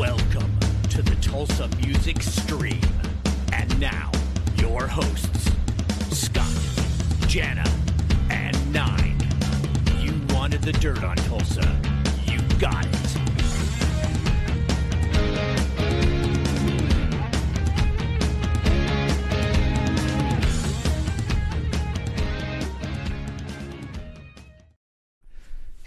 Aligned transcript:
Welcome 0.00 0.58
to 0.88 1.02
the 1.02 1.14
Tulsa 1.16 1.68
Music 1.84 2.22
Stream. 2.22 2.80
And 3.52 3.78
now, 3.78 4.10
your 4.56 4.86
hosts, 4.86 5.50
Scott, 6.10 6.48
Jana, 7.28 7.70
and 8.30 8.72
Nine. 8.72 9.18
You 9.98 10.14
wanted 10.34 10.62
the 10.62 10.72
dirt 10.72 11.04
on 11.04 11.16
Tulsa. 11.16 11.78
You 12.24 12.40
got 12.58 12.86
it. 12.86 13.19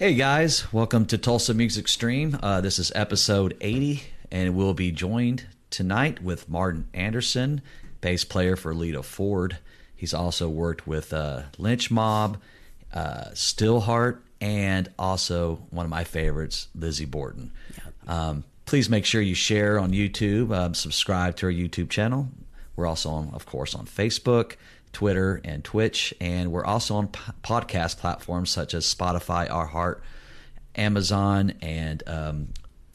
Hey 0.04 0.16
guys, 0.16 0.66
welcome 0.74 1.06
to 1.06 1.18
Tulsa 1.18 1.54
Music 1.54 1.88
Stream. 1.88 2.38
Uh, 2.44 2.60
this 2.60 2.78
is 2.78 2.92
episode 2.94 3.56
80, 3.62 4.04
and 4.34 4.54
we'll 4.54 4.74
be 4.74 4.92
joined 4.92 5.46
tonight 5.70 6.22
with 6.22 6.50
Marten 6.50 6.90
Andersson, 6.94 7.62
bass 8.02 8.26
player 8.26 8.58
for 8.58 8.74
Lita 8.74 9.02
Ford. 9.02 9.60
He's 9.96 10.14
also 10.14 10.50
worked 10.50 10.86
with 10.86 11.14
uh, 11.14 11.44
Lynch 11.58 11.90
Mob, 11.90 12.38
uh, 12.94 13.30
Steelheart, 13.34 14.18
and 14.42 14.92
also 15.00 15.62
one 15.70 15.86
of 15.86 15.90
my 15.90 16.04
favorites, 16.04 16.68
Lizzy 16.76 17.06
Borden. 17.06 17.54
Um, 18.06 18.44
please 18.66 18.90
make 18.90 19.06
sure 19.06 19.22
you 19.22 19.36
share 19.36 19.80
on 19.80 19.94
YouTube, 19.94 20.54
um, 20.54 20.74
subscribe 20.74 21.38
to 21.38 21.46
our 21.46 21.52
YouTube 21.54 21.90
channel. 21.90 22.28
We're 22.76 22.88
also 22.88 23.10
on, 23.10 23.30
of 23.34 23.46
course, 23.46 23.74
on 23.74 23.86
Facebook, 23.86 24.58
Twitter, 24.94 25.42
and 25.44 25.64
Twitch, 25.64 26.14
and 26.22 26.52
we're 26.52 26.64
also 26.66 26.96
on 26.96 27.08
p- 27.10 27.20
podcast 27.44 27.98
platforms 27.98 28.50
such 28.52 28.74
as 28.74 28.86
Spotify, 28.86 29.50
iHeart, 29.50 30.00
Amazon, 30.76 31.54
and 31.62 32.04
um, 32.08 32.48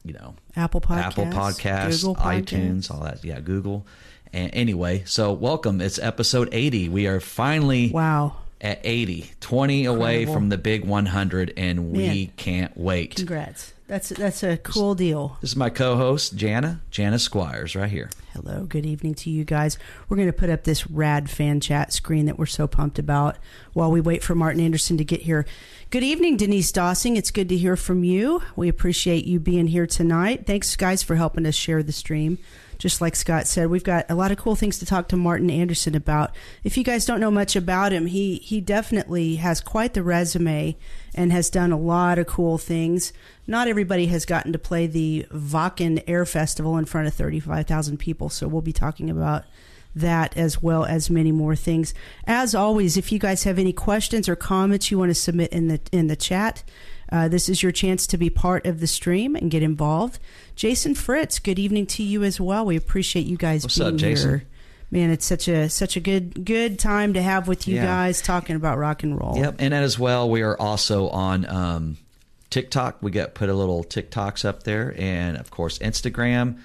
you 0.05 0.13
know 0.15 0.35
Apple 0.57 0.81
Podcasts, 0.81 1.03
Apple 1.05 1.25
Podcasts, 1.27 2.15
Podcasts. 2.17 2.45
iTunes, 2.45 2.91
all 2.91 3.01
that. 3.01 3.25
Yeah, 3.25 3.41
Google. 3.41 3.87
And 4.33 4.51
anyway, 4.55 5.05
so 5.07 5.33
welcome. 5.33 5.81
It's 5.81 5.99
episode 5.99 6.49
80. 6.53 6.89
We 6.91 7.07
are 7.07 7.19
finally 7.21 7.91
Wow. 7.91 8.37
at 8.61 8.79
80, 8.85 9.31
20 9.41 9.87
away 9.87 10.27
from 10.27 10.51
the 10.51 10.59
big 10.59 10.85
100, 10.85 11.55
and 11.57 11.93
we 11.93 11.99
Man. 12.07 12.33
can't 12.37 12.77
wait. 12.77 13.17
Congrats. 13.17 13.73
That's 13.89 14.11
that's 14.11 14.43
a 14.43 14.59
cool 14.59 14.95
deal. 14.95 15.39
This 15.41 15.53
is 15.53 15.57
my 15.57 15.71
co-host 15.71 16.37
Jana, 16.37 16.83
Jana 16.91 17.19
Squires, 17.19 17.75
right 17.75 17.89
here. 17.91 18.11
Hello, 18.35 18.67
good 18.67 18.85
evening 18.85 19.15
to 19.15 19.31
you 19.31 19.47
guys. 19.47 19.79
We're 20.09 20.19
going 20.19 20.29
to 20.29 20.33
put 20.35 20.51
up 20.51 20.65
this 20.65 20.87
rad 20.89 21.31
fan 21.31 21.59
chat 21.59 21.91
screen 21.95 22.27
that 22.27 22.39
we're 22.39 22.45
so 22.45 22.67
pumped 22.67 22.99
about 22.99 23.39
while 23.73 23.91
we 23.91 24.03
wait 24.03 24.23
for 24.23 24.35
Marten 24.35 24.61
Andersson 24.61 24.99
to 24.99 25.05
get 25.05 25.23
here. 25.23 25.47
Good 25.89 26.03
evening, 26.03 26.37
Denise 26.37 26.71
Dossing. 26.71 27.17
It's 27.17 27.31
good 27.31 27.49
to 27.49 27.57
hear 27.57 27.77
from 27.77 28.05
you. 28.05 28.43
We 28.57 28.69
appreciate 28.69 29.25
you 29.25 29.41
being 29.41 29.69
here 29.69 29.87
tonight. 29.87 30.47
Thanks, 30.47 30.77
guys, 30.77 31.03
for 31.03 31.17
helping 31.17 31.47
us 31.47 31.55
share 31.55 31.83
the 31.83 31.91
stream. 31.91 32.37
Just 32.77 33.01
like 33.01 33.17
Scott 33.17 33.49
said, 33.49 33.71
we've 33.71 33.83
got 33.83 34.07
a 34.09 34.15
lot 34.15 34.31
of 34.31 34.39
cool 34.39 34.55
things 34.55 34.79
to 34.79 34.87
talk 34.87 35.09
to 35.09 35.17
Marten 35.17 35.51
Andersson 35.51 35.97
about. 35.97 36.33
If 36.63 36.77
you 36.77 36.85
guys 36.85 37.07
don't 37.07 37.19
know 37.19 37.31
much 37.31 37.57
about 37.57 37.93
him, 37.93 38.07
he 38.07 38.37
he 38.37 38.61
definitely 38.61 39.37
has 39.37 39.61
quite 39.61 39.95
the 39.95 40.03
resume 40.05 40.77
and 41.19 41.33
has 41.33 41.51
done 41.51 41.73
a 41.73 41.77
lot 41.79 42.17
of 42.17 42.29
cool 42.29 42.59
things. 42.59 43.13
Not 43.45 43.67
everybody 43.67 44.07
has 44.07 44.25
gotten 44.25 44.53
to 44.53 44.59
play 44.59 44.87
the 44.87 45.27
Wacken 45.33 46.03
Air 46.07 46.25
Festival 46.25 46.79
in 46.79 46.85
front 46.85 47.09
of 47.09 47.15
35,000 47.15 47.97
people, 47.99 48.29
so 48.29 48.47
we'll 48.47 48.63
be 48.63 48.73
talking 48.73 49.11
about 49.11 49.45
that 49.97 50.37
as 50.37 50.63
well 50.63 50.85
as 50.85 51.11
many 51.11 51.33
more 51.33 51.57
things. 51.57 51.93
As 52.25 52.55
always, 52.55 52.97
if 52.97 53.11
you 53.11 53.19
guys 53.19 53.43
have 53.43 53.59
any 53.59 53.73
questions 53.73 54.29
or 54.29 54.37
comments 54.37 54.93
you 54.93 54.99
want 54.99 55.11
to 55.11 55.15
submit 55.15 55.53
in 55.53 55.67
the 55.67 55.81
in 55.91 56.07
the 56.07 56.15
chat, 56.15 56.63
uh, 57.11 57.27
this 57.27 57.49
is 57.49 57.65
your 57.65 57.73
chance 57.73 58.07
to 58.07 58.17
be 58.17 58.31
part 58.31 58.65
of 58.65 58.79
the 58.79 58.87
stream 58.87 59.35
and 59.35 59.51
get 59.51 59.63
involved. 59.63 60.21
Jason 60.55 60.95
Fritz, 60.95 61.41
good 61.41 61.59
evening 61.59 61.87
to 61.87 62.05
you 62.05 62.23
as 62.23 62.41
well. 62.41 62.65
We 62.65 62.77
appreciate 62.77 63.27
you 63.27 63.37
guys 63.37 63.65
What's 63.65 63.79
being 63.79 63.95
up, 63.95 63.97
Jason? 63.97 64.31
here. 64.31 64.45
Man, 64.91 65.11
it's 65.11 65.27
such 65.27 65.49
a 65.49 65.69
such 65.69 65.97
a 65.97 66.01
good 66.01 66.45
good 66.47 66.79
time 66.79 67.13
to 67.15 67.23
have 67.23 67.47
with 67.47 67.69
you 67.69 67.77
Yeah. 67.77 67.85
guys 67.85 68.23
talking 68.23 68.57
about 68.57 68.79
rock 68.79 69.03
and 69.03 69.21
roll. 69.21 69.37
Yep, 69.37 69.57
and 69.59 69.75
as 69.75 69.99
well, 69.99 70.31
we 70.31 70.43
are 70.43 70.59
also 70.59 71.09
on 71.11 71.45
um, 71.47 71.99
TikTok. 72.51 72.97
We 73.03 73.11
got 73.11 73.35
put 73.35 73.51
a 73.51 73.55
little 73.55 73.85
TikToks 73.85 74.45
up 74.47 74.63
there, 74.63 74.95
and 74.99 75.37
of 75.37 75.51
course 75.51 75.79
Instagram, 75.81 76.61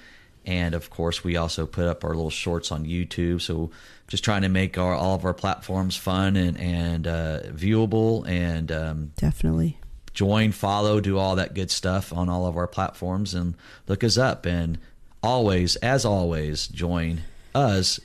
and 0.46 0.74
of 0.74 0.90
course 0.90 1.24
we 1.24 1.36
also 1.36 1.66
put 1.66 1.86
up 1.86 2.06
our 2.06 2.12
little 2.14 2.30
shorts 2.30 2.72
on 2.72 2.86
YouTube. 2.86 3.42
So 3.42 3.72
just 4.08 4.24
trying 4.24 4.44
to 4.44 4.50
make 4.50 4.78
our 4.78 4.94
all 4.94 5.16
of 5.16 5.26
our 5.26 5.34
platforms 5.34 5.98
fun 5.98 6.38
and 6.38 6.58
and 6.58 7.06
uh, 7.08 7.40
viewable, 7.48 8.26
and 8.26 8.72
um, 8.72 9.12
Definitely. 9.18 9.78
join, 10.14 10.54
follow, 10.54 11.02
do 11.02 11.18
all 11.18 11.36
that 11.36 11.54
good 11.56 11.72
stuff 11.72 12.14
on 12.14 12.30
all 12.30 12.46
of 12.46 12.56
our 12.56 12.68
platforms, 12.68 13.34
and 13.34 13.56
look 13.90 14.02
us 14.02 14.18
up. 14.18 14.46
And 14.46 14.78
always, 15.22 15.76
as 15.78 16.06
always, 16.06 16.68
join 16.68 17.24
us 17.54 18.00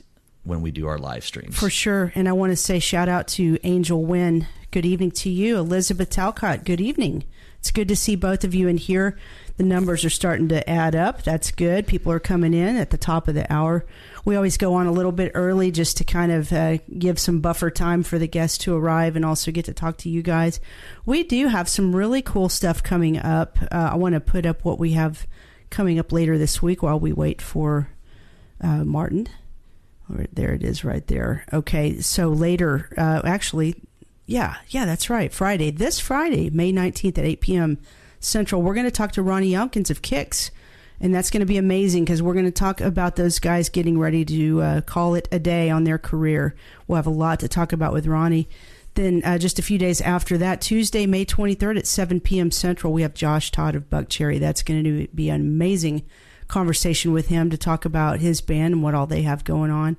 when 0.49 0.61
we 0.61 0.71
do 0.71 0.87
our 0.87 0.97
live 0.97 1.23
streams. 1.23 1.57
For 1.57 1.69
sure. 1.69 2.11
And 2.15 2.27
I 2.27 2.33
want 2.33 2.51
to 2.51 2.57
say 2.57 2.79
shout 2.79 3.07
out 3.07 3.27
to 3.29 3.57
Angel 3.63 4.03
Wynn. 4.03 4.47
Good 4.71 4.85
evening 4.85 5.11
to 5.11 5.29
you. 5.29 5.57
Elizabeth 5.57 6.09
Talcott, 6.09 6.65
good 6.65 6.81
evening. 6.81 7.23
It's 7.59 7.71
good 7.71 7.87
to 7.89 7.95
see 7.95 8.15
both 8.15 8.43
of 8.43 8.55
you 8.55 8.67
in 8.67 8.77
here. 8.77 9.17
The 9.57 9.63
numbers 9.63 10.05
are 10.05 10.09
starting 10.09 10.47
to 10.49 10.69
add 10.69 10.95
up. 10.95 11.23
That's 11.23 11.51
good. 11.51 11.87
People 11.87 12.11
are 12.13 12.19
coming 12.19 12.53
in 12.53 12.77
at 12.77 12.89
the 12.89 12.97
top 12.97 13.27
of 13.27 13.35
the 13.35 13.51
hour. 13.51 13.85
We 14.23 14.37
always 14.37 14.57
go 14.57 14.75
on 14.75 14.87
a 14.87 14.91
little 14.91 15.11
bit 15.11 15.33
early 15.35 15.69
just 15.69 15.97
to 15.97 16.05
kind 16.05 16.31
of 16.31 16.53
uh, 16.53 16.77
give 16.97 17.19
some 17.19 17.41
buffer 17.41 17.69
time 17.69 18.03
for 18.03 18.17
the 18.17 18.27
guests 18.27 18.57
to 18.59 18.75
arrive 18.75 19.17
and 19.17 19.25
also 19.25 19.51
get 19.51 19.65
to 19.65 19.73
talk 19.73 19.97
to 19.97 20.09
you 20.09 20.21
guys. 20.21 20.61
We 21.05 21.23
do 21.23 21.47
have 21.47 21.67
some 21.67 21.93
really 21.93 22.21
cool 22.21 22.47
stuff 22.47 22.81
coming 22.81 23.17
up. 23.17 23.57
Uh, 23.63 23.89
I 23.91 23.95
want 23.97 24.13
to 24.13 24.21
put 24.21 24.45
up 24.45 24.63
what 24.63 24.79
we 24.79 24.93
have 24.93 25.27
coming 25.69 25.99
up 25.99 26.13
later 26.13 26.37
this 26.37 26.61
week 26.61 26.81
while 26.81 26.99
we 26.99 27.11
wait 27.11 27.41
for 27.41 27.89
uh, 28.61 28.85
Marten. 28.85 29.27
There 30.09 30.53
it 30.53 30.63
is 30.63 30.83
right 30.83 31.05
there. 31.07 31.45
Okay, 31.53 31.99
so 32.01 32.29
later, 32.29 32.89
uh, 32.97 33.21
actually, 33.23 33.75
yeah, 34.25 34.55
yeah, 34.69 34.85
that's 34.85 35.09
right. 35.09 35.31
Friday, 35.31 35.71
this 35.71 35.99
Friday, 35.99 36.49
May 36.49 36.73
19th 36.73 37.17
at 37.17 37.25
8 37.25 37.41
p.m. 37.41 37.77
Central, 38.19 38.61
we're 38.61 38.73
going 38.73 38.85
to 38.85 38.91
talk 38.91 39.11
to 39.13 39.21
Ronnie 39.21 39.51
Younkins 39.51 39.89
of 39.89 40.01
Kix. 40.01 40.51
And 41.01 41.15
that's 41.15 41.29
going 41.29 41.39
to 41.39 41.45
be 41.45 41.57
amazing 41.57 42.03
because 42.03 42.21
we're 42.21 42.33
going 42.33 42.45
to 42.45 42.51
talk 42.51 42.81
about 42.81 43.15
those 43.15 43.39
guys 43.39 43.69
getting 43.69 43.97
ready 43.97 44.25
to 44.25 44.61
uh, 44.61 44.81
call 44.81 45.15
it 45.15 45.29
a 45.31 45.39
day 45.39 45.69
on 45.69 45.85
their 45.85 45.97
career. 45.97 46.55
We'll 46.87 46.97
have 46.97 47.07
a 47.07 47.11
lot 47.11 47.39
to 47.39 47.47
talk 47.47 47.71
about 47.71 47.93
with 47.93 48.05
Ronnie. 48.05 48.49
Then, 48.95 49.21
uh, 49.23 49.37
just 49.37 49.59
a 49.59 49.63
few 49.63 49.77
days 49.77 50.01
after 50.01 50.37
that, 50.39 50.59
Tuesday, 50.59 51.05
May 51.05 51.25
23rd 51.25 51.77
at 51.77 51.87
7 51.87 52.19
p.m. 52.19 52.51
Central, 52.51 52.91
we 52.91 53.03
have 53.03 53.13
Josh 53.13 53.49
Todd 53.49 53.75
of 53.75 53.89
Buckcherry. 53.89 54.39
That's 54.39 54.61
going 54.61 54.83
to 54.83 55.07
be 55.15 55.29
an 55.29 55.39
amazing 55.39 56.03
conversation 56.49 57.13
with 57.13 57.27
him 57.27 57.49
to 57.49 57.57
talk 57.57 57.85
about 57.85 58.19
his 58.19 58.41
band 58.41 58.73
and 58.73 58.83
what 58.83 58.93
all 58.93 59.07
they 59.07 59.21
have 59.21 59.45
going 59.45 59.71
on. 59.71 59.95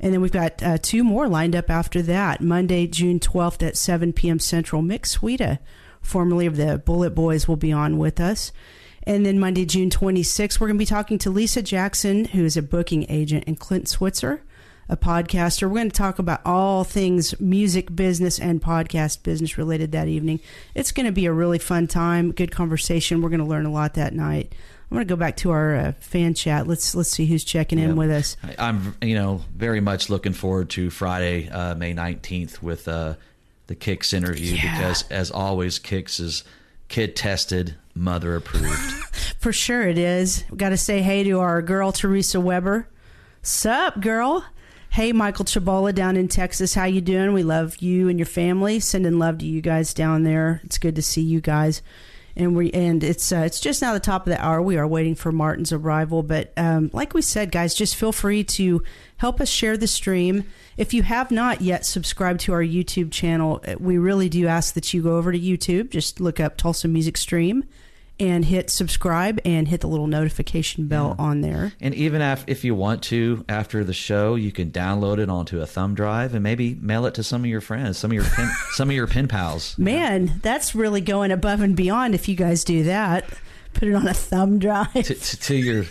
And 0.00 0.14
then 0.14 0.20
we've 0.20 0.32
got 0.32 0.62
uh, 0.62 0.78
two 0.80 1.04
more 1.04 1.28
lined 1.28 1.56
up 1.56 1.68
after 1.68 2.00
that. 2.02 2.40
Monday, 2.40 2.86
June 2.86 3.18
12th 3.18 3.66
at 3.66 3.76
7 3.76 4.12
p.m. 4.12 4.38
Central, 4.38 4.80
Mick 4.80 5.02
Sweda, 5.02 5.58
formerly 6.00 6.46
of 6.46 6.56
the 6.56 6.80
BulletBoys, 6.86 7.48
will 7.48 7.56
be 7.56 7.72
on 7.72 7.98
with 7.98 8.20
us. 8.20 8.52
And 9.02 9.26
then 9.26 9.40
Monday, 9.40 9.64
June 9.64 9.90
26th, 9.90 10.60
we're 10.60 10.68
going 10.68 10.76
to 10.76 10.82
be 10.82 10.86
talking 10.86 11.18
to 11.18 11.30
Lisa 11.30 11.62
Jackson, 11.62 12.26
who 12.26 12.44
is 12.44 12.56
a 12.56 12.62
booking 12.62 13.06
agent, 13.08 13.44
and 13.46 13.58
Clint 13.58 13.88
Switzer, 13.88 14.42
a 14.88 14.96
podcaster. 14.96 15.62
We're 15.62 15.76
going 15.76 15.90
to 15.90 15.96
talk 15.96 16.18
about 16.18 16.42
all 16.44 16.84
things 16.84 17.38
music 17.40 17.94
business 17.96 18.38
and 18.38 18.62
podcast 18.62 19.22
business 19.22 19.58
related 19.58 19.92
that 19.92 20.08
evening. 20.08 20.40
It's 20.74 20.92
going 20.92 21.06
to 21.06 21.12
be 21.12 21.26
a 21.26 21.32
really 21.32 21.58
fun 21.58 21.86
time, 21.88 22.32
good 22.32 22.50
conversation. 22.50 23.20
We're 23.20 23.30
going 23.30 23.40
to 23.40 23.46
learn 23.46 23.66
a 23.66 23.72
lot 23.72 23.94
that 23.94 24.14
night. 24.14 24.54
I'm 24.90 24.94
going 24.96 25.06
to 25.06 25.12
go 25.12 25.16
back 25.18 25.36
to 25.38 25.50
our 25.50 25.76
uh, 25.76 25.92
fan 26.00 26.32
chat. 26.34 26.66
Let's 26.66 26.94
let's 26.94 27.10
see 27.10 27.26
who's 27.26 27.44
checking 27.44 27.78
in 27.78 27.94
with 27.96 28.10
us. 28.10 28.36
I- 28.42 28.68
I'm, 28.68 28.94
you 29.02 29.14
know, 29.14 29.42
very 29.54 29.80
much 29.80 30.08
looking 30.08 30.32
forward 30.32 30.70
to 30.70 30.88
Friday, 30.90 31.48
uh, 31.50 31.74
May 31.74 31.92
19th 31.94 32.62
with 32.62 32.88
uh, 32.88 33.14
the 33.66 33.76
Kix 33.76 34.14
interview 34.14 34.54
Yeah. 34.54 34.78
because, 34.78 35.02
as 35.10 35.30
always, 35.30 35.78
Kix 35.78 36.20
is 36.20 36.42
kid 36.88 37.14
tested, 37.16 37.74
mother 37.94 38.34
approved. 38.36 38.78
For 39.38 39.52
sure 39.52 39.82
it 39.86 39.98
is. 39.98 40.42
We 40.50 40.56
got 40.56 40.70
to 40.70 40.78
say 40.78 41.02
hey 41.02 41.22
to 41.24 41.38
our 41.40 41.60
girl 41.60 41.92
Teresa 41.92 42.40
Weber. 42.40 42.88
Sup, 43.42 44.00
girl? 44.00 44.44
Hey, 44.90 45.12
Michael 45.12 45.44
Chabola 45.44 45.94
down 45.94 46.16
in 46.16 46.28
Texas. 46.28 46.74
How 46.74 46.86
you 46.86 47.02
doing? 47.02 47.34
We 47.34 47.42
love 47.42 47.76
you 47.76 48.08
and 48.08 48.18
your 48.18 48.26
family. 48.26 48.80
Sending 48.80 49.18
love 49.18 49.36
to 49.38 49.46
you 49.46 49.60
guys 49.60 49.92
down 49.92 50.22
there. 50.24 50.62
It's 50.64 50.78
good 50.78 50.96
to 50.96 51.02
see 51.02 51.20
you 51.20 51.42
guys. 51.42 51.82
And 52.38 52.56
we 52.56 52.70
and 52.70 53.02
it's 53.02 53.32
uh, 53.32 53.38
it's 53.38 53.58
just 53.58 53.82
now 53.82 53.92
the 53.92 54.00
top 54.00 54.26
of 54.26 54.30
the 54.30 54.40
hour. 54.40 54.62
We 54.62 54.76
are 54.78 54.86
waiting 54.86 55.16
for 55.16 55.32
Marten's 55.32 55.72
arrival, 55.72 56.22
but 56.22 56.52
um, 56.56 56.88
like 56.92 57.12
we 57.12 57.20
said, 57.20 57.50
guys, 57.50 57.74
just 57.74 57.96
feel 57.96 58.12
free 58.12 58.44
to 58.44 58.82
help 59.16 59.40
us 59.40 59.48
share 59.48 59.76
the 59.76 59.88
stream. 59.88 60.44
If 60.76 60.94
you 60.94 61.02
have 61.02 61.32
not 61.32 61.60
yet 61.62 61.84
subscribed 61.84 62.38
to 62.40 62.52
our 62.52 62.62
YouTube 62.62 63.10
channel, 63.10 63.60
uh, 63.66 63.74
we 63.80 63.98
really 63.98 64.28
do 64.28 64.46
ask 64.46 64.74
that 64.74 64.94
you 64.94 65.02
go 65.02 65.16
over 65.16 65.32
to 65.32 65.38
YouTube. 65.38 65.90
Just 65.90 66.20
look 66.20 66.38
up 66.38 66.56
Tulsa 66.56 66.86
Music 66.86 67.16
Stream 67.16 67.64
and 68.20 68.44
hit 68.44 68.70
subscribe 68.70 69.40
and 69.44 69.68
hit 69.68 69.80
the 69.80 69.86
little 69.86 70.06
notification 70.06 70.86
bell 70.88 71.14
on 71.18 71.40
there. 71.40 71.72
and 71.80 71.94
even 71.94 72.20
af- 72.20 72.44
if 72.46 72.64
you 72.64 72.74
want 72.74 73.02
to, 73.04 73.44
after 73.48 73.84
the 73.84 73.92
show, 73.92 74.34
you 74.34 74.50
can 74.52 74.70
download 74.70 75.18
it 75.18 75.28
onto 75.28 75.60
a 75.60 75.66
thumb 75.66 75.94
drive 75.94 76.34
and 76.34 76.42
maybe 76.42 76.74
mail 76.80 77.06
it 77.06 77.14
to 77.14 77.22
some 77.22 77.42
of 77.42 77.46
your 77.50 77.60
friends, 77.60 77.98
some 77.98 78.10
of 78.10 78.14
your 78.14 78.24
pen, 78.24 78.50
some 78.72 78.88
of 78.90 78.94
your 78.96 79.06
pen 79.06 79.28
pals. 79.28 79.76
Man, 79.78 80.40
that's 80.42 80.74
really 80.74 81.00
going 81.00 81.30
above 81.30 81.60
and 81.60 81.76
beyond 81.76 82.14
if 82.14 82.28
you 82.28 82.34
guys 82.34 82.64
do 82.64 82.84
that. 82.84 83.24
Put 83.74 83.88
it 83.88 83.94
on 83.94 84.08
a 84.08 84.14
thumb 84.14 84.58
drive. 84.58 84.92
to, 84.92 85.02
to, 85.14 85.36
to 85.40 85.54
your 85.54 85.84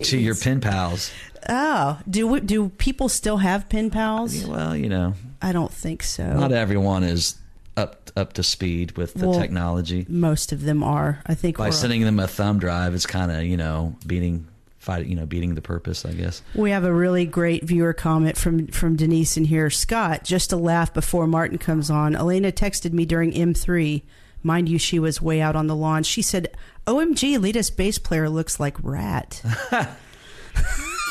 to 0.00 0.18
your 0.18 0.34
pen 0.34 0.60
pals. 0.60 1.10
Oh, 1.48 1.98
do 2.08 2.26
we, 2.26 2.40
do 2.40 2.70
people 2.70 3.08
still 3.08 3.36
have 3.36 3.68
pen 3.68 3.90
pals? 3.90 4.46
Well, 4.46 4.74
you 4.74 4.88
know, 4.88 5.14
I 5.42 5.52
don't 5.52 5.72
think 5.72 6.02
so. 6.02 6.32
not 6.32 6.52
everyone 6.52 7.04
is 7.04 7.36
up 7.76 8.10
up 8.16 8.32
to 8.34 8.42
speed 8.42 8.96
with 8.96 9.14
the 9.14 9.28
Well, 9.28 9.40
technology. 9.40 10.06
Most 10.08 10.52
of 10.52 10.62
them 10.62 10.82
are. 10.82 11.20
I 11.26 11.34
think 11.34 11.58
By 11.58 11.70
sending 11.70 12.02
them 12.02 12.20
a 12.20 12.28
thumb 12.28 12.58
drive, 12.58 12.94
it's 12.94 13.06
kind 13.06 13.30
of 13.32 13.44
you 13.44 13.56
know 13.56 13.96
beating 14.06 14.46
fight 14.78 15.06
you 15.06 15.16
know 15.16 15.26
beating 15.26 15.54
the 15.54 15.62
purpose, 15.62 16.04
I 16.04 16.12
guess. 16.12 16.42
We 16.54 16.70
have 16.70 16.84
a 16.84 16.92
really 16.92 17.24
great 17.26 17.64
viewer 17.64 17.92
comment 17.92 18.36
from 18.36 18.68
from 18.68 18.96
Denise 18.96 19.36
in 19.36 19.46
here. 19.46 19.70
Scott, 19.70 20.24
just 20.24 20.52
a 20.52 20.56
laugh 20.56 20.92
before 20.94 21.26
Marten 21.26 21.58
comes 21.58 21.90
on. 21.90 22.14
Elena 22.14 22.52
texted 22.52 22.92
me 22.92 23.04
during 23.04 23.32
M3. 23.32 24.02
Mind 24.42 24.68
you, 24.68 24.78
she 24.78 24.98
was 24.98 25.22
way 25.22 25.40
out 25.40 25.56
on 25.56 25.66
the 25.68 25.74
lawn. 25.76 26.02
She 26.02 26.20
said, 26.20 26.54
"OMG, 26.86 27.38
Lita's 27.40 27.70
bass 27.70 27.98
player 27.98 28.28
looks 28.28 28.60
like 28.60 28.76
Ratt." 28.82 29.42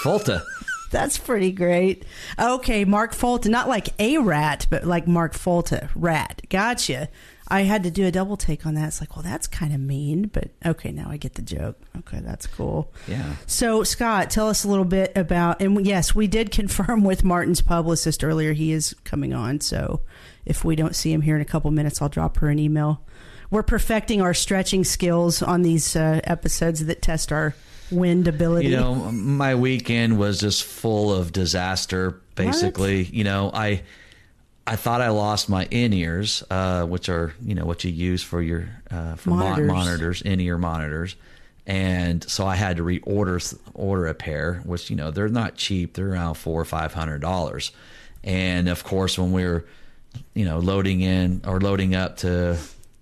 Volta. 0.03 0.43
That's 0.93 1.17
pretty 1.17 1.51
great. 1.51 2.05
Okay, 2.39 2.85
Mark 2.85 3.13
Folta, 3.13 3.47
not 3.47 3.67
like 3.67 3.89
a 3.99 4.19
rat, 4.19 4.67
but 4.69 4.85
like 4.85 5.07
Mark 5.07 5.33
Folta, 5.33 5.89
rat. 5.95 6.43
Gotcha. 6.49 7.09
I 7.47 7.63
had 7.63 7.83
to 7.83 7.91
do 7.91 8.05
a 8.05 8.11
double 8.11 8.37
take 8.37 8.65
on 8.65 8.75
that. 8.75 8.87
It's 8.87 9.01
like, 9.01 9.15
well, 9.15 9.23
that's 9.23 9.47
kind 9.47 9.73
of 9.73 9.79
mean, 9.79 10.27
but 10.27 10.51
okay, 10.65 10.91
now 10.91 11.09
I 11.09 11.17
get 11.17 11.33
the 11.33 11.41
joke. 11.41 11.77
Okay, 11.97 12.19
that's 12.21 12.45
cool. 12.45 12.93
Yeah. 13.07 13.35
So, 13.47 13.83
Scott, 13.83 14.29
tell 14.29 14.49
us 14.49 14.63
a 14.63 14.67
little 14.67 14.85
bit 14.85 15.11
about, 15.17 15.61
and 15.61 15.85
yes, 15.85 16.13
we 16.13 16.27
did 16.27 16.51
confirm 16.59 17.03
with 17.03 17.23
Marten's 17.23 17.61
publicist 17.61 18.23
earlier 18.23 18.53
he 18.53 18.71
is 18.71 18.95
coming 19.03 19.33
on. 19.33 19.61
So, 19.61 20.01
if 20.45 20.63
we 20.63 20.75
don't 20.75 20.95
see 20.95 21.11
him 21.11 21.21
here 21.21 21.35
in 21.35 21.41
a 21.41 21.45
couple 21.45 21.71
minutes, 21.71 22.01
I'll 22.01 22.09
drop 22.09 22.37
her 22.37 22.49
an 22.49 22.59
email. 22.59 23.01
We're 23.49 23.63
perfecting 23.63 24.21
our 24.21 24.33
stretching 24.33 24.83
skills 24.83 25.41
on 25.41 25.63
these 25.63 25.95
uh, 25.95 26.21
episodes 26.23 26.85
that 26.85 27.01
test 27.01 27.31
our 27.31 27.55
wind 27.93 28.27
ability. 28.27 28.67
You 28.67 28.77
know, 28.77 28.95
my 29.11 29.55
weekend 29.55 30.17
was 30.17 30.39
just 30.39 30.63
full 30.63 31.13
of 31.13 31.31
disaster. 31.31 32.19
Basically, 32.35 33.03
you 33.03 33.23
know, 33.23 33.51
I 33.53 33.83
I 34.65 34.75
thought 34.75 35.01
I 35.01 35.09
lost 35.09 35.49
my 35.49 35.65
in 35.65 35.93
ears, 35.93 36.43
uh, 36.49 36.85
which 36.85 37.09
are 37.09 37.33
you 37.41 37.55
know 37.55 37.65
what 37.65 37.83
you 37.83 37.91
use 37.91 38.23
for 38.23 38.41
your 38.41 38.69
uh, 38.89 39.15
for 39.15 39.31
Monitors. 39.31 39.67
monitors, 39.67 39.87
monitors 39.87 40.21
in 40.21 40.39
ear 40.39 40.57
monitors, 40.57 41.15
and 41.67 42.23
so 42.29 42.47
I 42.47 42.55
had 42.55 42.77
to 42.77 42.83
reorder 42.83 43.57
order 43.73 44.07
a 44.07 44.13
pair, 44.13 44.61
which 44.65 44.89
you 44.89 44.95
know 44.95 45.11
they're 45.11 45.27
not 45.27 45.55
cheap. 45.55 45.93
They're 45.93 46.11
around 46.11 46.35
four 46.35 46.61
or 46.61 46.65
five 46.65 46.93
hundred 46.93 47.19
dollars, 47.19 47.71
and 48.23 48.69
of 48.69 48.83
course 48.83 49.17
when 49.17 49.33
we 49.33 49.43
were 49.43 49.65
you 50.33 50.45
know 50.45 50.59
loading 50.59 51.01
in 51.01 51.41
or 51.45 51.59
loading 51.59 51.93
up 51.93 52.17
to 52.17 52.57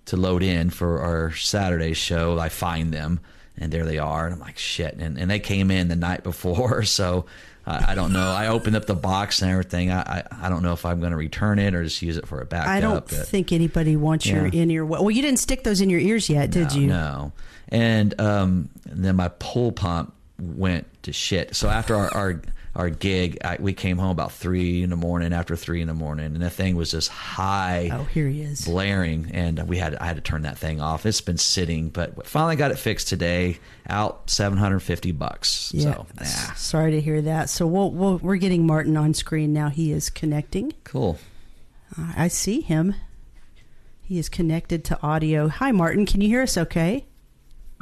to 0.06 0.16
load 0.16 0.42
in 0.42 0.70
for 0.70 1.00
our 1.00 1.32
Saturday 1.32 1.94
show, 1.94 2.38
I 2.38 2.48
find 2.48 2.92
them 2.92 3.20
and 3.58 3.72
there 3.72 3.84
they 3.84 3.98
are, 3.98 4.24
and 4.26 4.34
I'm 4.34 4.40
like 4.40 4.58
shit, 4.58 4.94
and 4.94 5.18
and 5.18 5.30
they 5.30 5.40
came 5.40 5.70
in 5.70 5.88
the 5.88 5.96
night 5.96 6.22
before, 6.22 6.82
so. 6.84 7.26
I 7.64 7.92
I 7.92 7.94
don't 7.94 8.12
know. 8.12 8.28
I 8.28 8.48
opened 8.48 8.74
up 8.74 8.86
the 8.86 8.96
box 8.96 9.40
and 9.40 9.48
everything. 9.48 9.92
I, 9.92 10.00
I, 10.00 10.22
I 10.46 10.48
don't 10.48 10.64
know 10.64 10.72
if 10.72 10.84
I'm 10.84 10.98
going 10.98 11.12
to 11.12 11.16
return 11.16 11.60
it 11.60 11.76
or 11.76 11.84
just 11.84 12.02
use 12.02 12.16
it 12.16 12.26
for 12.26 12.40
a 12.40 12.44
backup. 12.44 12.68
I 12.68 12.80
don't 12.80 13.06
but- 13.06 13.28
think 13.28 13.52
anybody 13.52 13.94
wants 13.94 14.26
your 14.26 14.48
Yeah. 14.48 14.62
in 14.62 14.70
ear. 14.72 14.84
Well, 14.84 15.08
you 15.12 15.22
didn't 15.22 15.38
stick 15.38 15.62
those 15.62 15.80
in 15.80 15.88
your 15.88 16.00
ears 16.00 16.28
yet, 16.28 16.50
did 16.50 16.70
no, 16.70 16.76
you? 16.76 16.86
No. 16.88 17.32
And, 17.68 18.20
um, 18.20 18.68
and 18.90 19.04
then 19.04 19.14
my 19.14 19.28
pull 19.28 19.70
pump 19.70 20.12
went 20.40 20.88
to 21.04 21.12
shit. 21.12 21.54
So 21.54 21.68
after 21.68 21.94
our 21.94 22.12
our, 22.12 22.42
our 22.74 22.88
gig, 22.88 23.36
I, 23.44 23.58
we 23.60 23.74
came 23.74 23.98
home 23.98 24.10
about 24.10 24.32
three 24.32 24.82
in 24.82 24.88
the 24.90 24.96
morning. 24.96 25.32
After 25.32 25.56
three 25.56 25.82
in 25.82 25.88
the 25.88 25.94
morning, 25.94 26.26
and 26.26 26.40
the 26.40 26.48
thing 26.50 26.74
was 26.74 26.90
just 26.90 27.10
high, 27.10 27.90
Oh, 27.92 28.04
here 28.04 28.28
he 28.28 28.40
is. 28.42 28.64
blaring, 28.64 29.30
and 29.32 29.60
uh, 29.60 29.64
we 29.64 29.76
had 29.76 29.94
I 29.96 30.06
had 30.06 30.16
to 30.16 30.22
turn 30.22 30.42
that 30.42 30.56
thing 30.56 30.80
off. 30.80 31.04
It's 31.04 31.20
been 31.20 31.36
sitting, 31.38 31.90
but 31.90 32.26
finally 32.26 32.56
got 32.56 32.70
it 32.70 32.78
fixed 32.78 33.08
today. 33.08 33.58
Out 33.88 34.30
seven 34.30 34.56
hundred 34.58 34.80
fifty 34.80 35.12
bucks. 35.12 35.70
Yeah. 35.74 35.92
So 35.94 36.06
yeah, 36.20 36.52
Sorry 36.54 36.92
to 36.92 37.00
hear 37.00 37.20
that. 37.22 37.50
So 37.50 37.66
we'll, 37.66 37.90
we'll, 37.90 38.18
we're 38.18 38.36
getting 38.36 38.66
Marten 38.66 38.96
on 38.96 39.12
screen 39.12 39.52
now. 39.52 39.68
He 39.68 39.92
is 39.92 40.08
connecting. 40.08 40.72
cool. 40.84 41.18
I 41.98 42.24
I 42.24 42.28
see 42.28 42.60
him. 42.62 42.94
He 44.00 44.18
is 44.18 44.28
connected 44.28 44.84
to 44.86 45.00
audio. 45.02 45.48
Hi, 45.48 45.72
Marten. 45.72 46.06
Can 46.06 46.20
you 46.20 46.28
hear 46.28 46.42
us 46.42 46.56
okay? 46.58 47.04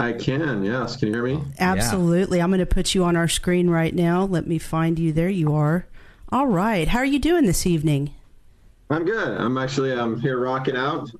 I 0.00 0.12
can, 0.14 0.64
yes. 0.64 0.96
Can 0.96 1.08
you 1.08 1.14
hear 1.14 1.24
me? 1.24 1.42
Absolutely. 1.58 2.40
I'm 2.40 2.50
going 2.50 2.60
to 2.60 2.66
put 2.66 2.94
you 2.94 3.04
on 3.04 3.16
our 3.16 3.28
screen 3.28 3.68
right 3.68 3.94
now. 3.94 4.24
Let 4.24 4.46
me 4.46 4.58
find 4.58 4.98
you. 4.98 5.12
There 5.12 5.28
you 5.28 5.54
are. 5.54 5.86
All 6.30 6.46
right. 6.46 6.88
How 6.88 7.00
are 7.00 7.04
you 7.04 7.18
doing 7.18 7.44
this 7.44 7.66
evening? 7.66 8.14
I'm 8.90 9.04
good. 9.04 9.40
I'm 9.40 9.56
actually 9.56 9.92
I'm 9.92 10.20
here 10.20 10.38
rocking 10.38 10.76
out. 10.76 11.10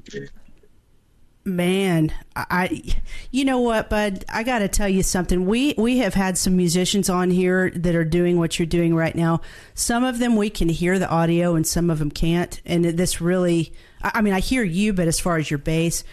Man, 1.45 2.13
I, 2.37 2.83
you 3.31 3.45
know 3.45 3.61
what, 3.61 3.89
bud? 3.89 4.25
I 4.29 4.43
got 4.43 4.59
to 4.59 4.69
tell 4.69 4.89
you 4.89 5.03
something. 5.03 5.47
We 5.47 5.75
we 5.79 5.99
have 5.99 6.15
had 6.15 6.37
some 6.37 6.57
musicians 6.57 7.09
on 7.09 7.31
here 7.31 7.71
that 7.71 7.95
are 7.95 8.05
doing 8.05 8.39
what 8.39 8.59
you're 8.59 8.67
doing 8.67 8.95
right 8.95 9.15
now. 9.15 9.41
Some 9.75 10.05
of 10.05 10.19
them 10.19 10.37
we 10.37 10.51
can 10.51 10.69
hear 10.69 10.99
the 10.99 11.09
audio, 11.09 11.55
and 11.55 11.67
some 11.67 11.91
of 11.91 11.99
them 11.99 12.11
can't. 12.11 12.61
And 12.67 12.85
this 12.85 13.21
really, 13.21 13.73
I 14.03 14.11
I 14.17 14.23
mean, 14.23 14.35
I 14.35 14.41
hear 14.41 14.63
you, 14.63 14.93
but 14.93 15.09
as 15.09 15.19
far 15.21 15.37
as 15.37 15.51
your 15.51 15.59
bass, 15.59 16.05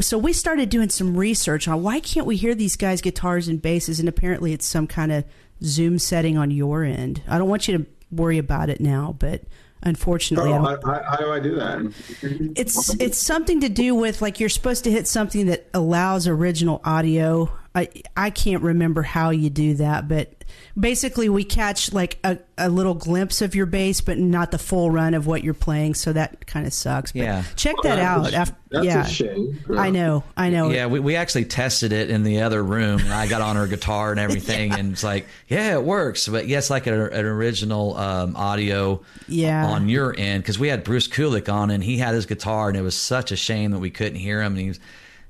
so 0.00 0.16
we 0.18 0.32
started 0.32 0.68
doing 0.68 0.88
some 0.88 1.16
research 1.16 1.66
on 1.68 1.82
why 1.82 2.00
can't 2.00 2.26
we 2.26 2.36
hear 2.36 2.54
these 2.54 2.76
guys' 2.76 3.00
guitars 3.00 3.48
and 3.48 3.60
basses, 3.60 4.00
and 4.00 4.08
apparently 4.08 4.52
it's 4.52 4.66
some 4.66 4.86
kind 4.86 5.12
of 5.12 5.24
Zoom 5.62 5.98
setting 5.98 6.36
on 6.38 6.50
your 6.50 6.84
end. 6.84 7.22
I 7.28 7.38
don't 7.38 7.48
want 7.48 7.68
you 7.68 7.78
to 7.78 7.86
worry 8.10 8.38
about 8.38 8.68
it 8.70 8.80
now, 8.80 9.14
but 9.18 9.42
unfortunately, 9.82 10.52
I 10.52 10.58
Oh, 10.58 10.64
don't. 10.64 10.84
how, 10.84 10.94
how, 10.94 11.10
how 11.10 11.16
do 11.16 11.32
I 11.32 11.40
do 11.40 11.54
that? 11.56 12.52
It's 12.56 12.94
it's 13.00 13.18
something 13.18 13.60
to 13.60 13.68
do 13.68 13.94
with 13.94 14.22
like 14.22 14.38
you're 14.40 14.48
supposed 14.48 14.84
to 14.84 14.90
hit 14.90 15.06
something 15.06 15.46
that 15.46 15.68
allows 15.74 16.26
original 16.28 16.80
audio. 16.84 17.52
I 17.74 17.88
I 18.16 18.30
can't 18.30 18.62
remember 18.62 19.02
how 19.02 19.30
you 19.30 19.50
do 19.50 19.74
that, 19.74 20.08
but 20.08 20.41
basically 20.78 21.28
we 21.28 21.44
catch 21.44 21.92
like 21.92 22.18
a, 22.24 22.38
a 22.56 22.68
little 22.68 22.94
glimpse 22.94 23.42
of 23.42 23.54
your 23.54 23.66
bass, 23.66 24.00
but 24.00 24.18
not 24.18 24.50
the 24.50 24.58
full 24.58 24.90
run 24.90 25.14
of 25.14 25.26
what 25.26 25.44
you're 25.44 25.54
playing. 25.54 25.94
So 25.94 26.12
that 26.12 26.46
kind 26.46 26.66
of 26.66 26.72
sucks. 26.72 27.12
But 27.12 27.22
Yeah. 27.22 27.42
check 27.56 27.76
that 27.82 27.96
That's 27.96 28.06
out. 28.06 28.32
a- 28.32 28.42
Af- 28.42 28.52
that's 28.70 28.86
yeah, 28.86 29.04
a 29.04 29.08
shame. 29.08 29.60
I 29.76 29.90
know, 29.90 30.24
I 30.34 30.48
know. 30.48 30.70
Yeah, 30.70 30.86
we, 30.86 30.98
we 30.98 31.14
actually 31.16 31.44
tested 31.44 31.92
it 31.92 32.08
in 32.08 32.22
the 32.22 32.40
other 32.40 32.62
room. 32.64 33.00
And 33.00 33.12
I 33.12 33.26
got 33.26 33.42
on 33.42 33.56
her 33.56 33.66
guitar 33.66 34.12
and 34.12 34.18
everything, 34.18 34.72
and 34.78 34.92
it's 34.92 35.04
like, 35.04 35.26
yeah, 35.46 35.74
it 35.74 35.82
works. 35.84 36.26
But 36.26 36.48
yes, 36.48 36.70
like 36.70 36.86
an, 36.86 36.94
an 36.94 37.26
original 37.26 37.94
um, 37.98 38.34
audio 38.34 39.02
Yeah. 39.28 39.66
on 39.66 39.90
your 39.90 40.14
end 40.16 40.42
because 40.42 40.58
we 40.58 40.68
had 40.68 40.84
Bruce 40.84 41.06
Kulick 41.06 41.52
on, 41.52 41.70
and 41.70 41.84
he 41.84 41.98
had 41.98 42.14
his 42.14 42.24
guitar, 42.24 42.68
and 42.68 42.76
it 42.78 42.82
was 42.82 42.94
such 42.96 43.30
a 43.30 43.36
shame 43.36 43.72
that 43.72 43.78
we 43.78 43.90
couldn't 43.90 44.18
hear 44.18 44.40
him. 44.40 44.52
And 44.54 44.60
he 44.62 44.68
was, 44.68 44.80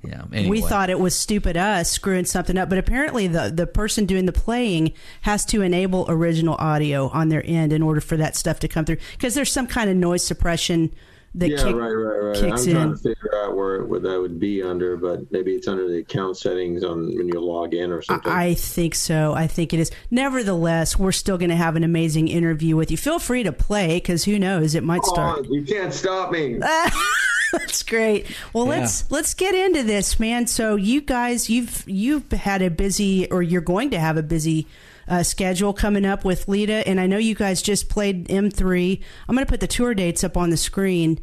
yeah. 0.05 0.23
Anyway. 0.33 0.49
We 0.51 0.61
thought 0.63 0.91
it 0.91 0.99
was 0.99 1.15
stupid 1.19 1.57
us 1.57 1.91
screwing 1.91 2.25
something 2.25 2.57
up, 2.59 2.69
but 2.69 2.79
apparently 2.79 3.27
the 3.29 3.51
the 3.55 3.67
person 3.67 4.05
doing 4.07 4.27
the 4.27 4.33
playing 4.33 4.93
has 5.23 5.45
to 5.47 5.63
enable 5.63 6.07
original 6.09 6.55
audio 6.57 7.09
on 7.09 7.29
their 7.29 7.43
end 7.47 7.73
in 7.73 7.83
order 7.83 8.01
for 8.01 8.17
that 8.17 8.37
stuff 8.37 8.59
to 8.61 8.69
come 8.69 8.85
through 8.85 8.99
because 9.13 9.35
there's 9.35 9.51
some 9.53 9.67
kind 9.67 9.89
of 9.91 9.97
noise 9.97 10.25
suppression 10.25 10.93
that 11.35 11.49
Yeah, 11.49 11.57
kick- 11.57 11.77
right, 11.77 11.89
right, 11.91 12.23
right. 12.25 12.37
kicks 12.37 12.67
I'm 12.67 12.73
trying 12.75 12.91
to 12.91 12.97
figure 12.99 13.31
out 13.43 13.57
where, 13.57 13.85
where 13.85 14.01
that 14.01 14.21
would 14.21 14.39
be 14.39 14.63
under, 14.63 14.99
but 14.99 15.33
maybe 15.33 15.53
it's 15.55 15.67
under 15.67 15.89
the 15.89 16.01
account 16.01 16.37
settings 16.37 16.85
on 16.85 17.07
when 17.17 17.27
you 17.29 17.41
log 17.41 17.73
in 17.73 17.91
or 17.91 18.03
something. 18.03 18.31
I 18.31 18.53
think 18.53 18.95
so. 18.95 19.33
I 19.33 19.47
think 19.47 19.73
it 19.73 19.81
is. 19.81 19.91
Nevertheless, 20.11 20.99
we're 20.99 21.11
still 21.11 21.39
going 21.39 21.49
to 21.49 21.57
have 21.57 21.75
an 21.75 21.85
amazing 21.85 22.29
interview 22.29 22.77
with 22.77 22.91
you. 22.91 22.99
Feel 22.99 23.19
free 23.19 23.45
to 23.45 23.53
play 23.53 23.97
because 23.97 24.25
who 24.25 24.39
knows, 24.39 24.75
it 24.75 24.85
might 24.85 25.05
start. 25.05 25.47
Oh, 25.49 25.55
you 25.55 25.65
can't 25.65 25.95
stop 25.95 26.33
me. 26.33 26.59
That's 27.59 27.83
great. 27.83 28.27
Well, 28.53 28.65
Yeah. 28.67 28.81
let's 28.81 29.11
let's 29.11 29.35
get 29.35 29.55
into 29.55 29.83
this, 29.83 30.19
man. 30.19 30.47
So 30.47 30.77
you 30.77 31.01
guys, 31.01 31.51
you've 31.51 31.85
you've 31.87 32.31
had 32.33 32.63
a 32.63 32.71
busy, 32.71 33.31
or 33.31 33.43
you're 33.43 33.61
going 33.61 33.91
to 33.91 34.01
have 34.01 34.17
a 34.17 34.23
busy 34.23 34.67
uh, 35.09 35.23
schedule 35.23 35.73
coming 35.73 36.05
up 36.07 36.25
with 36.25 36.49
Lita, 36.49 36.87
and 36.89 36.99
I 37.01 37.07
know 37.07 37.19
you 37.19 37.35
guys 37.35 37.61
just 37.63 37.89
played 37.89 38.29
M3. 38.29 39.01
I'm 39.29 39.35
going 39.35 39.45
to 39.47 39.51
put 39.51 39.61
the 39.61 39.67
tour 39.67 39.95
dates 39.95 40.25
up 40.25 40.37
on 40.37 40.51
the 40.51 40.57
screen. 40.57 41.19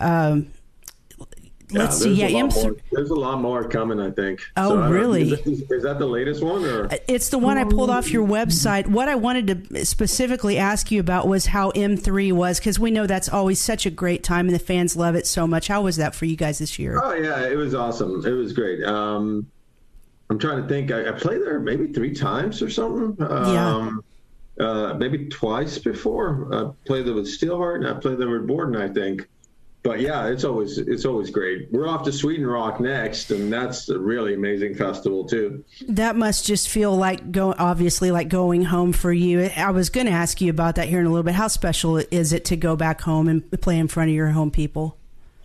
Um, 0.00 0.48
let's 1.72 1.98
see. 1.98 2.12
Yeah, 2.14 2.26
a 2.26 2.30
M3. 2.30 2.62
more- 2.64 2.76
there's 2.92 3.10
a 3.10 3.14
lot 3.14 3.40
more 3.40 3.68
coming, 3.68 4.00
I 4.00 4.10
think. 4.10 4.40
Oh, 4.56 4.78
I 4.78 4.88
really? 4.88 5.30
Is, 5.32 5.42
that- 5.64 5.74
is 5.76 5.82
that 5.82 5.98
the 5.98 6.06
latest 6.06 6.42
one, 6.42 6.64
or 6.64 6.88
It's 7.08 7.28
the 7.28 7.38
one 7.38 7.58
I 7.58 7.64
pulled 7.64 7.90
off 7.90 8.10
your 8.10 8.26
website. 8.26 8.86
What 8.86 9.08
I 9.08 9.14
wanted 9.14 9.70
to 9.72 9.84
specifically 9.84 10.58
ask 10.58 10.90
you 10.90 11.00
about 11.00 11.28
was 11.28 11.46
how 11.46 11.70
M3 11.72 12.32
was, 12.32 12.58
because 12.58 12.78
we 12.78 12.90
know 12.90 13.06
that's 13.06 13.28
always 13.28 13.60
such 13.60 13.86
a 13.86 13.90
great 13.90 14.22
time 14.22 14.46
and 14.46 14.54
the 14.54 14.58
fans 14.60 14.96
love 14.96 15.14
it 15.14 15.26
so 15.26 15.46
much. 15.46 15.68
How 15.68 15.82
was 15.82 15.96
that 15.96 16.14
for 16.14 16.24
you 16.24 16.36
guys 16.36 16.58
this 16.58 16.78
year? 16.78 17.00
Oh 17.02 17.14
yeah, 17.14 17.46
it 17.46 17.56
was 17.56 17.74
awesome. 17.74 18.24
It 18.26 18.30
was 18.32 18.52
great. 18.52 18.82
Um, 18.84 19.46
I'm 20.30 20.38
trying 20.38 20.62
to 20.62 20.68
think. 20.68 20.90
I, 20.90 21.08
I 21.08 21.12
played 21.12 21.40
there 21.42 21.58
maybe 21.58 21.92
three 21.92 22.14
times 22.14 22.60
or 22.62 22.68
something. 22.70 23.16
Um, 23.26 24.04
uh, 24.60 24.94
maybe 24.94 25.26
twice 25.28 25.78
before. 25.78 26.48
I 26.52 26.70
played 26.86 27.06
there 27.06 27.14
with 27.14 27.26
Steelheart 27.26 27.76
and 27.76 27.86
I 27.88 27.94
played 27.94 28.18
there 28.18 28.28
with 28.28 28.46
Borden, 28.46 28.76
I 28.76 28.88
think. 28.92 29.26
But 29.84 30.00
yeah, 30.00 30.26
it's 30.26 30.44
always 30.44 30.76
it's 30.78 31.04
always 31.04 31.30
great. 31.30 31.68
We're 31.70 31.88
off 31.88 32.02
to 32.04 32.12
Sweden 32.12 32.46
Rock 32.46 32.80
next, 32.80 33.30
and 33.30 33.50
that's 33.52 33.88
a 33.88 33.98
really 33.98 34.34
amazing 34.34 34.74
festival 34.74 35.24
too. 35.24 35.64
That 35.88 36.16
must 36.16 36.44
just 36.44 36.68
feel 36.68 36.94
like 36.96 37.30
going, 37.30 37.56
obviously 37.58 38.10
like 38.10 38.28
going 38.28 38.64
home 38.64 38.92
for 38.92 39.12
you. 39.12 39.44
I 39.56 39.70
was 39.70 39.88
going 39.88 40.06
to 40.06 40.12
ask 40.12 40.40
you 40.40 40.50
about 40.50 40.74
that 40.74 40.88
here 40.88 40.98
in 41.00 41.06
a 41.06 41.10
little 41.10 41.22
bit. 41.22 41.34
How 41.34 41.48
special 41.48 41.96
is 41.98 42.32
it 42.32 42.44
to 42.46 42.56
go 42.56 42.74
back 42.76 43.00
home 43.02 43.28
and 43.28 43.48
play 43.60 43.78
in 43.78 43.86
front 43.88 44.10
of 44.10 44.16
your 44.16 44.28
home 44.30 44.50
people? 44.50 44.96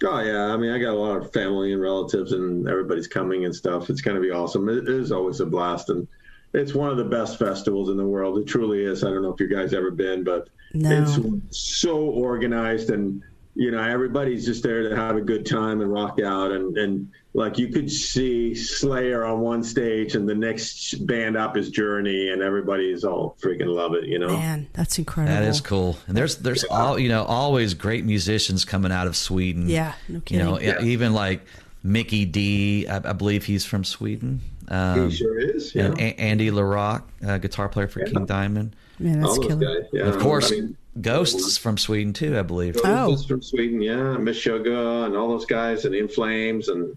Oh 0.03 0.19
yeah, 0.19 0.45
I 0.51 0.57
mean, 0.57 0.71
I 0.71 0.79
got 0.79 0.89
a 0.93 0.99
lot 0.99 1.15
of 1.17 1.31
family 1.31 1.71
and 1.71 1.81
relatives, 1.81 2.31
and 2.33 2.67
everybody's 2.67 3.07
coming 3.07 3.45
and 3.45 3.55
stuff. 3.55 3.89
It's 3.89 4.01
going 4.01 4.15
to 4.15 4.21
be 4.21 4.31
awesome. 4.31 4.67
It 4.67 4.89
is 4.89 5.11
always 5.11 5.39
a 5.41 5.45
blast, 5.45 5.89
and 5.89 6.07
it's 6.53 6.73
one 6.73 6.89
of 6.89 6.97
the 6.97 7.05
best 7.05 7.37
festivals 7.37 7.89
in 7.89 7.97
the 7.97 8.05
world. 8.05 8.39
It 8.39 8.47
truly 8.47 8.83
is. 8.83 9.03
I 9.03 9.11
don't 9.11 9.21
know 9.21 9.31
if 9.31 9.39
you 9.39 9.47
guys 9.47 9.73
ever 9.75 9.91
been, 9.91 10.23
but 10.23 10.49
No. 10.73 10.89
it's 11.03 11.55
so 11.57 11.97
organized 11.97 12.89
and 12.89 13.21
you 13.55 13.69
know 13.71 13.81
everybody's 13.81 14.45
just 14.45 14.63
there 14.63 14.89
to 14.89 14.95
have 14.95 15.15
a 15.15 15.21
good 15.21 15.45
time 15.45 15.81
and 15.81 15.91
rock 15.91 16.19
out 16.19 16.51
and 16.51 16.77
and 16.77 17.11
like 17.35 17.57
you 17.57 17.67
could 17.67 17.91
see 17.91 18.53
slayer 18.55 19.25
on 19.25 19.39
one 19.39 19.63
stage 19.63 20.15
and 20.15 20.27
the 20.29 20.35
next 20.35 21.05
band 21.07 21.35
up 21.37 21.55
is 21.57 21.69
journey 21.69 22.29
and 22.29 22.41
everybody's 22.41 23.03
all 23.03 23.35
freaking 23.41 23.67
love 23.67 23.93
it 23.95 24.05
you 24.05 24.17
know 24.19 24.27
Man, 24.27 24.67
that's 24.73 24.97
incredible. 24.97 25.35
That 25.35 25.43
is 25.47 25.61
cool. 25.61 25.97
And 26.07 26.15
there's 26.17 26.37
there's 26.37 26.63
all 26.65 26.97
you 26.99 27.09
know 27.09 27.23
always 27.25 27.73
great 27.73 28.05
musicians 28.05 28.65
coming 28.65 28.91
out 28.91 29.07
of 29.07 29.15
Sweden. 29.15 29.67
Yeah, 29.69 29.93
no 30.07 30.21
You 30.29 30.39
know. 30.39 30.59
Yeah. 30.59 30.81
even 30.81 31.13
like 31.13 31.45
Mickey 31.83 32.25
D. 32.25 32.87
I, 32.87 32.97
I 32.97 33.13
believe 33.13 33.45
he's 33.45 33.65
from 33.65 33.83
Sweden. 33.83 34.41
Um, 34.69 35.09
he 35.09 35.15
sure 35.15 35.39
is 35.39 35.75
yeah 35.75 35.85
and 35.85 35.99
A- 35.99 36.19
Andy 36.19 36.49
LaRock, 36.49 37.03
uh, 37.27 37.37
guitar 37.37 37.67
player 37.69 37.87
for 37.87 38.03
King 38.05 38.25
Diamond. 38.25 38.75
Man, 38.99 39.19
that's 39.21 39.37
all 39.37 39.47
killer. 39.47 39.75
guys 39.81 39.89
yeah 39.91 40.03
of 40.03 40.19
course, 40.19 40.51
I 40.51 40.55
mean, 40.55 40.77
Ghosts 41.01 41.57
from 41.57 41.77
Sweden 41.77 42.13
too. 42.13 42.37
I 42.37 42.43
believe. 42.43 42.77
Oh. 42.83 43.17
From 43.17 43.41
Sweden 43.41 43.81
yeah 43.81 44.15
Meshuggah 44.19 45.05
and 45.05 45.15
all 45.15 45.29
those 45.29 45.45
guys 45.45 45.85
and 45.85 45.95
In 45.95 46.07
Flames 46.07 46.67
and 46.67 46.95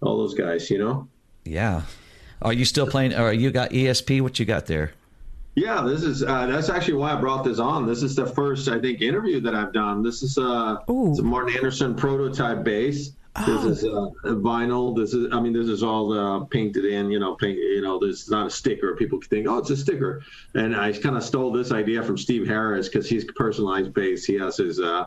all 0.00 0.16
those 0.18 0.34
guys 0.34 0.70
you 0.70 0.78
know 0.78 1.08
Yeah. 1.44 1.82
Are 2.40 2.52
you 2.52 2.64
still 2.64 2.86
playing? 2.86 3.14
Or 3.14 3.32
you 3.32 3.50
got 3.50 3.70
ESP? 3.70 4.20
What 4.20 4.38
you 4.38 4.44
got 4.46 4.66
there? 4.66 4.92
Yeah, 5.56 5.82
this 5.82 6.04
is 6.04 6.22
uh, 6.22 6.46
that's 6.46 6.68
actually 6.68 6.94
why 6.94 7.12
I 7.12 7.20
brought 7.20 7.44
this 7.44 7.58
on. 7.58 7.84
This 7.84 8.04
is 8.04 8.14
the 8.14 8.26
first 8.26 8.68
I 8.68 8.78
think 8.78 9.00
interview 9.00 9.40
that 9.40 9.54
I've 9.56 9.72
done. 9.72 10.02
This 10.04 10.22
is 10.22 10.38
uh, 10.38 10.76
it's 10.88 11.18
a 11.18 11.22
Marten 11.22 11.56
Andersson 11.56 11.96
prototype 11.96 12.62
bass. 12.62 13.10
Oh. 13.46 13.68
This 13.68 13.78
is 13.78 13.84
uh, 13.84 14.08
vinyl. 14.34 14.96
This 14.96 15.14
is 15.14 15.32
I 15.32 15.40
mean 15.40 15.52
this 15.52 15.68
is 15.68 15.82
all 15.82 16.12
uh, 16.12 16.44
painted 16.46 16.84
in. 16.84 17.10
You 17.10 17.18
know, 17.18 17.34
paint. 17.34 17.58
You 17.58 17.82
know, 17.82 17.98
this 17.98 18.22
is 18.22 18.30
not 18.30 18.46
a 18.46 18.50
sticker. 18.50 18.96
People 18.96 19.20
think, 19.20 19.46
oh, 19.48 19.58
it's 19.58 19.70
a 19.70 19.76
sticker. 19.76 20.22
And 20.54 20.74
I 20.74 20.92
kind 20.92 21.16
of 21.16 21.22
stole 21.22 21.52
this 21.52 21.72
idea 21.72 22.02
from 22.02 22.18
Steve 22.18 22.46
Harris 22.46 22.88
because 22.88 23.08
he's 23.08 23.24
personalized 23.36 23.92
bass. 23.94 24.24
He 24.24 24.34
has 24.34 24.56
his. 24.56 24.80
Uh, 24.80 25.06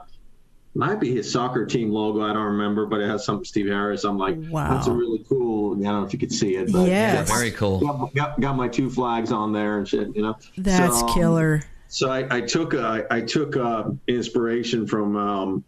might 0.74 1.00
be 1.02 1.14
his 1.14 1.30
soccer 1.30 1.66
team 1.66 1.92
logo. 1.92 2.22
I 2.22 2.32
don't 2.34 2.44
remember, 2.46 2.86
but 2.86 3.02
it 3.02 3.10
has 3.10 3.26
some 3.26 3.44
Steve 3.44 3.68
Harris. 3.68 4.06
I'm 4.06 4.18
like, 4.18 4.38
Wow. 4.50 4.74
that's 4.74 4.88
a 4.88 4.92
really 4.94 5.24
cool. 5.28 5.74
I 5.74 5.84
don't 5.84 6.00
know 6.02 6.06
if 6.06 6.14
you 6.14 6.20
could 6.20 6.32
see 6.32 6.56
it. 6.56 6.72
But 6.72 6.88
Yes. 6.88 7.28
Yeah, 7.28 7.36
very 7.36 7.52
cool. 7.52 7.80
Got, 7.82 8.16
got, 8.16 8.40
got 8.40 8.56
my 8.56 8.70
two 8.70 8.90
flags 8.90 9.34
on 9.34 9.52
there 9.52 9.80
and 9.80 9.88
shit, 9.88 10.16
you 10.16 10.22
know. 10.22 10.38
That's 10.58 11.00
So, 11.00 11.08
um, 11.08 11.14
killer. 11.14 11.64
So 11.90 12.10
I, 12.10 12.38
I 12.38 12.40
took 12.42 12.74
uh, 12.74 13.02
I 13.12 13.20
took 13.20 13.58
uh, 13.58 13.90
inspiration 14.08 14.88
from 14.88 15.18
um, 15.18 15.66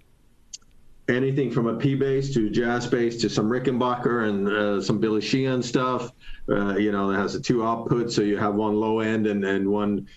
anything 1.09 1.51
from 1.51 1.67
a 1.67 1.75
P 1.75 1.95
bass 1.95 2.33
to 2.33 2.49
jazz 2.49 2.87
bass 2.87 3.17
to 3.21 3.29
some 3.29 3.49
Rickenbacker 3.49 4.27
and 4.29 4.47
uh, 4.47 4.81
some 4.81 4.99
Billy 4.99 5.21
Sheehan 5.21 5.61
stuff. 5.63 6.11
Uh, 6.49 6.75
you 6.75 6.91
know, 6.91 7.11
that 7.11 7.17
has 7.17 7.33
the 7.33 7.39
two 7.39 7.57
outputs, 7.59 8.11
so 8.11 8.21
you 8.21 8.37
have 8.37 8.55
one 8.55 8.75
low 8.75 8.99
end 8.99 9.27
and 9.27 9.43
and 9.45 9.67
one 9.67 10.07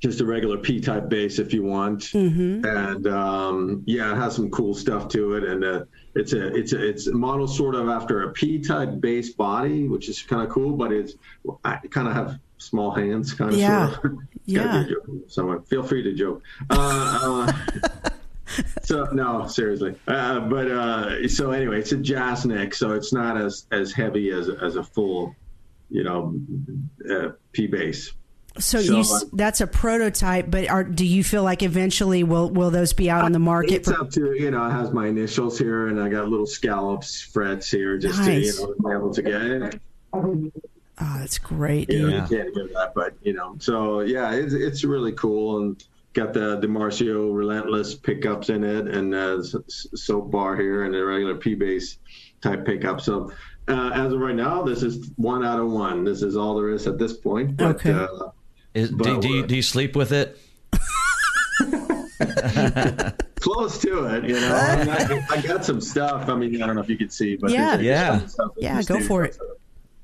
just 0.00 0.20
a 0.22 0.24
regular 0.24 0.56
P 0.56 0.80
type 0.80 1.08
bass 1.10 1.38
if 1.38 1.52
you 1.52 1.62
want. 1.62 2.00
Mm-hmm. 2.04 2.64
And 2.64 3.06
um, 3.06 3.82
yeah, 3.86 4.12
it 4.12 4.16
has 4.16 4.34
some 4.34 4.50
cool 4.50 4.74
stuff 4.74 5.08
to 5.08 5.34
it, 5.34 5.44
and 5.44 5.62
uh, 5.64 5.84
it's 6.14 6.32
a 6.32 6.54
it's 6.54 6.72
a 6.72 6.82
it's 6.88 7.06
modeled 7.08 7.50
sort 7.54 7.74
of 7.74 7.88
after 7.88 8.22
a 8.22 8.32
P 8.32 8.60
type 8.60 9.00
bass 9.00 9.30
body, 9.32 9.88
which 9.88 10.08
is 10.08 10.22
kind 10.22 10.42
of 10.42 10.48
cool, 10.48 10.72
but 10.76 10.92
it's 10.92 11.14
I 11.64 11.76
kind 11.90 12.08
of 12.08 12.14
have 12.14 12.38
small 12.58 12.90
hands, 12.92 13.34
kind 13.34 13.52
of 13.52 13.58
Yeah. 13.58 13.90
sort 13.90 14.04
of. 14.12 14.18
Yeah. 14.46 14.84
Joking. 14.88 15.22
Someone 15.28 15.62
feel 15.64 15.82
free 15.82 16.02
to 16.02 16.14
joke. 16.14 16.42
So 18.82 19.04
no, 19.12 19.46
seriously. 19.46 19.94
Uh, 20.08 20.40
but 20.40 20.68
uh, 20.70 21.28
so 21.28 21.52
anyway, 21.52 21.78
it's 21.78 21.92
a 21.92 21.96
jazz 21.96 22.44
neck, 22.44 22.74
so 22.74 22.92
it's 22.92 23.12
not 23.12 23.40
as 23.40 23.66
as 23.70 23.92
heavy 23.92 24.30
as 24.30 24.48
as 24.48 24.76
a 24.76 24.82
full, 24.82 25.34
you 25.90 26.02
know, 26.02 26.34
uh, 27.08 27.30
P 27.52 27.66
bass. 27.68 28.12
So, 28.58 28.80
so, 28.80 28.96
you 28.96 29.00
uh, 29.02 29.20
that's 29.32 29.60
a 29.60 29.66
prototype, 29.66 30.50
but 30.50 30.68
are, 30.68 30.82
do 30.82 31.06
you 31.06 31.22
feel 31.22 31.44
like 31.44 31.62
eventually 31.62 32.24
will 32.24 32.50
will 32.50 32.70
those 32.70 32.92
be 32.92 33.08
out 33.08 33.24
on 33.24 33.30
the 33.30 33.38
market? 33.38 33.74
It's 33.74 33.88
up 33.88 34.10
to 34.12 34.34
you 34.34 34.50
know, 34.50 34.66
it 34.66 34.72
has 34.72 34.90
my 34.92 35.06
initials 35.06 35.56
here, 35.56 35.86
and 35.86 36.00
I 36.00 36.08
got 36.08 36.28
little 36.28 36.46
scallops 36.46 37.22
frets 37.22 37.70
here, 37.70 37.96
just 37.96 38.18
Nice. 38.18 38.56
to 38.56 38.62
you 38.62 38.76
know, 38.80 38.88
be 38.88 38.94
able 38.96 39.14
to 39.14 39.22
get 39.22 39.42
it. 39.42 39.80
oh, 40.12 40.50
that's 40.98 41.38
great, 41.38 41.90
You 41.90 42.08
know. 42.08 42.08
Yeah. 42.08 42.22
you 42.28 42.36
can't 42.38 42.54
give 42.54 42.72
that, 42.72 42.92
but 42.94 43.14
you 43.22 43.34
know, 43.34 43.54
so 43.60 44.00
yeah, 44.00 44.32
it's 44.32 44.52
it's 44.52 44.82
really 44.82 45.12
cool, 45.12 45.62
and 45.62 45.84
got 46.12 46.32
the 46.32 46.58
DiMarzio 46.60 47.34
Relentless 47.34 47.94
pickups 47.94 48.48
in 48.50 48.64
it, 48.64 48.88
and 48.88 49.14
uh, 49.14 49.38
s- 49.38 49.54
s- 49.54 49.86
soap 49.94 50.30
bar 50.30 50.56
here, 50.56 50.84
and 50.84 50.94
a 50.94 51.04
regular 51.04 51.34
P 51.36 51.54
bass 51.54 51.98
type 52.42 52.64
pickup. 52.64 53.00
So. 53.00 53.32
Uh, 53.68 53.90
as 53.94 54.12
of 54.12 54.18
right 54.18 54.34
now, 54.34 54.62
this 54.64 54.82
is 54.82 55.10
one 55.14 55.44
out 55.44 55.60
of 55.60 55.70
one. 55.70 56.02
This 56.02 56.22
is 56.22 56.36
all 56.36 56.56
there 56.56 56.70
is 56.70 56.88
at 56.88 56.98
this 56.98 57.12
point. 57.12 57.56
But, 57.56 57.76
Okay. 57.76 57.92
Uh, 57.92 58.30
Is, 58.74 58.88
do, 58.90 58.96
But 58.96 59.20
do 59.20 59.28
you 59.28 59.46
do 59.46 59.54
you 59.54 59.62
sleep 59.62 59.94
with 59.94 60.10
it? 60.10 60.36
close 63.40 63.78
to 63.80 64.04
it, 64.06 64.24
you 64.24 64.34
know. 64.40 64.54
I, 64.56 64.76
mean, 64.84 64.88
I, 64.88 65.26
I 65.30 65.40
got 65.42 65.64
some 65.64 65.80
stuff. 65.80 66.28
I 66.28 66.34
mean, 66.34 66.60
I 66.62 66.66
don't 66.66 66.74
know 66.74 66.82
if 66.82 66.88
you 66.88 66.96
could 66.98 67.12
see, 67.12 67.36
but 67.36 67.50
Yeah. 67.50 67.78
Yeah. 67.78 68.18
some 68.18 68.28
stuff 68.28 68.50
in 68.56 68.64
Yeah, 68.64 68.82
go 68.82 69.00
for 69.00 69.24
it. 69.24 69.38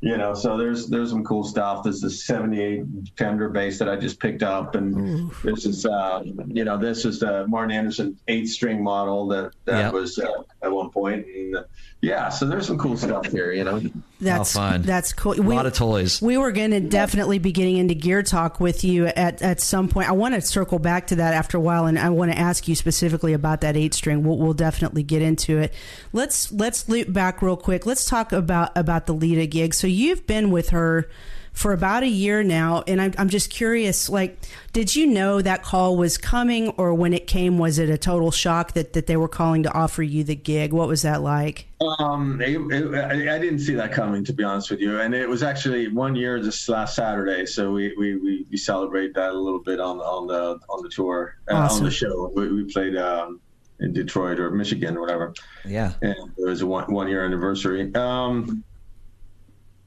You 0.02 0.18
know, 0.18 0.34
so 0.34 0.58
there's 0.58 0.88
there's 0.88 1.08
some 1.10 1.24
cool 1.24 1.42
stuff. 1.42 1.82
This 1.82 2.02
is 2.04 2.26
78 2.26 2.84
Fender 3.16 3.48
bass 3.48 3.78
that 3.78 3.88
I 3.88 3.96
just 3.96 4.20
picked 4.20 4.42
up, 4.42 4.74
and 4.74 5.30
this 5.42 5.64
is 5.64 5.86
uh, 5.86 6.22
you 6.46 6.64
know 6.64 6.76
this 6.76 7.06
is 7.06 7.20
the 7.20 7.46
Marten 7.48 7.72
Andersson 7.74 8.18
eight 8.28 8.46
string 8.46 8.82
model 8.84 9.26
that 9.28 9.52
that 9.64 9.84
Yep. 9.86 9.92
was 9.94 10.18
uh, 10.18 10.42
at 10.62 10.70
one 10.70 10.90
point, 10.90 11.24
and 11.26 11.56
yeah, 12.02 12.28
so 12.28 12.44
there's 12.44 12.66
some 12.66 12.76
cool 12.76 12.96
stuff 12.96 13.26
here. 13.26 13.52
You 13.52 13.64
know, 13.64 13.80
That's 14.20 14.52
fun. 14.52 14.82
That's 14.82 15.12
cool. 15.14 15.32
A 15.32 15.42
lot 15.42 15.66
of 15.66 15.72
toys. 15.72 16.20
We 16.20 16.36
were 16.36 16.52
going 16.52 16.70
to 16.72 16.80
definitely 16.80 17.38
be 17.38 17.52
getting 17.52 17.78
into 17.78 17.94
gear 17.94 18.22
talk 18.22 18.60
with 18.60 18.84
you 18.84 19.06
at, 19.06 19.40
at 19.40 19.60
some 19.60 19.88
point. 19.88 20.08
I 20.08 20.12
want 20.12 20.34
to 20.34 20.42
circle 20.42 20.78
back 20.78 21.06
to 21.08 21.16
that 21.16 21.32
after 21.32 21.56
a 21.56 21.60
while, 21.60 21.86
and 21.86 21.98
I 21.98 22.10
want 22.10 22.32
to 22.32 22.38
ask 22.38 22.68
you 22.68 22.74
specifically 22.74 23.32
about 23.32 23.62
that 23.62 23.76
eight 23.76 23.94
string. 23.94 24.24
We'll, 24.24 24.36
we'll 24.36 24.52
definitely 24.52 25.04
get 25.04 25.22
into 25.22 25.58
it. 25.58 25.72
Let's 26.12 26.52
let's 26.52 26.86
loop 26.88 27.12
back 27.12 27.40
real 27.40 27.56
quick. 27.56 27.86
Let's 27.86 28.04
talk 28.04 28.30
about 28.30 28.76
about 28.76 29.06
the 29.06 29.14
Lita 29.14 29.46
gig. 29.46 29.72
So 29.72 29.86
you've 29.86 30.26
been 30.26 30.50
with 30.50 30.70
her 30.70 31.08
for 31.56 31.72
about 31.72 32.02
a 32.02 32.06
year 32.08 32.42
now, 32.44 32.84
and 32.86 33.00
I'm 33.00 33.14
I'm 33.16 33.30
just 33.30 33.48
curious. 33.48 34.10
Like, 34.10 34.38
did 34.75 34.94
you 34.94 35.06
know 35.06 35.40
that 35.40 35.62
call 35.62 35.96
was 35.96 36.18
coming, 36.18 36.68
or 36.76 36.92
when 36.92 37.14
it 37.14 37.26
came, 37.26 37.56
was 37.56 37.78
it 37.78 37.88
a 37.88 37.96
total 37.96 38.30
shock 38.30 38.75
that 38.75 38.92
that 38.92 39.06
they 39.06 39.16
were 39.16 39.26
calling 39.26 39.62
to 39.62 39.72
offer 39.72 40.02
you 40.02 40.22
the 40.22 40.36
gig? 40.36 40.75
What 40.75 40.86
was 40.86 41.00
that 41.02 41.22
like? 41.22 41.66
Um, 41.80 42.42
it, 42.42 42.60
it, 42.72 42.94
I, 42.94 43.36
I 43.36 43.38
didn't 43.38 43.60
see 43.60 43.75
that 43.75 43.90
coming, 43.90 44.22
to 44.25 44.34
be 44.34 44.44
honest 44.44 44.70
with 44.70 44.80
you. 44.80 45.00
And 45.00 45.14
it 45.14 45.26
was 45.28 45.42
actually 45.42 45.88
one 45.88 46.14
year 46.14 46.42
this 46.42 46.68
last 46.68 46.94
Saturday, 46.94 47.46
so 47.46 47.72
we 47.72 47.94
we, 47.96 48.16
we, 48.16 48.46
we 48.50 48.56
celebrate 48.58 49.14
that 49.14 49.30
a 49.30 49.38
little 49.38 49.62
bit 49.62 49.80
on 49.80 49.98
on 50.00 50.26
the 50.26 50.58
on 50.68 50.82
the 50.82 50.90
tour 50.90 51.38
uh, 51.50 51.68
on 51.72 51.82
the 51.82 51.90
show. 51.90 52.30
We, 52.36 52.52
we 52.52 52.70
played 52.70 52.96
um, 52.96 53.40
in 53.80 53.94
Detroit 53.94 54.38
or 54.38 54.50
Michigan 54.50 54.98
or 54.98 55.00
whatever, 55.00 55.32
Yeah. 55.64 55.94
and 56.02 56.14
it 56.36 56.44
was 56.44 56.60
a 56.60 56.66
one 56.66 56.92
one 56.92 57.08
year 57.08 57.25
anniversary. 57.25 57.94
Um, 57.94 58.62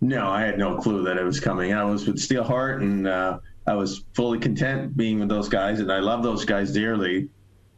no, 0.02 0.30
I 0.30 0.42
had 0.42 0.58
no 0.58 0.78
clue 0.78 1.04
that 1.04 1.18
it 1.18 1.24
was 1.24 1.40
coming. 1.40 1.74
I 1.74 1.84
was 1.84 2.08
with 2.08 2.18
Steelheart, 2.18 2.82
and 2.82 3.08
uh, 3.08 3.40
I 3.68 3.74
was 3.74 4.06
fully 4.14 4.40
content 4.40 4.96
being 4.96 5.20
with 5.20 5.30
those 5.30 5.50
guys, 5.50 5.80
and 5.80 5.92
I 5.92 6.00
love 6.00 6.24
those 6.24 6.46
guys 6.46 6.72
dearly. 6.72 7.30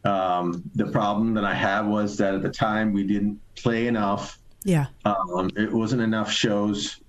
Um, 0.04 0.62
the 0.74 0.86
problem 0.86 1.34
that 1.34 1.44
I 1.44 1.54
had 1.54 1.82
was 1.82 2.16
that 2.18 2.34
at 2.34 2.42
the 2.42 2.50
time 2.50 2.92
we 2.92 3.04
didn't 3.04 3.40
play 3.56 3.86
enough 3.86 4.38
Yeah, 4.64 4.86
um, 5.04 5.50
it 5.56 5.72
wasn't 5.72 6.02
enough 6.02 6.30
shows, 6.30 7.00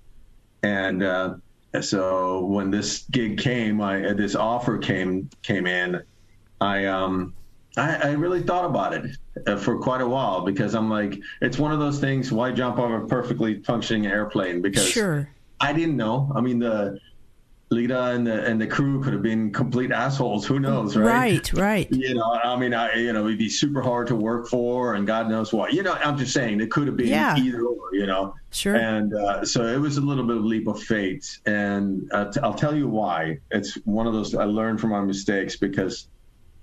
and 0.62 1.02
uh, 1.02 1.34
so 1.80 2.44
when 2.44 2.70
this 2.70 3.04
gig 3.10 3.38
came, 3.38 3.80
I 3.80 4.06
uh, 4.06 4.14
this 4.14 4.34
offer 4.34 4.78
came 4.78 5.28
came 5.42 5.66
in. 5.66 6.02
I 6.60 6.86
um 6.86 7.34
I, 7.76 7.96
I 7.96 8.10
really 8.12 8.42
thought 8.42 8.64
about 8.64 8.94
it 8.94 9.16
uh, 9.46 9.56
for 9.56 9.78
quite 9.78 10.00
a 10.00 10.06
while 10.06 10.42
because 10.42 10.74
I'm 10.74 10.88
like, 10.88 11.18
it's 11.40 11.58
one 11.58 11.72
of 11.72 11.80
those 11.80 11.98
things. 11.98 12.30
Why 12.30 12.52
jump 12.52 12.78
off 12.78 13.02
a 13.02 13.06
perfectly 13.06 13.62
functioning 13.62 14.06
airplane? 14.06 14.62
Because 14.62 14.86
sure. 14.88 15.28
I 15.60 15.72
didn't 15.72 15.96
know. 15.96 16.30
I 16.36 16.40
mean, 16.40 16.58
the 16.60 16.98
Lita 17.70 18.10
and 18.10 18.24
the 18.26 18.44
and 18.44 18.60
the 18.60 18.66
crew 18.66 19.02
could 19.02 19.12
have 19.14 19.22
been 19.22 19.52
complete 19.52 19.90
assholes. 19.90 20.46
Who 20.46 20.60
knows, 20.60 20.96
right? 20.96 21.52
Right, 21.52 21.52
right. 21.54 21.88
You 21.92 22.14
know, 22.14 22.32
I 22.44 22.56
mean, 22.56 22.74
I 22.74 22.94
you 22.94 23.12
know, 23.12 23.26
it'd 23.26 23.38
be 23.38 23.48
super 23.48 23.80
hard 23.82 24.06
to 24.08 24.14
work 24.14 24.46
for, 24.48 24.94
and 24.94 25.06
God 25.06 25.28
knows 25.28 25.52
what. 25.52 25.72
You 25.72 25.82
know, 25.82 25.94
I'm 25.94 26.16
just 26.16 26.32
saying 26.32 26.60
it 26.60 26.70
could 26.70 26.86
have 26.86 26.96
been 26.96 27.08
Yeah. 27.08 27.36
either 27.36 27.62
or. 27.64 27.74
You 27.94 28.06
know, 28.06 28.34
Sure. 28.50 28.74
and 28.74 29.14
uh, 29.14 29.44
so 29.44 29.64
it 29.66 29.78
was 29.78 29.96
a 29.96 30.00
little 30.00 30.24
bit 30.24 30.36
of 30.36 30.42
a 30.42 30.46
leap 30.46 30.66
of 30.66 30.82
faith, 30.82 31.38
and 31.46 32.08
uh, 32.12 32.30
t- 32.30 32.40
I'll 32.42 32.54
tell 32.54 32.74
you 32.76 32.88
why. 32.88 33.38
It's 33.52 33.74
one 33.84 34.06
of 34.08 34.12
those 34.14 34.34
I 34.34 34.44
learned 34.44 34.80
from 34.80 34.90
my 34.90 35.00
mistakes 35.00 35.56
because 35.56 36.08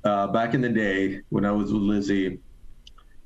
uh, 0.03 0.27
back 0.27 0.53
in 0.53 0.61
the 0.61 0.69
day 0.69 1.21
when 1.29 1.45
I 1.45 1.51
was 1.51 1.71
with 1.71 1.81
Lizzy, 1.81 2.39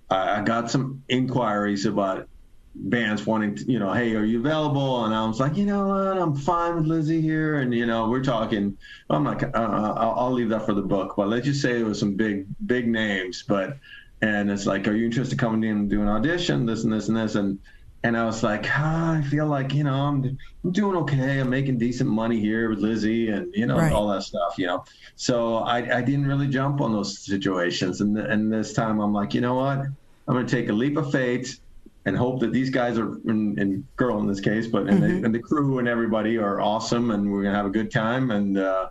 I, 0.09 0.39
I 0.39 0.43
got 0.43 0.69
some 0.71 1.03
inquiries 1.07 1.85
about 1.85 2.27
bands 2.75 3.25
wanting 3.25 3.55
to, 3.55 3.71
you 3.71 3.79
know, 3.79 3.93
hey, 3.93 4.15
are 4.15 4.25
you 4.25 4.39
available? 4.39 5.05
And 5.05 5.13
I 5.13 5.25
was 5.25 5.39
like, 5.39 5.55
you 5.55 5.65
know 5.65 5.87
what, 5.87 6.17
I'm 6.17 6.35
fine 6.35 6.75
with 6.75 6.85
Lizzy 6.85 7.21
here, 7.21 7.55
and 7.55 7.73
you 7.73 7.85
know, 7.85 8.09
we're 8.09 8.23
talking. 8.23 8.77
I'm 9.09 9.23
not. 9.23 9.43
Uh, 9.43 9.49
I'll, 9.55 10.15
I'll 10.17 10.31
leave 10.33 10.49
that 10.49 10.65
for 10.65 10.73
the 10.73 10.81
book, 10.81 11.13
but 11.15 11.29
let's 11.29 11.45
just 11.45 11.61
say 11.61 11.79
it 11.79 11.85
was 11.85 11.99
some 11.99 12.15
big, 12.15 12.45
big 12.65 12.87
names, 12.87 13.43
but. 13.47 13.77
and 14.21 14.49
it's 14.49 14.65
like, 14.65 14.87
are 14.87 14.95
you 14.95 15.05
interested 15.05 15.33
in 15.33 15.37
coming 15.37 15.69
in 15.69 15.77
and 15.77 15.89
do 15.89 16.01
an 16.01 16.07
audition? 16.07 16.65
This 16.65 16.83
and 16.83 16.91
this 16.93 17.09
and 17.09 17.17
this 17.17 17.35
and 17.35 17.59
and 18.05 18.15
I 18.15 18.23
was 18.23 18.43
like, 18.43 18.67
ah, 18.69 19.17
I 19.17 19.21
feel 19.23 19.47
like 19.47 19.73
you 19.73 19.83
know 19.83 19.95
I'm 19.95 20.37
I'm 20.63 20.71
doing 20.71 20.95
okay. 20.97 21.39
I'm 21.39 21.49
making 21.49 21.79
decent 21.79 22.07
money 22.09 22.39
here 22.39 22.69
with 22.69 22.79
Lizzy 22.79 23.29
and 23.29 23.51
you 23.55 23.65
know 23.65 23.77
Right. 23.77 23.91
all 23.91 24.07
that 24.09 24.21
stuff, 24.21 24.53
you 24.59 24.67
know. 24.67 24.83
So 25.15 25.57
I 25.57 25.97
I 25.97 26.01
didn't 26.01 26.27
really 26.27 26.47
jump 26.47 26.81
on 26.81 26.93
those 26.93 27.25
situations, 27.25 28.01
and 28.01 28.15
and 28.17 28.53
this 28.53 28.73
time 28.73 28.99
I'm 28.99 29.11
like, 29.11 29.33
you 29.33 29.41
know 29.41 29.55
what? 29.55 29.79
I'm 29.79 30.33
going 30.33 30.45
to 30.45 30.55
take 30.55 30.69
a 30.69 30.73
leap 30.73 30.97
of 30.97 31.11
faith 31.11 31.59
and 32.05 32.15
hope 32.15 32.39
that 32.41 32.51
these 32.51 32.69
guys 32.69 32.99
are 32.99 33.13
and, 33.25 33.59
and 33.59 33.83
girl 33.95 34.19
in 34.19 34.27
this 34.27 34.39
case, 34.39 34.67
but 34.67 34.87
and, 34.87 35.01
the, 35.01 35.25
and 35.25 35.33
the 35.33 35.39
crew 35.39 35.79
and 35.79 35.87
everybody 35.87 36.37
are 36.37 36.61
awesome, 36.61 37.09
and 37.09 37.31
we're 37.31 37.41
gonna 37.43 37.55
have 37.55 37.65
a 37.65 37.71
good 37.71 37.91
time. 37.91 38.29
And 38.29 38.57
uh, 38.57 38.89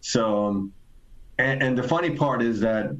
so, 0.00 0.46
um, 0.46 0.72
and, 1.38 1.62
and 1.62 1.78
the 1.78 1.82
funny 1.82 2.14
part 2.14 2.42
is 2.42 2.60
that 2.60 2.90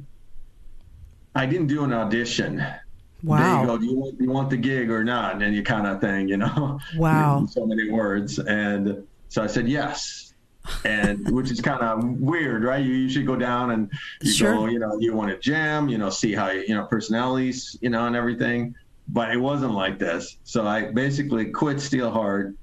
I 1.35 1.45
didn't 1.45 1.67
do 1.67 1.85
an 1.85 1.93
audition. 1.93 2.65
They 3.61 3.65
go, 3.67 3.77
do 3.77 3.85
you, 3.85 3.95
want, 3.97 4.17
do 4.17 4.23
you 4.25 4.29
want 4.31 4.49
the 4.49 4.57
gig 4.57 4.89
or 4.91 5.03
not? 5.03 5.41
And 5.41 5.55
you 5.55 5.63
kind 5.63 5.87
of 5.87 6.01
thing, 6.01 6.27
you 6.27 6.37
know. 6.37 6.79
Wow. 6.97 7.45
So 7.49 7.65
many 7.65 7.89
words, 7.89 8.37
and 8.39 9.07
so 9.29 9.41
I 9.43 9.47
said 9.47 9.67
yes. 9.67 10.33
and 10.85 11.29
which 11.35 11.51
is 11.51 11.59
kind 11.61 11.81
of 11.81 12.03
weird, 12.19 12.63
right? 12.63 12.83
You 12.83 12.93
usually 12.93 13.25
go 13.25 13.35
down 13.35 13.71
and 13.71 13.89
you 14.21 14.31
Sure. 14.31 14.53
go, 14.53 14.65
you 14.67 14.79
know, 14.79 14.97
you 14.99 15.13
want 15.13 15.29
to 15.31 15.37
jam, 15.37 15.89
you 15.89 15.97
know, 15.97 16.09
see 16.09 16.33
how 16.33 16.51
you 16.51 16.75
know 16.75 16.85
personalities, 16.85 17.77
you 17.81 17.89
know, 17.89 18.05
and 18.07 18.15
everything. 18.15 18.75
But 19.09 19.31
it 19.31 19.37
wasn't 19.37 19.73
like 19.73 19.99
this. 19.99 20.37
So 20.43 20.65
I 20.65 20.91
basically 20.91 21.45
quit 21.51 21.77
Steelheart 21.77 22.55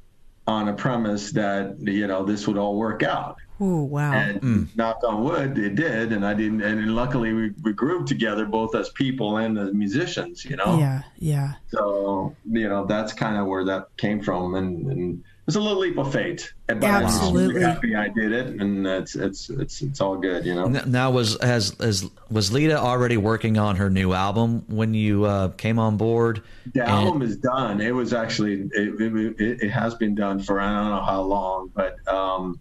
on 0.51 0.69
a 0.69 0.73
premise 0.73 1.31
that 1.33 1.77
you 1.81 2.07
know 2.07 2.25
this 2.25 2.47
would 2.47 2.59
all 2.59 2.77
work 2.77 3.03
out. 3.03 3.37
Ooh, 3.63 3.85
wow. 3.85 4.13
And 4.13 4.41
hmm. 4.41 4.65
knock 4.75 5.01
on 5.05 5.23
wood, 5.23 5.59
it 5.59 5.75
did. 5.75 6.13
And 6.13 6.25
I 6.25 6.33
didn't. 6.33 6.63
And 6.63 6.95
luckily, 6.95 7.33
we, 7.35 7.51
we 7.63 7.75
grew 7.75 8.07
together 8.07 8.47
both 8.47 8.75
as 8.75 8.89
people 8.91 9.37
and 9.37 9.59
as 9.59 9.75
musicians. 9.75 10.45
You 10.45 10.57
know. 10.57 10.79
yeah, 10.79 11.03
yeah. 11.19 11.53
So 11.69 12.35
you 12.51 12.69
know 12.69 12.87
that's 12.87 13.13
kind 13.13 13.37
of 13.37 13.47
where 13.47 13.65
that 13.65 13.97
came 13.97 14.23
from, 14.23 14.55
and, 14.55 14.87
and 14.87 15.25
it's 15.47 15.57
a 15.57 15.61
little 15.61 15.79
leap 15.81 15.99
of 15.99 16.13
fate. 16.13 16.53
But 16.67 16.85
Absolutely. 16.85 17.65
I'm 17.65 17.73
happy 17.73 17.95
I 17.97 18.09
did 18.09 18.33
it, 18.33 18.61
and 18.61 18.87
it's 18.87 19.17
it's 19.17 19.51
it's 19.51 19.83
it's 19.83 20.01
all 20.01 20.17
good. 20.17 20.45
You 20.47 20.55
know. 20.55 20.67
Now 20.69 21.11
was 21.11 21.37
has, 21.43 21.75
has 21.81 22.09
was 22.31 22.53
Lita 22.53 22.79
already 22.79 23.17
working 23.17 23.59
on 23.59 23.77
her 23.77 23.91
new 23.91 24.13
album 24.13 24.65
when 24.69 24.95
you 24.95 25.25
uh, 25.25 25.49
came 25.49 25.79
on 25.79 25.97
board? 25.97 26.43
The 26.75 26.83
And- 26.83 26.91
album 26.91 27.23
is 27.23 27.37
done. 27.37 27.81
It 27.81 27.93
was 27.95 28.13
actually 28.13 28.69
it, 28.73 29.01
it, 29.01 29.41
it, 29.41 29.63
it 29.63 29.71
has 29.71 29.95
been 29.95 30.15
done 30.15 30.41
for 30.41 30.61
I 30.61 30.73
don't 30.73 30.91
know 30.91 31.03
how 31.03 31.23
long, 31.23 31.73
but 31.75 31.97
um, 32.07 32.61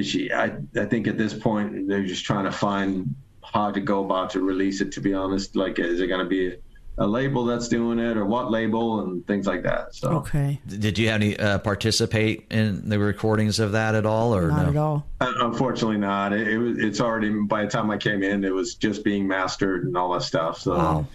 she 0.00 0.32
I 0.32 0.52
I 0.76 0.86
think 0.86 1.06
at 1.08 1.18
this 1.18 1.34
point 1.34 1.88
they're 1.88 2.06
just 2.06 2.24
trying 2.24 2.44
to 2.44 2.52
find 2.52 3.14
how 3.44 3.70
to 3.70 3.80
go 3.80 4.04
about 4.04 4.30
to 4.30 4.40
release 4.40 4.80
it. 4.80 4.92
To 4.92 5.00
be 5.00 5.12
honest, 5.12 5.54
like 5.56 5.78
is 5.78 6.00
it 6.00 6.06
going 6.06 6.24
to 6.24 6.28
be 6.28 6.56
a 6.98 7.06
label 7.06 7.44
that's 7.46 7.68
doing 7.68 7.98
it 7.98 8.16
or 8.18 8.26
what 8.26 8.50
label 8.50 9.00
and 9.00 9.26
things 9.26 9.46
like 9.46 9.62
that. 9.62 9.94
So 9.94 10.10
Okay. 10.10 10.60
Did 10.66 10.98
you 10.98 11.08
have 11.08 11.20
any 11.22 11.36
uh, 11.38 11.58
participate 11.58 12.46
in 12.50 12.88
the 12.88 12.98
recordings 12.98 13.58
of 13.60 13.72
that 13.72 13.94
at 13.94 14.04
all, 14.04 14.34
or 14.36 14.48
Not 14.48 14.64
no? 14.64 14.70
at 14.70 14.76
all. 14.76 15.06
Uh, 15.20 15.32
Unfortunately, 15.46 15.96
not. 15.98 16.32
It, 16.34 16.48
it 16.48 16.58
was. 16.58 16.78
It's 16.78 17.00
already. 17.00 17.30
By 17.30 17.64
the 17.64 17.70
time 17.70 17.90
I 17.90 17.96
came 17.96 18.22
in, 18.22 18.44
it 18.44 18.52
was 18.52 18.74
just 18.74 19.04
being 19.04 19.26
mastered 19.26 19.84
and 19.84 19.96
all 19.96 20.12
that 20.12 20.22
stuff. 20.22 20.58
So, 20.60 20.76
Wow. 20.76 21.06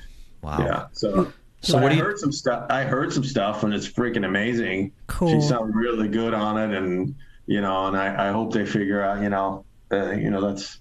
Wow. 0.42 0.58
yeah. 0.60 0.86
So, 0.94 1.32
So 1.62 1.74
but 1.74 1.84
what 1.84 1.92
I 1.92 1.96
do 1.96 1.98
you- 2.00 2.04
heard 2.06 2.20
some 2.20 2.32
stuff. 2.32 2.66
I 2.72 2.84
heard 2.84 3.14
some 3.14 3.24
stuff, 3.24 3.64
and 3.64 3.74
it's 3.74 3.88
freaking 3.88 4.26
amazing. 4.26 4.92
Cool. 5.08 5.30
She 5.30 5.42
sounded 5.48 5.76
really 5.76 6.08
good 6.08 6.34
on 6.34 6.58
it, 6.58 6.76
and 6.76 7.14
you 7.46 7.62
know, 7.62 7.88
and 7.88 7.96
I, 7.96 8.30
I 8.30 8.32
hope 8.32 8.52
they 8.52 8.66
figure 8.66 9.02
out. 9.02 9.22
You 9.22 9.30
know, 9.30 9.64
uh, 9.92 10.12
you 10.12 10.32
know 10.32 10.42
that's 10.42 10.80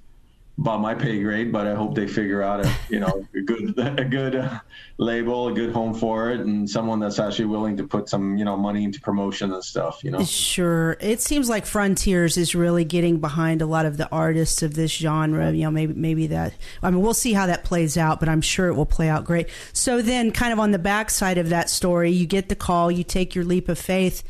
about 0.58 0.80
my 0.80 0.94
pay 0.94 1.22
grade, 1.22 1.52
but 1.52 1.66
I 1.66 1.74
hope 1.74 1.94
they 1.94 2.06
figure 2.06 2.42
out 2.42 2.64
a 2.64 2.72
you 2.88 2.98
know 2.98 3.26
a 3.34 3.40
good 3.40 3.78
a 3.78 4.04
good 4.04 4.36
uh, 4.36 4.58
label, 4.96 5.48
a 5.48 5.52
good 5.52 5.72
home 5.72 5.92
for 5.92 6.30
it, 6.30 6.40
and 6.40 6.68
someone 6.68 6.98
that's 6.98 7.18
actually 7.18 7.44
willing 7.46 7.76
to 7.76 7.86
put 7.86 8.08
some 8.08 8.36
you 8.36 8.44
know 8.44 8.56
money 8.56 8.84
into 8.84 9.00
promotion 9.00 9.52
and 9.52 9.62
stuff. 9.62 10.02
You 10.02 10.12
know. 10.12 10.24
Sure. 10.24 10.96
It 11.00 11.20
seems 11.20 11.48
like 11.48 11.66
Frontiers 11.66 12.36
is 12.36 12.54
really 12.54 12.84
getting 12.84 13.20
behind 13.20 13.60
a 13.60 13.66
lot 13.66 13.84
of 13.84 13.98
the 13.98 14.08
artists 14.10 14.62
of 14.62 14.74
this 14.74 14.92
genre. 14.92 15.52
You 15.52 15.64
know, 15.64 15.70
maybe 15.70 15.92
maybe 15.92 16.26
that. 16.28 16.54
I 16.82 16.90
mean, 16.90 17.02
we'll 17.02 17.14
see 17.14 17.34
how 17.34 17.46
that 17.46 17.64
plays 17.64 17.98
out, 17.98 18.18
but 18.18 18.28
I'm 18.28 18.40
sure 18.40 18.68
it 18.68 18.74
will 18.74 18.86
play 18.86 19.08
out 19.08 19.24
great. 19.24 19.48
So 19.74 20.00
then, 20.00 20.30
kind 20.30 20.52
of 20.52 20.58
on 20.58 20.70
the 20.70 20.78
backside 20.78 21.36
of 21.36 21.50
that 21.50 21.68
story, 21.68 22.12
you 22.12 22.26
get 22.26 22.48
the 22.48 22.56
call, 22.56 22.90
you 22.90 23.04
take 23.04 23.34
your 23.34 23.44
leap 23.44 23.68
of 23.68 23.78
faith. 23.78 24.22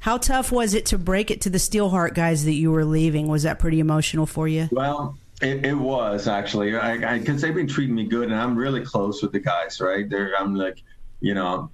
How 0.00 0.18
tough 0.18 0.52
was 0.52 0.74
it 0.74 0.84
to 0.86 0.98
break 0.98 1.30
it 1.30 1.40
to 1.42 1.50
the 1.50 1.56
Steelheart 1.56 2.12
guys 2.12 2.44
that 2.44 2.52
you 2.52 2.70
were 2.70 2.84
leaving? 2.84 3.26
Was 3.26 3.44
that 3.44 3.58
pretty 3.58 3.80
emotional 3.80 4.26
for 4.26 4.46
you? 4.46 4.68
Well, 4.70 5.16
it, 5.44 5.66
it 5.66 5.74
was 5.74 6.26
actually, 6.26 6.76
I 6.76 7.18
because 7.18 7.42
they've 7.42 7.54
been 7.54 7.68
treating 7.68 7.94
me 7.94 8.04
good, 8.04 8.30
and 8.30 8.34
I'm 8.34 8.56
really 8.56 8.84
close 8.84 9.22
with 9.22 9.32
the 9.32 9.40
guys, 9.40 9.80
right? 9.80 10.08
They're, 10.08 10.32
I'm 10.38 10.54
like, 10.54 10.82
you 11.20 11.34
know, 11.34 11.70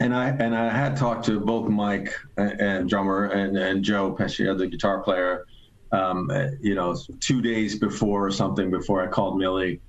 and 0.00 0.14
I 0.14 0.28
and 0.28 0.54
I 0.54 0.70
had 0.70 0.96
talked 0.96 1.24
to 1.26 1.40
both 1.40 1.68
Mike 1.68 2.14
and, 2.36 2.60
and 2.60 2.88
drummer 2.88 3.26
and, 3.26 3.56
and 3.56 3.82
Joe 3.82 4.14
Pessia, 4.14 4.56
the 4.56 4.66
guitar 4.66 5.02
player, 5.02 5.44
um, 5.90 6.30
uh, 6.30 6.48
you 6.60 6.74
know, 6.74 6.96
two 7.20 7.40
days 7.40 7.78
before 7.78 8.26
or 8.26 8.30
something 8.30 8.70
before 8.70 9.02
I 9.02 9.06
called 9.08 9.38
Millie. 9.38 9.80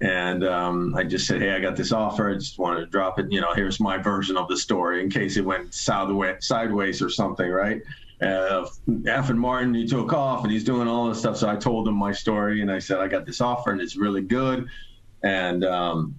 And 0.00 0.44
um, 0.44 0.94
I 0.96 1.04
just 1.04 1.26
said, 1.26 1.42
"Hey, 1.42 1.50
I 1.50 1.60
got 1.60 1.76
this 1.76 1.92
offer. 1.92 2.30
I 2.30 2.34
just 2.34 2.58
wanted 2.58 2.80
to 2.80 2.86
drop 2.86 3.18
it. 3.18 3.26
You 3.30 3.40
know, 3.40 3.52
here's 3.52 3.80
my 3.80 3.98
version 3.98 4.36
of 4.36 4.48
the 4.48 4.56
story 4.56 5.02
in 5.02 5.10
case 5.10 5.36
it 5.36 5.44
went 5.44 5.74
sideways, 5.74 6.36
sideways 6.46 7.02
or 7.02 7.10
something, 7.10 7.50
right?" 7.50 7.82
Uh, 8.22 8.66
F 9.06 9.30
and 9.30 9.40
Martin, 9.40 9.74
he 9.74 9.86
took 9.86 10.12
off 10.12 10.42
and 10.44 10.52
he's 10.52 10.64
doing 10.64 10.86
all 10.88 11.08
this 11.08 11.18
stuff. 11.20 11.36
So 11.38 11.48
I 11.48 11.56
told 11.56 11.88
him 11.88 11.94
my 11.94 12.12
story 12.12 12.60
and 12.60 12.70
I 12.70 12.78
said, 12.78 12.98
I 12.98 13.08
got 13.08 13.24
this 13.26 13.40
offer 13.40 13.70
and 13.70 13.80
it's 13.80 13.96
really 13.96 14.22
good. 14.22 14.66
And 15.22 15.64
um, 15.64 16.18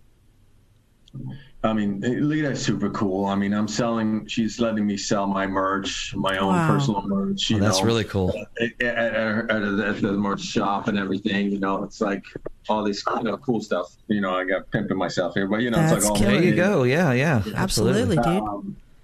I 1.64 1.74
mean, 1.74 2.00
Lita's 2.02 2.64
super 2.64 2.90
cool. 2.90 3.26
I 3.26 3.36
mean, 3.36 3.54
I'm 3.54 3.68
selling, 3.68 4.26
she's 4.28 4.60
letting 4.60 4.88
me 4.88 4.98
sell 4.98 5.28
my 5.28 5.46
merch, 5.46 6.14
my 6.16 6.38
own 6.40 6.54
Wow. 6.56 6.68
personal 6.68 7.02
merch. 7.08 7.50
You 7.52 7.58
Oh, 7.58 7.60
that's 7.60 7.80
know, 7.82 7.86
really 7.86 8.04
cool. 8.06 8.34
at, 8.60 8.82
at, 8.82 9.16
at, 9.52 9.62
at 9.80 10.02
the 10.02 10.14
merch 10.14 10.42
shop 10.42 10.88
and 10.88 10.98
everything. 10.98 11.52
You 11.52 11.60
know, 11.60 11.84
it's 11.84 12.02
like 12.02 12.24
all 12.68 12.84
these 12.84 13.04
you 13.18 13.24
know 13.24 13.38
cool 13.38 13.62
stuff. 13.62 13.86
You 14.08 14.22
know, 14.22 14.34
I 14.36 14.44
got 14.44 14.72
pimping 14.72 14.98
myself 14.98 15.36
here, 15.36 15.48
but 15.48 15.62
you 15.62 15.70
know, 15.70 15.78
That's 15.78 15.98
it's 15.98 16.06
like 16.06 16.12
all 16.14 16.18
killer. 16.18 16.32
There 16.42 16.44
you 16.50 16.56
go. 16.56 16.84
Yeah, 16.84 17.14
yeah. 17.14 17.44
Absolutely, 17.56 18.16
dude. 18.18 18.44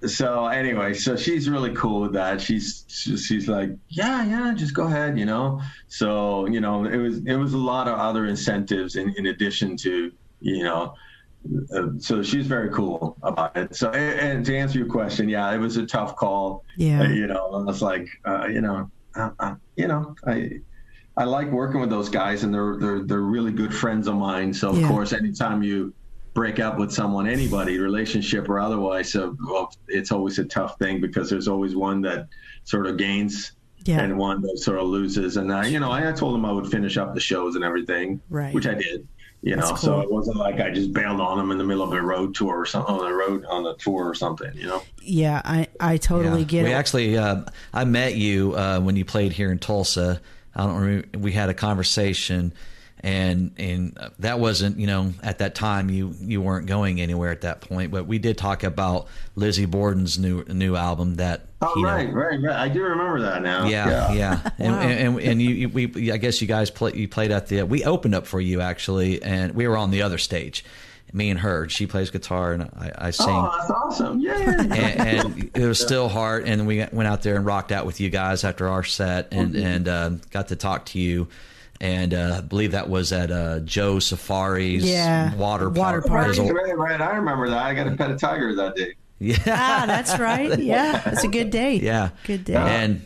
So 0.06 0.48
anyway, 0.48 0.94
so 0.94 1.16
she's 1.16 1.50
really 1.50 1.74
cool 1.74 2.02
with 2.02 2.14
that. 2.14 2.40
She's 2.42 2.86
she's 2.88 3.48
like, 3.48 3.72
yeah, 3.90 4.24
yeah, 4.26 4.54
just 4.54 4.74
go 4.74 4.84
ahead, 4.86 5.18
you 5.18 5.26
know. 5.26 5.62
So 5.88 6.48
you 6.48 6.60
know, 6.62 6.86
it 6.86 6.98
was 6.98 7.18
it 7.26 7.36
was 7.36 7.54
a 7.54 7.58
lot 7.58 7.88
of 7.88 7.98
other 7.98 8.26
incentives 8.26 8.96
in, 8.96 9.14
in 9.18 9.28
addition 9.28 9.76
to 9.78 10.12
you 10.40 10.64
know. 10.64 10.94
Uh, 11.74 11.88
so 12.00 12.22
she's 12.22 12.46
very 12.46 12.70
cool 12.72 13.18
about 13.24 13.56
it. 13.56 13.74
So 13.76 13.90
and, 13.92 14.46
to 14.46 14.58
answer 14.58 14.78
your 14.78 14.88
question, 14.90 15.30
yeah, 15.30 15.52
it 15.54 15.58
was 15.60 15.78
a 15.78 15.86
tough 15.86 16.16
call. 16.16 16.64
Yeah. 16.78 17.04
Uh, 17.04 17.08
you 17.10 17.26
know, 17.28 17.54
I 17.54 17.64
was 17.64 17.82
like, 17.82 18.08
uh, 18.26 18.48
you 18.48 18.62
know, 18.62 18.92
uh, 19.16 19.56
you 19.76 19.88
know, 19.88 20.16
I. 20.26 20.60
I 21.20 21.24
like 21.24 21.50
working 21.50 21.82
with 21.82 21.90
those 21.90 22.10
guys, 22.10 22.44
and 22.44 22.54
they're 22.54 22.78
they're 22.78 23.02
they're 23.04 23.22
really 23.22 23.52
good 23.52 23.74
friends 23.74 24.08
of 24.08 24.14
mine. 24.14 24.54
So 24.54 24.70
of 24.70 24.78
Yeah. 24.78 24.88
course, 24.88 25.14
anytime 25.14 25.64
you 25.64 25.92
break 26.38 26.60
up 26.60 26.78
with 26.78 26.92
someone, 26.94 27.28
anybody, 27.28 27.80
relationship 27.80 28.48
or 28.48 28.60
otherwise, 28.60 29.12
so 29.12 29.36
well, 29.50 29.74
it's 29.88 30.12
always 30.12 30.38
a 30.38 30.46
tough 30.46 30.78
thing 30.78 31.02
because 31.02 31.32
there's 31.32 31.48
always 31.48 31.76
one 31.76 32.00
that 32.00 32.28
sort 32.64 32.86
of 32.86 32.96
gains 32.96 33.54
Yeah. 33.86 34.02
and 34.02 34.16
one 34.20 34.44
that 34.44 34.60
sort 34.60 34.78
of 34.78 34.86
loses. 34.86 35.38
And 35.38 35.52
I, 35.52 35.66
you 35.66 35.80
know, 35.80 35.90
I, 35.90 36.08
I 36.10 36.12
told 36.12 36.36
them 36.36 36.46
I 36.46 36.52
would 36.52 36.68
finish 36.68 36.96
up 36.96 37.16
the 37.16 37.20
shows 37.20 37.56
and 37.56 37.64
everything, 37.64 38.22
Right. 38.30 38.54
which 38.54 38.68
I 38.68 38.76
did. 38.76 39.08
You 39.42 39.56
That's 39.56 39.70
know, 39.72 39.76
so 39.78 40.00
it 40.02 40.12
wasn't 40.12 40.38
like 40.38 40.60
I 40.60 40.70
just 40.70 40.94
bailed 40.94 41.20
on 41.22 41.40
them 41.40 41.50
in 41.50 41.58
the 41.58 41.64
middle 41.64 41.82
of 41.84 41.92
a 41.92 42.00
road 42.02 42.36
tour 42.36 42.56
or 42.56 42.68
something 42.68 42.94
on 42.94 43.04
the 43.04 43.14
road 43.16 43.44
on 43.50 43.64
the 43.64 43.74
tour 43.76 44.08
or 44.08 44.14
something. 44.14 44.52
You 44.54 44.68
know. 44.68 44.84
Yeah, 45.02 45.42
I, 45.44 45.68
I 45.80 45.98
totally 45.98 46.42
Yeah. 46.42 46.46
get 46.46 46.64
we 46.66 46.70
it. 46.72 46.74
actually, 46.74 47.18
uh, 47.18 47.46
I 47.74 47.84
met 47.86 48.16
you 48.16 48.54
uh, 48.56 48.80
when 48.80 48.96
you 48.96 49.06
played 49.06 49.32
here 49.32 49.52
in 49.52 49.58
Tulsa. 49.58 50.22
I 50.56 50.66
don't 50.68 50.76
remember. 50.76 51.18
We 51.18 51.32
had 51.32 51.50
a 51.50 51.54
conversation, 51.56 52.54
and 53.08 53.52
and 53.58 53.98
that 54.20 54.40
wasn't, 54.40 54.78
you 54.80 54.86
know, 54.88 55.14
at 55.24 55.38
that 55.40 55.56
time 55.56 55.90
you 55.90 56.14
you 56.20 56.42
weren't 56.42 56.66
going 56.66 57.00
anywhere 57.00 57.32
at 57.32 57.42
that 57.42 57.62
point. 57.62 57.90
But 57.92 58.06
we 58.06 58.20
did 58.20 58.38
talk 58.38 58.64
about 58.64 59.08
Lizzy 59.36 59.66
Borden's 59.66 60.20
new 60.20 60.44
new 60.44 60.76
album 60.76 61.16
that. 61.16 61.46
Oh 61.62 61.72
you 61.76 61.84
know, 61.84 61.88
right, 61.90 62.14
right, 62.14 62.40
right. 62.42 62.56
I 62.56 62.68
do 62.70 62.84
remember 62.84 63.22
that 63.22 63.42
now. 63.42 63.66
yeah, 63.66 64.12
yeah, 64.12 64.50
and, 64.60 64.74
Wow. 64.74 64.80
and 64.82 65.00
and 65.00 65.20
and 65.22 65.42
you, 65.42 65.50
you 65.50 65.70
we 65.70 66.12
I 66.12 66.18
guess 66.18 66.42
you 66.42 66.48
guys 66.48 66.70
play 66.70 66.92
you 66.96 67.08
played 67.08 67.32
at 67.32 67.48
the 67.48 67.64
we 67.64 67.84
opened 67.86 68.14
up 68.14 68.28
for 68.28 68.42
you 68.42 68.60
actually, 68.62 69.24
and 69.24 69.54
we 69.54 69.68
were 69.68 69.78
on 69.78 69.90
the 69.92 70.02
other 70.02 70.18
stage, 70.18 70.66
me 71.14 71.30
and 71.30 71.40
her. 71.40 71.70
She 71.70 71.88
plays 71.88 72.10
guitar 72.12 72.52
and 72.52 72.64
I, 72.64 72.92
I 72.98 73.12
sing 73.12 73.28
Oh, 73.30 73.52
that's 73.58 73.72
awesome! 73.72 74.20
Yeah. 74.20 74.38
and, 74.60 74.72
and 74.74 75.52
it 75.56 75.66
was 75.66 75.80
Steelheart. 75.84 76.44
And 76.46 76.68
we 76.68 76.86
went 76.92 77.08
out 77.08 77.22
there 77.24 77.38
and 77.38 77.46
rocked 77.46 77.72
out 77.72 77.86
with 77.86 78.02
you 78.02 78.10
guys 78.10 78.44
after 78.44 78.68
our 78.68 78.84
set, 78.84 79.30
and 79.32 79.56
and 79.56 79.88
uh, 79.88 80.10
got 80.32 80.50
to 80.50 80.56
talk 80.58 80.86
to 80.88 81.00
you. 81.00 81.28
And 81.80 82.14
uh, 82.14 82.36
I 82.38 82.42
believe 82.42 82.72
that 82.72 82.90
was 82.90 83.12
at 83.12 83.30
uh, 83.32 83.60
Joe 83.60 84.00
Safari's 84.00 84.84
Yeah, 84.90 85.34
water 85.36 85.70
water 85.70 86.02
park. 86.02 86.08
park. 86.08 86.38
It 86.38 86.42
was 86.42 86.50
a- 86.50 86.54
right, 86.54 86.78
right. 86.78 87.02
I 87.02 87.16
remember 87.16 87.50
that. 87.50 87.58
I 87.60 87.74
got 87.74 87.84
to 87.86 87.96
pet 87.96 88.10
a 88.12 88.16
tiger 88.18 88.56
that 88.56 88.76
day. 88.76 88.96
yeah, 89.20 89.36
ah, 89.48 89.84
that's 89.88 90.20
right. 90.20 90.60
Yeah, 90.60 91.02
it's 91.10 91.24
a 91.24 91.28
good 91.28 91.50
day. 91.50 91.76
yeah, 91.78 92.10
Good 92.26 92.46
day. 92.46 92.56
And 92.56 93.02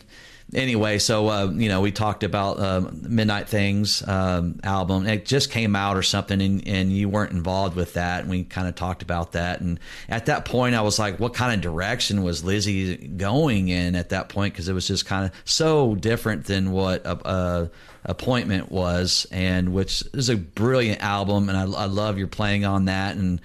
anyway, 0.53 0.99
so 0.99 1.27
uh, 1.29 1.51
you 1.51 1.69
know, 1.69 1.81
we 1.81 1.91
talked 1.91 2.23
about 2.23 2.59
uh, 2.59 2.89
Midnight 2.91 3.47
Things 3.47 4.05
um, 4.07 4.59
album. 4.63 5.07
It 5.07 5.25
just 5.25 5.51
came 5.51 5.75
out 5.75 5.97
or 5.97 6.03
something, 6.03 6.41
and, 6.41 6.67
and 6.67 6.91
you 6.91 7.09
weren't 7.09 7.31
involved 7.31 7.75
with 7.75 7.93
that. 7.93 8.21
And 8.21 8.29
we 8.29 8.43
kind 8.43 8.67
of 8.67 8.75
talked 8.75 9.01
about 9.01 9.33
that. 9.33 9.61
And 9.61 9.79
at 10.09 10.27
that 10.27 10.45
point, 10.45 10.75
I 10.75 10.81
was 10.81 10.99
like, 10.99 11.19
what 11.19 11.33
kind 11.33 11.53
of 11.53 11.61
direction 11.61 12.23
was 12.23 12.43
Lizzy 12.43 12.95
going 12.95 13.69
in 13.69 13.95
at 13.95 14.09
that 14.09 14.29
point? 14.29 14.53
Because 14.53 14.67
it 14.67 14.73
was 14.73 14.87
just 14.87 15.05
kind 15.05 15.25
of 15.25 15.31
so 15.45 15.95
different 15.95 16.45
than 16.45 16.71
what 16.71 17.05
a, 17.05 17.29
a 17.29 17.69
appointment 18.03 18.71
was, 18.71 19.27
and 19.31 19.73
which 19.73 20.03
is 20.13 20.29
a 20.29 20.35
brilliant 20.35 21.01
album, 21.01 21.49
and 21.49 21.57
I, 21.57 21.63
I 21.63 21.85
love 21.85 22.17
your 22.17 22.27
playing 22.27 22.65
on 22.65 22.85
that. 22.85 23.15
And 23.15 23.41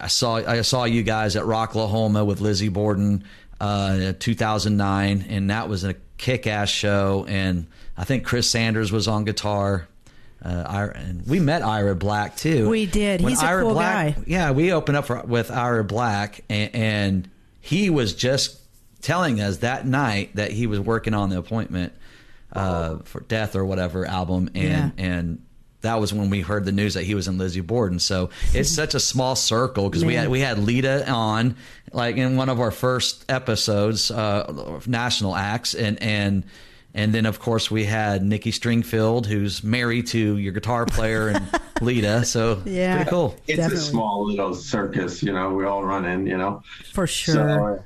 I 0.00 0.08
saw 0.08 0.36
I 0.36 0.62
saw 0.62 0.84
you 0.84 1.02
guys 1.02 1.36
at 1.36 1.44
Rocklahoma 1.44 2.24
with 2.26 2.40
Lizzy 2.40 2.68
Borden. 2.68 3.24
Uh, 3.60 4.12
2009, 4.18 5.24
and 5.28 5.50
that 5.50 5.68
was 5.68 5.84
a 5.84 5.94
kick 6.22 6.46
ass 6.46 6.70
show. 6.70 7.26
And 7.28 7.66
I 7.96 8.04
think 8.04 8.24
Chris 8.24 8.48
Sanders 8.48 8.90
was 8.92 9.08
on 9.08 9.24
guitar. 9.24 9.88
Uh, 10.42 10.64
Ira, 10.66 10.96
and 10.96 11.26
we 11.26 11.38
met 11.38 11.62
Ira 11.62 11.94
Black 11.94 12.36
too. 12.36 12.68
We 12.68 12.86
did. 12.86 13.20
When 13.20 13.30
He's 13.30 13.42
a 13.42 13.60
cool 13.60 13.74
Black, 13.74 14.16
guy. 14.16 14.22
Yeah, 14.26 14.50
we 14.52 14.72
opened 14.72 14.96
up 14.96 15.06
for, 15.06 15.20
with 15.22 15.50
Ira 15.50 15.84
Black, 15.84 16.42
and, 16.48 16.74
and, 16.74 17.28
he 17.64 17.90
was 17.90 18.12
just 18.12 18.58
telling 19.02 19.40
us 19.40 19.58
that 19.58 19.86
night 19.86 20.34
that 20.34 20.50
he 20.50 20.66
was 20.66 20.80
working 20.80 21.14
on 21.14 21.30
the 21.30 21.38
appointment 21.38 21.92
uh, 22.52 22.96
for 23.04 23.20
Death 23.20 23.54
or 23.54 23.64
whatever 23.64 24.04
album, 24.04 24.50
and 24.56 24.64
yeah. 24.64 24.90
and 24.98 25.42
that 25.82 26.00
was 26.00 26.12
when 26.12 26.30
we 26.30 26.40
heard 26.40 26.64
the 26.64 26.72
news 26.72 26.94
that 26.94 27.04
he 27.04 27.14
was 27.14 27.28
in 27.28 27.38
Lizzy 27.38 27.60
Borden. 27.60 27.98
So 27.98 28.30
it's 28.52 28.70
such 28.70 28.94
a 28.94 29.00
small 29.00 29.36
circle 29.36 29.88
because 29.88 30.04
we 30.04 30.14
had 30.14 30.28
we 30.28 30.40
had 30.40 30.58
Lita 30.58 31.08
on 31.10 31.56
like 31.92 32.16
in 32.16 32.36
one 32.36 32.48
of 32.48 32.60
our 32.60 32.70
first 32.70 33.30
episodes, 33.30 34.10
uh, 34.10 34.80
national 34.86 35.36
acts, 35.36 35.74
and 35.74 36.00
and 36.02 36.44
and 36.94 37.12
then 37.14 37.26
of 37.26 37.38
course 37.40 37.70
we 37.70 37.84
had 37.84 38.22
Nikki 38.22 38.52
Stringfield, 38.52 39.26
who's 39.26 39.62
married 39.62 40.06
to 40.08 40.36
your 40.36 40.52
guitar 40.52 40.86
player 40.86 41.28
and 41.28 41.60
Lita. 41.80 42.24
So 42.24 42.62
yeah, 42.64 42.96
pretty 42.96 43.10
cool. 43.10 43.36
It's 43.46 43.58
Definitely. 43.58 43.78
a 43.78 43.90
small 43.90 44.24
little 44.24 44.54
circus, 44.54 45.22
you 45.22 45.32
know. 45.32 45.52
We 45.52 45.64
all 45.64 45.84
run 45.84 46.04
in, 46.04 46.26
you 46.26 46.36
know, 46.36 46.62
for 46.92 47.06
sure. 47.06 47.34
So, 47.34 47.84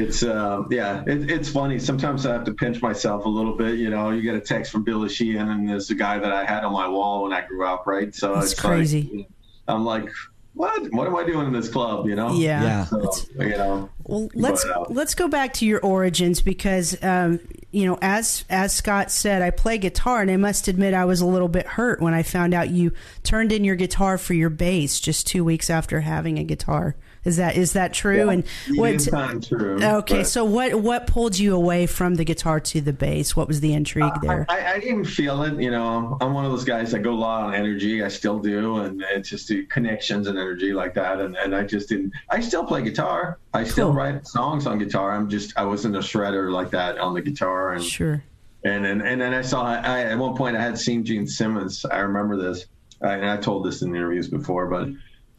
it's 0.00 0.22
uh, 0.22 0.62
yeah, 0.70 1.02
it, 1.06 1.30
it's 1.30 1.50
funny. 1.50 1.78
Sometimes 1.78 2.26
I 2.26 2.32
have 2.32 2.44
to 2.44 2.54
pinch 2.54 2.80
myself 2.80 3.24
a 3.24 3.28
little 3.28 3.56
bit. 3.56 3.78
You 3.78 3.90
know, 3.90 4.10
you 4.10 4.22
get 4.22 4.34
a 4.34 4.40
text 4.40 4.72
from 4.72 4.82
Billy 4.82 5.08
Sheehan, 5.08 5.48
and 5.48 5.68
there's 5.68 5.90
a 5.90 5.94
guy 5.94 6.18
that 6.18 6.32
I 6.32 6.44
had 6.44 6.64
on 6.64 6.72
my 6.72 6.88
wall 6.88 7.24
when 7.24 7.32
I 7.32 7.46
grew 7.46 7.66
up, 7.66 7.86
right? 7.86 8.14
So 8.14 8.34
That's 8.34 8.52
it's 8.52 8.60
crazy. 8.60 9.10
Like, 9.12 9.28
I'm 9.68 9.84
like, 9.84 10.08
what? 10.54 10.92
What 10.92 11.06
am 11.06 11.16
I 11.16 11.24
doing 11.24 11.46
in 11.46 11.52
this 11.52 11.68
club? 11.68 12.06
You 12.06 12.16
know? 12.16 12.32
Yeah. 12.32 12.62
yeah. 12.62 12.84
So, 12.86 13.12
you 13.38 13.50
know. 13.50 13.90
Well, 14.04 14.28
let's 14.34 14.64
but, 14.64 14.76
uh, 14.76 14.84
let's 14.88 15.14
go 15.14 15.28
back 15.28 15.52
to 15.54 15.66
your 15.66 15.80
origins 15.80 16.42
because 16.42 17.00
um, 17.02 17.40
you 17.70 17.86
know, 17.86 17.98
as 18.02 18.44
as 18.48 18.72
Scott 18.72 19.10
said, 19.10 19.42
I 19.42 19.50
play 19.50 19.78
guitar, 19.78 20.22
and 20.22 20.30
I 20.30 20.36
must 20.36 20.66
admit 20.66 20.94
I 20.94 21.04
was 21.04 21.20
a 21.20 21.26
little 21.26 21.48
bit 21.48 21.66
hurt 21.66 22.00
when 22.00 22.14
I 22.14 22.22
found 22.22 22.54
out 22.54 22.70
you 22.70 22.92
turned 23.22 23.52
in 23.52 23.64
your 23.64 23.76
guitar 23.76 24.18
for 24.18 24.34
your 24.34 24.50
bass 24.50 24.98
just 24.98 25.26
two 25.26 25.44
weeks 25.44 25.70
after 25.70 26.00
having 26.00 26.38
a 26.38 26.44
guitar. 26.44 26.96
Is 27.22 27.36
that 27.36 27.56
is 27.56 27.74
that 27.74 27.92
true? 27.92 28.26
Yeah, 28.26 28.32
and 28.32 28.48
what? 28.76 29.42
True, 29.42 29.76
okay, 29.82 30.18
but, 30.18 30.26
so 30.26 30.42
what 30.44 30.74
what 30.76 31.06
pulled 31.06 31.38
you 31.38 31.54
away 31.54 31.86
from 31.86 32.14
the 32.14 32.24
guitar 32.24 32.60
to 32.60 32.80
the 32.80 32.94
bass? 32.94 33.36
What 33.36 33.46
was 33.46 33.60
the 33.60 33.74
intrigue 33.74 34.04
uh, 34.04 34.18
there? 34.22 34.46
I, 34.48 34.74
I, 34.74 34.80
didn't 34.80 35.04
feel 35.04 35.42
it. 35.42 35.60
You 35.60 35.70
know, 35.70 36.16
I'm 36.22 36.32
one 36.32 36.46
of 36.46 36.50
those 36.50 36.64
guys 36.64 36.92
that 36.92 37.00
go 37.00 37.12
a 37.12 37.14
lot 37.14 37.42
on 37.44 37.54
energy. 37.54 38.02
I 38.02 38.08
still 38.08 38.38
do, 38.38 38.78
and 38.78 39.02
it's 39.02 39.28
just 39.28 39.48
the 39.48 39.66
connections 39.66 40.28
and 40.28 40.38
energy 40.38 40.72
like 40.72 40.94
that. 40.94 41.20
And, 41.20 41.36
and 41.36 41.54
I 41.54 41.62
just 41.64 41.90
didn't. 41.90 42.14
I 42.30 42.40
still 42.40 42.64
play 42.64 42.82
guitar. 42.82 43.38
I 43.52 43.64
still 43.64 43.88
cool. 43.88 43.96
write 43.96 44.26
songs 44.26 44.66
on 44.66 44.78
guitar. 44.78 45.12
I'm 45.12 45.28
just 45.28 45.52
I 45.58 45.64
wasn't 45.64 45.96
a 45.96 46.00
shredder 46.00 46.50
like 46.50 46.70
that 46.70 46.96
on 46.96 47.12
the 47.12 47.20
guitar. 47.20 47.74
And, 47.74 47.84
sure. 47.84 48.24
And 48.64 48.86
and 48.86 49.02
and 49.02 49.20
then 49.20 49.34
I 49.34 49.42
saw 49.42 49.66
I, 49.66 50.04
at 50.04 50.18
one 50.18 50.34
point 50.34 50.56
I 50.56 50.62
had 50.62 50.78
seen 50.78 51.04
Gene 51.04 51.26
Simmons. 51.26 51.84
I 51.84 51.98
remember 51.98 52.38
this, 52.38 52.64
and 53.02 53.28
I 53.28 53.36
told 53.36 53.66
this 53.66 53.82
in 53.82 53.90
the 53.90 53.98
interviews 53.98 54.28
before, 54.28 54.68
but 54.68 54.88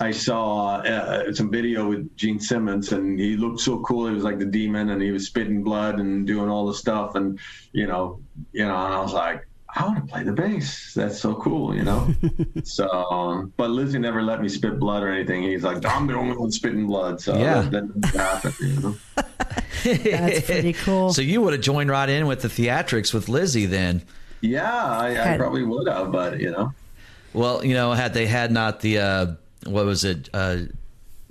I 0.02 0.10
saw 0.10 0.78
uh, 0.78 1.32
some 1.32 1.52
video 1.52 1.88
with 1.88 2.18
Gene 2.18 2.40
Simmons, 2.40 2.92
and 2.92 3.20
he 3.20 3.38
looked 3.38 3.60
so 3.60 3.80
cool. 3.82 4.08
He 4.08 4.14
was 4.16 4.24
like 4.24 4.40
the 4.40 4.46
demon, 4.46 4.90
and 4.90 5.02
he 5.02 5.12
was 5.12 5.28
spitting 5.28 5.64
blood 5.64 6.00
and 6.00 6.26
doing 6.26 6.50
all 6.50 6.66
the 6.66 6.74
stuff, 6.74 7.14
and 7.14 7.40
you 7.72 7.86
know, 7.86 8.20
you 8.52 8.66
know, 8.66 8.76
and 8.76 8.94
I 8.96 9.00
was 9.00 9.14
like, 9.14 9.48
I 9.70 9.86
want 9.86 10.06
to 10.06 10.12
play 10.12 10.24
the 10.24 10.34
bass. 10.34 10.94
That's 10.96 11.20
so 11.20 11.36
cool, 11.36 11.76
you 11.76 11.84
know. 11.84 12.14
so, 12.64 12.90
um, 12.90 13.54
but 13.58 13.70
Lizzy 13.70 14.00
never 14.00 14.24
let 14.24 14.42
me 14.42 14.50
spit 14.50 14.80
blood 14.80 15.04
or 15.04 15.10
anything. 15.10 15.44
He's 15.44 15.64
like, 15.64 15.86
I'm 15.86 16.08
the 16.08 16.16
only 16.16 16.36
one 16.36 16.52
spitting 16.52 16.88
blood, 16.88 17.22
so 17.22 17.38
yeah. 17.38 17.62
that, 17.62 18.02
that 18.02 18.16
happened, 18.16 18.56
you 18.60 18.80
know. 18.82 18.96
That's 19.84 20.46
pretty 20.46 20.74
cool. 20.74 21.14
So 21.14 21.22
you 21.22 21.42
would 21.42 21.54
have 21.54 21.62
joined 21.62 21.92
right 21.92 22.10
in 22.10 22.26
with 22.26 22.42
the 22.42 22.48
theatrics 22.48 23.14
with 23.14 23.30
Lizzy 23.30 23.68
then. 23.68 24.02
Yeah, 24.42 24.74
I, 24.74 25.34
I 25.34 25.38
probably 25.38 25.64
would 25.64 25.88
have, 25.88 26.12
but 26.12 26.40
you 26.40 26.50
know. 26.50 26.74
Well, 27.34 27.64
you 27.64 27.76
know, 27.76 27.94
had 27.94 28.14
they 28.14 28.26
had 28.26 28.52
not 28.52 28.82
the 28.82 28.98
uh, 28.98 29.28
what 29.66 29.86
was 29.86 30.04
it? 30.04 30.30
Uh, 30.34 30.58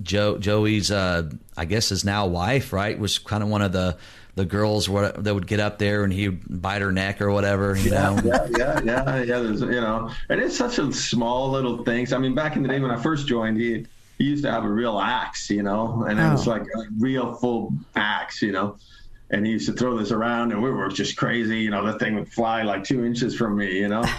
Joe 0.01 0.37
Joey's, 0.37 0.91
uh, 0.91 1.29
I 1.55 1.65
guess, 1.65 1.89
his 1.89 2.03
now 2.03 2.27
wife, 2.27 2.73
right? 2.73 2.97
Was 2.97 3.19
kind 3.19 3.43
of 3.43 3.49
one 3.49 3.61
of 3.61 3.71
the 3.71 3.97
the 4.35 4.45
girls 4.45 4.87
that 4.87 5.33
would 5.33 5.45
get 5.45 5.59
up 5.59 5.77
there 5.77 6.03
and 6.03 6.13
he'd 6.13 6.39
bite 6.61 6.81
her 6.81 6.91
neck 6.91 7.21
or 7.21 7.31
whatever. 7.31 7.75
You 7.75 7.91
yeah, 7.91 8.15
know? 8.15 8.21
yeah, 8.23 8.47
yeah, 8.57 8.81
yeah, 8.83 9.23
yeah. 9.23 9.39
There's, 9.39 9.61
you 9.61 9.81
know, 9.81 10.09
and 10.29 10.39
it's 10.39 10.57
such 10.57 10.79
a 10.79 10.91
small 10.91 11.51
little 11.51 11.83
things. 11.83 12.13
I 12.13 12.17
mean, 12.17 12.33
back 12.33 12.55
in 12.55 12.63
the 12.63 12.69
day 12.69 12.79
when 12.79 12.91
I 12.91 12.97
first 12.97 13.27
joined, 13.27 13.57
he 13.57 13.85
he 14.17 14.25
used 14.25 14.43
to 14.43 14.51
have 14.51 14.63
a 14.63 14.69
real 14.69 14.99
axe, 14.99 15.49
you 15.49 15.63
know, 15.63 16.05
and 16.07 16.19
oh. 16.19 16.27
it 16.27 16.31
was 16.31 16.47
oh. 16.47 16.51
like 16.51 16.63
a 16.63 16.83
real 16.99 17.33
full 17.35 17.73
axe, 17.95 18.41
you 18.41 18.51
know. 18.51 18.77
And 19.31 19.45
he 19.45 19.53
used 19.53 19.67
to 19.67 19.73
throw 19.73 19.97
this 19.97 20.11
around, 20.11 20.51
and 20.51 20.61
we 20.61 20.69
were 20.69 20.89
just 20.89 21.15
crazy. 21.15 21.59
You 21.59 21.69
know, 21.69 21.85
the 21.85 21.97
thing 21.99 22.15
would 22.15 22.31
fly 22.31 22.63
like 22.63 22.83
two 22.83 23.05
inches 23.05 23.35
from 23.35 23.57
me, 23.57 23.77
you 23.79 23.87
know. 23.87 24.03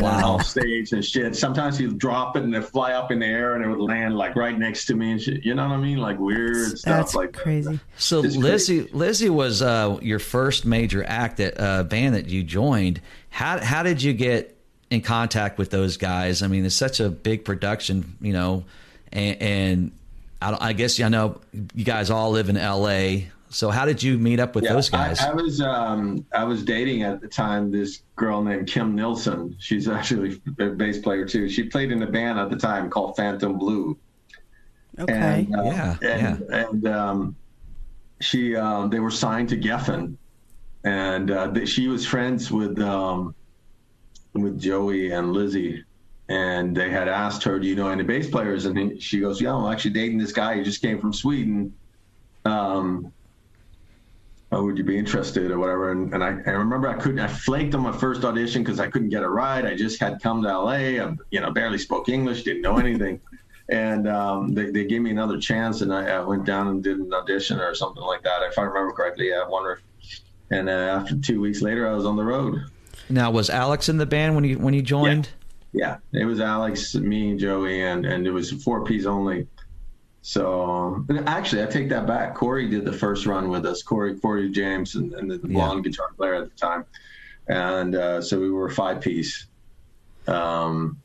wow. 0.00 0.34
off 0.34 0.46
stage 0.46 0.92
and 0.92 1.04
shit. 1.04 1.36
Sometimes 1.36 1.78
he'd 1.78 1.98
drop 1.98 2.36
it 2.36 2.42
and 2.42 2.54
it'd 2.54 2.68
fly 2.68 2.92
up 2.92 3.10
in 3.10 3.18
the 3.18 3.26
air 3.26 3.54
and 3.54 3.64
it 3.64 3.68
would 3.68 3.80
land 3.80 4.16
like 4.16 4.36
right 4.36 4.58
next 4.58 4.86
to 4.86 4.94
me 4.94 5.12
and 5.12 5.20
shit. 5.20 5.44
You 5.44 5.54
know 5.54 5.68
what 5.68 5.74
I 5.74 5.78
mean? 5.78 5.98
Like 5.98 6.18
weird 6.18 6.78
stuff 6.78 6.84
That's 6.84 7.14
like 7.14 7.32
crazy. 7.32 7.72
That. 7.72 7.80
So 7.96 8.24
it's 8.24 8.36
Lizzy, 8.36 8.80
crazy. 8.80 8.96
Lizzy 8.96 9.30
was 9.30 9.62
uh, 9.62 9.98
your 10.02 10.18
first 10.18 10.64
major 10.64 11.04
act 11.04 11.38
that 11.38 11.60
uh, 11.60 11.82
band 11.84 12.14
that 12.14 12.28
you 12.28 12.42
joined. 12.42 13.00
How 13.30 13.58
how 13.60 13.82
did 13.82 14.02
you 14.02 14.12
get 14.12 14.56
in 14.90 15.00
contact 15.00 15.58
with 15.58 15.70
those 15.70 15.96
guys? 15.96 16.42
I 16.42 16.46
mean, 16.48 16.64
it's 16.64 16.74
such 16.74 17.00
a 17.00 17.08
big 17.08 17.44
production, 17.44 18.16
you 18.20 18.32
know, 18.32 18.64
and, 19.12 19.42
and 19.42 19.92
I, 20.40 20.68
I 20.68 20.72
guess 20.72 21.00
I 21.00 21.08
know 21.08 21.40
you 21.74 21.84
guys 21.84 22.10
all 22.10 22.30
live 22.30 22.48
in 22.48 22.56
L.A. 22.56 23.30
So 23.52 23.70
how 23.70 23.84
did 23.84 24.02
you 24.02 24.18
meet 24.18 24.40
up 24.40 24.54
with 24.54 24.64
yeah, 24.64 24.72
those 24.72 24.88
guys? 24.88 25.20
I, 25.20 25.30
I 25.30 25.34
was 25.34 25.60
um, 25.60 26.24
I 26.32 26.44
was 26.44 26.64
dating 26.64 27.02
at 27.02 27.20
the 27.20 27.28
time 27.28 27.70
this 27.70 28.02
girl 28.16 28.42
named 28.42 28.66
Kim 28.66 28.94
Nielsen. 28.94 29.54
She's 29.58 29.88
actually 29.88 30.40
a 30.58 30.70
bass 30.70 30.98
player 30.98 31.26
too. 31.26 31.48
She 31.48 31.64
played 31.64 31.92
in 31.92 32.02
a 32.02 32.06
band 32.06 32.38
at 32.38 32.48
the 32.48 32.56
time 32.56 32.88
called 32.88 33.14
Phantom 33.16 33.58
Blue. 33.58 33.98
Okay. 34.98 35.46
And, 35.52 35.56
uh, 35.56 35.62
yeah. 35.64 35.96
And, 36.02 36.46
yeah. 36.48 36.66
and 36.66 36.88
um, 36.88 37.36
she 38.20 38.56
um, 38.56 38.88
they 38.88 39.00
were 39.00 39.10
signed 39.10 39.50
to 39.50 39.58
Geffen, 39.58 40.16
and 40.84 41.30
uh, 41.30 41.66
she 41.66 41.88
was 41.88 42.06
friends 42.06 42.50
with 42.50 42.78
um, 42.80 43.34
with 44.32 44.58
Joey 44.58 45.12
and 45.12 45.32
Lizzy. 45.32 45.84
And 46.28 46.74
they 46.74 46.88
had 46.88 47.08
asked 47.08 47.42
her, 47.42 47.58
"Do 47.58 47.66
you 47.66 47.76
know 47.76 47.88
any 47.88 48.02
bass 48.02 48.30
players?" 48.30 48.64
And 48.64 49.02
she 49.02 49.20
goes, 49.20 49.42
"Yeah, 49.42 49.54
I'm 49.54 49.70
actually 49.70 49.90
dating 49.90 50.18
this 50.18 50.32
guy. 50.32 50.56
He 50.56 50.62
just 50.62 50.80
came 50.80 50.98
from 50.98 51.12
Sweden." 51.12 51.74
Um, 52.46 53.12
oh, 54.52 54.64
would 54.64 54.76
you 54.76 54.84
be 54.84 54.98
interested 54.98 55.50
or 55.50 55.58
whatever? 55.58 55.90
And, 55.90 56.12
and 56.12 56.22
I, 56.22 56.28
I, 56.46 56.50
remember 56.50 56.88
I 56.88 56.94
couldn't, 56.94 57.18
I 57.18 57.26
flaked 57.26 57.74
on 57.74 57.80
my 57.80 57.92
first 57.92 58.24
audition 58.24 58.62
because 58.62 58.78
I 58.78 58.88
couldn't 58.88 59.08
get 59.08 59.22
a 59.22 59.28
ride. 59.28 59.64
I 59.64 59.74
just 59.74 59.98
had 59.98 60.20
come 60.22 60.42
to 60.42 60.48
LA, 60.48 60.70
I, 60.70 61.16
you 61.30 61.40
know, 61.40 61.50
barely 61.50 61.78
spoke 61.78 62.08
English, 62.08 62.44
didn't 62.44 62.62
know 62.62 62.76
anything. 62.76 63.20
and 63.68 64.06
um, 64.06 64.54
they, 64.54 64.70
they 64.70 64.84
gave 64.84 65.00
me 65.00 65.10
another 65.10 65.38
chance 65.38 65.80
and 65.80 65.92
I, 65.92 66.06
I, 66.06 66.20
went 66.20 66.44
down 66.44 66.68
and 66.68 66.84
did 66.84 66.98
an 66.98 67.12
audition 67.14 67.58
or 67.58 67.74
something 67.74 68.02
like 68.02 68.22
that. 68.22 68.42
If 68.42 68.58
I 68.58 68.62
remember 68.62 68.92
correctly, 68.92 69.30
yeah, 69.30 69.42
I 69.46 69.48
wonder. 69.48 69.80
And 70.50 70.68
uh, 70.68 71.00
after 71.00 71.16
two 71.16 71.40
weeks 71.40 71.62
later, 71.62 71.88
I 71.88 71.94
was 71.94 72.04
on 72.04 72.16
the 72.16 72.24
road. 72.24 72.60
Now, 73.08 73.30
was 73.30 73.48
Alex 73.48 73.88
in 73.88 73.96
the 73.96 74.06
band 74.06 74.34
when 74.34 74.44
he, 74.44 74.56
when 74.56 74.74
he 74.74 74.82
joined? 74.82 75.30
Yeah. 75.72 75.98
yeah. 76.12 76.20
It 76.20 76.24
was 76.26 76.40
Alex, 76.40 76.94
me, 76.94 77.36
Joey, 77.36 77.82
and, 77.82 78.04
and 78.04 78.26
it 78.26 78.30
was 78.30 78.50
four 78.50 78.84
piece 78.84 79.06
only. 79.06 79.46
So 80.22 81.04
actually, 81.26 81.64
I 81.64 81.66
take 81.66 81.88
that 81.88 82.06
back. 82.06 82.36
Corey 82.36 82.68
did 82.68 82.84
the 82.84 82.92
first 82.92 83.26
run 83.26 83.48
with 83.48 83.66
us. 83.66 83.82
Corey, 83.82 84.18
Corey 84.18 84.50
James, 84.50 84.94
and, 84.94 85.12
and 85.14 85.28
the 85.28 85.38
blonde 85.38 85.84
yeah. 85.84 85.90
guitar 85.90 86.12
player 86.16 86.34
at 86.36 86.44
the 86.44 86.56
time, 86.56 86.84
and 87.48 87.96
uh, 87.96 88.22
so 88.22 88.40
we 88.40 88.50
were 88.50 88.70
five 88.70 89.00
piece. 89.00 89.46
Um, 90.28 91.02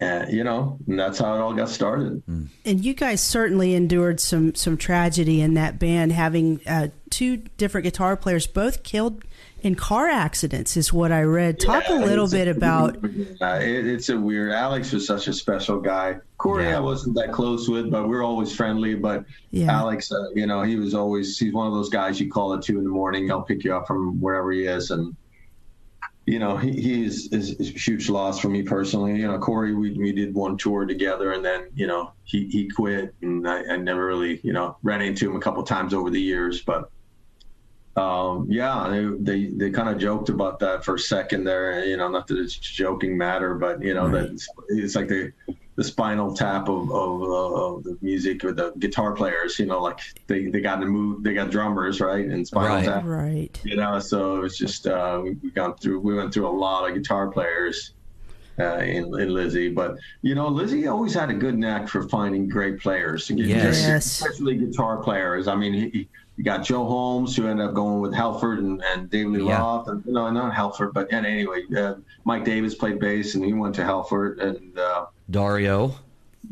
and 0.00 0.32
you 0.32 0.44
know, 0.44 0.78
and 0.86 0.98
that's 0.98 1.18
how 1.18 1.34
it 1.34 1.40
all 1.40 1.54
got 1.54 1.68
started. 1.68 2.22
And 2.26 2.84
you 2.84 2.94
guys 2.94 3.20
certainly 3.20 3.74
endured 3.74 4.20
some 4.20 4.54
some 4.54 4.76
tragedy 4.76 5.40
in 5.40 5.54
that 5.54 5.78
band, 5.78 6.12
having 6.12 6.60
uh, 6.66 6.88
two 7.10 7.38
different 7.56 7.84
guitar 7.84 8.16
players 8.16 8.46
both 8.46 8.82
killed 8.82 9.24
in 9.60 9.74
car 9.74 10.06
accidents, 10.08 10.76
is 10.76 10.92
what 10.92 11.10
I 11.10 11.22
read. 11.22 11.58
Talk 11.58 11.82
Yeah, 11.88 11.98
a 11.98 12.06
little 12.06 12.26
it's 12.26 12.32
bit 12.34 12.46
about. 12.46 12.96
Uh, 13.40 13.58
it, 13.60 13.86
it's 13.86 14.08
a 14.08 14.16
weird. 14.16 14.52
Alex 14.52 14.92
was 14.92 15.04
such 15.04 15.26
a 15.26 15.32
special 15.32 15.80
guy. 15.80 16.18
Corey, 16.36 16.66
Yeah. 16.66 16.76
I 16.76 16.80
wasn't 16.80 17.16
that 17.16 17.32
close 17.32 17.68
with, 17.68 17.90
but 17.90 18.08
we 18.08 18.16
are 18.16 18.22
always 18.22 18.54
friendly. 18.54 18.94
But 18.94 19.24
Yeah. 19.50 19.72
Alex, 19.72 20.12
uh, 20.12 20.30
you 20.32 20.46
know, 20.46 20.62
he 20.62 20.76
was 20.76 20.94
always 20.94 21.36
he's 21.36 21.52
one 21.52 21.66
of 21.66 21.72
those 21.72 21.88
guys 21.88 22.20
you 22.20 22.30
call 22.30 22.54
at 22.54 22.62
two 22.62 22.78
in 22.78 22.84
the 22.84 22.90
morning. 22.90 23.24
He'll 23.24 23.42
pick 23.42 23.64
you 23.64 23.74
up 23.74 23.88
from 23.88 24.20
wherever 24.20 24.52
he 24.52 24.64
is, 24.66 24.92
and 24.92 25.16
you 26.28 26.38
know, 26.38 26.58
he, 26.58 26.72
he 26.72 27.04
is, 27.06 27.32
a 27.32 27.64
huge 27.64 28.10
loss 28.10 28.38
for 28.38 28.50
me 28.50 28.62
personally. 28.62 29.16
You 29.16 29.28
know, 29.28 29.38
Corey, 29.38 29.74
we, 29.74 29.92
we 29.92 30.12
did 30.12 30.34
one 30.34 30.58
tour 30.58 30.84
together, 30.84 31.32
and 31.32 31.42
then 31.42 31.68
you 31.74 31.86
know 31.86 32.12
he 32.24 32.46
he 32.48 32.68
quit, 32.68 33.14
and 33.22 33.48
I, 33.48 33.62
I 33.64 33.76
never 33.76 34.04
really 34.04 34.38
you 34.42 34.52
know 34.52 34.76
ran 34.82 35.00
into 35.00 35.30
him 35.30 35.36
a 35.36 35.40
couple 35.40 35.62
times 35.62 35.94
over 35.94 36.10
the 36.10 36.20
years, 36.20 36.62
but. 36.62 36.90
Um, 37.96 38.46
yeah, 38.48 38.86
they 38.88 39.06
they, 39.18 39.46
they 39.46 39.70
kind 39.70 39.88
of 39.88 39.98
joked 39.98 40.28
about 40.28 40.60
that 40.60 40.84
for 40.84 40.94
a 40.94 40.98
second 41.00 41.42
there. 41.42 41.84
You 41.84 41.96
know, 41.96 42.08
not 42.08 42.28
that 42.28 42.38
it's 42.38 42.56
a 42.56 42.60
joking 42.60 43.18
matter, 43.18 43.54
but 43.54 43.82
you 43.82 43.92
know 43.92 44.08
that 44.10 44.26
it's, 44.26 44.48
it's 44.68 44.94
like 44.94 45.08
the 45.08 45.32
the 45.78 45.84
spinal 45.84 46.34
tap 46.34 46.68
of 46.68 46.90
of, 46.90 47.22
uh, 47.22 47.54
of 47.76 47.84
the 47.84 47.96
music 48.02 48.42
with 48.42 48.56
the 48.56 48.72
guitar 48.80 49.12
players. 49.14 49.60
You 49.60 49.66
know, 49.66 49.80
like 49.80 50.00
they, 50.26 50.46
they 50.48 50.60
got 50.60 50.80
to 50.80 50.86
move, 50.86 51.22
they 51.22 51.34
got 51.34 51.50
drummers, 51.52 52.00
right, 52.00 52.24
and 52.26 52.44
spinal 52.46 52.76
Right. 52.76 52.84
tap. 52.84 53.04
Right. 53.04 53.60
You 53.64 53.76
know, 53.76 54.00
so 54.00 54.36
it 54.36 54.40
was 54.40 54.58
just 54.58 54.88
uh, 54.88 55.20
we, 55.22 55.30
we 55.42 55.50
gone 55.52 55.76
through 55.76 56.00
we 56.00 56.16
went 56.16 56.34
through 56.34 56.48
a 56.48 56.56
lot 56.66 56.88
of 56.88 56.94
guitar 56.96 57.28
players. 57.28 57.92
Uh, 58.60 58.78
in, 58.78 59.04
in 59.20 59.28
Lizzy, 59.32 59.68
but 59.68 59.94
you 60.22 60.34
know, 60.34 60.48
Lizzy 60.48 60.88
always 60.88 61.14
had 61.14 61.30
a 61.30 61.32
good 61.32 61.56
knack 61.56 61.86
for 61.86 62.08
finding 62.08 62.48
great 62.48 62.80
players, 62.80 63.30
Yes. 63.30 63.80
Yes. 63.86 64.04
especially 64.04 64.56
guitar 64.56 64.96
players. 64.96 65.46
I 65.46 65.54
mean, 65.54 65.74
he, 65.74 66.08
you 66.36 66.42
got 66.42 66.64
Joe 66.64 66.84
Holmes, 66.84 67.36
who 67.36 67.46
ended 67.46 67.66
up 67.68 67.74
going 67.74 68.00
with 68.00 68.12
Halford 68.12 68.58
and, 68.58 68.82
and 68.82 69.08
David 69.08 69.30
Lee 69.42 69.46
Yeah. 69.46 69.60
Roth. 69.60 69.86
And, 69.86 70.04
no, 70.06 70.28
not 70.32 70.52
Halford, 70.56 70.92
but 70.92 71.06
and 71.12 71.24
anyway, 71.24 71.62
uh, 71.76 71.94
Mike 72.24 72.44
Davis 72.44 72.74
played 72.74 72.98
bass 72.98 73.36
and 73.36 73.44
he 73.44 73.52
went 73.52 73.76
to 73.76 73.84
Halford. 73.84 74.40
And 74.40 74.76
uh, 74.76 75.06
Dario. 75.30 75.94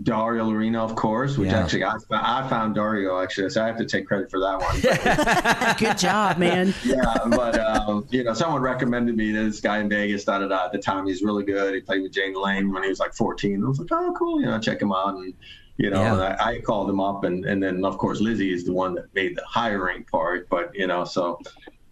Dario 0.03 0.45
Lorina, 0.45 0.83
of 0.85 0.95
course, 0.97 1.39
which 1.39 1.51
Yeah. 1.51 1.61
actually 1.62 1.85
I, 1.85 1.95
I 2.11 2.47
found 2.49 2.75
Dario, 2.75 3.21
actually, 3.23 3.49
so 3.51 3.62
I 3.62 3.67
have 3.69 3.79
to 3.79 3.87
take 3.87 4.07
credit 4.07 4.31
for 4.31 4.41
that 4.41 4.61
one. 4.61 5.77
Good 5.79 5.97
job, 5.97 6.39
man. 6.39 6.75
yeah, 6.85 7.15
but, 7.31 7.59
um, 7.59 8.07
you 8.11 8.25
know, 8.25 8.35
someone 8.35 8.61
recommended 8.62 9.17
me 9.17 9.33
to 9.33 9.45
this 9.45 9.61
guy 9.61 9.79
in 9.79 9.89
Vegas, 9.89 10.25
da 10.25 10.39
da 10.41 10.49
da. 10.49 10.67
At 10.67 10.73
the 10.73 10.79
time, 10.79 11.07
he's 11.07 11.23
really 11.23 11.45
good. 11.45 11.73
He 11.75 11.81
played 11.81 12.03
with 12.03 12.15
Jani 12.15 12.35
Lane 12.35 12.73
when 12.73 12.83
he 12.83 12.89
was 12.89 12.99
like 12.99 13.15
14. 13.15 13.62
I 13.65 13.69
was 13.69 13.79
like, 13.79 13.89
oh, 13.93 14.12
cool, 14.19 14.41
you 14.41 14.47
know, 14.47 14.59
check 14.59 14.83
him 14.83 14.93
out. 14.93 15.15
And, 15.15 15.33
you 15.79 15.89
know, 15.91 16.03
Yeah. 16.03 16.12
and 16.15 16.23
I, 16.23 16.51
I 16.57 16.61
called 16.61 16.91
him 16.91 17.01
up, 17.01 17.25
and, 17.25 17.45
and 17.47 17.62
then, 17.62 17.85
of 17.85 17.97
course, 17.97 18.21
Lizzy 18.21 18.53
is 18.53 18.65
the 18.65 18.73
one 18.73 18.95
that 18.97 19.15
made 19.15 19.37
the 19.37 19.45
hiring 19.47 20.05
part. 20.05 20.49
But, 20.51 20.75
you 20.75 20.89
know, 20.89 21.05
so, 21.05 21.39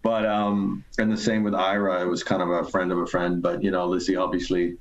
but, 0.03 0.25
um, 0.25 0.83
and 0.99 1.11
the 1.11 1.17
same 1.17 1.43
with 1.43 1.55
Ira, 1.55 2.01
it 2.01 2.07
was 2.07 2.23
kind 2.23 2.41
of 2.41 2.49
a 2.49 2.65
friend 2.65 2.91
of 2.91 2.97
a 2.99 3.07
friend. 3.07 3.41
But, 3.41 3.63
you 3.63 3.71
know, 3.71 3.87
Lizzy 3.87 4.15
obviously, 4.15 4.75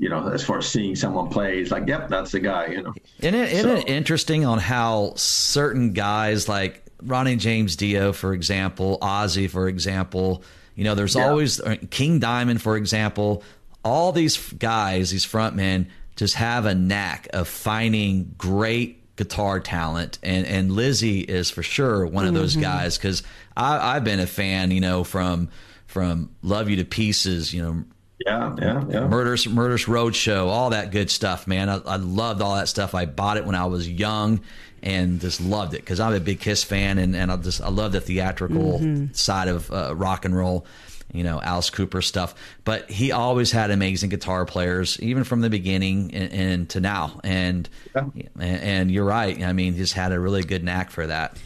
you 0.00 0.08
know, 0.08 0.26
as 0.28 0.42
far 0.42 0.58
as 0.58 0.66
seeing 0.66 0.96
someone 0.96 1.28
play, 1.28 1.58
he's 1.58 1.70
like, 1.70 1.86
yep, 1.86 2.08
that's 2.08 2.32
the 2.32 2.40
guy, 2.40 2.66
you 2.68 2.82
know. 2.82 2.92
Isn't 3.20 3.34
it, 3.34 3.52
isn't 3.52 3.70
So- 3.70 3.76
it 3.86 3.88
interesting 3.88 4.44
on 4.46 4.58
how 4.58 5.12
certain 5.14 5.92
guys 5.92 6.48
like 6.48 6.82
Ronnie 7.02 7.36
James 7.36 7.76
Dio, 7.76 8.12
for 8.12 8.32
example, 8.32 8.98
Ozzy, 9.02 9.48
for 9.48 9.68
example, 9.68 10.42
you 10.74 10.84
know, 10.84 10.94
there's 10.94 11.14
Yeah. 11.14 11.28
always 11.28 11.60
uh, 11.60 11.76
King 11.90 12.18
Diamond, 12.18 12.60
for 12.62 12.76
example, 12.76 13.42
all 13.84 14.10
these 14.12 14.36
guys, 14.54 15.10
these 15.10 15.26
frontmen, 15.26 15.86
just 16.16 16.34
have 16.34 16.64
a 16.66 16.74
knack 16.74 17.28
of 17.32 17.46
finding 17.48 18.34
great 18.38 18.96
guitar 19.16 19.60
talent, 19.60 20.18
and 20.22 20.46
and 20.46 20.72
Lizzy 20.72 21.20
is 21.20 21.50
for 21.50 21.62
sure 21.62 22.06
one 22.06 22.26
of 22.26 22.32
those 22.34 22.56
guys 22.56 22.96
because 22.96 23.22
I've 23.56 24.02
been 24.04 24.20
a 24.20 24.26
fan, 24.26 24.70
you 24.70 24.80
know, 24.80 25.04
from 25.04 25.48
from 25.86 26.30
Love 26.42 26.70
You 26.70 26.76
to 26.76 26.84
Pieces, 26.86 27.52
you 27.52 27.62
know, 27.62 27.84
Yeah, 28.26 28.54
yeah, 28.60 28.84
yeah. 28.88 29.06
Murders 29.08 29.48
Murders 29.48 29.86
Roadshow, 29.86 30.46
all 30.46 30.70
that 30.70 30.90
good 30.90 31.10
stuff, 31.10 31.46
man. 31.46 31.68
I, 31.68 31.76
I 31.86 31.96
loved 31.96 32.42
all 32.42 32.56
that 32.56 32.68
stuff. 32.68 32.94
I 32.94 33.06
bought 33.06 33.38
it 33.38 33.46
when 33.46 33.54
I 33.54 33.64
was 33.66 33.88
young 33.88 34.40
and 34.82 35.20
just 35.20 35.40
loved 35.40 35.74
it 35.74 35.78
because 35.80 36.00
I'm 36.00 36.12
a 36.14 36.20
big 36.20 36.40
Kiss 36.40 36.62
fan 36.62 36.98
and, 36.98 37.16
and 37.16 37.32
I 37.32 37.36
just 37.36 37.60
I 37.62 37.68
love 37.68 37.92
the 37.92 38.00
theatrical 38.00 39.08
side 39.12 39.48
of 39.48 39.70
uh, 39.72 39.94
rock 39.94 40.24
and 40.26 40.36
roll, 40.36 40.66
you 41.12 41.24
know, 41.24 41.40
Alice 41.40 41.70
Cooper 41.70 42.02
stuff. 42.02 42.34
But 42.64 42.90
he 42.90 43.10
always 43.10 43.52
had 43.52 43.70
amazing 43.70 44.10
guitar 44.10 44.44
players, 44.44 44.98
even 45.00 45.24
from 45.24 45.40
the 45.40 45.50
beginning 45.50 46.14
and, 46.14 46.32
and 46.32 46.68
to 46.70 46.80
now. 46.80 47.20
And, 47.24 47.68
and 47.94 48.30
and 48.38 48.90
you're 48.90 49.04
right. 49.06 49.42
I 49.42 49.52
mean, 49.54 49.74
he's 49.74 49.92
had 49.92 50.12
a 50.12 50.20
really 50.20 50.42
good 50.42 50.62
knack 50.62 50.90
for 50.90 51.06
that. 51.06 51.38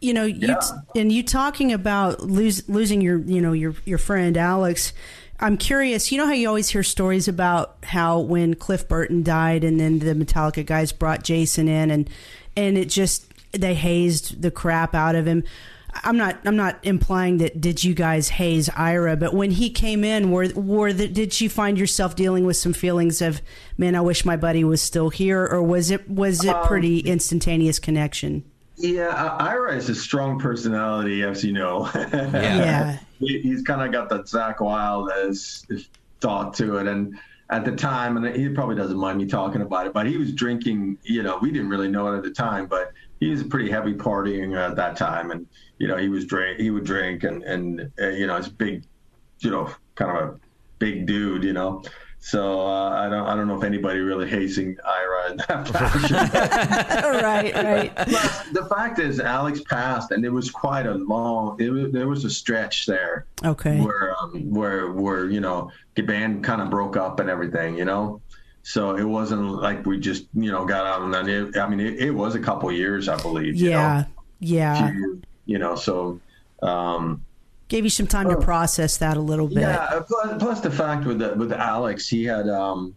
you 0.00 0.12
know 0.14 0.24
you 0.24 0.56
and 0.94 1.10
you 1.12 1.22
talking 1.22 1.72
about 1.72 2.20
lose, 2.22 2.66
losing 2.68 3.00
your 3.00 3.18
you 3.18 3.40
know 3.40 3.52
your 3.52 3.74
your 3.84 3.98
friend 3.98 4.36
Alex 4.36 4.92
I'm 5.38 5.56
curious 5.56 6.10
you 6.10 6.18
know 6.18 6.26
how 6.26 6.32
you 6.32 6.48
always 6.48 6.68
hear 6.68 6.82
stories 6.82 7.28
about 7.28 7.76
how 7.82 8.20
when 8.20 8.54
Cliff 8.54 8.88
Burton 8.88 9.22
died 9.22 9.64
and 9.64 9.78
then 9.78 9.98
the 9.98 10.14
Metallica 10.14 10.64
guys 10.64 10.92
brought 10.92 11.22
Jason 11.22 11.68
in 11.68 11.90
and 11.90 12.10
and 12.56 12.78
it 12.78 12.88
just 12.88 13.32
they 13.52 13.74
hazed 13.74 14.42
the 14.42 14.50
crap 14.50 14.94
out 14.94 15.14
of 15.14 15.26
him. 15.26 15.44
I'm 16.04 16.16
not 16.16 16.38
I'm 16.44 16.56
not 16.56 16.78
implying 16.82 17.38
that 17.38 17.60
did 17.60 17.82
you 17.82 17.94
guys 17.94 18.28
haze 18.28 18.68
Ira 18.70 19.16
but 19.16 19.34
when 19.34 19.50
he 19.50 19.70
came 19.70 20.04
in 20.04 20.30
were 20.30 20.48
were 20.54 20.92
the, 20.92 21.08
did 21.08 21.40
you 21.40 21.48
find 21.48 21.78
yourself 21.78 22.14
dealing 22.16 22.44
with 22.44 22.56
some 22.56 22.74
feelings 22.74 23.22
of 23.22 23.40
man 23.78 23.94
I 23.94 24.02
wish 24.02 24.24
my 24.24 24.36
buddy 24.36 24.62
was 24.62 24.82
still 24.82 25.08
here 25.08 25.46
or 25.46 25.62
was 25.62 25.90
it 25.90 26.08
was 26.08 26.44
it 26.44 26.54
um, 26.54 26.66
pretty 26.66 27.00
instantaneous 27.00 27.78
connection 27.78 28.44
Yeah, 28.76 29.36
Ira 29.40 29.74
is 29.74 29.88
a 29.88 29.94
strong 29.94 30.38
personality, 30.38 31.22
as 31.22 31.42
you 31.44 31.52
know. 31.52 31.90
Yeah. 31.94 32.98
He- 33.18 33.40
he's 33.40 33.62
kind 33.62 33.80
of 33.80 33.90
got 33.92 34.10
that 34.10 34.26
Zakk 34.26 34.60
Wylde 34.60 35.10
as 35.10 35.64
as 35.72 35.88
thought 36.20 36.52
to 36.54 36.76
it, 36.76 36.86
and 36.86 37.18
at 37.48 37.64
the 37.64 37.72
time, 37.74 38.18
and 38.18 38.36
he 38.36 38.48
probably 38.50 38.76
doesn't 38.76 38.98
mind 38.98 39.16
me 39.16 39.24
talking 39.26 39.62
about 39.62 39.86
it, 39.86 39.94
but 39.94 40.06
he 40.06 40.18
was 40.18 40.32
drinking. 40.34 40.98
You 41.02 41.22
know, 41.22 41.38
we 41.40 41.50
didn't 41.50 41.70
really 41.70 41.88
know 41.88 42.12
it 42.12 42.16
at 42.18 42.22
the 42.22 42.30
time, 42.30 42.66
but 42.66 42.92
he 43.20 43.30
was 43.30 43.42
pretty 43.42 43.70
heavy 43.70 43.94
partying 43.94 44.54
at 44.58 44.76
that 44.76 44.96
time, 44.98 45.30
and 45.30 45.46
you 45.78 45.88
know, 45.88 45.96
he 45.96 46.10
was 46.10 46.26
drink, 46.26 46.60
he 46.60 46.70
would 46.70 46.84
drink, 46.84 47.24
and 47.24 47.42
and 47.44 47.90
uh, 47.98 48.08
you 48.08 48.26
know, 48.26 48.36
it's 48.36 48.48
big, 48.48 48.84
you 49.38 49.50
know, 49.50 49.70
kind 49.94 50.10
of 50.18 50.34
a 50.34 50.40
big 50.78 51.06
dude, 51.06 51.42
you 51.42 51.54
know. 51.54 51.82
So 52.18 52.66
uh, 52.66 52.90
I 52.90 53.08
don't 53.08 53.26
I 53.26 53.36
don't 53.36 53.46
know 53.46 53.56
if 53.56 53.62
anybody 53.62 54.00
really 54.00 54.28
hazing 54.28 54.76
Ira 54.84 55.30
in 55.30 55.36
that 55.36 55.68
fashion. 55.72 56.16
right, 57.22 57.54
right. 57.54 57.96
Plus, 57.96 58.48
the 58.50 58.64
fact 58.66 58.98
is, 58.98 59.20
Alex 59.20 59.60
passed, 59.62 60.10
and 60.10 60.24
it 60.24 60.30
was 60.30 60.50
quite 60.50 60.86
a 60.86 60.94
long. 60.94 61.56
It 61.60 61.70
was, 61.70 61.92
there 61.92 62.08
was 62.08 62.24
a 62.24 62.30
stretch 62.30 62.86
there 62.86 63.26
Okay. 63.44 63.80
where, 63.80 64.16
um, 64.20 64.50
where, 64.50 64.90
where 64.90 65.26
you 65.30 65.40
know, 65.40 65.70
the 65.94 66.02
band 66.02 66.42
kind 66.42 66.60
of 66.60 66.68
broke 66.70 66.96
up 66.96 67.20
and 67.20 67.30
everything, 67.30 67.78
you 67.78 67.84
know. 67.84 68.20
So 68.64 68.96
it 68.96 69.04
wasn't 69.04 69.48
like 69.48 69.86
we 69.86 70.00
just, 70.00 70.26
you 70.34 70.50
know, 70.50 70.64
got 70.64 70.84
out 70.84 71.02
and 71.02 71.14
then. 71.14 71.28
It, 71.28 71.56
I 71.56 71.68
mean, 71.68 71.78
it, 71.78 72.00
it 72.00 72.10
was 72.10 72.34
a 72.34 72.40
couple 72.40 72.72
years, 72.72 73.08
I 73.08 73.16
believe. 73.22 73.54
you 73.54 73.70
Yeah, 73.70 73.98
know, 74.00 74.06
yeah. 74.40 74.90
to, 74.90 75.22
you 75.44 75.58
know, 75.58 75.76
so. 75.76 76.20
Um, 76.62 77.22
Gave 77.68 77.84
you 77.84 77.90
some 77.90 78.06
time 78.06 78.28
to 78.28 78.36
process 78.36 78.96
that 78.98 79.16
a 79.16 79.20
little 79.20 79.48
bit. 79.48 79.58
yeah. 79.58 80.00
Plus, 80.06 80.36
plus 80.38 80.60
the 80.60 80.70
fact 80.70 81.04
with 81.04 81.18
the, 81.18 81.34
with 81.34 81.52
Alex, 81.52 82.08
he 82.08 82.24
had 82.24 82.48
um, 82.48 82.94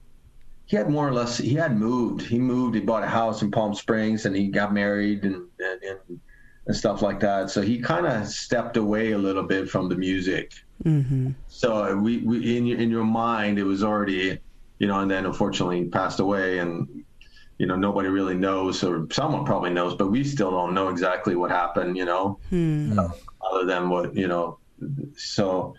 he 0.66 0.76
had 0.76 0.90
more 0.90 1.08
or 1.08 1.14
less 1.14 1.40
he 1.40 1.56
had 1.56 1.76
moved. 1.76 2.22
He 2.22 2.38
moved. 2.38 2.76
He 2.76 2.82
bought 2.82 3.04
a 3.04 3.08
house 3.08 3.42
in 3.42 3.50
Palm 3.50 3.74
Springs, 3.74 4.28
and 4.28 4.36
he 4.36 4.48
got 4.48 4.72
married 4.72 5.24
and 5.24 5.48
and, 5.60 5.84
and, 5.84 6.20
and 6.68 6.76
stuff 6.76 7.02
like 7.02 7.20
that. 7.22 7.50
So 7.50 7.62
he 7.62 7.80
kind 7.80 8.06
of 8.06 8.28
stepped 8.28 8.78
away 8.78 9.14
a 9.14 9.18
little 9.18 9.42
bit 9.42 9.68
from 9.68 9.90
the 9.90 9.96
music. 9.96 10.54
Mm-hmm. 10.84 11.32
So 11.48 11.96
we, 11.98 12.20
we 12.20 12.56
in 12.56 12.68
your 12.68 12.78
in 12.78 12.92
your 12.92 13.04
mind, 13.04 13.58
it 13.58 13.64
was 13.64 13.84
already, 13.84 14.38
you 14.78 14.88
know, 14.88 15.00
and 15.00 15.10
then 15.10 15.26
unfortunately 15.26 15.80
he 15.80 15.86
passed 15.86 16.20
away, 16.20 16.60
and 16.60 16.88
you 17.58 17.66
know 17.66 17.76
nobody 17.76 18.10
really 18.10 18.36
knows, 18.36 18.84
or 18.84 19.08
someone 19.12 19.46
probably 19.46 19.72
knows, 19.72 19.96
but 19.96 20.12
we 20.12 20.24
still 20.24 20.52
don't 20.52 20.76
know 20.76 20.90
exactly 20.90 21.36
what 21.36 21.50
happened. 21.50 21.98
You 21.98 22.06
know, 22.06 22.40
Hmm. 22.50 23.00
Other 23.42 23.66
than 23.66 23.90
what 23.90 24.16
you 24.16 24.28
know. 24.28 24.58
So. 25.18 25.76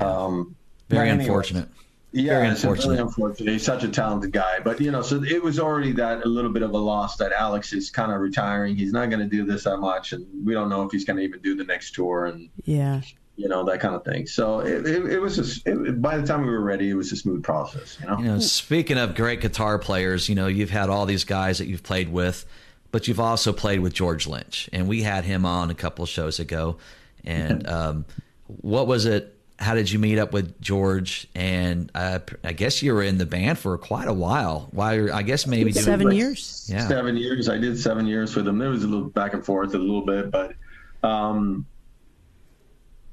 Um, 0.00 0.54
Very 0.88 1.08
but 1.08 1.12
anyway. 1.12 1.24
unfortunate. 1.24 1.68
Yeah, 2.12 2.34
Very 2.40 2.48
it's 2.48 2.62
unfortunate. 2.62 2.92
Very 2.96 3.02
unfortunate. 3.02 3.52
He's 3.52 3.64
such 3.64 3.82
a 3.84 3.88
talented 3.88 4.32
guy, 4.32 4.60
but 4.62 4.80
you 4.80 4.90
know, 4.90 5.02
so 5.02 5.22
it 5.22 5.42
was 5.42 5.58
already 5.58 5.92
that 5.92 6.24
a 6.24 6.28
little 6.28 6.50
bit 6.52 6.62
of 6.62 6.72
a 6.72 6.78
loss 6.78 7.16
that 7.16 7.32
Alex 7.32 7.72
is 7.72 7.90
kind 7.90 8.12
of 8.12 8.20
retiring. 8.20 8.76
He's 8.76 8.92
not 8.92 9.10
going 9.10 9.20
to 9.20 9.26
do 9.36 9.44
this 9.44 9.64
that 9.64 9.78
much, 9.78 10.12
and 10.12 10.26
we 10.44 10.54
don't 10.54 10.68
know 10.70 10.82
if 10.82 10.92
he's 10.92 11.04
going 11.04 11.18
to 11.18 11.22
even 11.22 11.40
do 11.40 11.54
the 11.54 11.64
next 11.64 11.94
tour, 11.94 12.26
and 12.26 12.48
Yeah. 12.64 13.00
you 13.36 13.48
know 13.48 13.64
that 13.64 13.80
kind 13.80 13.94
of 13.94 14.04
thing. 14.04 14.26
So 14.26 14.60
it, 14.60 14.86
it, 14.86 15.12
it 15.12 15.18
was 15.18 15.36
just 15.36 15.66
it, 15.66 16.00
by 16.00 16.16
the 16.16 16.26
time 16.26 16.42
we 16.42 16.48
were 16.48 16.62
ready, 16.62 16.88
it 16.88 16.94
was 16.94 17.12
a 17.12 17.16
smooth 17.16 17.42
process. 17.42 17.98
You 18.00 18.06
know. 18.06 18.18
You 18.18 18.24
know, 18.24 18.38
speaking 18.38 18.96
of 18.98 19.14
great 19.14 19.40
guitar 19.42 19.78
players, 19.78 20.28
you 20.28 20.34
know, 20.34 20.46
you've 20.46 20.70
had 20.70 20.88
all 20.88 21.04
these 21.06 21.24
guys 21.24 21.58
that 21.58 21.66
you've 21.66 21.82
played 21.82 22.10
with, 22.10 22.46
but 22.92 23.08
you've 23.08 23.20
also 23.20 23.52
played 23.52 23.80
with 23.80 23.92
George 23.92 24.26
Lynch, 24.26 24.68
and 24.72 24.88
we 24.88 25.02
had 25.02 25.24
him 25.24 25.44
on 25.44 25.70
a 25.70 25.74
couple 25.74 26.02
of 26.02 26.08
shows 26.08 26.38
ago. 26.38 26.78
And 27.24 27.66
um, 27.68 28.04
what 28.46 28.86
was 28.86 29.06
it 29.06 29.36
how 29.58 29.74
did 29.74 29.90
you 29.90 29.98
meet 29.98 30.18
up 30.18 30.32
with 30.32 30.60
George? 30.60 31.26
And 31.34 31.90
uh, 31.94 32.20
I 32.44 32.52
guess 32.52 32.82
you 32.82 32.92
were 32.94 33.02
in 33.02 33.18
the 33.18 33.26
band 33.26 33.58
for 33.58 33.76
quite 33.78 34.08
a 34.08 34.12
while. 34.12 34.68
Why? 34.72 35.10
I 35.10 35.22
guess 35.22 35.46
maybe 35.46 35.72
seven 35.72 36.08
like 36.08 36.16
years. 36.16 36.68
Yeah, 36.70 36.86
seven 36.86 37.16
years. 37.16 37.48
I 37.48 37.58
did 37.58 37.78
seven 37.78 38.06
years 38.06 38.36
with 38.36 38.44
them. 38.44 38.58
There 38.58 38.68
was 38.68 38.84
a 38.84 38.86
little 38.86 39.08
back 39.08 39.34
and 39.34 39.44
forth 39.44 39.74
a 39.74 39.78
little 39.78 40.04
bit, 40.04 40.30
but 40.30 40.54
um, 41.02 41.66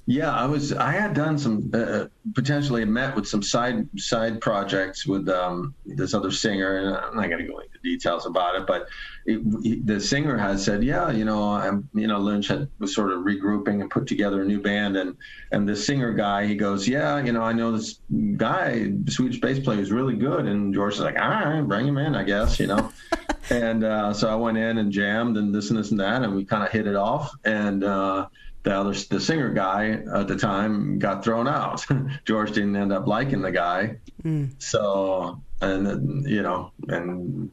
yeah, 0.05 0.33
I 0.33 0.45
was. 0.45 0.73
I 0.73 0.91
had 0.91 1.13
done 1.13 1.37
some 1.37 1.71
uh, 1.73 1.77
uh, 1.77 2.07
potentially 2.35 2.83
met 2.83 3.15
with 3.15 3.25
some 3.25 3.41
side 3.41 3.87
side 3.97 4.41
projects 4.41 5.07
with 5.07 5.29
um, 5.29 5.73
this 5.85 6.13
other 6.13 6.29
singer, 6.29 6.75
and 6.77 6.97
I'm 6.97 7.15
not 7.15 7.29
going 7.29 7.45
to 7.45 7.47
go 7.49 7.59
into 7.59 7.79
details 7.81 8.25
about 8.25 8.55
it. 8.55 8.67
But 8.67 8.89
it, 9.25 9.87
the 9.87 10.01
singer 10.01 10.37
has 10.37 10.61
said, 10.65 10.83
"Yeah, 10.83 11.09
you 11.09 11.23
know, 11.23 11.53
I'm, 11.53 11.87
you 11.93 12.07
know, 12.07 12.19
Lynch 12.19 12.49
had, 12.49 12.67
was 12.79 12.93
sort 12.93 13.11
of 13.13 13.19
regrouping 13.19 13.79
and 13.79 13.89
put 13.89 14.05
together 14.05 14.41
a 14.41 14.45
new 14.45 14.61
band." 14.61 14.97
And 14.97 15.15
and 15.53 15.67
the 15.67 15.75
singer 15.75 16.11
guy, 16.11 16.47
he 16.47 16.55
goes, 16.55 16.85
"Yeah, 16.85 17.23
you 17.23 17.31
know, 17.31 17.41
I 17.41 17.53
know 17.53 17.71
this 17.71 17.99
guy, 18.35 18.91
Swedish 19.07 19.39
bass 19.39 19.59
player, 19.59 19.79
is 19.79 19.93
really 19.93 20.17
good." 20.17 20.47
And 20.47 20.73
George 20.73 20.95
is 20.95 20.99
like, 20.99 21.17
"All 21.17 21.29
right, 21.29 21.61
bring 21.61 21.87
him 21.87 21.97
in, 21.97 22.13
I 22.13 22.23
guess," 22.23 22.59
you 22.59 22.67
know. 22.67 22.91
and 23.49 23.85
uh, 23.85 24.13
so 24.13 24.29
I 24.29 24.35
went 24.35 24.57
in 24.57 24.79
and 24.79 24.91
jammed 24.91 25.37
and 25.37 25.55
this 25.55 25.69
and 25.69 25.79
this 25.79 25.91
and 25.91 25.99
that, 26.01 26.23
and 26.23 26.35
we 26.35 26.43
kind 26.43 26.63
of 26.63 26.71
hit 26.71 26.87
it 26.87 26.97
off. 26.97 27.31
And 27.45 27.85
uh, 27.85 28.27
the 28.63 28.73
other 28.73 28.93
the 28.93 29.19
singer 29.19 29.49
guy 29.49 29.91
at 30.13 30.27
the 30.27 30.37
time 30.37 30.97
got 30.97 31.23
thrown 31.23 31.47
out. 31.47 31.85
George 32.25 32.53
didn't 32.53 32.75
end 32.75 32.91
up 32.91 33.07
liking 33.07 33.41
the 33.41 33.51
guy, 33.51 33.97
mm. 34.23 34.49
so 34.57 35.41
and 35.61 36.25
you 36.27 36.41
know 36.41 36.71
and 36.87 37.51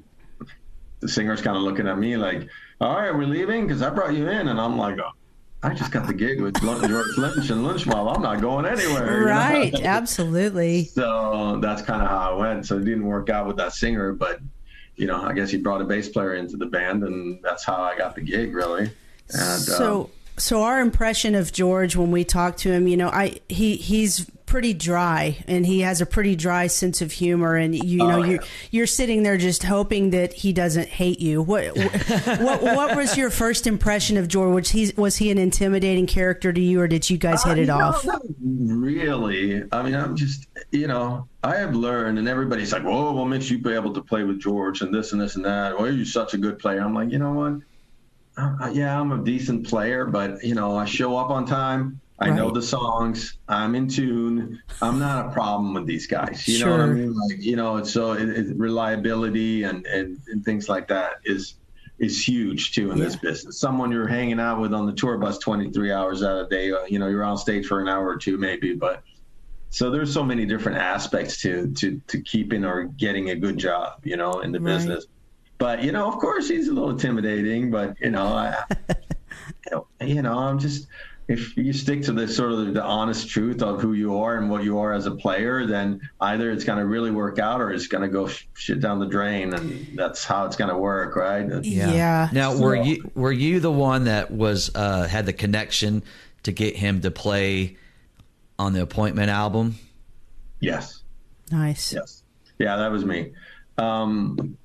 the 1.01 1.09
singer's 1.09 1.42
kind 1.42 1.57
of 1.57 1.62
looking 1.62 1.88
at 1.88 1.99
me 1.99 2.16
like, 2.16 2.49
"All 2.81 2.94
right, 2.94 3.14
we're 3.14 3.27
leaving 3.27 3.66
because 3.66 3.83
I 3.83 3.90
brought 3.90 4.14
you 4.14 4.29
in," 4.29 4.49
and 4.49 4.61
I'm 4.61 4.79
like. 4.79 4.99
Oh, 4.99 5.11
I 5.62 5.75
just 5.75 5.90
got 5.90 6.07
the 6.07 6.14
gig 6.14 6.40
with 6.40 6.59
George 6.62 7.18
Lynch 7.18 7.51
and 7.51 7.64
Lynch 7.64 7.87
Mob. 7.87 8.16
I'm 8.16 8.23
not 8.23 8.40
going 8.40 8.64
anywhere. 8.64 9.27
Right, 9.27 9.73
you 9.75 9.83
know? 9.83 9.88
absolutely. 9.88 10.85
So 10.94 11.59
that's 11.61 11.83
kind 11.83 12.01
of 12.03 12.09
how 12.09 12.33
I 12.33 12.35
went. 12.35 12.66
So 12.66 12.79
it 12.79 12.85
didn't 12.87 13.05
work 13.05 13.29
out 13.29 13.46
with 13.46 13.59
that 13.59 13.75
singer, 13.75 14.14
but 14.14 14.40
you 14.96 15.07
know, 15.07 15.20
I 15.23 15.35
guess 15.35 15.51
he 15.51 15.59
brought 15.59 15.83
a 15.83 15.85
bass 15.85 16.09
player 16.09 16.35
into 16.35 16.57
the 16.57 16.66
band, 16.66 17.05
and 17.05 17.40
that's 17.42 17.64
how 17.64 17.77
I 17.83 17.96
got 17.96 18.14
the 18.14 18.23
gig, 18.23 18.55
really. 18.55 18.90
And 19.33 19.61
so, 19.61 20.05
um, 20.05 20.11
so 20.40 20.62
our 20.62 20.81
impression 20.81 21.35
of 21.35 21.53
George 21.53 21.96
when 21.96 22.11
we 22.11 22.24
talk 22.24 22.57
to 22.59 22.72
him, 22.72 22.88
you 22.88 22.96
know, 22.96 23.09
I 23.09 23.40
he 23.48 23.76
he's 23.76 24.29
pretty 24.50 24.74
dry 24.74 25.38
and 25.46 25.64
he 25.64 25.81
has 25.81 26.00
a 26.00 26.07
pretty 26.07 26.35
dry 26.35 26.66
sense 26.66 27.00
of 27.00 27.12
humor 27.12 27.55
and 27.55 27.72
you 27.72 27.98
know 27.98 28.18
oh, 28.18 28.24
yeah. 28.24 28.31
you're 28.33 28.40
you're 28.72 28.87
sitting 28.87 29.22
there 29.22 29.37
just 29.37 29.62
hoping 29.62 30.11
that 30.11 30.33
he 30.33 30.53
doesn't 30.53 30.88
hate 30.88 31.20
you. 31.20 31.40
What 31.40 31.76
what 32.40 32.61
what 32.61 32.96
was 32.96 33.16
your 33.16 33.31
first 33.31 33.68
impression 33.68 34.16
of 34.16 34.26
George? 34.26 34.53
Was 34.53 34.70
he 34.70 34.92
was 34.96 35.16
he 35.16 35.31
an 35.31 35.38
intimidating 35.38 36.09
character 36.09 36.53
to 36.53 36.61
you 36.61 36.81
or 36.81 36.88
did 36.88 37.09
you 37.09 37.16
guys 37.16 37.44
hit 37.44 37.59
uh, 37.59 37.62
it 37.62 37.70
off? 37.70 38.05
really. 38.40 39.62
I 39.70 39.83
mean 39.83 39.94
I'm 39.94 40.16
just 40.16 40.48
you 40.72 40.88
know 40.88 41.29
I 41.44 41.57
have 41.57 41.76
learned 41.76 42.18
and 42.18 42.29
everybody's 42.29 42.72
like 42.72 42.83
whoa 42.83 43.12
what 43.12 43.26
makes 43.26 43.48
you 43.50 43.59
be 43.59 43.72
able 43.72 43.94
to 43.94 44.03
play 44.03 44.24
with 44.24 44.40
George 44.40 44.81
and 44.81 44.92
this 44.92 45.12
and 45.12 45.20
this 45.20 45.37
and 45.37 45.44
that? 45.44 45.79
Well 45.79 45.94
you're 45.94 46.05
such 46.05 46.35
a 46.35 46.38
good 46.38 46.59
player? 46.59 46.81
I'm 46.81 46.92
like 46.92 47.12
you 47.12 47.20
know 47.20 47.33
what 47.33 47.61
uh, 48.61 48.68
yeah, 48.68 48.98
I'm 48.98 49.12
a 49.12 49.24
decent 49.24 49.66
player, 49.66 50.05
but 50.05 50.42
you 50.44 50.55
know, 50.55 50.76
I 50.76 50.85
show 50.85 51.16
up 51.16 51.31
on 51.31 51.46
time. 51.46 52.00
I 52.20 52.29
right. 52.29 52.37
know 52.37 52.50
the 52.50 52.62
songs. 52.62 53.38
I'm 53.48 53.74
in 53.74 53.88
tune. 53.88 54.62
I'm 54.83 54.98
not 54.98 55.26
a 55.26 55.31
problem 55.31 55.72
with 55.72 55.87
these 55.87 56.07
guys. 56.07 56.46
You 56.46 56.59
sure. 56.59 56.68
know 56.68 56.76
what 56.76 56.83
I 56.83 56.92
mean? 56.92 57.14
Like, 57.14 57.42
you 57.42 57.57
know, 57.57 57.83
so 57.83 58.12
it, 58.12 58.29
it, 58.29 58.57
reliability 58.59 59.62
and, 59.62 59.87
and, 59.87 60.20
and 60.29 60.44
things 60.44 60.68
like 60.68 60.88
that 60.88 61.14
is 61.24 61.55
is 61.98 62.26
huge 62.26 62.72
too 62.72 62.90
in 62.90 62.98
yeah. 62.98 63.05
this 63.05 63.16
business. 63.16 63.59
Someone 63.59 63.90
you're 63.90 64.07
hanging 64.07 64.40
out 64.40 64.61
with 64.61 64.74
on 64.74 64.87
the 64.87 64.92
tour 64.92 65.18
bus 65.18 65.38
23 65.38 65.92
hours 65.92 66.22
out 66.22 66.38
of 66.38 66.48
the 66.48 66.57
day. 66.57 66.72
Uh, 66.72 66.85
you 66.85 66.98
know, 66.98 67.09
you're 67.09 67.24
on 67.24 67.38
stage 67.38 67.66
for 67.66 67.81
an 67.81 67.88
hour 67.88 68.07
or 68.07 68.16
two 68.16 68.37
maybe, 68.37 68.74
but 68.74 69.03
so 69.70 69.90
there's 69.90 70.12
so 70.12 70.22
many 70.22 70.44
different 70.44 70.79
aspects 70.79 71.40
to 71.42 71.72
to 71.74 72.00
to 72.09 72.20
keeping 72.20 72.64
or 72.64 72.85
getting 72.85 73.31
a 73.31 73.35
good 73.35 73.57
job. 73.57 74.00
You 74.05 74.16
know, 74.16 74.40
in 74.40 74.53
the 74.53 74.61
right. 74.61 74.76
business. 74.76 75.07
But 75.61 75.85
you 75.85 75.92
know, 75.92 76.09
of 76.09 76.18
course, 76.18 76.49
he's 76.49 76.68
a 76.68 76.73
little 76.73 76.88
intimidating. 76.88 77.70
But 77.70 77.94
you 78.01 78.11
know, 78.11 78.27
I, 78.35 78.64
you 80.01 80.23
know, 80.23 80.38
I'm 80.38 80.59
just 80.59 80.88
if 81.29 81.55
you 81.55 81.75
stick 81.75 82.03
to 82.05 82.12
the 82.12 82.27
sort 82.27 82.53
of 82.53 82.73
the 82.73 82.83
honest 82.83 83.29
truth 83.29 83.62
of 83.62 83.79
who 83.81 83.92
you 83.92 84.16
are 84.18 84.38
and 84.38 84.49
what 84.49 84.64
you 84.64 84.79
are 84.79 84.94
as 84.94 85.05
a 85.05 85.11
player, 85.11 85.66
then 85.66 86.01
either 86.23 86.51
it's 86.51 86.64
going 86.64 86.79
to 86.79 86.87
really 86.87 87.11
work 87.11 87.38
out 87.38 87.61
or 87.61 87.73
it's 87.73 87.88
going 87.88 88.03
to 88.03 88.09
go 88.09 88.27
sh- 88.27 88.46
shit 88.55 88.81
down 88.81 89.01
the 89.01 89.07
drain, 89.07 89.53
and 89.53 89.87
that's 89.94 90.25
how 90.25 90.46
it's 90.46 90.57
going 90.57 90.70
to 90.70 90.79
work, 90.79 91.14
right? 91.14 91.46
Yeah. 91.62 91.92
yeah. 91.92 92.29
Now, 92.33 92.57
were 92.57 92.75
you 92.75 93.11
were 93.14 93.31
you 93.31 93.61
the 93.61 93.70
one 93.70 94.05
that 94.05 94.31
was 94.31 94.70
uh, 94.75 95.07
had 95.07 95.27
the 95.27 95.35
connection 95.35 96.03
to 96.44 96.53
get 96.53 96.75
him 96.75 97.03
to 97.03 97.11
play 97.11 97.77
on 98.59 98.73
the 98.73 98.81
Appointment 98.81 99.29
album? 99.29 99.75
Yes. 100.59 101.03
Nice. 101.53 101.92
Yes. 101.92 102.23
Yeah, 102.59 102.77
that 102.79 102.90
was 102.90 103.05
me. 103.05 103.33
Um, 103.77 104.57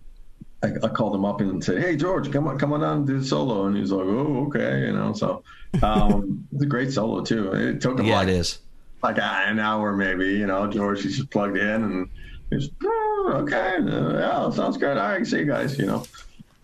I, 0.66 0.86
I, 0.86 0.90
called 0.90 1.16
him 1.16 1.26
up 1.26 1.42
and 1.42 1.64
said, 1.64 1.82
"Hey 1.82 1.96
George, 1.96 2.32
come 2.32 2.48
on, 2.48 2.58
come 2.58 2.74
on 2.74 2.82
down 2.82 2.98
and 2.98 3.08
do 3.08 3.20
the 3.20 3.26
solo." 3.26 3.66
And 3.66 3.78
he's 3.78 3.92
like, 3.92 4.06
"Oh, 4.06 4.46
okay," 4.48 4.88
you 4.88 4.94
know. 4.94 5.14
So 5.14 5.44
um, 5.84 6.48
it's 6.54 6.64
a 6.64 6.68
great 6.68 6.92
solo 6.92 7.24
too. 7.24 7.52
It 7.54 7.82
took 7.82 8.00
him 8.00 8.06
yeah, 8.06 8.18
like, 8.18 8.28
it 8.28 8.36
is 8.36 8.60
like 9.04 9.18
an 9.18 9.60
hour 9.60 9.94
maybe. 9.94 10.34
You 10.34 10.48
know, 10.48 10.68
George 10.68 11.04
he's 11.04 11.18
just 11.18 11.30
plugged 11.30 11.58
in 11.58 11.84
and 11.84 12.10
he's 12.50 12.70
oh, 12.84 13.34
okay, 13.44 13.76
uh, 13.78 14.18
yeah, 14.18 14.50
sounds 14.52 14.78
good. 14.78 14.98
I 14.98 15.18
can 15.18 15.26
see 15.26 15.40
you 15.40 15.46
guys. 15.46 15.78
You 15.78 15.86
know, 15.86 16.06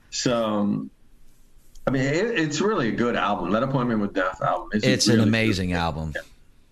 so. 0.10 0.44
Um, 0.44 0.90
I 1.88 1.90
mean, 1.90 2.04
it, 2.04 2.40
it's 2.40 2.62
really 2.62 2.90
a 2.90 2.92
good 2.92 3.16
album. 3.16 3.50
That 3.52 3.64
Appointment 3.64 4.02
with 4.02 4.14
Death 4.14 4.40
album. 4.40 4.70
It's, 4.72 4.86
it's 4.86 5.08
really 5.08 5.24
an 5.24 5.28
amazing 5.28 5.70
good. 5.70 5.78
album. 5.78 6.12
Yeah 6.16 6.22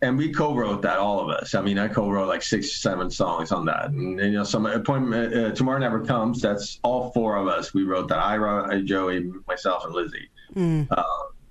and 0.01 0.17
we 0.17 0.31
co-wrote 0.31 0.81
that 0.81 0.97
all 0.97 1.19
of 1.19 1.29
us. 1.29 1.55
I 1.55 1.61
mean 1.61 1.77
i 1.77 1.87
co-wrote 1.87 2.27
like 2.27 2.43
six 2.43 2.81
seven 2.81 3.09
songs 3.09 3.51
on 3.51 3.65
that. 3.65 3.89
And, 3.89 4.19
and 4.19 4.31
you 4.31 4.37
know 4.37 4.43
some 4.43 4.65
appointment 4.65 5.33
uh, 5.33 5.51
tomorrow 5.51 5.79
never 5.79 6.03
comes 6.05 6.41
that's 6.41 6.79
all 6.83 7.11
four 7.11 7.35
of 7.37 7.47
us 7.47 7.73
we 7.73 7.83
wrote 7.83 8.07
that. 8.09 8.19
I 8.19 8.37
wrote 8.37 8.73
uh, 8.73 8.79
joey 8.79 9.31
myself 9.47 9.85
and 9.85 9.93
Lizzy. 9.93 10.29
Mm. 10.55 10.87
uh, 10.91 11.03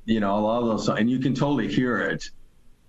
you 0.07 0.21
know 0.21 0.37
a 0.39 0.41
lot 0.41 0.63
of 0.63 0.69
those 0.69 0.87
songs 0.87 1.01
and 1.01 1.11
you 1.11 1.19
can 1.19 1.35
totally 1.35 1.73
hear 1.73 2.01
it 2.01 2.31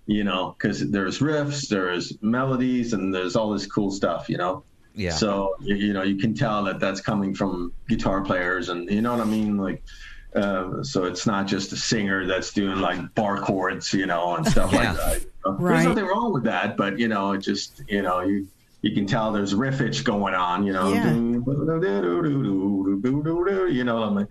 you 0.06 0.24
know 0.24 0.56
because 0.58 0.90
there's 0.90 1.20
riffs 1.20 1.68
there's 1.68 2.16
melodies 2.20 2.92
and 2.92 3.14
there's 3.14 3.36
all 3.36 3.50
this 3.50 3.66
cool 3.66 3.90
stuff 3.90 4.28
you 4.28 4.38
know? 4.38 4.64
Yeah. 4.94 5.12
So 5.12 5.54
you, 5.60 5.76
you 5.76 5.92
know 5.92 6.02
you 6.02 6.16
can 6.16 6.34
tell 6.34 6.64
that 6.64 6.80
that's 6.80 7.00
coming 7.00 7.34
from 7.34 7.72
guitar 7.88 8.22
players 8.22 8.70
and 8.70 8.90
you 8.90 9.02
know 9.02 9.12
what 9.12 9.20
i 9.20 9.24
mean? 9.24 9.56
Like 9.56 9.84
uh, 10.34 10.82
so 10.82 11.04
it's 11.04 11.26
not 11.26 11.46
just 11.46 11.72
a 11.72 11.76
singer 11.76 12.26
that's 12.26 12.52
doing 12.52 12.78
like 12.78 13.14
bar 13.14 13.40
chords, 13.40 13.92
you 13.92 14.06
know, 14.06 14.36
and 14.36 14.46
stuff 14.46 14.72
yeah. 14.72 14.92
like 14.92 14.96
that. 14.96 15.26
Right. 15.44 15.74
There's 15.74 15.86
nothing 15.86 16.04
wrong 16.04 16.32
with 16.32 16.44
that, 16.44 16.76
but 16.76 16.98
you 16.98 17.08
know, 17.08 17.32
it 17.32 17.38
just 17.38 17.82
you 17.88 18.02
know 18.02 18.20
you 18.20 18.46
you 18.82 18.94
can 18.94 19.06
tell 19.06 19.32
there's 19.32 19.54
riffage 19.54 20.04
going 20.04 20.34
on, 20.34 20.64
you 20.64 20.72
know, 20.72 20.92
yeah. 20.92 21.12
you 21.12 21.44
know 23.84 24.00
what 24.00 24.08
I 24.08 24.10
mean, 24.10 24.28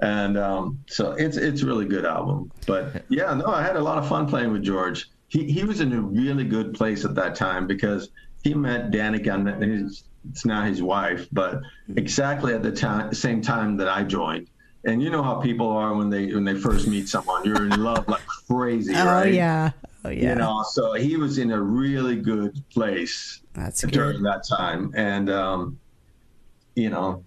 and 0.00 0.38
um, 0.38 0.78
so 0.86 1.12
it's 1.12 1.36
it's 1.36 1.62
a 1.62 1.66
really 1.66 1.86
good 1.86 2.06
album. 2.06 2.50
But 2.66 3.04
yeah, 3.08 3.34
no, 3.34 3.46
I 3.46 3.62
had 3.62 3.76
a 3.76 3.82
lot 3.82 3.98
of 3.98 4.08
fun 4.08 4.26
playing 4.26 4.52
with 4.52 4.62
George. 4.62 5.10
He 5.28 5.50
he 5.50 5.64
was 5.64 5.80
in 5.80 5.92
a 5.92 6.00
really 6.00 6.44
good 6.44 6.74
place 6.74 7.04
at 7.04 7.14
that 7.16 7.34
time 7.34 7.66
because 7.66 8.10
he 8.42 8.54
met 8.54 8.90
Danica, 8.90 9.62
his 9.62 10.04
it's 10.30 10.44
now 10.44 10.62
his 10.62 10.82
wife, 10.82 11.26
but 11.32 11.60
exactly 11.96 12.52
at 12.52 12.62
the 12.62 12.72
time, 12.72 13.14
same 13.14 13.40
time 13.40 13.78
that 13.78 13.88
I 13.88 14.04
joined 14.04 14.48
and 14.84 15.02
you 15.02 15.10
know 15.10 15.22
how 15.22 15.34
people 15.34 15.68
are 15.68 15.94
when 15.94 16.10
they 16.10 16.32
when 16.32 16.44
they 16.44 16.54
first 16.54 16.86
meet 16.86 17.08
someone. 17.08 17.44
You're 17.44 17.66
in 17.66 17.82
love 17.82 18.08
like 18.08 18.24
crazy 18.26 18.94
oh 18.96 19.04
right? 19.04 19.32
yeah. 19.32 19.70
Oh 20.04 20.08
yeah. 20.08 20.30
you 20.30 20.34
know 20.36 20.64
so 20.70 20.94
he 20.94 21.16
was 21.16 21.38
in 21.38 21.50
a 21.50 21.60
really 21.60 22.16
good 22.16 22.62
place 22.70 23.40
that's 23.52 23.82
during 23.82 24.18
good. 24.18 24.26
that 24.26 24.44
time. 24.48 24.92
And 24.96 25.30
um 25.30 25.78
you 26.74 26.90
know 26.90 27.24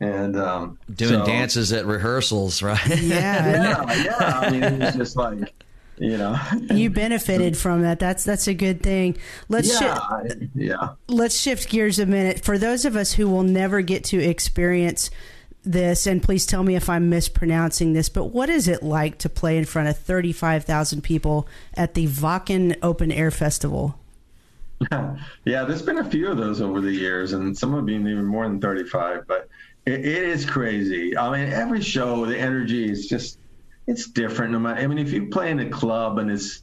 and 0.00 0.36
um 0.36 0.78
doing 0.94 1.20
so, 1.20 1.26
dances 1.26 1.72
at 1.72 1.84
rehearsals 1.86 2.62
right? 2.62 2.86
Yeah. 3.00 3.84
Yeah 3.88 4.04
yeah. 4.04 4.40
I 4.40 4.50
mean 4.50 4.62
it 4.62 4.80
was 4.80 4.94
just 4.94 5.16
like 5.16 5.52
you 6.00 6.16
know. 6.16 6.38
You 6.72 6.90
benefited 6.90 7.56
from 7.56 7.82
that. 7.82 7.98
That's 7.98 8.22
that's 8.22 8.46
a 8.46 8.54
good 8.54 8.82
thing. 8.82 9.16
Let's 9.48 9.80
yeah, 9.80 9.98
shift 10.28 10.42
yeah. 10.54 10.88
let's 11.08 11.38
shift 11.38 11.68
gears 11.68 11.98
a 11.98 12.06
minute. 12.06 12.44
For 12.44 12.56
those 12.56 12.84
of 12.84 12.94
us 12.94 13.12
who 13.12 13.28
will 13.28 13.42
never 13.42 13.82
get 13.82 14.04
to 14.04 14.22
experience 14.22 15.10
this, 15.72 16.06
and 16.06 16.22
please 16.22 16.46
tell 16.46 16.62
me 16.62 16.74
if 16.74 16.88
I'm 16.88 17.10
mispronouncing 17.10 17.92
this, 17.92 18.08
but 18.08 18.26
what 18.26 18.48
is 18.48 18.68
it 18.68 18.82
like 18.82 19.18
to 19.18 19.28
play 19.28 19.56
in 19.58 19.64
front 19.64 19.88
of 19.88 19.98
35,000 19.98 21.02
people 21.02 21.46
at 21.74 21.94
the 21.94 22.06
Wacken 22.06 22.76
Open 22.82 23.12
Air 23.12 23.30
Festival? 23.30 23.98
Yeah, 25.44 25.64
there's 25.64 25.82
been 25.82 25.98
a 25.98 26.08
few 26.08 26.28
of 26.28 26.36
those 26.36 26.60
over 26.60 26.80
the 26.80 26.92
years, 26.92 27.32
and 27.32 27.56
some 27.56 27.74
have 27.74 27.86
been 27.86 28.06
even 28.06 28.24
more 28.24 28.46
than 28.46 28.60
35, 28.60 29.26
but 29.26 29.48
it, 29.86 29.94
it 29.94 30.22
is 30.22 30.44
crazy. 30.44 31.16
I 31.16 31.30
mean, 31.30 31.52
every 31.52 31.80
show, 31.80 32.24
the 32.26 32.38
energy 32.38 32.88
is 32.88 33.08
just, 33.08 33.38
it's 33.86 34.06
different. 34.06 34.52
No 34.52 34.60
matter, 34.60 34.80
I 34.80 34.86
mean, 34.86 34.98
if 34.98 35.12
you 35.12 35.26
play 35.26 35.50
in 35.50 35.58
a 35.58 35.68
club 35.68 36.18
and 36.18 36.30
it's, 36.30 36.62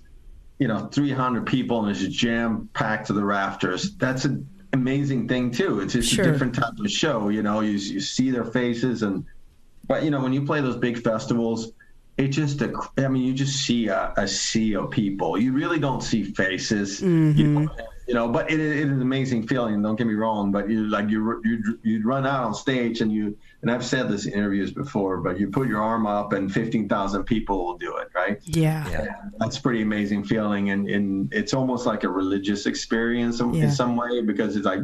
you 0.60 0.68
know, 0.68 0.88
300 0.88 1.46
people 1.46 1.86
and 1.86 1.96
it's 1.96 2.16
jam 2.16 2.70
packed 2.74 3.08
to 3.08 3.14
the 3.14 3.26
rafters, 3.26 3.96
that's 3.96 4.26
a 4.26 4.40
amazing 4.76 5.28
thing 5.28 5.52
too. 5.52 5.80
It's 5.80 5.94
just 5.94 6.14
sure. 6.14 6.26
a 6.26 6.32
different 6.32 6.54
type 6.54 6.78
of 6.80 6.92
show. 6.92 7.30
You 7.30 7.42
know, 7.42 7.62
you 7.62 7.72
you 7.72 8.00
see 8.00 8.30
their 8.30 8.46
faces, 8.46 9.02
and 9.02 9.26
but 9.88 10.04
you 10.04 10.12
know 10.12 10.22
when 10.22 10.34
you 10.34 10.46
play 10.46 10.62
those 10.62 10.78
big 10.78 11.02
festivals, 11.02 11.72
it 12.18 12.28
just 12.30 12.62
a, 12.62 12.74
I 12.98 13.08
mean 13.08 13.24
you 13.24 13.34
just 13.34 13.66
see 13.66 13.88
a, 13.88 14.14
a 14.18 14.28
sea 14.28 14.76
of 14.76 14.92
people 14.92 15.38
you 15.38 15.52
really 15.54 15.80
don't 15.80 16.02
see 16.02 16.24
faces 16.24 17.02
Mm-hmm. 17.02 17.40
you, 17.40 17.48
know, 17.48 17.70
you 18.08 18.14
know 18.14 18.28
but 18.28 18.52
it, 18.52 18.60
it 18.60 18.78
is 18.78 18.86
an 18.86 19.02
amazing 19.02 19.48
feeling 19.48 19.82
don't 19.82 19.96
get 19.96 20.06
me 20.08 20.14
wrong 20.14 20.52
but 20.52 20.70
you 20.70 20.88
like 20.88 21.10
you 21.10 21.42
you 21.44 21.80
you'd 21.84 22.06
run 22.06 22.26
out 22.28 22.44
on 22.44 22.54
stage 22.54 23.02
and 23.02 23.12
you 23.12 23.36
and 23.62 23.72
I've 23.72 23.84
said 23.86 24.10
this 24.10 24.26
in 24.28 24.34
interviews 24.34 24.72
before 24.72 25.18
but 25.18 25.40
you 25.40 25.50
put 25.50 25.68
your 25.68 25.82
arm 25.82 26.06
up 26.06 26.34
and 26.34 26.52
15,000 26.52 27.24
people 27.24 27.66
will 27.66 27.78
do 27.78 27.98
it 27.98 28.10
right 28.14 28.40
Yeah. 28.46 28.88
Yeah. 28.90 29.16
that's 29.40 29.58
pretty 29.58 29.82
amazing 29.82 30.24
feeling 30.24 30.70
and, 30.70 30.88
and 30.90 31.34
it's 31.34 31.54
almost 31.54 31.86
like 31.86 32.04
a 32.04 32.10
religious 32.10 32.66
experience 32.68 33.40
in, 33.40 33.54
Yeah. 33.54 33.66
in 33.66 33.72
some 33.72 33.96
way 33.96 34.22
because 34.22 34.56
it's 34.56 34.66
like 34.66 34.82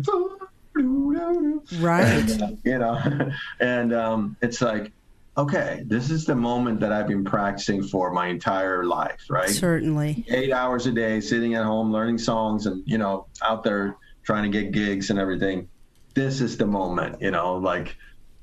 Right. 0.76 2.42
and, 2.42 2.58
you 2.66 2.80
know 2.80 3.32
and 3.60 3.94
um, 3.94 4.36
it's 4.42 4.62
like 4.62 4.92
okay 5.38 5.84
this 5.88 6.12
is 6.12 6.26
the 6.26 6.36
moment 6.36 6.80
that 6.80 6.92
i've 6.92 7.08
been 7.08 7.24
practicing 7.24 7.82
for 7.82 8.12
my 8.12 8.28
entire 8.28 8.84
life 8.84 9.22
right 9.30 9.50
Certainly. 9.50 10.26
eight 10.30 10.52
hours 10.52 10.88
a 10.88 10.92
day 10.92 11.22
sitting 11.22 11.56
at 11.56 11.64
home 11.64 11.92
learning 11.92 12.18
songs 12.18 12.66
and 12.66 12.84
you 12.86 12.98
know 12.98 13.28
out 13.42 13.64
there 13.64 13.96
trying 14.24 14.50
to 14.50 14.50
get 14.62 14.72
gigs 14.72 15.10
and 15.10 15.18
everything 15.18 15.70
this 16.16 16.42
is 16.42 16.58
the 16.58 16.66
moment 16.68 17.22
you 17.22 17.32
know 17.32 17.56
like 17.56 17.96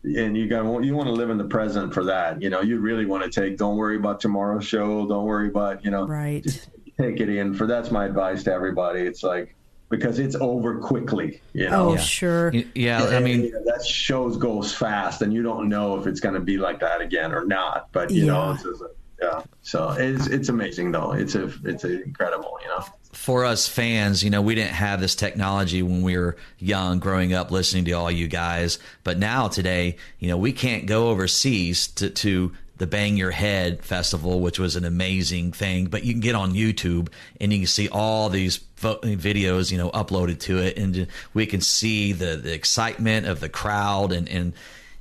and 0.05 0.37
you 0.37 0.49
got 0.49 0.65
you 0.83 0.95
want 0.95 1.09
to 1.09 1.13
live 1.13 1.29
in 1.29 1.37
the 1.37 1.45
present 1.45 1.93
for 1.93 2.05
that 2.05 2.41
you 2.41 2.49
know 2.49 2.63
you 2.63 2.79
really 2.79 3.05
want 3.05 3.23
to 3.23 3.29
take 3.41 3.59
don't 3.59 3.77
worry 3.77 3.97
about 3.97 4.19
tomorrow's 4.21 4.65
show 4.67 5.07
don't 5.07 5.25
worry 5.27 5.49
about 5.49 5.85
you 5.85 5.91
know 5.91 6.07
Right. 6.07 6.43
just 6.43 6.71
take 6.99 7.21
it 7.21 7.29
in 7.29 7.53
for 7.53 7.67
that's 7.67 7.91
my 7.91 8.07
advice 8.07 8.45
to 8.45 8.53
everybody 8.53 9.03
it's 9.03 9.23
like 9.23 9.55
because 9.89 10.19
it's 10.19 10.37
over 10.37 10.79
quickly 10.79 11.41
you 11.55 11.69
know 11.69 11.91
Oh, 11.93 11.97
sure. 11.97 12.51
Y- 12.53 12.67
Yeah, 12.75 13.05
I 13.05 13.21
mean, 13.21 13.45
yeah, 13.45 13.51
that 13.65 13.85
shows 13.85 14.37
goes 14.37 14.75
fast, 14.75 15.23
and 15.23 15.33
you 15.33 15.43
don't 15.43 15.69
know 15.69 15.99
if 15.99 16.07
it's 16.07 16.21
going 16.21 16.35
to 16.35 16.41
be 16.41 16.59
like 16.59 16.81
that 16.81 17.01
again 17.01 17.33
or 17.33 17.45
not. 17.45 17.89
But 17.93 18.11
you 18.11 18.27
know, 18.27 18.49
Yeah. 18.49 18.55
it's 18.55 18.63
just, 18.65 18.83
yeah. 19.23 19.43
So 19.63 19.91
it's 19.99 20.27
it's 20.27 20.49
amazing 20.49 20.93
though. 20.93 21.13
It's 21.13 21.35
a 21.35 21.51
it's 21.65 21.85
incredible. 21.85 22.59
You 22.63 22.69
know. 22.69 22.85
for 23.13 23.45
us 23.45 23.67
fans, 23.67 24.23
you 24.23 24.31
know, 24.31 24.43
we 24.43 24.55
didn't 24.55 24.75
have 24.75 25.01
this 25.01 25.15
technology 25.17 25.83
when 25.83 26.03
we 26.03 26.17
were 26.17 26.37
young, 26.59 26.99
growing 27.01 27.33
up, 27.33 27.51
listening 27.51 27.85
to 27.87 27.93
all 27.93 28.11
you 28.11 28.29
guys. 28.29 28.79
But 29.05 29.19
now 29.19 29.49
today, 29.49 29.97
you 30.21 30.29
know, 30.29 30.37
we 30.37 30.53
can't 30.53 30.87
go 30.87 31.09
overseas 31.09 31.89
to, 31.89 32.11
to 32.11 32.53
the 32.79 32.87
Bang 32.87 33.17
Your 33.17 33.31
Head 33.31 33.85
festival, 33.85 34.41
which 34.41 34.59
was 34.59 34.77
an 34.77 34.85
amazing 34.85 35.53
thing. 35.53 35.87
But 35.87 36.05
you 36.05 36.13
can 36.13 36.21
get 36.21 36.35
on 36.35 36.55
YouTube 36.55 37.09
and 37.41 37.53
you 37.53 37.61
can 37.61 37.67
see 37.67 37.89
all 37.89 38.29
these 38.29 38.59
vo- 38.77 39.01
videos, 39.01 39.71
you 39.71 39.79
know, 39.79 39.91
uploaded 39.91 40.41
to 40.41 40.59
it, 40.59 40.79
and 40.79 41.07
we 41.35 41.47
can 41.47 41.61
see 41.61 42.13
the 42.13 42.37
the 42.37 42.55
excitement 42.55 43.27
of 43.27 43.41
the 43.41 43.49
crowd 43.49 44.13
and 44.13 44.29
and. 44.29 44.53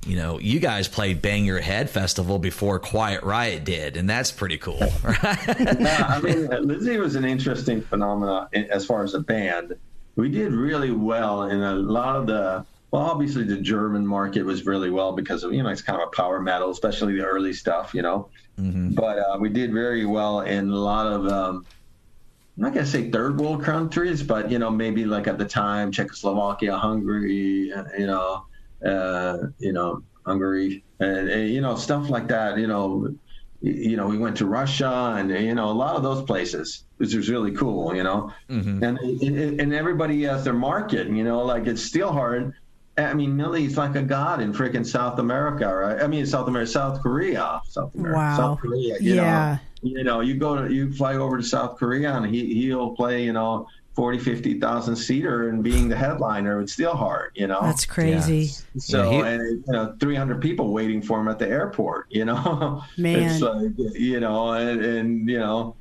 You 0.06 0.14
know, 0.16 0.38
you 0.38 0.60
guys 0.60 0.86
played 0.86 1.20
Bang 1.20 1.44
Your 1.44 1.58
Head 1.58 1.90
Festival 1.90 2.38
before 2.38 2.78
Quiet 2.78 3.24
Riot 3.24 3.64
did, 3.64 3.96
and 3.96 4.08
that's 4.08 4.30
pretty 4.30 4.56
cool, 4.56 4.78
right? 5.02 5.26
I 5.48 6.20
mean, 6.22 6.46
Lizzy 6.46 6.98
was 6.98 7.16
an 7.16 7.24
interesting 7.24 7.82
phenomenon 7.82 8.48
as 8.52 8.86
far 8.86 9.02
as 9.02 9.14
a 9.14 9.20
band. 9.20 9.74
We 10.14 10.30
did 10.30 10.52
really 10.52 10.92
well 10.92 11.42
in 11.50 11.60
a 11.60 11.74
lot 11.74 12.14
of 12.14 12.26
the. 12.28 12.64
Well, 12.90 13.02
obviously 13.02 13.44
the 13.44 13.58
German 13.58 14.06
market 14.06 14.42
was 14.44 14.64
really 14.64 14.88
well 14.90 15.12
because 15.12 15.44
of 15.44 15.52
you 15.52 15.62
know 15.62 15.68
it's 15.68 15.82
kind 15.82 16.00
of 16.00 16.08
a 16.08 16.10
power 16.10 16.40
metal, 16.40 16.70
especially 16.70 17.14
the 17.18 17.24
early 17.24 17.52
stuff, 17.52 17.92
you 17.94 18.02
know. 18.02 18.30
But 18.94 19.18
uh, 19.18 19.36
we 19.38 19.50
did 19.50 19.72
very 19.72 20.06
well 20.06 20.40
in 20.40 20.70
a 20.70 20.76
lot 20.76 21.06
of. 21.06 21.26
Um, 21.28 21.66
I'm 22.56 22.62
not 22.64 22.74
gonna 22.74 22.86
say 22.86 23.10
third 23.10 23.38
world 23.38 23.62
countries, 23.62 24.22
but 24.22 24.50
you 24.50 24.58
know 24.58 24.70
maybe 24.70 25.04
like 25.04 25.26
at 25.28 25.38
the 25.38 25.44
time 25.44 25.92
Czechoslovakia, 25.92 26.76
Hungary, 26.76 27.72
you 27.98 28.06
know, 28.06 28.46
uh, 28.84 29.36
you 29.58 29.72
know 29.72 30.02
Hungary, 30.24 30.82
and, 30.98 31.28
and 31.28 31.50
you 31.50 31.60
know 31.60 31.76
stuff 31.76 32.08
like 32.10 32.26
that. 32.28 32.58
You 32.58 32.66
know, 32.66 33.14
you 33.60 33.96
know 33.96 34.06
we 34.06 34.18
went 34.18 34.36
to 34.38 34.46
Russia 34.46 35.14
and 35.18 35.30
you 35.30 35.54
know 35.54 35.70
a 35.70 35.76
lot 35.84 35.94
of 35.94 36.02
those 36.02 36.22
places, 36.22 36.84
which 36.96 37.14
was 37.14 37.28
really 37.28 37.52
cool. 37.52 37.94
You 37.94 38.02
know, 38.02 38.32
and 38.82 38.98
and 38.98 39.60
and 39.60 39.74
everybody 39.74 40.22
has 40.22 40.42
their 40.42 40.54
market. 40.54 41.06
You 41.08 41.22
know, 41.22 41.44
like 41.44 41.66
it's 41.66 41.82
still 41.82 42.12
hard. 42.12 42.54
I 42.98 43.14
mean, 43.14 43.36
Millie's 43.36 43.76
like 43.76 43.94
a 43.96 44.02
god 44.02 44.40
in 44.40 44.52
freaking 44.52 44.84
South 44.86 45.18
America, 45.18 45.72
right? 45.74 46.02
I 46.02 46.06
mean, 46.06 46.26
South 46.26 46.48
America, 46.48 46.70
South 46.70 47.00
Korea, 47.02 47.60
South 47.68 47.94
America, 47.94 48.16
Wow. 48.18 48.36
South 48.36 48.58
Korea. 48.60 48.96
You 49.00 49.14
Yeah. 49.16 49.58
Know? 49.82 49.90
you 49.90 50.02
know, 50.04 50.20
you 50.20 50.34
go 50.34 50.66
to 50.66 50.74
you 50.74 50.92
fly 50.92 51.14
over 51.14 51.36
to 51.38 51.42
South 51.42 51.76
Korea 51.78 52.12
and 52.16 52.26
he 52.26 52.52
he'll 52.54 52.90
play, 52.96 53.22
you 53.24 53.32
know, 53.32 53.68
40, 53.94 54.18
50,000 54.18 54.94
seater 54.96 55.48
and 55.48 55.62
being 55.62 55.88
the 55.88 55.96
headliner 55.96 56.60
it's 56.60 56.72
still 56.72 56.94
hard, 56.94 57.30
you 57.34 57.46
know. 57.48 57.60
That's 57.62 57.84
crazy. 57.86 58.46
so 58.78 59.02
Yeah, 59.02 59.10
he- 59.10 59.20
and 59.28 59.64
you 59.66 59.72
know, 59.72 59.94
300 60.00 60.40
people 60.40 60.72
waiting 60.72 61.00
for 61.02 61.20
him 61.20 61.28
at 61.28 61.38
the 61.38 61.48
airport, 61.48 62.06
you 62.10 62.24
know. 62.24 62.82
Man. 62.98 63.22
it's 63.22 63.40
like 63.40 63.72
you 63.94 64.20
know, 64.20 64.52
and, 64.52 64.84
and 64.84 65.28
you 65.28 65.38
know, 65.38 65.74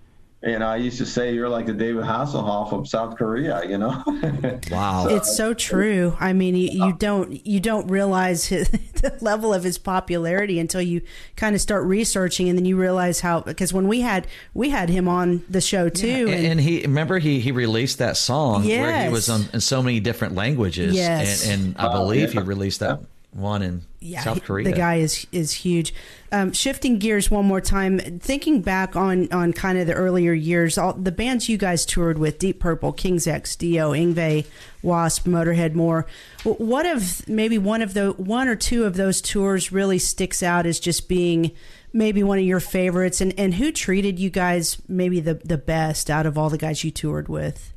and 0.44 0.64
I 0.64 0.76
used 0.76 1.00
to 1.00 1.06
say 1.06 1.34
you're 1.34 1.50
like 1.50 1.66
the 1.66 1.74
David 1.74 2.04
Hasselhoff 2.04 2.72
of 2.72 2.88
South 2.88 3.18
Korea, 3.18 3.66
you 3.66 3.78
know. 3.78 4.04
Wow. 4.72 5.08
It's 5.08 5.36
so 5.36 5.54
true. 5.54 6.16
I 6.20 6.34
mean, 6.34 6.56
you, 6.56 6.70
you 6.86 6.94
don't 6.94 7.46
you 7.46 7.60
don't 7.60 7.88
realize 7.88 8.46
his, 8.46 8.70
the 8.96 9.18
level 9.22 9.54
of 9.54 9.64
his 9.64 9.78
popularity 9.78 10.60
until 10.60 10.82
you 10.82 11.02
kind 11.36 11.56
of 11.56 11.62
start 11.62 11.84
researching, 11.86 12.50
and 12.50 12.58
then 12.58 12.66
you 12.66 12.76
realize 12.78 13.22
how. 13.22 13.42
Because 13.42 13.72
when 13.74 13.88
we 13.88 14.02
had 14.02 14.28
we 14.54 14.70
had 14.70 14.90
him 14.90 15.08
on 15.08 15.44
the 15.50 15.62
show 15.62 15.90
too, 15.90 16.28
and, 16.30 16.46
and 16.46 16.60
he 16.62 16.82
remember 16.82 17.18
he 17.20 17.40
he 17.40 17.52
released 17.52 17.98
that 18.00 18.18
song 18.18 18.66
where 18.68 19.06
he 19.06 19.10
was 19.10 19.30
on 19.30 19.46
in 19.54 19.62
so 19.62 19.82
many 19.82 20.00
different 20.00 20.36
languages. 20.36 20.96
Yes. 20.96 21.48
and, 21.48 21.68
and 21.68 21.78
I 21.78 21.88
Oh, 21.88 21.92
believe 21.94 22.34
yeah. 22.34 22.42
he 22.42 22.48
released 22.48 22.80
that 22.82 23.00
one 23.38 23.62
in 23.62 23.84
yeah, 24.00 24.24
South 24.24 24.44
Korea. 24.44 24.66
The 24.66 24.72
guy 24.74 24.96
is 24.96 25.28
is 25.32 25.52
huge. 25.54 25.94
Um, 26.32 26.52
shifting 26.54 26.98
gears 26.98 27.30
one 27.30 27.46
more 27.46 27.62
time, 27.62 28.00
thinking 28.00 28.62
back 28.62 28.96
on 28.96 29.32
on 29.32 29.54
kind 29.54 29.78
of 29.78 29.86
the 29.86 29.94
earlier 29.94 30.34
years, 30.34 30.78
all 30.78 30.94
the 30.94 31.12
bands 31.12 31.48
you 31.48 31.58
guys 31.58 31.86
toured 31.86 32.18
with: 32.18 32.40
Deep 32.40 32.60
Purple, 32.60 32.92
King's 32.92 33.28
X, 33.28 33.56
Dio, 33.56 33.92
Yngwie, 33.92 34.46
Wasp, 34.82 35.28
Motorhead, 35.28 35.76
more. 35.76 36.08
What 36.44 36.88
of 36.88 37.28
maybe 37.30 37.60
one 37.60 37.84
of 37.84 37.94
the 37.94 38.12
one 38.14 38.48
or 38.48 38.56
two 38.56 38.86
of 38.86 38.96
those 38.96 39.22
tours 39.22 39.72
really 39.72 40.00
sticks 40.00 40.42
out 40.42 40.66
as 40.66 40.80
just 40.80 41.08
being 41.08 41.52
maybe 41.94 42.24
one 42.24 42.40
of 42.40 42.46
your 42.46 42.60
favorites, 42.60 43.22
and 43.22 43.34
and 43.38 43.54
who 43.54 43.72
treated 43.72 44.20
you 44.20 44.32
guys 44.32 44.82
maybe 44.88 45.20
the 45.20 45.36
the 45.36 45.60
best 45.60 46.10
out 46.10 46.26
of 46.26 46.40
all 46.40 46.50
the 46.50 46.58
guys 46.58 46.84
you 46.84 46.90
toured 46.90 47.28
with? 47.28 47.72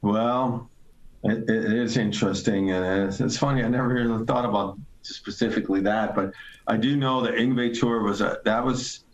Well, 0.00 0.67
it, 1.24 1.48
it 1.48 1.72
is 1.72 1.96
interesting, 1.96 2.70
and 2.70 3.08
it's, 3.08 3.20
it's 3.20 3.36
funny. 3.36 3.62
I 3.64 3.68
never 3.68 3.88
really 3.88 4.24
thought 4.24 4.44
about 4.44 4.78
specifically 5.02 5.80
that, 5.82 6.14
but 6.14 6.32
I 6.66 6.76
do 6.76 6.96
know 6.96 7.22
the 7.22 7.30
Yngwie 7.32 7.78
tour 7.78 8.02
was 8.02 8.20
a 8.20 8.38
that 8.44 8.64
was. 8.64 9.04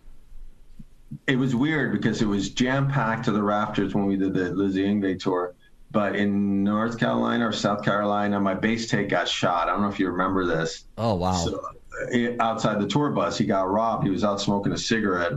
It 1.28 1.36
was 1.36 1.54
weird 1.54 1.92
because 1.92 2.20
it 2.22 2.26
was 2.26 2.50
jam 2.50 2.90
packed 2.90 3.26
to 3.26 3.32
the 3.32 3.42
rafters 3.42 3.94
when 3.94 4.04
we 4.06 4.16
did 4.16 4.34
the 4.34 4.50
Lizzy 4.50 4.84
Yngwie 4.84 5.18
tour. 5.18 5.54
But 5.92 6.16
in 6.16 6.64
North 6.64 6.98
Carolina 6.98 7.46
or 7.48 7.52
South 7.52 7.84
Carolina, 7.84 8.40
my 8.40 8.54
bass 8.54 8.88
tech 8.88 9.08
got 9.08 9.28
shot. 9.28 9.68
I 9.68 9.72
don't 9.72 9.82
know 9.82 9.88
if 9.88 10.00
you 10.00 10.08
remember 10.10 10.44
this. 10.44 10.86
oh 10.98 11.14
wow, 11.14 11.32
So, 11.34 11.62
uh, 12.12 12.18
outside 12.40 12.80
the 12.80 12.88
tour 12.88 13.10
bus, 13.10 13.38
he 13.38 13.46
got 13.46 13.70
robbed. 13.70 14.02
He 14.02 14.10
was 14.10 14.24
out 14.24 14.40
smoking 14.40 14.72
a 14.72 14.76
cigarette. 14.78 15.34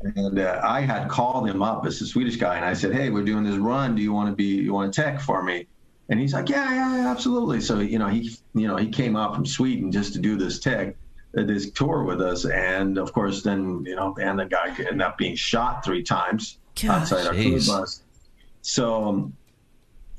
And 0.00 0.38
uh, 0.38 0.60
I 0.64 0.80
had 0.80 1.08
called 1.08 1.48
him 1.48 1.62
up 1.62 1.86
as 1.86 2.00
a 2.02 2.06
Swedish 2.06 2.36
guy, 2.36 2.56
and 2.56 2.64
I 2.64 2.72
said, 2.72 2.92
"Hey, 2.92 3.10
we're 3.10 3.24
doing 3.24 3.44
this 3.44 3.56
run. 3.56 3.94
Do 3.94 4.02
you 4.02 4.12
want 4.12 4.30
to 4.30 4.34
be? 4.34 4.46
You 4.46 4.72
want 4.72 4.92
to 4.92 5.00
tech 5.00 5.20
for 5.20 5.44
me?" 5.44 5.68
And 6.10 6.18
he's 6.18 6.32
like, 6.32 6.48
"Yeah, 6.48 6.72
yeah, 6.72 7.10
absolutely." 7.10 7.60
So 7.60 7.80
you 7.80 7.98
know, 7.98 8.08
he 8.08 8.36
you 8.54 8.66
know 8.66 8.76
he 8.76 8.88
came 8.88 9.16
out 9.16 9.34
from 9.34 9.44
Sweden 9.44 9.92
just 9.92 10.12
to 10.14 10.18
do 10.18 10.36
this 10.36 10.58
tech, 10.58 10.96
uh, 11.36 11.42
this 11.44 11.70
tour 11.70 12.04
with 12.04 12.22
us, 12.22 12.46
and 12.46 12.96
of 12.98 13.12
course, 13.12 13.42
then 13.42 13.84
you 13.84 13.94
know, 13.94 14.16
and 14.20 14.38
the 14.38 14.46
guy 14.46 14.68
ended 14.78 15.02
up 15.02 15.18
being 15.18 15.36
shot 15.36 15.84
three 15.84 16.02
times 16.02 16.58
Gosh. 16.74 17.02
outside 17.12 17.26
our 17.26 17.34
Jeez. 17.34 17.66
bus. 17.66 18.02
So, 18.62 19.30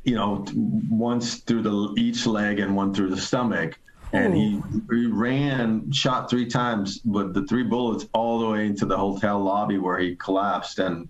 you 0.03 0.15
know, 0.15 0.45
once 0.89 1.35
through 1.35 1.63
the 1.63 1.93
each 1.97 2.25
leg 2.25 2.59
and 2.59 2.75
one 2.75 2.93
through 2.93 3.09
the 3.09 3.21
stomach. 3.21 3.79
And 4.11 4.35
he, 4.35 4.59
he 4.89 5.05
ran, 5.05 5.91
shot 5.91 6.31
three 6.31 6.47
times 6.47 6.99
with 7.05 7.35
the 7.35 7.45
three 7.45 7.61
bullets 7.61 8.07
all 8.11 8.39
the 8.39 8.49
way 8.49 8.65
into 8.65 8.87
the 8.87 8.97
hotel 8.97 9.39
lobby 9.39 9.77
where 9.77 9.99
he 9.99 10.15
collapsed. 10.15 10.79
And 10.79 11.07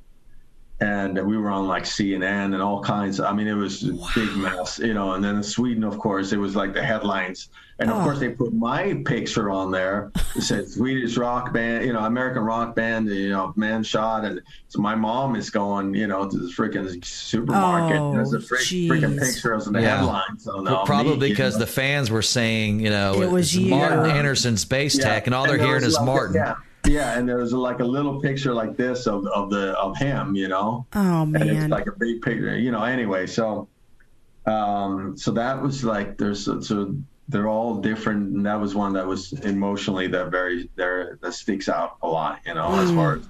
and 0.81 1.17
we 1.27 1.37
were 1.37 1.49
on 1.49 1.67
like 1.67 1.83
CNN 1.83 2.53
and 2.53 2.61
all 2.61 2.81
kinds. 2.81 3.19
Of, 3.19 3.25
I 3.25 3.33
mean, 3.33 3.47
it 3.47 3.53
was 3.53 3.83
a 3.83 3.93
big 4.15 4.35
mess, 4.37 4.79
you 4.79 4.93
know. 4.93 5.13
And 5.13 5.23
then 5.23 5.35
in 5.37 5.43
Sweden, 5.43 5.83
of 5.83 5.97
course, 5.99 6.31
it 6.31 6.37
was 6.37 6.55
like 6.55 6.73
the 6.73 6.81
headlines, 6.83 7.49
and 7.79 7.89
of 7.89 7.97
Oh. 7.97 8.03
course 8.03 8.19
they 8.19 8.29
put 8.29 8.53
my 8.53 9.01
picture 9.05 9.49
on 9.51 9.71
there. 9.71 10.11
It 10.35 10.41
said 10.43 10.69
Swedish 10.69 11.17
rock 11.17 11.51
band, 11.53 11.85
you 11.85 11.91
know, 11.93 11.99
American 11.99 12.43
rock 12.43 12.75
band, 12.75 13.09
you 13.09 13.29
know, 13.29 13.51
man 13.57 13.83
shot, 13.83 14.23
and 14.23 14.39
so 14.69 14.79
my 14.79 14.95
mom 14.95 15.35
is 15.35 15.49
going, 15.49 15.93
you 15.93 16.07
know, 16.07 16.29
to 16.29 16.37
the 16.37 16.47
freaking 16.47 17.03
supermarket. 17.03 17.99
Oh, 17.99 18.13
There's 18.13 18.33
a 18.33 18.39
freak, 18.39 18.61
jeez. 18.61 18.87
freaking 18.89 19.19
picture 19.19 19.51
of 19.53 19.65
the 19.65 19.81
Yeah. 19.81 19.97
headlines. 19.97 20.43
So 20.45 20.61
Well, 20.61 20.85
probably 20.85 21.17
me, 21.17 21.27
you 21.27 21.33
because 21.33 21.55
know. 21.55 21.59
the 21.61 21.67
fans 21.67 22.09
were 22.09 22.21
saying, 22.21 22.79
you 22.79 22.89
know, 22.89 23.21
It 23.21 23.29
was 23.29 23.47
it's 23.47 23.55
you. 23.55 23.69
Marten 23.69 24.05
Yeah. 24.05 24.15
Andersson's 24.15 24.63
bass 24.65 24.97
Yeah. 24.97 25.03
tech, 25.05 25.25
and 25.27 25.35
all 25.35 25.45
they're 25.45 25.57
hearing 25.57 25.83
is 25.83 25.95
like 25.95 26.05
Marten. 26.05 26.35
yeah, 26.35 26.55
yeah, 26.85 27.17
and 27.17 27.27
there 27.27 27.37
was 27.37 27.53
like 27.53 27.79
a 27.79 27.85
little 27.85 28.21
picture 28.21 28.53
like 28.53 28.77
this 28.77 29.07
of 29.07 29.25
of 29.27 29.49
the 29.49 29.77
of 29.77 29.97
him, 29.97 30.35
you 30.35 30.47
know. 30.47 30.85
Oh 30.93 31.25
man. 31.25 31.41
and 31.41 31.51
it's 31.51 31.67
like 31.67 31.87
a 31.87 31.91
big 31.91 32.21
picture, 32.21 32.57
you 32.57 32.71
know. 32.71 32.83
Anyway, 32.83 33.27
so 33.27 33.67
um, 34.45 35.17
so 35.17 35.31
that 35.31 35.61
was 35.61 35.83
like 35.83 36.17
there's 36.17 36.45
so, 36.45 36.59
so 36.61 36.95
they're 37.27 37.47
all 37.47 37.75
different, 37.75 38.35
and 38.35 38.45
that 38.45 38.59
was 38.59 38.75
one 38.75 38.93
that 38.93 39.05
was 39.05 39.33
emotionally 39.33 40.07
that 40.07 40.31
very 40.31 40.69
there 40.75 41.17
that 41.21 41.33
sticks 41.33 41.69
out 41.69 41.97
a 42.01 42.07
lot. 42.07 42.39
You 42.45 42.55
know, 42.55 42.69
mm. 42.69 42.83
as 42.83 42.91
far 42.91 43.15
as 43.17 43.29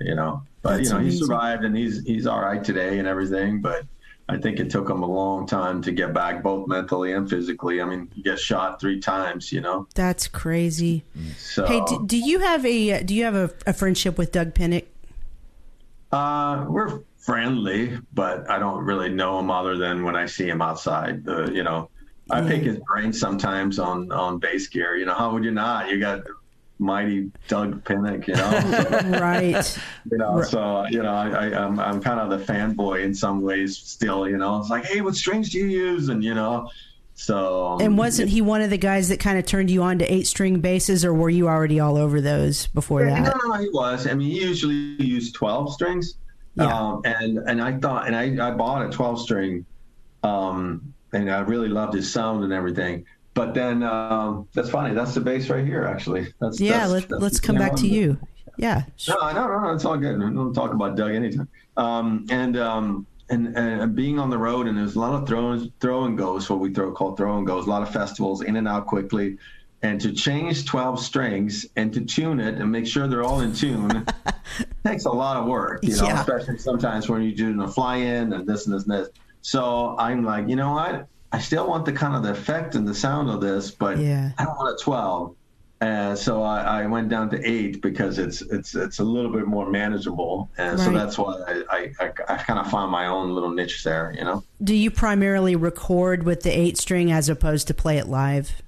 you 0.00 0.14
know, 0.14 0.42
but 0.62 0.76
That's 0.76 0.88
you 0.88 0.94
know, 0.94 1.00
amazing. 1.00 1.20
he 1.20 1.26
survived 1.26 1.64
and 1.64 1.76
he's 1.76 2.04
he's 2.04 2.26
all 2.26 2.40
right 2.40 2.62
today 2.62 2.98
and 2.98 3.06
everything, 3.06 3.60
but. 3.60 3.84
I 4.30 4.38
think 4.38 4.60
it 4.60 4.70
took 4.70 4.88
him 4.88 5.02
a 5.02 5.06
long 5.06 5.44
time 5.44 5.82
to 5.82 5.90
get 5.90 6.14
back, 6.14 6.40
both 6.40 6.68
mentally 6.68 7.12
and 7.14 7.28
physically. 7.28 7.82
I 7.82 7.84
mean, 7.84 8.08
he 8.14 8.22
gets 8.22 8.40
shot 8.40 8.80
three 8.80 9.00
times, 9.00 9.50
you 9.50 9.60
know. 9.60 9.88
That's 9.96 10.28
crazy. 10.28 11.04
So, 11.36 11.66
hey, 11.66 11.82
do, 11.88 12.06
do 12.06 12.16
you 12.16 12.38
have 12.38 12.64
a 12.64 13.02
do 13.02 13.12
you 13.12 13.24
have 13.24 13.34
a, 13.34 13.50
a 13.66 13.72
friendship 13.72 14.16
with 14.16 14.30
Doug 14.30 14.54
Pinnick? 14.54 14.86
Uh, 16.12 16.64
we're 16.68 17.00
friendly, 17.18 17.98
but 18.12 18.48
I 18.48 18.60
don't 18.60 18.84
really 18.84 19.08
know 19.08 19.40
him 19.40 19.50
other 19.50 19.76
than 19.76 20.04
when 20.04 20.14
I 20.14 20.26
see 20.26 20.48
him 20.48 20.62
outside. 20.62 21.26
Uh, 21.28 21.50
you 21.50 21.64
know, 21.64 21.90
I 22.30 22.40
pick 22.42 22.62
his 22.62 22.78
brain 22.86 23.12
sometimes 23.12 23.80
on 23.80 24.12
on 24.12 24.38
bass 24.38 24.68
gear. 24.68 24.96
You 24.96 25.06
know, 25.06 25.14
how 25.14 25.32
would 25.32 25.42
you 25.42 25.50
not? 25.50 25.90
You 25.90 25.98
got 25.98 26.20
mighty 26.80 27.30
Doug 27.46 27.84
Pinnick, 27.84 28.26
you 28.26 28.34
know. 28.34 29.18
right. 29.20 29.78
You 30.10 30.18
know, 30.18 30.36
right. 30.36 30.48
so 30.48 30.86
you 30.88 31.02
know, 31.02 31.12
I, 31.12 31.28
I 31.28 31.64
I'm, 31.64 31.78
I'm 31.78 32.00
kind 32.00 32.18
of 32.18 32.30
the 32.30 32.52
fanboy 32.52 33.04
in 33.04 33.14
some 33.14 33.42
ways 33.42 33.76
still. 33.76 34.28
You 34.28 34.38
know, 34.38 34.58
it's 34.58 34.70
like, 34.70 34.84
hey, 34.86 35.00
what 35.02 35.14
strings 35.14 35.50
do 35.50 35.58
you 35.58 35.66
use? 35.66 36.08
And 36.08 36.24
you 36.24 36.34
know, 36.34 36.70
so. 37.14 37.66
Um, 37.68 37.80
and 37.82 37.98
wasn't 37.98 38.30
he 38.30 38.40
one 38.40 38.62
of 38.62 38.70
the 38.70 38.78
guys 38.78 39.08
that 39.10 39.20
kind 39.20 39.38
of 39.38 39.46
turned 39.46 39.70
you 39.70 39.82
on 39.82 39.98
to 39.98 40.12
eight 40.12 40.26
string 40.26 40.60
basses, 40.60 41.04
or 41.04 41.14
were 41.14 41.30
you 41.30 41.48
already 41.48 41.78
all 41.78 41.96
over 41.96 42.20
those 42.20 42.66
before 42.68 43.04
that? 43.04 43.22
No, 43.22 43.48
no, 43.48 43.60
he 43.60 43.68
was. 43.68 44.06
I 44.06 44.14
mean, 44.14 44.30
he 44.30 44.40
usually 44.40 44.74
used 44.74 45.34
twelve 45.34 45.72
strings. 45.72 46.14
Yeah. 46.56 46.66
Um, 46.66 47.02
and 47.04 47.38
and 47.46 47.62
I 47.62 47.78
thought, 47.78 48.06
and 48.06 48.16
I 48.16 48.48
I 48.48 48.50
bought 48.52 48.86
a 48.86 48.90
twelve 48.90 49.20
string. 49.20 49.66
Um, 50.22 50.94
and 51.12 51.30
I 51.30 51.40
really 51.40 51.68
loved 51.68 51.94
his 51.94 52.10
sound 52.12 52.44
and 52.44 52.52
everything. 52.52 53.04
But 53.34 53.54
then 53.54 53.82
um, 53.82 54.48
that's 54.52 54.70
funny. 54.70 54.94
That's 54.94 55.14
the 55.14 55.20
bass 55.20 55.48
right 55.48 55.64
here, 55.64 55.84
actually. 55.84 56.32
That's 56.40 56.60
yeah. 56.60 56.80
That's, 56.80 56.92
let, 56.92 57.08
that's 57.08 57.22
let's 57.22 57.40
come 57.40 57.56
back 57.56 57.76
to 57.76 57.86
you. 57.86 58.18
Yeah. 58.56 58.84
No, 59.08 59.14
no, 59.32 59.46
no, 59.46 59.60
no. 59.60 59.72
It's 59.72 59.84
all 59.84 59.96
good. 59.96 60.18
We'll 60.18 60.52
talk 60.52 60.72
about 60.72 60.96
Doug 60.96 61.14
anytime. 61.14 61.48
Um, 61.76 62.26
and 62.28 62.56
um, 62.56 63.06
and 63.30 63.56
and 63.56 63.94
being 63.94 64.18
on 64.18 64.30
the 64.30 64.38
road, 64.38 64.66
and 64.66 64.76
there's 64.76 64.96
a 64.96 65.00
lot 65.00 65.14
of 65.14 65.26
throw 65.26 65.58
throw 65.80 66.04
and 66.04 66.18
goes, 66.18 66.50
what 66.50 66.58
we 66.58 66.72
throw 66.72 66.92
called 66.92 67.16
throw 67.16 67.38
and 67.38 67.46
goes. 67.46 67.66
A 67.66 67.70
lot 67.70 67.82
of 67.82 67.90
festivals, 67.90 68.42
in 68.42 68.56
and 68.56 68.68
out 68.68 68.86
quickly. 68.86 69.38
And 69.82 69.98
to 70.02 70.12
change 70.12 70.66
12 70.66 71.02
strings 71.02 71.64
and 71.74 71.90
to 71.94 72.02
tune 72.02 72.38
it 72.38 72.56
and 72.56 72.70
make 72.70 72.86
sure 72.86 73.08
they're 73.08 73.22
all 73.22 73.40
in 73.40 73.54
tune 73.54 74.06
takes 74.84 75.06
a 75.06 75.10
lot 75.10 75.38
of 75.38 75.46
work, 75.46 75.82
you 75.82 75.96
know, 75.96 76.04
yeah. 76.04 76.20
especially 76.20 76.58
sometimes 76.58 77.08
when 77.08 77.22
you're 77.22 77.32
doing 77.32 77.58
a 77.60 77.66
fly 77.66 77.96
in 77.96 78.34
and 78.34 78.46
this 78.46 78.66
and 78.66 78.74
this 78.74 78.82
and 78.82 78.92
this. 78.92 79.08
So 79.40 79.96
I'm 79.98 80.22
like, 80.22 80.48
you 80.48 80.56
know 80.56 80.72
what? 80.72 81.06
I 81.32 81.38
still 81.38 81.68
want 81.68 81.84
the 81.84 81.92
kind 81.92 82.16
of 82.16 82.22
the 82.22 82.32
effect 82.32 82.74
and 82.74 82.86
the 82.86 82.94
sound 82.94 83.30
of 83.30 83.40
this, 83.40 83.70
but 83.70 83.98
yeah. 83.98 84.32
I 84.38 84.44
don't 84.44 84.56
want 84.56 84.80
a 84.80 84.82
12. 84.82 85.36
And 85.82 86.18
so 86.18 86.42
I, 86.42 86.82
I, 86.82 86.86
went 86.86 87.08
down 87.08 87.30
to 87.30 87.40
eight 87.42 87.80
because 87.80 88.18
it's 88.18 88.42
it's 88.42 88.74
it's 88.74 88.98
a 88.98 89.02
little 89.02 89.32
bit 89.32 89.46
more 89.46 89.70
manageable, 89.70 90.50
and 90.58 90.78
right. 90.78 90.84
so 90.84 90.92
that's 90.92 91.16
why 91.16 91.64
I, 91.70 91.90
I, 91.98 92.12
I 92.28 92.36
kind 92.36 92.58
of 92.58 92.70
found 92.70 92.92
my 92.92 93.06
own 93.06 93.34
little 93.34 93.48
niche 93.48 93.82
there. 93.82 94.14
You 94.14 94.24
know. 94.24 94.44
Do 94.62 94.74
you 94.74 94.90
primarily 94.90 95.56
record 95.56 96.24
with 96.24 96.42
the 96.42 96.50
eight 96.50 96.76
string 96.76 97.10
as 97.10 97.30
opposed 97.30 97.66
to 97.68 97.72
play 97.72 97.96
it 97.96 98.08
live? 98.08 98.60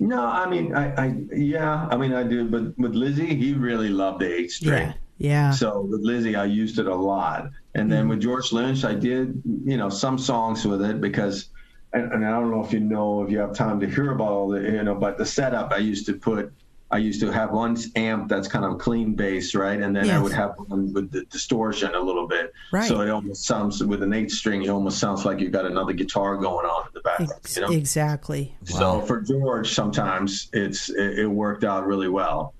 No, 0.00 0.22
I 0.22 0.46
mean, 0.50 0.74
I, 0.74 1.06
I 1.06 1.14
yeah, 1.34 1.88
I 1.90 1.96
mean, 1.96 2.12
I 2.12 2.24
do, 2.24 2.46
but 2.46 2.78
with 2.78 2.94
Lizzy, 2.94 3.34
he 3.34 3.54
really 3.54 3.88
loved 3.88 4.20
the 4.20 4.30
eight 4.30 4.50
string. 4.50 4.88
Yeah. 4.88 4.92
Yeah. 5.18 5.50
So 5.50 5.80
with 5.80 6.00
Lizzy, 6.02 6.36
I 6.36 6.44
used 6.44 6.78
it 6.78 6.86
a 6.86 6.94
lot. 6.94 7.50
And 7.74 7.90
then 7.90 8.06
mm 8.06 8.10
with 8.10 8.20
George 8.20 8.52
Lynch, 8.52 8.84
I 8.84 8.94
did, 8.94 9.42
you 9.64 9.76
know, 9.76 9.88
some 9.88 10.16
songs 10.16 10.64
with 10.64 10.82
it 10.82 11.00
because, 11.00 11.48
and, 11.92 12.12
and, 12.12 12.26
I 12.26 12.30
don't 12.30 12.50
know 12.50 12.64
if 12.64 12.72
you 12.72 12.80
know, 12.80 13.22
if 13.22 13.30
you 13.30 13.38
have 13.38 13.54
time 13.54 13.80
to 13.80 13.86
hear 13.88 14.12
about 14.12 14.28
all 14.28 14.48
the, 14.48 14.60
you 14.60 14.82
know, 14.82 14.94
but 14.94 15.18
the 15.18 15.26
setup, 15.26 15.72
I 15.72 15.78
used 15.78 16.06
to 16.06 16.14
put, 16.14 16.52
I 16.90 16.98
used 16.98 17.20
to 17.20 17.30
have 17.30 17.50
one 17.50 17.76
amp 17.96 18.28
that's 18.28 18.48
kind 18.48 18.64
of 18.64 18.78
clean 18.78 19.14
bass, 19.14 19.54
right? 19.54 19.80
And 19.80 19.94
then 19.94 20.06
yes. 20.06 20.14
I 20.14 20.22
would 20.22 20.32
have 20.32 20.54
one 20.56 20.92
with 20.92 21.10
the 21.10 21.24
distortion 21.24 21.94
a 21.94 22.00
little 22.00 22.26
bit. 22.26 22.52
Right. 22.72 22.88
So 22.88 23.00
it 23.00 23.10
almost 23.10 23.44
sounds, 23.44 23.82
with 23.84 24.02
an 24.02 24.12
eight 24.12 24.30
string, 24.30 24.62
it 24.62 24.68
almost 24.68 24.98
sounds 24.98 25.24
like 25.24 25.40
you've 25.40 25.52
got 25.52 25.66
another 25.66 25.92
guitar 25.92 26.36
going 26.36 26.66
on 26.66 26.86
in 26.86 26.92
the 26.94 27.00
background. 27.00 27.32
Ex- 27.36 27.56
you 27.56 27.62
know? 27.62 27.70
Exactly. 27.70 28.54
So 28.64 28.98
wow. 28.98 29.04
for 29.04 29.20
George, 29.20 29.74
sometimes 29.74 30.48
it's, 30.52 30.88
it, 30.90 31.18
it 31.20 31.26
worked 31.26 31.64
out 31.64 31.86
really 31.86 32.08
well. 32.08 32.54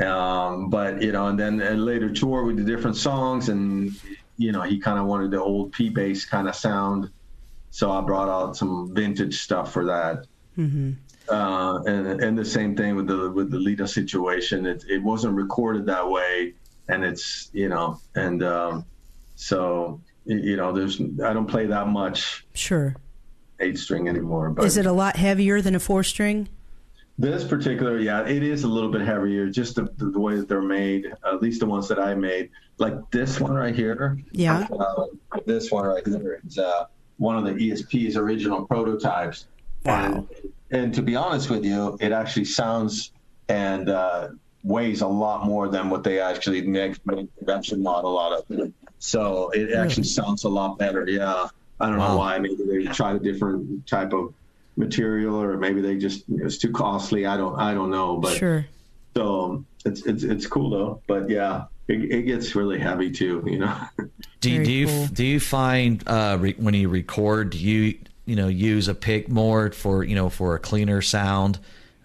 Um, 0.00 0.70
but 0.70 1.02
you 1.02 1.12
know, 1.12 1.28
and 1.28 1.38
then 1.38 1.60
a 1.60 1.74
later 1.74 2.10
tour 2.10 2.44
we 2.44 2.54
did 2.54 2.66
different 2.66 2.96
songs, 2.96 3.48
and 3.48 3.92
you 4.36 4.52
know, 4.52 4.62
he 4.62 4.78
kind 4.78 4.98
of 4.98 5.06
wanted 5.06 5.30
the 5.30 5.40
old 5.40 5.72
P 5.72 5.90
bass 5.90 6.24
kind 6.24 6.48
of 6.48 6.56
sound, 6.56 7.10
so 7.72 7.90
I 7.90 8.02
brought 8.02 8.28
out 8.28 8.56
some 8.56 8.94
vintage 8.94 9.40
stuff 9.40 9.72
for 9.72 9.86
that. 9.86 10.26
Mm-hmm. 10.56 10.92
Uh, 11.28 11.82
and 11.84 12.22
and 12.22 12.38
the 12.38 12.44
same 12.44 12.76
thing 12.76 12.94
with 12.94 13.06
the 13.06 13.30
with 13.30 13.50
the 13.50 13.58
Lita 13.58 13.88
situation. 13.88 14.66
It 14.66 14.84
it 14.88 15.02
wasn't 15.02 15.34
recorded 15.34 15.86
that 15.86 16.08
way, 16.08 16.54
and 16.88 17.02
it's 17.02 17.48
you 17.54 17.68
know, 17.68 17.98
and 18.14 18.42
um, 18.42 18.84
so 19.36 20.00
you 20.26 20.56
know, 20.56 20.72
there's 20.72 21.00
I 21.00 21.32
don't 21.32 21.46
play 21.46 21.66
that 21.66 21.88
much. 21.88 22.46
Sure. 22.52 22.94
Eight 23.58 23.78
string 23.78 24.06
anymore. 24.06 24.50
But 24.50 24.66
is 24.66 24.76
it 24.76 24.86
a 24.86 24.92
lot 24.92 25.16
heavier 25.16 25.60
than 25.62 25.74
a 25.74 25.80
four 25.80 26.02
string? 26.02 26.48
This 27.18 27.44
particular, 27.44 27.98
yeah, 27.98 28.26
it 28.26 28.42
is 28.42 28.64
a 28.64 28.68
little 28.68 28.90
bit 28.90 29.02
heavier, 29.02 29.48
just 29.48 29.76
the, 29.76 29.82
the, 29.96 30.06
the, 30.06 30.18
way 30.18 30.36
that 30.36 30.48
they're 30.48 30.62
made, 30.62 31.12
at 31.26 31.42
least 31.42 31.60
the 31.60 31.66
ones 31.66 31.86
that 31.88 31.98
I 31.98 32.14
made. 32.14 32.50
Like 32.78 32.94
this 33.10 33.38
one 33.38 33.52
right 33.52 33.74
here. 33.74 34.18
Yeah. 34.32 34.66
Uh, 34.72 35.06
this 35.46 35.70
one 35.70 35.84
right 35.84 36.04
here 36.04 36.40
is 36.44 36.58
uh, 36.58 36.86
one 37.22 37.36
of 37.36 37.44
the 37.44 37.70
ESP's 37.70 38.16
original 38.16 38.66
prototypes. 38.66 39.46
Wow. 39.84 40.04
And, 40.04 40.28
and, 40.70 40.94
to 40.94 41.02
be 41.02 41.14
honest 41.14 41.50
with 41.50 41.64
you, 41.64 41.96
it 42.00 42.10
actually 42.10 42.46
sounds 42.46 43.12
and 43.48 43.88
uh, 43.88 44.28
weighs 44.64 45.02
a 45.02 45.06
lot 45.06 45.44
more 45.44 45.68
than 45.68 45.88
what 45.88 46.02
they 46.02 46.20
actually 46.20 46.62
make, 46.62 47.04
make 47.06 47.28
production 47.38 47.82
model 47.82 48.18
out 48.18 48.44
of. 48.50 48.72
So 48.98 49.50
it 49.50 49.72
actually 49.72 50.04
sounds 50.04 50.44
a 50.44 50.48
lot 50.48 50.78
better. 50.78 51.08
Yeah. 51.08 51.48
I 51.80 51.86
don't 51.86 51.98
wow. 51.98 52.08
know 52.08 52.16
why. 52.16 52.38
Maybe 52.38 52.64
they 52.64 52.84
tried 52.92 53.16
a 53.16 53.20
different 53.20 53.86
type 53.86 54.12
of 54.12 54.34
material 54.76 55.36
or 55.36 55.56
maybe 55.58 55.80
they 55.80 55.96
just 55.96 56.24
it's 56.28 56.56
too 56.56 56.72
costly 56.72 57.26
i 57.26 57.36
don't 57.36 57.58
i 57.58 57.74
don't 57.74 57.90
know 57.90 58.16
but 58.16 58.34
sure 58.34 58.64
so 59.14 59.62
it's 59.84 60.06
it's 60.06 60.22
it's 60.22 60.46
cool 60.46 60.70
though 60.70 61.02
but 61.06 61.28
yeah 61.28 61.64
it, 61.92 62.10
it 62.10 62.22
gets 62.22 62.54
really 62.54 62.78
heavy 62.78 63.10
too 63.10 63.42
you 63.46 63.58
know 63.58 63.76
do, 64.40 64.64
do 64.64 64.72
you 64.72 64.86
cool. 64.86 65.06
do 65.08 65.24
you 65.24 65.40
find 65.40 66.02
uh 66.06 66.36
re- 66.40 66.56
when 66.58 66.74
you 66.74 66.88
record 66.88 67.50
do 67.50 67.58
you 67.58 67.98
you 68.24 68.36
know 68.36 68.48
use 68.48 68.88
a 68.88 68.94
pick 68.94 69.28
more 69.28 69.70
for 69.72 70.04
you 70.04 70.14
know 70.14 70.28
for 70.28 70.54
a 70.54 70.58
cleaner 70.58 71.02
sound 71.02 71.58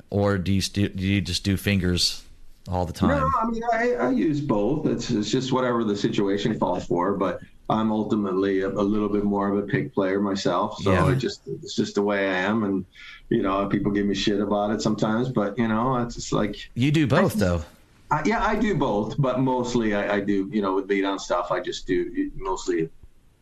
or 0.10 0.38
do 0.38 0.54
you 0.54 0.62
st- 0.62 0.96
do 0.96 1.04
you 1.04 1.22
just 1.22 1.44
do 1.44 1.58
fingers 1.58 2.24
all 2.70 2.86
the 2.86 2.94
time 2.94 3.10
no 3.10 3.32
i 3.42 3.46
mean 3.46 3.64
i, 3.74 3.94
I 3.94 4.12
use 4.12 4.42
both 4.42 4.86
it's, 4.86 5.10
it's 5.10 5.32
just 5.32 5.52
whatever 5.52 5.84
the 5.84 5.96
situation 5.96 6.58
calls 6.60 6.86
for 6.86 7.14
but 7.14 7.40
I'm 7.70 7.92
ultimately 7.92 8.62
a, 8.62 8.70
a, 8.70 8.82
little 8.82 9.10
bit 9.10 9.24
more 9.24 9.52
of 9.52 9.58
a 9.58 9.68
pick 9.68 9.94
player 9.94 10.22
myself. 10.22 10.82
So 10.82 10.94
yeah. 10.94 11.12
it 11.12 11.18
just 11.18 11.42
it's 11.48 11.76
just 11.76 11.96
the 11.96 12.02
way 12.02 12.28
I 12.30 12.34
am, 12.44 12.64
and 12.64 12.86
you 13.30 13.42
know 13.42 13.68
people 13.68 13.92
give 13.92 14.06
me 14.06 14.16
shit 14.16 14.40
about 14.40 14.72
it 14.72 14.82
sometimes, 14.82 15.30
but 15.30 15.58
you 15.58 15.68
know 15.68 15.98
it's 15.98 16.16
just 16.16 16.32
like 16.32 16.70
you 16.76 16.92
do 16.92 17.08
both 17.08 17.36
I, 17.36 17.40
though. 17.40 17.64
I, 18.10 18.22
yeah, 18.26 18.46
I 18.46 18.56
do 18.56 18.76
both, 18.76 19.16
but 19.18 19.40
mostly 19.40 19.94
I, 19.94 20.16
I, 20.16 20.20
do. 20.22 20.50
You 20.52 20.62
know, 20.62 20.76
with 20.76 20.90
lead 20.90 21.04
on 21.06 21.20
stuff, 21.20 21.52
I 21.52 21.60
just 21.60 21.88
do 21.88 22.32
mostly 22.36 22.90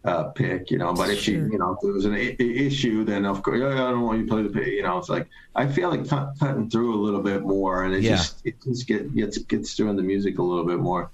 uh, 0.03 0.26
pick. 0.30 0.72
You 0.72 0.78
know, 0.78 0.93
but 0.93 1.09
if 1.09 1.28
you 1.28 1.47
you 1.51 1.57
know 1.57 1.74
if 1.74 1.80
there 1.82 1.93
was 1.93 2.05
an 2.05 2.13
I- 2.13 2.36
issue, 2.39 3.03
then 3.03 3.26
of 3.26 3.43
course 3.43 3.61
I 3.61 3.76
don't 3.76 4.01
want 4.01 4.20
you 4.20 4.26
to 4.26 4.32
play 4.32 4.43
the 4.43 4.49
pick. 4.49 4.68
You 4.68 4.84
know, 4.84 4.97
it's 4.97 5.09
like 5.09 5.28
I 5.55 5.68
feel 5.68 5.89
like 5.89 6.03
t- 6.03 6.39
cutting 6.39 6.70
through 6.70 6.95
a 6.95 7.01
little 7.01 7.22
bit 7.22 7.43
more, 7.43 7.84
and 7.84 7.93
it 7.93 8.01
yeah. 8.01 8.16
just 8.16 8.45
it 8.45 8.55
just 8.63 8.88
get, 8.88 9.13
gets 9.16 9.38
gets 9.38 9.74
through 9.74 9.89
in 9.89 9.95
the 9.95 10.03
music 10.03 10.39
a 10.39 10.43
little 10.43 10.66
bit 10.66 10.80
more. 10.80 11.11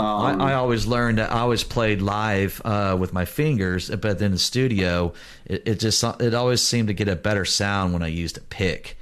Um, 0.00 0.40
I, 0.40 0.52
I, 0.52 0.54
always 0.54 0.86
learned 0.86 1.20
I 1.20 1.40
always 1.40 1.64
played 1.64 2.00
live 2.00 2.62
uh, 2.64 2.96
with 2.98 3.12
my 3.12 3.24
fingers, 3.24 3.90
but 3.90 4.20
then 4.20 4.26
in 4.26 4.32
the 4.32 4.38
studio, 4.38 5.12
it, 5.44 5.64
it, 5.66 5.80
just 5.80 6.04
it 6.20 6.34
always 6.34 6.62
seemed 6.62 6.86
to 6.86 6.94
get 6.94 7.08
a 7.08 7.16
better 7.16 7.44
sound 7.44 7.92
when 7.92 8.02
I 8.02 8.06
used 8.06 8.38
a 8.38 8.42
pick. 8.42 8.96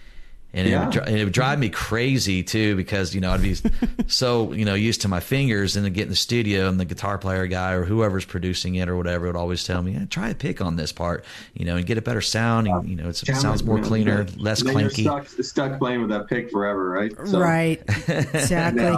And, 0.57 0.69
yeah. 0.69 0.89
it, 0.89 0.95
would, 0.95 1.09
it 1.09 1.25
would 1.25 1.33
drive 1.33 1.59
me 1.59 1.69
crazy 1.69 2.43
too 2.43 2.77
because 2.77 3.15
you 3.15 3.21
know 3.21 3.31
I'd 3.31 3.43
be 3.43 3.57
so 4.07 4.53
you 4.53 4.65
know 4.65 4.75
used 4.75 5.03
to 5.03 5.09
my 5.09 5.21
fingers 5.21 5.77
and 5.77 5.85
then 5.85 5.93
get 5.93 6.05
in 6.05 6.09
the 6.09 6.17
studio 6.17 6.69
and 6.69 6.81
the 6.81 6.85
guitar 6.85 7.19
player 7.19 7.47
guy 7.47 7.73
or 7.73 7.85
whoever's 7.85 8.25
producing 8.25 8.77
it 8.77 8.89
or 8.89 8.97
whatever 8.97 9.27
would 9.27 9.37
always 9.37 9.65
tell 9.65 9.83
me 9.83 9.93
yeah, 9.93 10.07
try 10.07 10.31
a 10.31 10.35
pick 10.35 10.61
on 10.61 10.77
this 10.77 10.93
part 10.93 11.25
you 11.55 11.65
know 11.67 11.77
and 11.77 11.87
get 11.87 11.99
a 11.99 12.03
better 12.03 12.23
sound 12.23 12.67
and 12.67 12.89
you 12.89 12.97
know 12.97 13.09
it 13.09 13.17
sounds 13.17 13.63
more 13.63 13.81
cleaner 13.81 14.27
less 14.37 14.63
clanky. 14.63 15.03
Stuck, 15.03 15.29
stuck, 15.45 15.79
playing 15.79 16.01
with 16.01 16.11
that 16.11 16.29
pick 16.29 16.51
forever, 16.51 16.89
right? 16.89 17.13
So, 17.27 17.39
right, 17.39 17.83
exactly. 18.09 18.97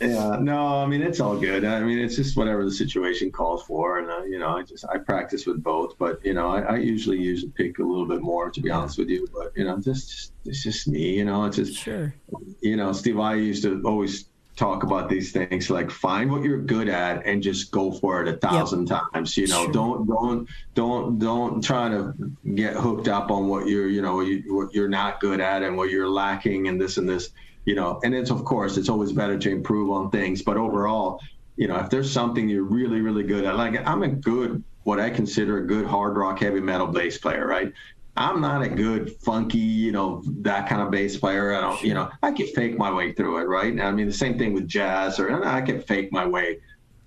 Yeah, 0.00 0.38
no, 0.40 0.78
I 0.78 0.86
mean 0.86 1.02
it's 1.02 1.20
all 1.20 1.38
good. 1.38 1.64
I 1.64 1.80
mean 1.80 1.98
it's 1.98 2.16
just 2.16 2.36
whatever 2.36 2.64
the 2.64 2.70
situation 2.70 3.30
calls 3.30 3.62
for, 3.64 3.98
and 3.98 4.10
uh, 4.10 4.22
you 4.24 4.38
know 4.38 4.56
I 4.56 4.62
just 4.62 4.84
I 4.86 4.96
practice 4.96 5.44
with 5.44 5.62
both, 5.62 5.98
but 5.98 6.24
you 6.24 6.32
know 6.32 6.48
I, 6.48 6.60
I 6.60 6.76
usually 6.76 7.18
use 7.18 7.44
a 7.44 7.48
pick 7.48 7.78
a 7.78 7.82
little 7.82 8.06
bit 8.06 8.22
more 8.22 8.50
to 8.50 8.60
be 8.60 8.70
honest 8.70 8.98
with 8.98 9.10
you, 9.10 9.28
but 9.34 9.52
you 9.54 9.64
know 9.64 9.78
just, 9.78 10.08
just 10.08 10.32
it's 10.46 10.62
just 10.62 10.88
me, 10.88 11.16
you 11.18 11.24
know 11.26 11.44
it's 11.44 11.56
just 11.56 11.74
sure. 11.74 12.14
You 12.62 12.76
know 12.76 12.92
Steve 12.92 13.18
I 13.18 13.34
used 13.34 13.62
to 13.64 13.82
always 13.84 14.30
talk 14.56 14.82
about 14.82 15.08
these 15.08 15.32
things 15.32 15.70
like 15.70 15.90
find 15.90 16.30
what 16.30 16.42
you're 16.42 16.60
good 16.60 16.88
at 16.88 17.24
and 17.24 17.42
just 17.42 17.70
go 17.70 17.90
for 17.90 18.22
it 18.22 18.28
a 18.28 18.36
thousand 18.36 18.88
yep. 18.90 19.00
times 19.12 19.34
you 19.34 19.46
know 19.46 19.64
sure. 19.64 19.72
don't 19.72 20.06
don't 20.06 20.48
don't 20.74 21.18
don't 21.18 21.64
try 21.64 21.88
to 21.88 22.12
get 22.54 22.74
hooked 22.74 23.08
up 23.08 23.30
on 23.30 23.48
what 23.48 23.66
you're 23.66 23.88
you 23.88 24.02
know 24.02 24.16
what, 24.16 24.26
you, 24.26 24.42
what 24.54 24.74
you're 24.74 24.88
not 24.88 25.18
good 25.18 25.40
at 25.40 25.62
and 25.62 25.76
what 25.78 25.88
you're 25.88 26.10
lacking 26.10 26.68
and 26.68 26.78
this 26.78 26.98
and 26.98 27.08
this 27.08 27.30
you 27.64 27.74
know 27.74 28.00
and 28.04 28.14
it's 28.14 28.30
of 28.30 28.44
course 28.44 28.76
it's 28.76 28.88
always 28.88 29.12
better 29.12 29.38
to 29.38 29.50
improve 29.50 29.90
on 29.90 30.10
things 30.10 30.42
but 30.42 30.56
overall 30.56 31.20
you 31.56 31.68
know 31.68 31.76
if 31.76 31.90
there's 31.90 32.10
something 32.10 32.48
you're 32.48 32.64
really 32.64 33.00
really 33.00 33.22
good 33.22 33.44
at 33.44 33.56
like 33.56 33.86
i'm 33.86 34.02
a 34.02 34.08
good 34.08 34.62
what 34.84 34.98
i 34.98 35.10
consider 35.10 35.58
a 35.58 35.66
good 35.66 35.86
hard 35.86 36.16
rock 36.16 36.40
heavy 36.40 36.60
metal 36.60 36.86
bass 36.86 37.18
player 37.18 37.46
right 37.46 37.72
I'm 38.16 38.40
not 38.40 38.62
a 38.62 38.68
good 38.68 39.12
funky, 39.22 39.58
you 39.58 39.92
know, 39.92 40.22
that 40.42 40.68
kind 40.68 40.82
of 40.82 40.90
bass 40.90 41.16
player. 41.16 41.54
I 41.54 41.60
don't, 41.60 41.82
you 41.82 41.94
know, 41.94 42.10
I 42.22 42.32
can 42.32 42.48
fake 42.48 42.76
my 42.76 42.92
way 42.92 43.12
through 43.12 43.38
it, 43.38 43.44
right? 43.44 43.80
I 43.80 43.92
mean, 43.92 44.06
the 44.06 44.12
same 44.12 44.36
thing 44.36 44.52
with 44.52 44.68
jazz, 44.68 45.18
or 45.18 45.42
I 45.44 45.62
can 45.62 45.80
fake 45.80 46.12
my 46.12 46.26
way, 46.26 46.58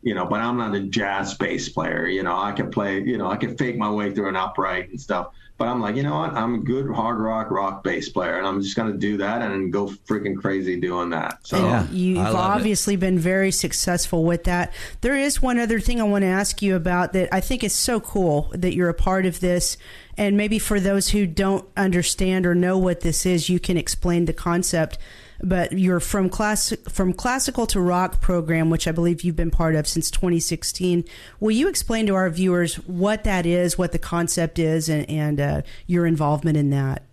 you 0.02 0.16
know, 0.16 0.26
but 0.26 0.40
I'm 0.40 0.58
not 0.58 0.74
a 0.74 0.82
jazz 0.82 1.36
bass 1.36 1.70
player. 1.70 2.08
You 2.08 2.24
know, 2.24 2.36
I 2.36 2.52
can 2.52 2.72
play, 2.72 3.02
you 3.02 3.18
know, 3.18 3.30
I 3.30 3.36
can 3.36 3.58
fake 3.58 3.78
my 3.78 3.92
way 3.92 4.12
through 4.12 4.30
an 4.30 4.36
upright 4.36 4.90
and 4.90 5.00
stuff. 5.00 5.34
But 5.64 5.70
I'm 5.70 5.80
like, 5.80 5.96
you 5.96 6.04
know 6.04 6.18
what? 6.18 6.34
I'm 6.34 6.56
a 6.56 6.58
good 6.58 6.92
hard 6.92 7.22
rock 7.22 7.50
rock 7.50 7.86
bass 7.86 8.10
player, 8.10 8.38
and 8.38 8.46
I'm 8.46 8.62
just 8.62 8.76
going 8.76 8.92
to 8.92 8.98
do 8.98 9.16
that 9.16 9.42
and 9.42 9.72
go 9.72 9.88
freaking 9.88 10.38
crazy 10.38 10.78
doing 10.78 11.12
that. 11.12 11.40
So 11.48 11.56
yeah, 11.56 11.90
you've 11.90 12.36
obviously 12.36 12.96
it. 12.96 13.00
been 13.00 13.18
very 13.18 13.50
successful 13.50 14.26
with 14.26 14.44
that. 14.44 14.74
There 15.00 15.16
is 15.16 15.42
one 15.42 15.60
other 15.60 15.80
thing 15.80 16.02
I 16.02 16.04
want 16.04 16.24
to 16.24 16.28
ask 16.28 16.62
you 16.62 16.76
about 16.76 17.14
that 17.14 17.30
I 17.32 17.40
think 17.40 17.64
is 17.64 17.72
so 17.72 18.02
cool 18.02 18.52
that 18.52 18.74
you're 18.74 18.90
a 18.90 18.94
part 18.94 19.26
of 19.26 19.40
this. 19.40 19.78
And 20.18 20.36
maybe 20.36 20.60
for 20.60 20.82
those 20.82 21.08
who 21.12 21.26
don't 21.26 21.66
understand 21.78 22.46
or 22.46 22.54
know 22.54 22.78
what 22.78 23.00
this 23.00 23.26
is, 23.26 23.48
you 23.48 23.62
can 23.62 23.78
explain 23.78 24.26
the 24.26 24.34
concept 24.34 24.98
but 25.44 25.74
you're 25.74 26.00
from 26.00 26.30
class 26.30 26.74
from 26.90 27.14
classical 27.14 27.68
to 27.68 27.80
rock 27.80 28.22
program, 28.22 28.70
which 28.70 28.88
I 28.88 28.92
believe 28.92 29.22
you've 29.22 29.36
been 29.36 29.52
part 29.52 29.76
of 29.76 29.88
since 29.88 30.10
2016. 30.10 31.04
Will 31.40 31.52
you 31.52 31.68
explain 31.68 32.08
to 32.08 32.16
our 32.16 32.30
viewers 32.30 32.76
what 32.76 33.26
that 33.26 33.46
is, 33.46 33.78
what 33.78 33.92
the 33.92 34.00
concept 34.00 34.58
is, 34.58 34.88
and, 34.88 35.08
and 35.10 35.40
uh, 35.40 35.62
your 35.86 36.06
involvement 36.06 36.58
in 36.58 36.70
that? 36.70 37.04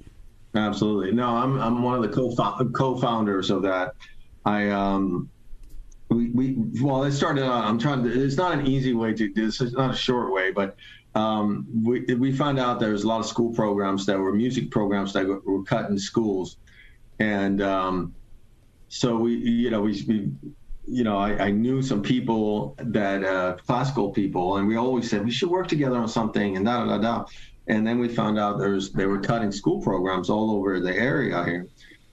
Absolutely. 0.55 1.13
No, 1.13 1.37
I'm 1.37 1.61
I'm 1.61 1.83
one 1.83 1.97
of 1.97 2.03
the 2.03 2.09
co 2.09 2.35
co-founders 2.73 3.51
of 3.51 3.63
that. 3.63 3.95
I 4.45 4.71
um 4.71 5.29
we, 6.09 6.31
we 6.31 6.57
well 6.81 7.05
it 7.05 7.13
started 7.13 7.45
out 7.45 7.65
i'm 7.65 7.79
trying 7.79 8.03
to 8.03 8.11
it's 8.11 8.37
not 8.37 8.53
an 8.53 8.67
easy 8.67 8.93
way 8.93 9.13
to 9.13 9.29
do 9.29 9.47
this 9.47 9.61
it's 9.61 9.75
not 9.75 9.95
a 9.95 9.97
short 9.97 10.33
way 10.33 10.51
but 10.51 10.77
um, 11.15 11.67
we, 11.85 12.01
we 12.15 12.33
found 12.33 12.61
out 12.61 12.79
there 12.79 12.93
was 12.93 13.03
a 13.03 13.09
lot 13.09 13.19
of 13.19 13.27
school 13.27 13.53
programs 13.53 14.07
that 14.07 14.19
were 14.19 14.33
music 14.33 14.71
programs 14.71 15.13
that 15.13 15.27
were 15.27 15.63
cut 15.65 15.91
in 15.91 15.99
schools 15.99 16.57
and 17.19 17.61
um, 17.61 18.15
so 18.91 19.17
we, 19.17 19.37
you 19.37 19.71
know, 19.71 19.81
we, 19.81 20.05
we 20.09 20.29
you 20.87 21.05
know, 21.05 21.17
I, 21.17 21.47
I, 21.47 21.51
knew 21.53 21.81
some 21.81 22.03
people 22.03 22.75
that 22.79 23.23
uh, 23.23 23.57
classical 23.65 24.11
people, 24.11 24.57
and 24.57 24.67
we 24.67 24.77
always 24.77 25.09
said 25.09 25.25
we 25.25 25.31
should 25.31 25.49
work 25.49 25.69
together 25.69 25.97
on 25.97 26.09
something, 26.09 26.57
and 26.57 26.67
da 26.67 26.85
da 26.85 26.99
da. 26.99 27.25
And 27.69 27.87
then 27.87 28.01
we 28.01 28.09
found 28.09 28.37
out 28.37 28.59
there's 28.59 28.91
they 28.91 29.07
were 29.07 29.21
cutting 29.21 29.53
school 29.53 29.81
programs 29.81 30.29
all 30.29 30.51
over 30.51 30.81
the 30.81 30.93
area 30.93 31.45
here, 31.45 31.69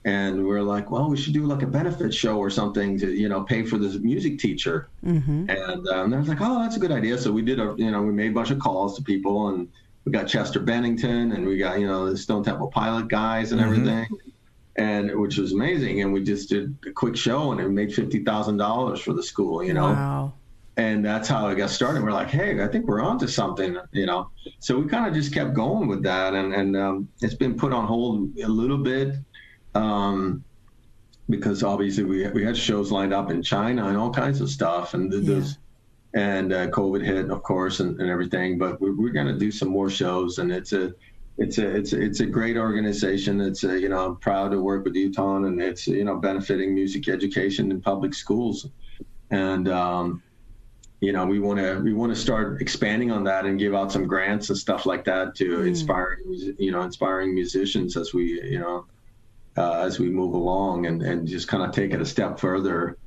and 0.06 0.46
we 0.46 0.54
are 0.54 0.62
like, 0.62 0.92
well, 0.92 1.10
we 1.10 1.18
should 1.18 1.34
do 1.34 1.48
like 1.48 1.64
a 1.64 1.68
benefit 1.68 2.14
show 2.14 2.38
or 2.38 2.52
something 2.52 3.00
to 3.00 3.12
you 3.12 3.28
know 3.28 3.42
pay 3.42 3.64
for 3.64 3.80
this 3.80 3.96
music 3.96 4.38
teacher. 4.38 4.88
Mm-hmm. 5.04 5.50
And 5.50 5.88
um, 5.88 6.12
they 6.12 6.18
was 6.18 6.28
like, 6.28 6.42
oh, 6.42 6.62
that's 6.62 6.78
a 6.78 6.80
good 6.80 6.92
idea. 6.92 7.18
So 7.18 7.32
we 7.32 7.42
did 7.42 7.60
a 7.60 7.74
you 7.78 7.90
know 7.90 8.04
we 8.04 8.14
made 8.14 8.30
a 8.32 8.36
bunch 8.36 8.52
of 8.52 8.60
calls 8.60 8.96
to 8.98 9.04
people, 9.04 9.48
and 9.48 9.68
we 10.06 10.12
got 10.12 10.28
Chester 10.28 10.60
Bennington, 10.60 11.32
and 11.32 11.48
we 11.48 11.58
got 11.58 11.80
you 11.80 11.88
know 11.88 12.08
the 12.08 12.16
Stone 12.16 12.44
Temple 12.44 12.68
Pilot 12.68 13.08
guys 13.08 13.52
and 13.52 13.60
mm-hmm. 13.60 13.72
everything 13.72 14.08
and 14.78 15.20
which 15.20 15.38
was 15.38 15.54
amazing. 15.54 16.02
And 16.02 16.14
we 16.14 16.24
just 16.24 16.50
did 16.50 16.78
a 16.88 16.92
quick 16.92 17.16
show, 17.16 17.52
and 17.52 17.60
it 17.60 17.70
made 17.70 17.94
fifty 17.94 18.24
thousand 18.24 18.58
dollars 18.58 19.00
for 19.00 19.14
the 19.14 19.24
school. 19.24 19.64
You 19.64 19.74
know. 19.74 19.90
Wow. 19.92 20.34
And 20.80 21.04
that's 21.04 21.28
how 21.28 21.48
it 21.48 21.56
got 21.56 21.72
started. 21.72 22.04
We're 22.04 22.12
like, 22.12 22.28
hey, 22.28 22.64
I 22.64 22.68
think 22.68 22.86
we're 22.86 23.02
onto 23.02 23.26
something, 23.26 23.80
you 23.94 24.06
know. 24.06 24.30
So 24.60 24.78
we 24.78 24.88
kind 24.88 25.08
of 25.08 25.14
just 25.16 25.34
kept 25.34 25.56
going 25.56 25.88
with 25.88 26.04
that, 26.04 26.36
and 26.36 26.54
and 26.54 26.78
um, 26.78 27.10
it's 27.20 27.34
been 27.34 27.56
put 27.58 27.74
on 27.74 27.86
hold 27.86 28.38
a 28.38 28.48
little 28.48 28.78
bit. 28.78 29.16
Um, 29.74 30.44
because 31.30 31.64
obviously 31.64 32.04
we 32.04 32.28
we 32.30 32.44
had 32.44 32.56
shows 32.56 32.92
lined 32.92 33.14
up 33.14 33.32
in 33.32 33.42
China 33.42 33.88
and 33.88 33.98
all 33.98 34.12
kinds 34.12 34.42
of 34.42 34.50
stuff, 34.50 34.94
and 34.94 35.12
yeah. 35.12 35.44
and 36.14 36.54
uh, 36.54 36.68
COVID 36.68 37.04
hit, 37.04 37.30
of 37.30 37.44
course, 37.44 37.80
and, 37.80 38.00
and 38.00 38.10
everything. 38.10 38.58
But 38.58 38.80
we're, 38.80 38.96
we're 38.96 39.12
going 39.12 39.28
to 39.28 39.38
do 39.38 39.52
some 39.52 39.70
more 39.70 39.90
shows, 39.90 40.40
and 40.40 40.52
it's 40.52 40.74
a 40.74 40.94
it's 41.38 41.58
a 41.58 41.76
it's 41.76 41.94
a, 41.94 42.02
it's 42.02 42.20
a 42.20 42.26
great 42.26 42.58
organization. 42.58 43.40
It's 43.42 43.64
a, 43.64 43.80
you 43.80 43.90
know 43.90 44.06
I'm 44.06 44.16
proud 44.18 44.52
to 44.52 44.62
work 44.62 44.86
with 44.86 44.96
Uton, 44.96 45.48
and 45.48 45.62
it's 45.62 45.88
you 45.88 46.04
know 46.04 46.16
benefiting 46.16 46.74
music 46.74 47.08
education 47.10 47.72
in 47.72 47.82
public 47.82 48.14
schools, 48.14 48.68
and 49.30 49.68
um, 49.68 50.24
you 51.00 51.12
know 51.12 51.26
we 51.26 51.40
want 51.40 51.60
to 51.60 51.80
we 51.84 51.94
want 51.94 52.14
to 52.14 52.20
start 52.20 52.60
expanding 52.62 53.12
on 53.12 53.24
that 53.26 53.46
and 53.46 53.60
give 53.60 53.76
out 53.76 53.92
some 53.92 54.08
grants 54.08 54.50
and 54.50 54.58
stuff 54.58 54.86
like 54.86 55.06
that 55.06 55.36
to 55.36 55.60
mm. 55.60 55.68
inspire 55.68 56.20
you 56.58 56.72
know 56.72 56.82
inspiring 56.82 57.36
musicians 57.36 57.96
as 57.96 58.14
we 58.14 58.42
you 58.42 58.60
know 58.60 58.86
uh, 59.58 59.82
as 59.82 60.00
we 60.00 60.10
move 60.10 60.34
along 60.34 60.88
and 60.88 61.04
and 61.04 61.28
just 61.28 61.48
kind 61.48 61.64
of 61.64 61.72
take 61.72 61.92
it 61.92 62.02
a 62.02 62.06
step 62.06 62.40
further 62.40 62.98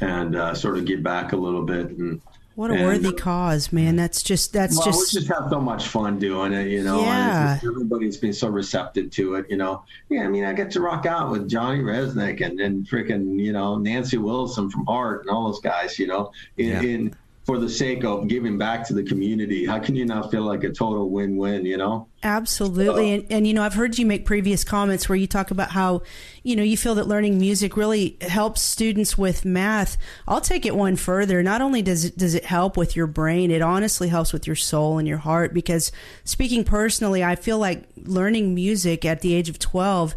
and 0.00 0.34
uh, 0.34 0.54
sort 0.54 0.76
of 0.76 0.84
give 0.84 1.02
back 1.02 1.32
a 1.32 1.36
little 1.36 1.64
bit 1.64 1.90
and 1.90 2.20
what 2.54 2.70
a 2.70 2.74
and, 2.74 2.84
worthy 2.84 3.12
cause, 3.12 3.72
man. 3.72 3.96
That's 3.96 4.22
just 4.22 4.52
that's 4.52 4.76
well, 4.76 4.86
just 4.86 5.14
we 5.14 5.20
just 5.20 5.32
have 5.32 5.48
so 5.50 5.60
much 5.60 5.86
fun 5.88 6.18
doing 6.18 6.52
it, 6.52 6.68
you 6.68 6.82
know. 6.82 7.00
Yeah. 7.00 7.58
everybody's 7.64 8.16
been 8.16 8.32
so 8.32 8.48
receptive 8.48 9.10
to 9.12 9.36
it, 9.36 9.46
you 9.48 9.56
know. 9.56 9.84
Yeah, 10.08 10.24
I 10.24 10.28
mean, 10.28 10.44
I 10.44 10.52
get 10.52 10.70
to 10.72 10.80
rock 10.80 11.06
out 11.06 11.30
with 11.30 11.48
Johnny 11.48 11.80
Rzeznik 11.80 12.44
and 12.44 12.60
and 12.60 12.86
freaking, 12.86 13.38
you 13.38 13.52
know, 13.52 13.78
Nancy 13.78 14.18
Wilson 14.18 14.68
from 14.68 14.84
Heart 14.86 15.22
and 15.22 15.30
all 15.30 15.46
those 15.46 15.60
guys, 15.60 15.98
you 15.98 16.06
know, 16.06 16.32
in, 16.58 16.68
yeah. 16.68 16.82
in 16.82 17.14
for 17.50 17.58
the 17.58 17.68
sake 17.68 18.04
of 18.04 18.28
giving 18.28 18.58
back 18.58 18.86
to 18.86 18.94
the 18.94 19.02
community. 19.02 19.66
How 19.66 19.80
can 19.80 19.96
you 19.96 20.04
not 20.04 20.30
feel 20.30 20.42
like 20.42 20.62
a 20.62 20.70
total 20.70 21.10
win-win, 21.10 21.66
you 21.66 21.76
know? 21.76 22.06
Absolutely. 22.22 23.10
and, 23.12 23.26
and, 23.28 23.44
you 23.44 23.52
know, 23.52 23.64
I've 23.64 23.74
heard 23.74 23.98
you 23.98 24.06
make 24.06 24.24
previous 24.24 24.62
comments 24.62 25.08
where 25.08 25.16
you 25.16 25.26
talk 25.26 25.50
about 25.50 25.72
how, 25.72 26.02
you 26.44 26.54
know, 26.54 26.62
you 26.62 26.76
feel 26.76 26.94
that 26.94 27.08
learning 27.08 27.40
music 27.40 27.76
really 27.76 28.16
helps 28.20 28.60
students 28.60 29.18
with 29.18 29.44
math. 29.44 29.96
I'll 30.28 30.40
take 30.40 30.64
it 30.64 30.76
one 30.76 30.94
further. 30.94 31.42
Not 31.42 31.60
only 31.60 31.82
does 31.82 32.04
it, 32.04 32.16
does 32.16 32.36
it 32.36 32.44
help 32.44 32.76
with 32.76 32.94
your 32.94 33.08
brain, 33.08 33.50
it 33.50 33.62
honestly 33.62 34.06
helps 34.06 34.32
with 34.32 34.46
your 34.46 34.54
soul 34.54 34.98
and 34.98 35.08
your 35.08 35.18
heart 35.18 35.52
because 35.52 35.90
speaking 36.22 36.62
personally, 36.62 37.24
I 37.24 37.34
feel 37.34 37.58
like 37.58 37.82
learning 37.96 38.54
music 38.54 39.04
at 39.04 39.22
the 39.22 39.34
age 39.34 39.48
of 39.48 39.58
12 39.58 40.14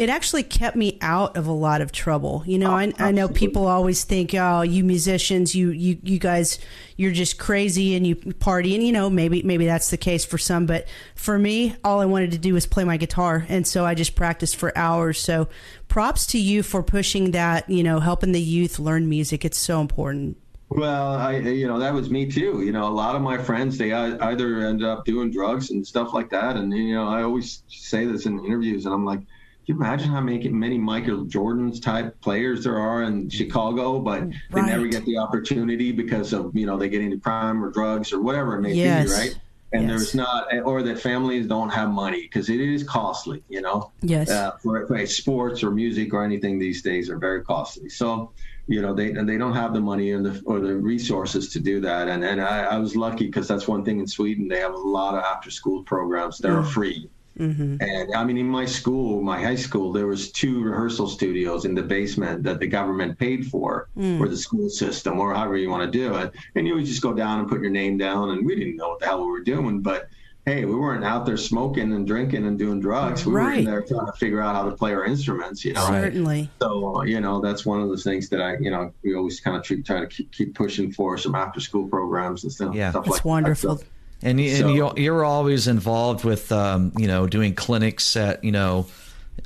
it 0.00 0.08
actually 0.08 0.42
kept 0.42 0.76
me 0.76 0.96
out 1.02 1.36
of 1.36 1.46
a 1.46 1.52
lot 1.52 1.82
of 1.82 1.92
trouble. 1.92 2.42
You 2.46 2.58
know, 2.58 2.70
oh, 2.70 2.74
I, 2.74 2.90
I 2.98 3.10
know 3.10 3.28
people 3.28 3.66
always 3.66 4.02
think, 4.02 4.34
oh, 4.34 4.62
you 4.62 4.82
musicians, 4.82 5.54
you, 5.54 5.72
you, 5.72 5.98
you 6.02 6.18
guys, 6.18 6.58
you're 6.96 7.12
just 7.12 7.38
crazy 7.38 7.94
and 7.94 8.06
you 8.06 8.16
party. 8.16 8.74
And, 8.74 8.82
you 8.82 8.92
know, 8.92 9.10
maybe, 9.10 9.42
maybe 9.42 9.66
that's 9.66 9.90
the 9.90 9.98
case 9.98 10.24
for 10.24 10.38
some. 10.38 10.64
But 10.64 10.88
for 11.14 11.38
me, 11.38 11.76
all 11.84 12.00
I 12.00 12.06
wanted 12.06 12.30
to 12.30 12.38
do 12.38 12.54
was 12.54 12.64
play 12.64 12.82
my 12.82 12.96
guitar. 12.96 13.44
And 13.50 13.66
so 13.66 13.84
I 13.84 13.94
just 13.94 14.14
practiced 14.14 14.56
for 14.56 14.76
hours. 14.76 15.20
So 15.20 15.48
props 15.88 16.24
to 16.28 16.38
you 16.38 16.62
for 16.62 16.82
pushing 16.82 17.32
that, 17.32 17.68
you 17.68 17.82
know, 17.82 18.00
helping 18.00 18.32
the 18.32 18.40
youth 18.40 18.78
learn 18.78 19.06
music. 19.06 19.44
It's 19.44 19.58
so 19.58 19.82
important. 19.82 20.38
Well, 20.70 21.12
I, 21.12 21.36
you 21.40 21.68
know, 21.68 21.78
that 21.78 21.92
was 21.92 22.08
me 22.08 22.24
too. 22.24 22.62
You 22.62 22.72
know, 22.72 22.88
a 22.88 22.88
lot 22.88 23.16
of 23.16 23.20
my 23.20 23.36
friends, 23.36 23.76
they 23.76 23.92
either 23.92 24.60
end 24.60 24.82
up 24.82 25.04
doing 25.04 25.30
drugs 25.30 25.72
and 25.72 25.86
stuff 25.86 26.14
like 26.14 26.30
that. 26.30 26.56
And, 26.56 26.72
you 26.72 26.94
know, 26.94 27.06
I 27.06 27.22
always 27.22 27.64
say 27.68 28.06
this 28.06 28.24
in 28.24 28.42
interviews 28.46 28.86
and 28.86 28.94
I'm 28.94 29.04
like, 29.04 29.20
you 29.66 29.74
imagine 29.74 30.10
how 30.10 30.20
many, 30.20 30.48
many 30.48 30.78
Michael 30.78 31.24
Jordan's 31.24 31.80
type 31.80 32.20
players 32.20 32.64
there 32.64 32.78
are 32.78 33.02
in 33.02 33.28
Chicago, 33.28 34.00
but 34.00 34.22
right. 34.22 34.32
they 34.52 34.62
never 34.62 34.86
get 34.86 35.04
the 35.04 35.18
opportunity 35.18 35.92
because 35.92 36.32
of 36.32 36.54
you 36.56 36.66
know 36.66 36.76
they 36.76 36.88
get 36.88 37.02
into 37.02 37.18
crime 37.18 37.62
or 37.62 37.70
drugs 37.70 38.12
or 38.12 38.20
whatever 38.20 38.56
it 38.56 38.62
may 38.62 38.72
yes. 38.72 39.06
be, 39.06 39.12
right? 39.12 39.40
And 39.72 39.82
yes. 39.82 39.90
there's 39.90 40.14
not, 40.16 40.52
or 40.64 40.82
that 40.82 40.98
families 40.98 41.46
don't 41.46 41.68
have 41.68 41.90
money 41.90 42.22
because 42.22 42.50
it 42.50 42.60
is 42.60 42.82
costly, 42.82 43.44
you 43.48 43.60
know. 43.60 43.92
Yes. 44.02 44.28
Uh, 44.28 44.56
for, 44.60 44.84
for 44.88 45.06
sports 45.06 45.62
or 45.62 45.70
music 45.70 46.12
or 46.12 46.24
anything 46.24 46.58
these 46.58 46.82
days 46.82 47.08
are 47.08 47.18
very 47.18 47.44
costly. 47.44 47.88
So, 47.88 48.32
you 48.66 48.82
know, 48.82 48.92
they 48.92 49.12
they 49.12 49.38
don't 49.38 49.54
have 49.54 49.72
the 49.72 49.80
money 49.80 50.10
or 50.10 50.22
the 50.22 50.42
or 50.44 50.58
the 50.58 50.74
resources 50.74 51.50
to 51.50 51.60
do 51.60 51.80
that. 51.82 52.08
And 52.08 52.24
and 52.24 52.40
I, 52.40 52.64
I 52.64 52.78
was 52.78 52.96
lucky 52.96 53.26
because 53.26 53.46
that's 53.46 53.68
one 53.68 53.84
thing 53.84 54.00
in 54.00 54.08
Sweden 54.08 54.48
they 54.48 54.58
have 54.58 54.74
a 54.74 54.76
lot 54.76 55.14
of 55.14 55.22
after 55.22 55.52
school 55.52 55.84
programs 55.84 56.38
that 56.38 56.48
mm. 56.48 56.56
are 56.56 56.64
free 56.64 57.08
Mm-hmm. 57.40 57.76
And 57.80 58.14
I 58.14 58.22
mean, 58.24 58.36
in 58.36 58.46
my 58.46 58.66
school, 58.66 59.22
my 59.22 59.42
high 59.42 59.56
school, 59.56 59.92
there 59.92 60.06
was 60.06 60.30
two 60.30 60.62
rehearsal 60.62 61.08
studios 61.08 61.64
in 61.64 61.74
the 61.74 61.82
basement 61.82 62.42
that 62.44 62.60
the 62.60 62.66
government 62.66 63.18
paid 63.18 63.46
for, 63.46 63.88
mm. 63.96 64.18
for 64.18 64.28
the 64.28 64.36
school 64.36 64.68
system, 64.68 65.18
or 65.18 65.34
however 65.34 65.56
you 65.56 65.70
want 65.70 65.90
to 65.90 65.98
do 65.98 66.14
it. 66.16 66.32
And 66.54 66.66
you 66.66 66.74
would 66.74 66.84
just 66.84 67.02
go 67.02 67.14
down 67.14 67.40
and 67.40 67.48
put 67.48 67.60
your 67.60 67.70
name 67.70 67.96
down, 67.96 68.30
and 68.30 68.44
we 68.44 68.54
didn't 68.54 68.76
know 68.76 68.90
what 68.90 69.00
the 69.00 69.06
hell 69.06 69.24
we 69.24 69.30
were 69.30 69.40
doing, 69.40 69.80
but 69.80 70.08
hey, 70.46 70.64
we 70.64 70.74
weren't 70.74 71.04
out 71.04 71.26
there 71.26 71.36
smoking 71.36 71.92
and 71.92 72.06
drinking 72.06 72.46
and 72.46 72.58
doing 72.58 72.80
drugs. 72.80 73.26
We 73.26 73.32
right. 73.32 73.44
were 73.44 73.52
in 73.52 73.64
there 73.64 73.82
trying 73.82 74.06
to 74.06 74.12
figure 74.12 74.40
out 74.40 74.54
how 74.54 74.68
to 74.68 74.74
play 74.74 74.92
our 74.92 75.04
instruments, 75.04 75.64
you 75.64 75.74
know. 75.74 75.86
Certainly. 75.86 76.50
So, 76.60 77.02
you 77.02 77.20
know, 77.20 77.40
that's 77.40 77.64
one 77.66 77.80
of 77.80 77.90
the 77.90 77.98
things 77.98 78.28
that 78.30 78.40
I, 78.40 78.56
you 78.58 78.70
know, 78.70 78.92
we 79.02 79.14
always 79.14 79.38
kind 79.40 79.56
of 79.56 79.62
try 79.62 80.00
to 80.00 80.06
keep, 80.06 80.32
keep 80.32 80.54
pushing 80.54 80.92
for 80.92 81.18
some 81.18 81.34
after 81.34 81.60
school 81.60 81.88
programs 81.88 82.44
and 82.44 82.52
stuff. 82.52 82.74
Yeah, 82.74 82.90
stuff 82.90 83.06
it's 83.06 83.16
like 83.16 83.24
wonderful. 83.24 83.76
That. 83.76 83.84
So, 83.84 83.90
and, 84.22 84.40
you, 84.40 84.56
so, 84.56 84.66
and 84.68 84.76
you're, 84.76 84.92
you're 84.96 85.24
always 85.24 85.66
involved 85.66 86.24
with, 86.24 86.52
um, 86.52 86.92
you 86.98 87.06
know, 87.06 87.26
doing 87.26 87.54
clinics 87.54 88.16
at, 88.16 88.44
you 88.44 88.52
know, 88.52 88.86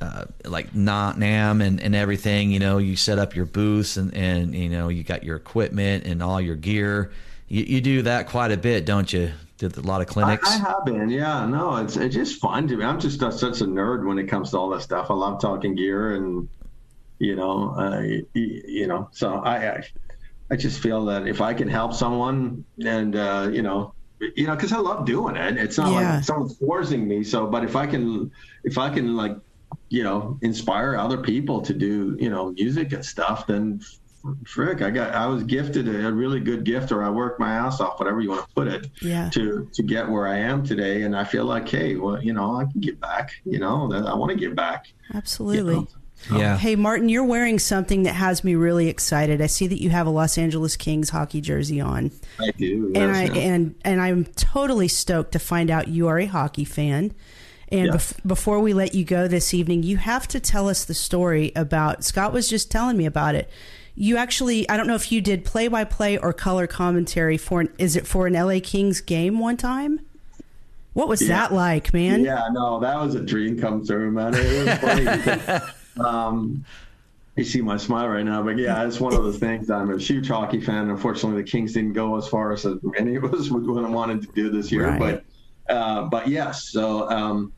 uh, 0.01 0.25
like 0.43 0.73
NAMM 0.73 1.63
and, 1.63 1.81
and 1.81 1.95
everything. 1.95 2.51
You 2.51 2.59
know, 2.59 2.77
you 2.77 2.95
set 2.95 3.19
up 3.19 3.35
your 3.35 3.45
booths 3.45 3.97
and, 3.97 4.13
and 4.13 4.53
you 4.55 4.69
know 4.69 4.89
you 4.89 5.03
got 5.03 5.23
your 5.23 5.37
equipment 5.37 6.05
and 6.05 6.21
all 6.21 6.41
your 6.41 6.55
gear. 6.55 7.11
You, 7.47 7.63
you 7.63 7.81
do 7.81 8.01
that 8.03 8.27
quite 8.27 8.51
a 8.51 8.57
bit, 8.57 8.85
don't 8.85 9.11
you? 9.11 9.31
Did 9.57 9.77
a 9.77 9.81
lot 9.81 10.01
of 10.01 10.07
clinics. 10.07 10.49
I, 10.49 10.55
I, 10.55 10.57
have 10.57 10.85
been, 10.85 11.09
yeah. 11.09 11.45
No, 11.45 11.77
it's 11.77 11.95
it's 11.95 12.15
just 12.15 12.41
fun 12.41 12.67
to 12.67 12.75
me. 12.75 12.83
I'm 12.83 12.99
just 12.99 13.21
a, 13.21 13.31
such 13.31 13.61
a 13.61 13.65
nerd 13.65 14.05
when 14.05 14.19
it 14.19 14.27
comes 14.27 14.51
to 14.51 14.57
all 14.57 14.69
that 14.71 14.81
stuff. 14.81 15.09
I 15.09 15.13
love 15.13 15.39
talking 15.39 15.75
gear, 15.75 16.15
and 16.15 16.49
you 17.19 17.35
know, 17.35 17.73
uh, 17.77 18.01
you, 18.01 18.25
you, 18.33 18.87
know. 18.87 19.07
So 19.13 19.35
I, 19.35 19.75
I, 19.75 19.83
I 20.51 20.55
just 20.57 20.81
feel 20.81 21.05
that 21.05 21.25
if 21.25 21.39
I 21.39 21.53
can 21.53 21.69
help 21.69 21.93
someone, 21.93 22.65
and 22.83 23.15
uh, 23.15 23.49
you 23.49 23.61
know, 23.61 23.93
you 24.35 24.47
know, 24.47 24.55
because 24.55 24.71
I 24.71 24.77
love 24.77 25.05
doing 25.05 25.35
it. 25.35 25.57
It's 25.57 25.77
not 25.77 25.91
yeah. 25.91 26.15
like 26.15 26.23
someone's 26.23 26.57
forcing 26.57 27.07
me. 27.07 27.23
So, 27.23 27.47
but 27.47 27.63
if 27.63 27.75
I 27.75 27.85
can, 27.87 28.31
if 28.63 28.77
I 28.77 28.89
can 28.89 29.15
like 29.15 29.37
you 29.89 30.03
know, 30.03 30.37
inspire 30.41 30.95
other 30.95 31.17
people 31.17 31.61
to 31.61 31.73
do, 31.73 32.17
you 32.19 32.29
know, 32.29 32.51
music 32.51 32.93
and 32.93 33.05
stuff, 33.05 33.47
then 33.47 33.81
frick, 34.45 34.81
I 34.81 34.89
got, 34.89 35.13
I 35.13 35.27
was 35.27 35.43
gifted 35.43 35.87
a, 35.87 36.11
really 36.11 36.39
good 36.39 36.63
gift, 36.63 36.91
or 36.91 37.03
I 37.03 37.09
worked 37.09 37.39
my 37.39 37.51
ass 37.51 37.79
off, 37.79 37.99
whatever 37.99 38.19
you 38.21 38.29
want 38.29 38.47
to 38.47 38.53
put 38.55 38.67
it, 38.67 38.89
yeah. 39.01 39.29
to 39.29 39.69
to 39.73 39.83
get 39.83 40.09
where 40.09 40.27
I 40.27 40.39
am 40.39 40.65
today. 40.65 41.03
And 41.03 41.15
I 41.15 41.23
feel 41.23 41.45
like, 41.45 41.67
hey, 41.67 41.95
well, 41.95 42.21
you 42.21 42.33
know, 42.33 42.55
I 42.55 42.65
can 42.65 42.81
get 42.81 42.99
back. 42.99 43.31
You 43.45 43.59
know, 43.59 43.91
I 43.93 44.15
want 44.15 44.31
to 44.31 44.37
give 44.37 44.55
back. 44.55 44.87
Absolutely. 45.13 45.75
You 45.75 45.81
know? 45.81 45.87
Yeah. 46.31 46.57
Hey, 46.57 46.75
Marten, 46.75 47.09
you're 47.09 47.25
wearing 47.25 47.59
something 47.59 48.03
that 48.03 48.13
has 48.13 48.43
me 48.43 48.55
really 48.55 48.87
excited. 48.87 49.41
I 49.41 49.47
see 49.47 49.67
that 49.67 49.81
you 49.81 49.89
have 49.89 50.07
a 50.07 50.09
Los 50.09 50.37
Angeles 50.37 50.75
Kings 50.75 51.09
hockey 51.09 51.41
jersey 51.41 51.79
on. 51.79 52.11
I 52.39 52.51
do. 52.51 52.91
Yes, 52.93 53.01
and 53.01 53.15
I 53.15 53.23
yeah. 53.25 53.53
and 53.53 53.75
and 53.83 54.01
I'm 54.01 54.25
totally 54.25 54.87
stoked 54.87 55.33
to 55.33 55.39
find 55.39 55.69
out 55.69 55.87
you 55.87 56.07
are 56.07 56.19
a 56.19 56.25
hockey 56.25 56.65
fan. 56.65 57.13
And 57.69 57.87
yes. 57.87 58.13
bef- 58.13 58.27
before 58.27 58.59
we 58.59 58.73
let 58.73 58.93
you 58.93 59.03
go 59.03 59.27
this 59.27 59.53
evening, 59.53 59.83
you 59.83 59.97
have 59.97 60.27
to 60.29 60.39
tell 60.39 60.69
us 60.69 60.85
the 60.85 60.93
story 60.93 61.51
about 61.55 62.03
Scott 62.03 62.31
was 62.31 62.47
just 62.47 62.69
telling 62.71 62.97
me 62.97 63.05
about 63.05 63.35
it. 63.35 63.49
You 63.95 64.17
actually, 64.17 64.67
I 64.69 64.77
don't 64.77 64.87
know 64.87 64.95
if 64.95 65.11
you 65.11 65.21
did 65.21 65.45
play 65.45 65.67
by 65.67 65.83
play 65.83 66.17
or 66.17 66.33
color 66.33 66.67
commentary 66.67 67.37
for 67.37 67.61
an, 67.61 67.73
is 67.77 67.95
it 67.95 68.05
for 68.05 68.27
an 68.27 68.33
LA 68.33 68.59
Kings 68.61 69.01
game 69.01 69.39
one 69.39 69.57
time? 69.57 70.01
What 70.93 71.07
was 71.07 71.21
yeah. 71.21 71.29
that 71.29 71.53
like, 71.53 71.93
man? 71.93 72.23
Yeah, 72.23 72.47
no, 72.51 72.79
that 72.79 72.99
was 72.99 73.15
a 73.15 73.21
dream 73.21 73.59
come 73.59 73.85
true, 73.85 74.11
man. 74.11 74.33
It 74.35 74.65
was 74.65 74.77
funny. 74.79 75.65
um, 75.99 76.65
you 77.35 77.43
see 77.43 77.61
my 77.61 77.77
smile 77.77 78.07
right 78.07 78.23
now, 78.23 78.41
but 78.41 78.57
yeah, 78.57 78.85
it's 78.85 78.99
one 78.99 79.13
of 79.13 79.23
the 79.25 79.33
things. 79.33 79.69
I'm 79.69 79.93
a 79.93 79.97
huge 79.97 80.29
hockey 80.29 80.61
fan. 80.61 80.89
Unfortunately, 80.89 81.41
the 81.41 81.49
Kings 81.49 81.73
didn't 81.73 81.93
go 81.93 82.17
as 82.17 82.27
far 82.27 82.53
as 82.53 82.65
any 82.97 83.15
of 83.15 83.25
us 83.25 83.49
would 83.49 83.83
have 83.83 83.91
wanted 83.91 84.21
to 84.21 84.27
do 84.33 84.49
this 84.49 84.71
year, 84.71 84.87
right. 84.87 84.99
but 85.67 85.73
uh, 85.73 86.03
but 86.03 86.27
yes, 86.27 86.69
so 86.69 87.09
um, 87.09 87.51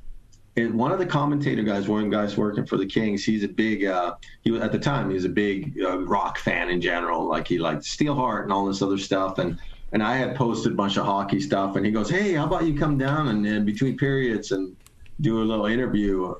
and 0.57 0.73
one 0.73 0.91
of 0.91 0.97
the 0.97 1.05
commentator 1.05 1.61
guys, 1.61 1.87
one 1.87 2.03
of 2.03 2.09
the 2.09 2.15
guys 2.15 2.35
working 2.35 2.65
for 2.65 2.77
the 2.77 2.85
Kings, 2.85 3.23
he's 3.23 3.43
a 3.43 3.47
big. 3.47 3.85
Uh, 3.85 4.15
he 4.41 4.49
was 4.49 4.61
at 4.61 4.71
the 4.71 4.79
time 4.79 5.09
he 5.09 5.13
was 5.13 5.25
a 5.25 5.29
big 5.29 5.77
uh, 5.81 5.99
rock 5.99 6.39
fan 6.39 6.69
in 6.69 6.81
general. 6.81 7.27
Like 7.27 7.47
he 7.47 7.59
liked 7.59 7.83
Steelheart 7.83 8.43
and 8.43 8.51
all 8.51 8.65
this 8.65 8.81
other 8.81 8.97
stuff. 8.97 9.37
And 9.37 9.59
and 9.93 10.01
I 10.01 10.17
had 10.17 10.35
posted 10.35 10.73
a 10.73 10.75
bunch 10.75 10.97
of 10.97 11.05
hockey 11.05 11.39
stuff, 11.39 11.75
and 11.75 11.85
he 11.85 11.91
goes, 11.91 12.09
"Hey, 12.09 12.33
how 12.33 12.45
about 12.45 12.65
you 12.65 12.77
come 12.77 12.97
down 12.97 13.27
and, 13.27 13.45
and 13.45 13.65
between 13.65 13.97
periods 13.97 14.51
and 14.51 14.75
do 15.21 15.41
a 15.41 15.45
little 15.45 15.67
interview?" 15.67 16.33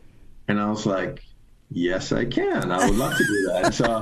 And 0.48 0.60
I 0.60 0.70
was 0.70 0.86
like, 0.86 1.22
Yes, 1.70 2.12
I 2.12 2.26
can. 2.26 2.72
I 2.72 2.86
would 2.86 2.96
love 2.96 3.18
to 3.18 3.24
do 3.24 3.52
that. 3.52 3.74
so, 3.74 4.02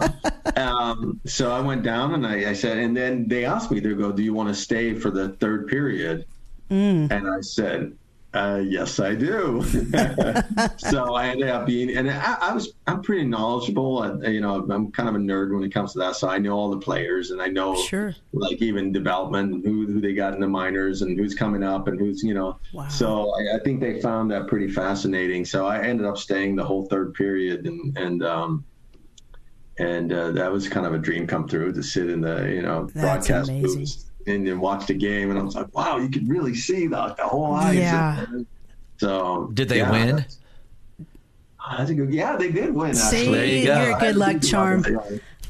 um, 0.62 1.20
so 1.26 1.52
I 1.52 1.60
went 1.60 1.84
down 1.84 2.14
and 2.14 2.26
I, 2.26 2.52
I, 2.52 2.54
said, 2.54 2.78
and 2.78 2.96
then 2.96 3.28
they 3.28 3.46
asked 3.46 3.72
me, 3.72 3.80
they 3.80 3.94
go, 3.94 4.12
"Do 4.12 4.22
you 4.22 4.34
want 4.34 4.50
to 4.50 4.56
stay 4.56 4.94
for 4.94 5.10
the 5.10 5.30
third 5.30 5.68
period?" 5.68 6.26
Mm. 6.70 7.12
And 7.12 7.28
I 7.28 7.42
said, 7.42 7.98
uh, 8.36 8.58
yes, 8.58 9.00
I 9.00 9.16
do. 9.16 9.64
so 10.78 11.16
I 11.16 11.28
ended 11.28 11.48
up 11.48 11.66
being, 11.66 11.96
and 11.96 12.10
I, 12.12 12.38
I, 12.42 12.54
was, 12.54 12.74
I'm 12.86 13.02
pretty 13.02 13.24
knowledgeable. 13.24 14.00
I, 14.00 14.28
you 14.28 14.42
know, 14.42 14.68
I'm 14.70 14.92
kind 14.92 15.08
of 15.08 15.16
a 15.16 15.20
nerd 15.20 15.54
when 15.54 15.64
it 15.64 15.74
comes 15.74 15.94
to 15.94 16.00
that. 16.00 16.18
So 16.18 16.28
I 16.28 16.38
know 16.38 16.52
all 16.52 16.70
the 16.70 16.78
players, 16.78 17.32
and 17.32 17.42
I 17.42 17.48
know, 17.48 17.76
sure. 17.76 18.14
like 18.34 18.62
even 18.62 18.92
development, 18.92 19.66
who 19.66 19.88
who 19.88 20.02
they 20.02 20.14
got 20.14 20.34
in 20.34 20.42
the 20.42 20.48
minors, 20.50 21.02
and 21.02 21.18
who's 21.18 21.34
coming 21.34 21.64
up, 21.64 21.88
and 21.88 21.98
who's, 21.98 22.24
you 22.24 22.34
know. 22.34 22.60
Wow. 22.74 22.90
So 22.90 23.34
I, 23.40 23.56
I 23.56 23.60
think 23.60 23.80
they 23.80 24.02
found 24.02 24.30
that 24.32 24.48
pretty 24.48 24.70
fascinating. 24.70 25.46
So 25.46 25.66
I 25.66 25.82
ended 25.82 26.06
up 26.06 26.18
staying 26.18 26.58
the 26.58 26.66
whole 26.66 26.88
third 26.88 27.14
period, 27.14 27.66
and 27.66 27.98
and 27.98 28.22
um, 28.22 28.66
and 29.80 30.12
uh, 30.12 30.32
that 30.32 30.52
was 30.52 30.68
kind 30.68 30.86
of 30.86 30.94
a 30.94 31.00
dream 31.00 31.26
come 31.26 31.48
true 31.48 31.72
to 31.72 31.82
sit 31.82 32.10
in 32.10 32.20
the 32.20 32.52
you 32.52 32.62
know 32.64 32.90
That's 32.94 33.28
broadcast 33.30 33.50
amazing. 33.50 33.80
booth 33.80 34.06
and 34.28 34.48
then 34.48 34.60
watched 34.60 34.88
the 34.88 34.94
game, 34.94 35.30
and 35.30 35.40
I 35.40 35.44
was 35.44 35.56
like, 35.56 35.74
wow, 35.76 35.98
you 35.98 36.10
could 36.10 36.28
really 36.28 36.56
see 36.56 36.88
the, 36.88 37.14
the 37.18 37.24
whole 37.24 37.54
ice. 37.54 37.78
Yeah. 37.78 38.26
So 38.98 39.52
did 39.54 39.70
they 39.70 39.78
yeah, 39.78 39.92
win? 39.92 40.16
That's, 40.16 40.40
uh, 41.60 41.78
that's, 41.78 41.90
a 41.90 41.94
good. 41.94 42.14
Yeah, 42.14 42.36
they 42.38 42.52
did 42.52 42.74
win. 42.74 42.94
See, 42.94 43.22
actually. 43.22 43.66
you 43.66 43.72
are 43.72 43.98
a 43.98 44.00
good 44.00 44.16
luck 44.16 44.42
charm. 44.42 44.84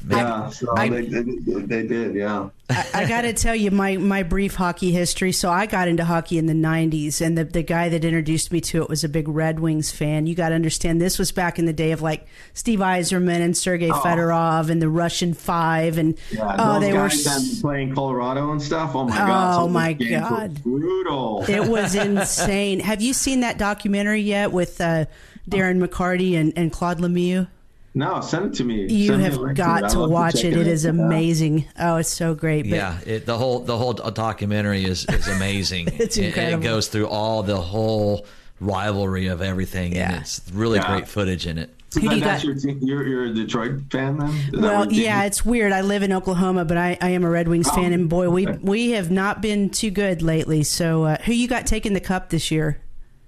Yeah, 0.08 0.50
so 0.50 0.72
I, 0.76 0.88
they, 0.88 1.02
they, 1.02 1.22
they, 1.22 1.86
did. 1.86 2.14
Yeah. 2.14 2.50
I, 2.70 2.86
I 2.94 3.08
got 3.08 3.22
to 3.22 3.32
tell 3.32 3.56
you 3.56 3.72
my 3.72 3.96
my 3.96 4.22
brief 4.22 4.54
hockey 4.54 4.92
history. 4.92 5.32
So 5.32 5.50
I 5.50 5.66
got 5.66 5.88
into 5.88 6.04
hockey 6.04 6.38
in 6.38 6.46
the 6.46 6.52
'90s, 6.54 7.20
and 7.20 7.36
the 7.36 7.44
the 7.44 7.62
guy 7.62 7.88
that 7.88 8.04
introduced 8.04 8.52
me 8.52 8.60
to 8.62 8.82
it 8.82 8.88
was 8.88 9.02
a 9.02 9.08
big 9.08 9.26
Red 9.26 9.58
Wings 9.58 9.90
fan. 9.90 10.26
You 10.26 10.36
got 10.36 10.50
to 10.50 10.54
understand, 10.54 11.00
this 11.00 11.18
was 11.18 11.32
back 11.32 11.58
in 11.58 11.66
the 11.66 11.72
day 11.72 11.90
of 11.90 12.02
like 12.02 12.26
Steve 12.54 12.78
Yzerman 12.78 13.40
and 13.40 13.56
Sergei 13.56 13.90
oh. 13.90 13.94
Fedorov 13.94 14.70
and 14.70 14.80
the 14.80 14.88
Russian 14.88 15.34
Five, 15.34 15.98
and 15.98 16.16
yeah, 16.30 16.54
oh, 16.56 16.78
they 16.78 16.92
were 16.92 17.10
playing 17.60 17.94
Colorado 17.94 18.52
and 18.52 18.62
stuff. 18.62 18.94
Oh 18.94 19.04
my 19.04 19.16
god! 19.16 19.60
Oh 19.60 19.68
my 19.68 19.92
god! 19.92 20.62
Brutal. 20.62 21.44
It 21.48 21.68
was 21.68 21.96
insane. 21.96 22.78
Have 22.78 23.02
you 23.02 23.12
seen 23.12 23.40
that 23.40 23.58
documentary 23.58 24.20
yet 24.20 24.52
with 24.52 24.80
uh, 24.80 25.06
Darren 25.50 25.84
McCarty 25.84 26.34
and, 26.36 26.52
and 26.56 26.72
Claude 26.72 26.98
Lemieux? 26.98 27.48
No, 27.96 28.20
send 28.20 28.44
it 28.44 28.54
to 28.58 28.64
me. 28.64 28.86
You 28.92 29.06
send 29.06 29.22
have 29.22 29.54
got 29.54 29.88
to, 29.92 30.06
watch 30.06 30.42
to 30.42 30.48
it. 30.48 30.54
It 30.54 30.66
is 30.66 30.84
amazing. 30.84 31.64
Oh, 31.78 31.96
it's 31.96 32.10
so 32.10 32.34
great. 32.34 32.64
But 32.64 32.76
yeah, 32.76 32.98
it, 33.06 33.24
the 33.24 33.38
whole 33.38 33.60
the 33.60 33.78
whole 33.78 33.94
documentary 33.94 34.84
is 34.84 35.06
is 35.06 35.26
amazing. 35.28 35.88
it's 35.94 36.18
incredible. 36.18 36.62
It, 36.62 36.66
it, 36.66 36.68
goes 36.68 36.88
through 36.88 37.08
all 37.08 37.42
the 37.42 37.58
whole 37.58 38.26
rivalry 38.60 39.28
of 39.28 39.40
everything, 39.40 39.94
yeah. 39.94 40.12
and 40.12 40.20
it's 40.20 40.42
really 40.52 40.78
yeah. 40.78 40.92
great 40.92 41.08
footage 41.08 41.46
in 41.46 41.56
it. 41.56 41.70
So 41.88 42.00
Who 42.00 42.10
do 42.10 42.16
you 42.16 42.20
got? 42.20 42.44
Your 42.44 42.54
you're, 42.54 43.06
you're 43.06 43.24
a 43.24 43.32
Detroit 43.32 43.80
fan 43.90 44.18
then? 44.18 44.28
Is 44.28 44.60
well, 44.60 44.92
yeah, 44.92 45.24
it's 45.24 45.46
weird. 45.46 45.72
I 45.72 45.80
live 45.80 46.02
in 46.02 46.12
Oklahoma, 46.12 46.66
but 46.66 46.76
I, 46.76 46.98
I 47.00 47.10
am 47.10 47.24
a 47.24 47.30
Red 47.30 47.48
Wings 47.48 47.68
oh, 47.70 47.76
fan, 47.76 47.94
and 47.94 48.10
boy, 48.10 48.28
we 48.28 48.46
we 48.46 48.90
have 48.90 49.10
not 49.10 49.40
been 49.40 49.70
too 49.70 49.90
good 49.90 50.20
lately. 50.20 50.64
So, 50.64 51.04
uh, 51.04 51.16
who 51.22 51.32
you 51.32 51.48
got 51.48 51.64
taking 51.66 51.94
the 51.94 52.00
cup 52.00 52.28
this 52.28 52.50
year? 52.50 52.78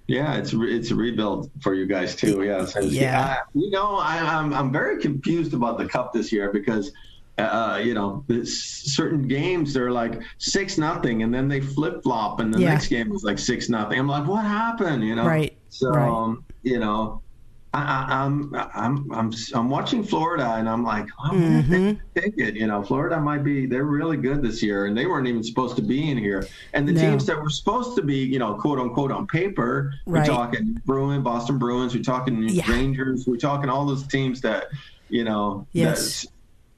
Yeah, 0.08 0.36
it's 0.36 0.54
it's 0.54 0.90
a 0.90 0.94
rebuild 0.94 1.50
for 1.60 1.74
you 1.74 1.86
guys 1.86 2.16
too. 2.16 2.42
Yeah, 2.42 2.64
so 2.64 2.80
yeah. 2.80 3.40
you 3.54 3.70
know, 3.70 3.96
I, 3.96 4.16
am 4.16 4.26
I'm, 4.26 4.54
I'm 4.54 4.72
very 4.72 5.00
confused 5.00 5.52
about 5.52 5.78
the 5.78 5.86
cup 5.86 6.12
this 6.12 6.32
year 6.32 6.52
because. 6.52 6.92
Uh, 7.36 7.80
you 7.80 7.94
know, 7.94 8.24
certain 8.42 9.28
games 9.28 9.72
they're 9.72 9.92
like 9.92 10.20
six 10.38 10.76
nothing, 10.76 11.22
and 11.22 11.32
then 11.32 11.46
they 11.46 11.60
flip 11.60 12.02
flop, 12.02 12.40
and 12.40 12.52
the 12.52 12.58
yeah. 12.58 12.70
next 12.70 12.88
game 12.88 13.12
is 13.12 13.22
like 13.22 13.38
six 13.38 13.68
nothing. 13.68 13.96
I'm 13.96 14.08
like, 14.08 14.26
what 14.26 14.44
happened? 14.44 15.04
You 15.04 15.14
know, 15.14 15.24
right? 15.24 15.56
So, 15.68 15.90
right. 15.90 16.08
Um, 16.08 16.44
you 16.64 16.80
know, 16.80 17.22
I, 17.74 18.24
am 18.24 18.54
I'm, 18.54 18.70
I'm 18.74 19.12
I'm 19.12 19.32
I'm 19.54 19.68
watching 19.68 20.02
Florida, 20.02 20.54
and 20.54 20.68
I'm 20.68 20.82
like, 20.82 21.06
oh, 21.24 21.30
mm-hmm. 21.30 21.92
take 22.18 22.34
it. 22.38 22.54
You 22.54 22.66
know, 22.66 22.82
Florida 22.82 23.20
might 23.20 23.44
be 23.44 23.66
they're 23.66 23.84
really 23.84 24.16
good 24.16 24.40
this 24.42 24.62
year, 24.62 24.86
and 24.86 24.96
they 24.96 25.04
weren't 25.04 25.26
even 25.26 25.42
supposed 25.42 25.76
to 25.76 25.82
be 25.82 26.10
in 26.10 26.16
here. 26.16 26.46
And 26.72 26.88
the 26.88 26.92
no. 26.92 27.00
teams 27.00 27.26
that 27.26 27.40
were 27.40 27.50
supposed 27.50 27.94
to 27.96 28.02
be, 28.02 28.16
you 28.16 28.38
know, 28.38 28.54
quote 28.54 28.78
unquote 28.78 29.12
on 29.12 29.26
paper, 29.26 29.92
we're 30.06 30.24
talking 30.24 30.80
Bruin, 30.86 31.22
Boston 31.22 31.58
Bruins, 31.58 31.94
we're 31.94 32.02
talking 32.02 32.48
yeah. 32.48 32.70
Rangers, 32.70 33.26
we're 33.26 33.36
talking 33.36 33.68
all 33.68 33.84
those 33.84 34.06
teams 34.06 34.40
that, 34.40 34.68
you 35.10 35.24
know, 35.24 35.66
yes 35.72 36.26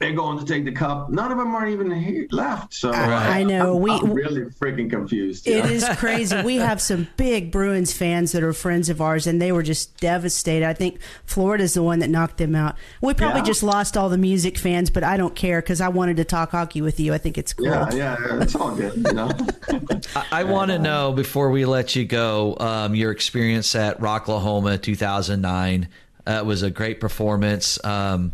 they're 0.01 0.15
going 0.15 0.39
to 0.39 0.47
take 0.47 0.65
the 0.65 0.73
cup. 0.73 1.11
None 1.11 1.31
of 1.31 1.37
them 1.37 1.55
aren't 1.55 1.73
even 1.73 1.91
here, 1.91 2.27
left. 2.31 2.73
So 2.73 2.91
I, 2.91 3.41
I 3.41 3.45
know 3.45 3.77
I'm, 3.77 3.83
we 3.83 3.91
I'm 3.91 4.13
really 4.15 4.47
freaking 4.47 4.89
confused. 4.89 5.47
It 5.47 5.67
is 5.67 5.87
crazy. 5.97 6.41
We 6.43 6.57
have 6.57 6.81
some 6.81 7.09
big 7.19 7.53
Bruins 7.53 7.93
fans 7.93 8.33
that 8.33 8.43
are 8.43 8.55
friends 8.55 8.89
of 8.89 9.03
ours, 9.03 9.27
and 9.27 9.43
they 9.43 9.53
were 9.53 9.63
just 9.63 10.01
devastated. 10.01 10.67
I 10.67 10.73
think 10.73 11.01
Florida's 11.27 11.75
the 11.75 11.83
one 11.83 11.99
that 11.99 12.09
knocked 12.09 12.39
them 12.39 12.55
out. 12.55 12.77
We 13.03 13.13
probably 13.13 13.41
yeah. 13.41 13.45
just 13.45 13.63
lost 13.63 13.99
all 13.99 14.09
the 14.09 14.17
music 14.17 14.57
fans, 14.57 14.89
but 14.89 15.05
I 15.05 15.19
don't 15.19 15.37
care 15.37 15.61
because 15.61 15.83
I 15.83 15.89
wanted 15.89 16.17
to 16.17 16.25
talk 16.25 16.53
hockey 16.53 16.81
with 16.81 16.99
you. 16.99 17.13
I 17.13 17.19
think 17.19 17.37
it's 17.37 17.53
cool. 17.53 17.67
Yeah, 17.67 17.91
yeah, 17.93 18.17
yeah 18.19 18.43
it's 18.43 18.55
all 18.55 18.75
good. 18.75 18.97
You 18.97 19.13
know. 19.13 19.31
I, 20.17 20.27
I 20.33 20.45
want 20.45 20.71
to 20.71 20.79
know 20.79 21.13
before 21.13 21.51
we 21.51 21.67
let 21.67 21.95
you 21.95 22.07
go 22.07 22.57
um, 22.59 22.95
your 22.95 23.13
experience 23.13 23.75
at 23.75 24.01
Rocklahoma 24.01 24.81
2009. 24.81 25.89
Uh, 26.27 26.33
it 26.33 26.47
was 26.47 26.63
a 26.63 26.71
great 26.71 27.01
performance. 27.01 27.83
Um, 27.85 28.33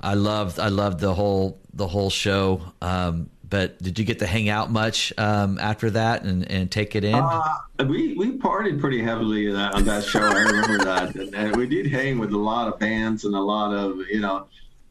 I 0.00 0.14
loved 0.14 0.58
I 0.58 0.68
loved 0.68 1.00
the 1.00 1.14
whole 1.14 1.60
the 1.72 1.86
whole 1.86 2.10
show. 2.10 2.60
Um, 2.80 3.30
but 3.48 3.80
did 3.80 3.98
you 3.98 4.04
get 4.04 4.18
to 4.18 4.26
hang 4.26 4.48
out 4.48 4.70
much 4.70 5.12
um, 5.18 5.58
after 5.58 5.90
that 5.90 6.24
and, 6.24 6.50
and 6.50 6.70
take 6.70 6.96
it 6.96 7.04
in? 7.04 7.14
Uh, 7.14 7.42
we 7.86 8.14
we 8.14 8.32
partied 8.38 8.80
pretty 8.80 9.02
heavily 9.02 9.54
on 9.54 9.84
that 9.84 10.04
show. 10.04 10.20
I 10.20 10.42
remember 10.42 10.84
that, 10.84 11.14
and, 11.14 11.34
and, 11.34 11.56
we 11.56 11.66
did 11.66 11.86
hang 11.86 12.18
with 12.18 12.32
a 12.32 12.38
lot 12.38 12.66
of 12.66 12.78
bands 12.80 13.24
and 13.24 13.34
a 13.34 13.40
lot 13.40 13.72
of 13.72 13.98
you 14.10 14.20
know. 14.20 14.46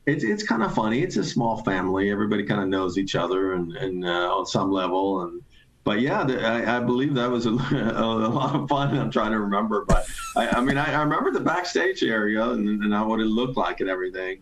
It's 0.06 0.24
it's 0.24 0.44
kind 0.44 0.62
of 0.62 0.74
funny. 0.74 1.02
It's 1.02 1.18
a 1.18 1.24
small 1.24 1.64
family. 1.64 2.12
Everybody 2.12 2.44
kind 2.44 2.62
of 2.62 2.68
knows 2.70 2.98
each 2.98 3.16
other 3.16 3.54
and 3.54 3.76
and 3.76 4.06
uh, 4.06 4.38
on 4.38 4.46
some 4.46 4.72
level 4.72 5.24
and 5.24 5.42
but 5.86 6.02
yeah, 6.02 6.24
the, 6.24 6.44
I, 6.44 6.78
I, 6.78 6.80
believe 6.80 7.14
that 7.14 7.30
was 7.30 7.46
a, 7.46 7.52
a, 7.52 7.54
lot 7.54 8.56
of 8.56 8.68
fun. 8.68 8.98
I'm 8.98 9.12
trying 9.12 9.32
to 9.32 9.40
remember, 9.40 9.86
but 9.86 10.08
I, 10.36 10.48
I 10.48 10.60
mean, 10.60 10.80
I, 10.80 10.92
I, 10.92 11.02
remember 11.04 11.30
the 11.30 11.40
backstage 11.40 12.04
area 12.04 12.44
and, 12.44 12.68
and 12.68 13.08
what 13.08 13.20
it 13.20 13.26
looked 13.26 13.56
like 13.56 13.82
and 13.82 13.90
everything. 13.90 14.42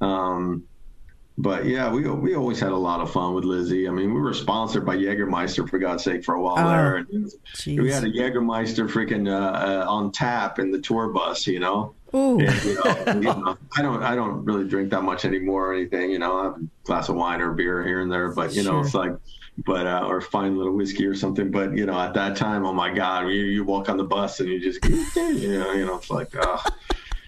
Um, 0.00 0.64
but 1.38 1.66
yeah, 1.66 1.92
we 1.92 2.08
we 2.08 2.34
always 2.34 2.58
had 2.58 2.72
a 2.72 2.76
lot 2.76 3.00
of 3.00 3.12
fun 3.12 3.34
with 3.34 3.44
Lizzy. 3.44 3.86
I 3.86 3.90
mean, 3.90 4.14
we 4.14 4.20
were 4.20 4.32
sponsored 4.32 4.86
by 4.86 4.96
Jägermeister 4.96 5.68
for 5.68 5.78
God's 5.78 6.02
sake 6.02 6.24
for 6.24 6.34
a 6.34 6.40
while 6.40 6.56
oh, 6.58 6.70
there. 6.70 6.96
And 6.96 7.30
we 7.66 7.90
had 7.90 8.04
a 8.04 8.10
Jägermeister 8.10 8.88
freaking 8.88 9.28
uh, 9.28 9.82
uh, 9.82 9.84
on 9.86 10.12
tap 10.12 10.58
in 10.58 10.70
the 10.70 10.80
tour 10.80 11.08
bus, 11.08 11.46
you 11.46 11.60
know. 11.60 11.94
Ooh. 12.14 12.40
And, 12.40 12.64
you 12.64 12.74
know, 12.74 13.04
you 13.06 13.20
know, 13.20 13.58
I 13.76 13.82
don't 13.82 14.02
I 14.02 14.14
don't 14.14 14.46
really 14.46 14.66
drink 14.66 14.88
that 14.90 15.02
much 15.02 15.26
anymore 15.26 15.72
or 15.72 15.74
anything. 15.74 16.10
You 16.10 16.18
know, 16.18 16.38
I 16.38 16.44
have 16.44 16.54
a 16.54 16.66
glass 16.84 17.10
of 17.10 17.16
wine 17.16 17.42
or 17.42 17.52
beer 17.52 17.86
here 17.86 18.00
and 18.00 18.10
there, 18.10 18.32
but 18.32 18.54
you 18.54 18.62
know, 18.62 18.80
it's 18.80 18.94
like 18.94 19.12
but 19.66 19.86
uh, 19.86 20.06
or 20.06 20.22
fine 20.22 20.56
little 20.56 20.72
whiskey 20.72 21.04
or 21.04 21.14
something. 21.14 21.50
But 21.50 21.76
you 21.76 21.84
know, 21.84 22.00
at 22.00 22.14
that 22.14 22.36
time, 22.36 22.64
oh 22.64 22.72
my 22.72 22.94
God, 22.94 23.28
you, 23.28 23.42
you 23.42 23.62
walk 23.62 23.90
on 23.90 23.98
the 23.98 24.04
bus 24.04 24.40
and 24.40 24.48
you 24.48 24.58
just 24.58 24.82
you 25.16 25.58
know, 25.58 25.72
you 25.72 25.84
know, 25.84 25.96
it's 25.96 26.08
like. 26.08 26.34
Uh, 26.34 26.58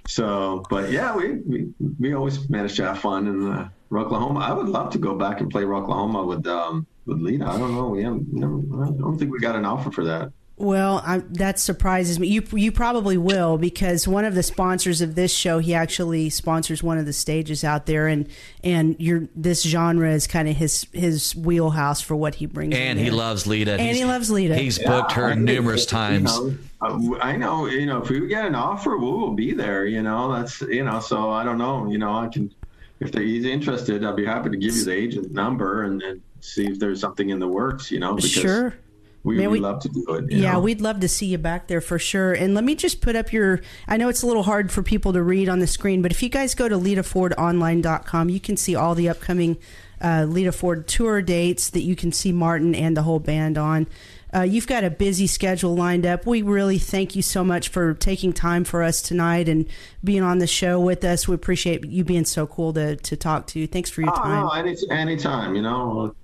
so, 0.09 0.65
but 0.71 0.91
yeah, 0.91 1.15
we, 1.15 1.35
we, 1.47 1.69
we 2.01 2.15
always 2.15 2.49
managed 2.49 2.77
to 2.77 2.85
have 2.87 2.99
fun 2.99 3.27
in 3.27 3.53
uh, 3.53 3.69
Rocklahoma. 3.91 4.41
I 4.41 4.55
would 4.55 4.69
love 4.69 4.91
to 4.93 4.99
go 4.99 5.15
back 5.15 5.43
and 5.43 5.51
play 5.51 5.65
Rocklahoma 5.65 6.27
with 6.27 6.47
um, 6.47 6.87
with 7.05 7.19
Lita. 7.19 7.45
I 7.47 7.59
don't 7.59 7.75
know. 7.75 7.89
We 7.89 8.03
haven't. 8.03 8.33
Never, 8.33 8.57
I 8.85 8.91
don't 8.91 9.19
think 9.19 9.31
we 9.31 9.39
got 9.39 9.55
an 9.55 9.67
offer 9.67 9.91
for 9.91 10.05
that. 10.05 10.33
Well, 10.59 11.03
I, 11.07 11.19
that 11.31 11.61
surprises 11.61 12.19
me. 12.19 12.27
You 12.27 12.43
you 12.53 12.73
probably 12.73 13.17
will 13.17 13.59
because 13.59 14.09
one 14.09 14.25
of 14.25 14.35
the 14.35 14.43
sponsors 14.43 15.01
of 15.01 15.15
this 15.15 15.33
show, 15.33 15.61
he 15.61 15.73
actually 15.73 16.31
sponsors 16.31 16.83
one 16.83 16.99
of 16.99 17.07
the 17.07 17.13
stages 17.13 17.63
out 17.63 17.87
there, 17.87 18.09
and 18.09 18.29
and 18.65 18.97
your 18.99 19.29
this 19.37 19.63
genre 19.63 20.13
is 20.13 20.27
kind 20.27 20.49
of 20.49 20.57
his 20.57 20.89
his 20.93 21.37
wheelhouse 21.37 22.01
for 22.01 22.17
what 22.17 22.35
he 22.35 22.47
brings. 22.47 22.75
And 22.75 22.99
he 22.99 23.11
loves 23.11 23.47
Lita. 23.47 23.73
And 23.73 23.83
he's, 23.83 23.99
he 23.99 24.05
loves 24.05 24.33
Lita. 24.33 24.57
He's 24.57 24.79
booked 24.81 25.13
yeah, 25.13 25.29
her 25.29 25.35
numerous 25.37 25.87
times. 25.87 26.37
You 26.37 26.59
know, 26.83 27.15
uh, 27.15 27.19
I 27.21 27.37
know, 27.37 27.67
you 27.67 27.87
know, 27.87 28.03
if 28.03 28.11
we 28.11 28.27
get 28.27 28.45
an 28.45 28.57
offer, 28.57 28.97
we 28.99 29.07
will 29.07 29.35
be 29.35 29.53
there. 29.53 29.87
You 29.87 30.03
know, 30.03 30.33
that's 30.33 30.61
you 30.63 30.83
know. 30.83 30.99
So 30.99 31.31
I 31.31 31.45
don't 31.45 31.59
know. 31.59 31.89
You 31.89 31.99
know, 31.99 32.15
I 32.15 32.27
can 32.27 32.53
if 32.99 33.15
he's 33.15 33.45
interested, 33.45 34.05
I'd 34.05 34.17
be 34.17 34.27
happy 34.27 34.51
to 34.51 34.57
give 34.57 34.75
you 34.75 34.85
the 34.85 34.93
agent 34.93 35.31
number 35.31 35.85
and, 35.85 36.03
and 36.03 36.21
see 36.41 36.67
if 36.67 36.81
there's 36.81 37.01
something 37.01 37.31
in 37.31 37.39
the 37.39 37.47
works. 37.47 37.93
You 37.93 38.01
know, 38.01 38.15
because 38.15 38.33
sure 38.33 38.75
we 39.29 39.47
would 39.47 39.53
we, 39.53 39.61
love 39.61 39.81
to 39.83 39.89
do 39.89 40.05
it. 40.15 40.31
Yeah, 40.31 40.53
know? 40.53 40.61
we'd 40.61 40.81
love 40.81 41.01
to 41.01 41.09
see 41.09 41.27
you 41.27 41.39
back 41.39 41.67
there 41.67 41.81
for 41.81 41.99
sure. 41.99 42.33
And 42.33 42.55
let 42.55 42.65
me 42.65 42.75
just 42.75 43.01
put 43.01 43.17
up 43.17 43.33
your. 43.33 43.61
I 43.87 43.97
know 43.97 44.09
it's 44.09 44.23
a 44.23 44.27
little 44.27 44.43
hard 44.43 44.73
for 44.73 44.83
people 44.83 45.13
to 45.13 45.23
read 45.23 45.49
on 45.49 45.59
the 45.59 45.67
screen, 45.67 46.03
but 46.03 46.11
if 46.11 46.23
you 46.23 46.29
guys 46.29 46.55
go 46.55 46.69
to 46.69 46.77
litafordonline.com, 46.77 48.29
you 48.29 48.41
can 48.41 48.57
see 48.57 48.75
all 48.75 48.95
the 48.95 49.09
upcoming 49.09 49.59
uh, 50.01 50.27
Lita 50.29 50.53
Ford 50.53 50.87
tour 50.87 51.23
dates 51.23 51.71
that 51.71 51.83
you 51.83 51.97
can 51.97 52.13
see 52.13 52.33
Marten 52.33 52.75
and 52.75 52.97
the 52.97 53.03
whole 53.03 53.21
band 53.21 53.59
on. 53.59 53.87
Uh, 54.35 54.43
you've 54.43 54.67
got 54.67 54.85
a 54.85 54.91
busy 54.91 55.27
schedule 55.27 55.75
lined 55.75 56.05
up. 56.05 56.27
We 56.27 56.43
really 56.43 56.79
thank 56.79 57.17
you 57.17 57.23
so 57.23 57.43
much 57.43 57.71
for 57.71 57.95
taking 57.95 58.35
time 58.35 58.65
for 58.65 58.83
us 58.83 59.01
tonight 59.01 59.49
and 59.49 59.67
being 60.05 60.23
on 60.23 60.39
the 60.39 60.47
show 60.47 60.79
with 60.79 61.03
us. 61.03 61.27
We 61.27 61.35
appreciate 61.35 61.87
you 61.87 62.05
being 62.05 62.27
so 62.27 62.47
cool 62.47 62.75
to, 62.75 62.97
to 62.97 63.17
talk 63.17 63.47
to. 63.49 63.67
Thanks 63.67 63.89
for 63.89 64.03
your 64.03 64.11
oh, 64.11 64.17
time. 64.17 64.45
Oh, 64.45 64.51
any, 64.51 64.77
anytime, 64.91 65.57
you 65.57 65.63
know 65.63 66.15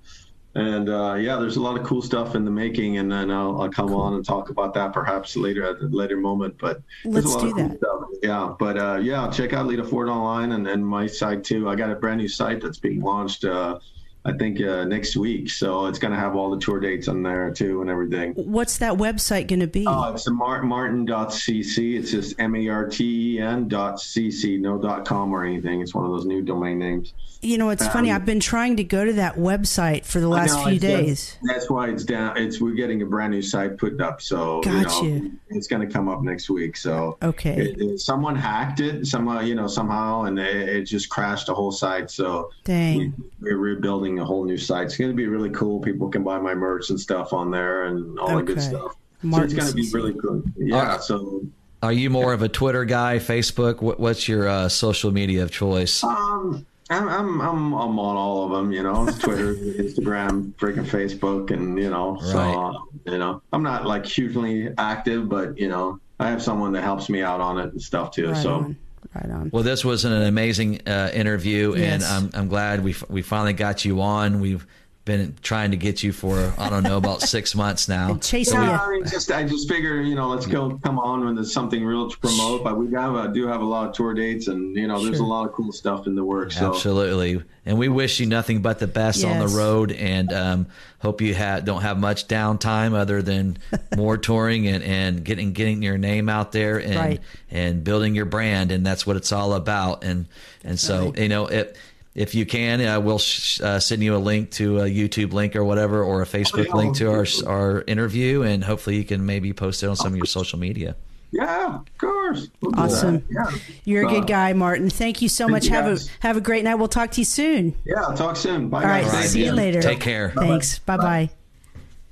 and 0.55 0.89
uh, 0.89 1.15
yeah, 1.15 1.37
there's 1.37 1.57
a 1.57 1.61
lot 1.61 1.79
of 1.79 1.85
cool 1.85 2.03
stuff 2.03 2.35
in 2.35 2.45
the 2.45 2.51
making, 2.51 2.99
and 2.99 3.11
then 3.11 3.31
I'll, 3.31 3.61
I'll 3.61 3.71
come 3.71 3.89
cool. 3.89 4.01
on 4.01 4.15
and 4.15 4.25
talk 4.25 4.51
about 4.51 4.75
that 4.75 4.93
perhaps 4.93 5.37
later 5.37 5.65
at 5.65 5.81
a 5.81 5.87
later 5.87 6.17
moment. 6.17 6.57
But 6.59 6.83
let's 7.05 7.35
do 7.37 7.53
that. 7.55 7.79
Cool 7.83 8.05
yeah, 8.25 8.55
but 8.59 8.79
uh, 8.79 8.99
yeah, 9.03 9.29
check 9.31 9.53
out 9.53 9.67
Lita 9.67 9.85
Ford 9.85 10.09
online 10.09 10.53
and, 10.53 10.67
and 10.67 10.85
my 10.85 11.07
site 11.07 11.45
too. 11.45 11.69
I 11.69 11.75
got 11.75 11.91
a 11.91 11.95
brand 11.95 12.21
new 12.21 12.29
site 12.29 12.63
that's 12.63 12.79
being 12.79 13.03
launched. 13.03 13.45
Uh, 13.45 13.79
I 14.27 14.33
think 14.33 14.61
uh, 14.61 14.85
next 14.85 15.17
week. 15.17 15.51
So 15.51 15.87
it's 15.87 15.99
going 15.99 16.13
to 16.13 16.19
have 16.19 16.35
all 16.35 16.51
the 16.51 16.59
tour 16.59 16.81
dates 16.81 17.09
on 17.09 17.23
there 17.23 17.51
too 17.51 17.83
and 17.83 17.91
everything. 17.91 18.33
What's 18.35 18.79
that 18.79 18.95
website 18.95 19.49
going 19.49 19.61
to 19.61 19.67
be? 19.67 19.85
Oh, 19.87 20.15
it's 20.15 20.29
Marten, 20.31 20.69
marten.cc. 20.69 21.99
It's 21.99 22.11
just 22.11 22.41
M 22.41 22.57
A 22.57 22.69
R 22.69 22.89
T 22.89 23.37
E 23.37 23.41
N 23.41 23.69
dot 23.69 23.97
cc, 23.97 24.59
no 24.61 24.79
dot 24.79 25.05
com 25.05 25.35
or 25.35 25.45
anything. 25.45 25.83
It's 25.83 25.95
one 25.95 26.05
of 26.07 26.11
those 26.11 26.25
new 26.25 26.41
domain 26.41 26.79
names. 26.79 27.13
You 27.43 27.59
know, 27.59 27.69
it's 27.69 27.85
um, 27.85 27.91
funny. 27.91 28.11
I've 28.11 28.25
been 28.25 28.41
trying 28.41 28.79
to 28.79 28.85
go 28.85 29.05
to 29.05 29.13
that 29.15 29.35
website 29.35 30.07
for 30.07 30.19
the 30.19 30.29
last 30.29 30.55
know, 30.55 30.65
few 30.65 30.81
days. 30.81 31.37
That's 31.43 31.69
why 31.69 31.91
it's 31.91 32.03
down. 32.03 32.39
It's 32.39 32.59
we're 32.59 32.73
getting 32.73 33.03
a 33.03 33.07
brand 33.07 33.33
new 33.33 33.43
site 33.43 33.77
put 33.77 34.01
up. 34.01 34.23
So 34.23 34.63
Got 34.63 35.03
you 35.03 35.21
know, 35.21 35.31
it's 35.51 35.67
going 35.67 35.87
to 35.87 35.93
come 35.93 36.09
up 36.09 36.23
next 36.23 36.49
week. 36.49 36.79
So 36.79 37.19
okay, 37.23 37.55
it, 37.57 37.79
it, 37.79 38.01
someone 38.01 38.35
hacked 38.35 38.81
it 38.81 39.07
somehow, 39.07 39.41
you 39.41 39.55
know, 39.55 39.67
somehow, 39.67 40.23
and 40.23 40.39
it, 40.39 40.69
it 40.71 40.83
just 40.85 41.11
crashed 41.11 41.49
the 41.49 41.55
whole 41.55 41.71
site. 41.73 42.11
So 42.11 42.51
dang, 42.65 42.99
we, 42.99 43.13
we're 43.43 43.59
rebuilding 43.59 44.14
a 44.19 44.25
whole 44.25 44.45
new 44.45 44.57
site. 44.57 44.87
It's 44.87 44.97
going 44.97 45.11
to 45.11 45.17
be 45.17 45.27
really 45.27 45.51
cool. 45.51 45.81
People 45.81 46.09
can 46.09 46.23
buy 46.23 46.39
my 46.39 46.55
merch 46.55 46.91
and 46.91 47.01
stuff 47.01 47.33
on 47.33 47.51
there 47.51 47.85
and 47.85 48.19
all 48.19 48.29
okay. 48.29 48.37
that 48.37 48.45
good 48.45 48.63
stuff. 48.63 48.97
Marten 49.23 49.51
so 49.51 49.57
it's 49.57 49.65
going 49.65 49.71
to 49.71 49.91
be 49.91 49.97
really 49.97 50.21
cool. 50.21 50.43
Yeah. 50.57 50.99
So. 50.99 51.47
Are 51.83 51.93
you 51.93 52.11
more 52.11 52.33
of 52.33 52.43
a 52.43 52.49
Twitter 52.49 52.85
guy, 52.85 53.19
Facebook? 53.19 53.83
What, 53.83 54.01
what's 54.01 54.27
your 54.27 54.49
uh, 54.49 54.69
social 54.69 55.11
media 55.11 55.43
of 55.43 55.51
choice? 55.51 56.03
Um, 56.03 56.67
I'm, 56.91 57.09
I'm, 57.09 57.41
I'm, 57.41 57.73
I'm 57.75 57.99
on 57.99 58.17
all 58.17 58.45
of 58.45 58.51
them, 58.53 58.73
you 58.73 58.83
know, 58.83 59.07
Twitter, 59.21 59.55
Instagram, 59.55 60.55
freaking 60.55 60.87
Facebook, 60.87 61.51
and, 61.51 61.79
you 61.79 61.91
know, 61.91 62.17
right. 62.17 62.23
so, 62.23 62.39
uh, 62.39 62.73
you 63.07 63.19
know, 63.19 63.43
I'm 63.53 63.63
not 63.63 63.87
like 63.87 64.07
hugely 64.07 64.71
active, 64.77 65.29
but, 65.29 65.59
you 65.59 65.69
know, 65.69 66.01
I 66.21 66.31
have 66.31 66.43
someone 66.43 66.73
that 66.73 66.83
helps 66.83 67.09
me 67.09 67.23
out 67.23 67.41
on 67.41 67.59
it 67.59 67.73
and 67.73 67.83
stuff 67.83 68.13
too. 68.13 68.31
Right 68.31 68.43
so, 68.43 68.55
on. 68.55 68.77
Right 69.15 69.31
on. 69.31 69.51
Well, 69.53 69.63
this 69.63 69.85
was 69.85 70.05
an 70.05 70.13
amazing 70.13 70.89
uh, 70.89 71.11
interview, 71.15 71.75
yes. 71.77 72.03
and 72.03 72.05
I'm, 72.05 72.41
I'm 72.41 72.49
glad 72.49 72.83
we 72.83 72.95
we 73.09 73.23
finally 73.23 73.53
got 73.53 73.85
you 73.85 74.01
on. 74.01 74.41
We've 74.41 74.67
been 75.05 75.37
trying 75.43 75.71
to 75.71 75.77
get 75.77 76.03
you 76.03 76.13
for 76.13 76.55
I 76.57 76.71
don't 76.71 76.83
know 76.83 76.97
about 76.97 77.21
six 77.21 77.55
months 77.55 77.89
now. 77.89 78.17
Chasing 78.17 78.63
yeah, 78.63 78.81
I 78.81 78.91
mean, 78.91 79.05
just 79.05 79.31
I 79.31 79.45
just 79.45 79.69
figure 79.69 80.01
you 80.01 80.15
know 80.15 80.29
let's 80.29 80.47
go 80.47 80.79
come 80.83 80.99
on 80.99 81.25
when 81.25 81.35
there's 81.35 81.53
something 81.53 81.85
real 81.85 82.09
to 82.09 82.19
promote. 82.19 82.65
But 82.65 82.79
we 82.79 82.91
have 82.93 83.15
uh, 83.15 83.27
do 83.27 83.47
have 83.47 83.61
a 83.61 83.65
lot 83.65 83.89
of 83.89 83.95
tour 83.95 84.15
dates, 84.15 84.49
and 84.49 84.75
you 84.75 84.87
know 84.87 85.03
there's 85.05 85.19
sure. 85.19 85.27
a 85.27 85.29
lot 85.29 85.47
of 85.47 85.53
cool 85.53 85.73
stuff 85.73 86.07
in 86.07 86.15
the 86.15 86.25
works. 86.25 86.59
So. 86.59 86.71
Absolutely, 86.71 87.43
and 87.67 87.79
we 87.79 87.89
wish 87.89 88.19
you 88.19 88.27
nothing 88.27 88.63
but 88.63 88.79
the 88.79 88.87
best 88.87 89.23
yes. 89.23 89.31
on 89.31 89.47
the 89.47 89.55
road, 89.55 89.93
and 89.93 90.33
um, 90.33 90.67
hope 91.01 91.21
you 91.21 91.35
have 91.35 91.67
don't 91.67 91.83
have 91.83 91.99
much 91.99 92.27
downtime 92.27 92.95
other 92.95 93.21
than 93.21 93.59
more 93.97 94.17
touring 94.17 94.67
and, 94.69 94.83
and 94.83 95.23
getting 95.23 95.53
getting 95.53 95.83
your 95.83 95.99
name 95.99 96.31
out 96.31 96.53
there 96.53 96.79
and 96.79 96.97
right. 96.97 97.21
and 97.51 97.85
building 97.85 98.15
your 98.15 98.25
brand, 98.27 98.73
and 98.73 98.87
that's 98.87 99.07
what 99.07 99.17
it's 99.17 99.33
all 99.33 99.53
about. 99.53 100.03
And 100.03 100.27
and 100.65 100.81
so 100.81 101.07
right. 101.07 101.19
you 101.19 101.29
know 101.29 101.47
it 101.47 101.77
if 102.15 102.35
you 102.35 102.47
can, 102.47 102.81
uh, 102.81 103.01
we'll 103.01 103.19
sh- 103.19 103.61
uh, 103.61 103.81
send 103.81 104.03
you 104.03 104.15
a 104.15 104.19
link 104.19 104.51
to 104.53 104.81
a 104.81 104.85
YouTube 104.85 105.33
link 105.33 105.57
or 105.57 105.65
whatever, 105.65 106.03
or 106.03 106.23
a 106.23 106.27
Facebook 106.27 106.69
oh, 106.73 106.77
link 106.77 106.97
to 106.97 107.11
our 107.11 107.27
our 107.47 107.83
interview, 107.87 108.43
and 108.43 108.63
hopefully 108.63 108.97
you 108.97 109.05
can 109.05 109.27
maybe 109.27 109.53
post 109.53 109.83
it 109.83 109.89
on 109.89 109.97
some 109.97 110.13
of 110.13 110.17
your 110.17 110.27
social 110.27 110.59
media. 110.59 110.97
Yeah, 111.33 111.81
of 111.81 111.99
course. 111.99 112.49
We'll 112.61 112.79
awesome. 112.79 113.25
Yeah. 113.29 113.51
You're 113.85 114.07
a 114.07 114.09
good 114.09 114.29
guy, 114.29 114.53
Marten. 114.53 114.89
Thank 114.89 115.21
you 115.21 115.29
so 115.29 115.49
much. 115.49 115.67
Have 115.67 115.87
a 115.87 115.99
have 116.21 116.37
a 116.37 116.41
great 116.41 116.63
night. 116.63 116.77
We'll 116.77 116.87
talk 116.87 117.11
to 117.13 117.21
you 117.21 117.25
soon. 117.25 117.75
Yeah, 117.85 118.03
I'll 118.03 118.17
talk 118.17 118.37
soon. 118.37 118.69
Bye. 118.69 118.83
All 118.83 118.89
right. 118.89 119.05
Guys. 119.05 119.33
See 119.33 119.45
you 119.45 119.53
later. 119.53 119.83
Take 119.83 120.01
care. 120.01 120.31
Thanks. 120.31 120.79
Bye 120.79 120.97
bye. 120.97 121.31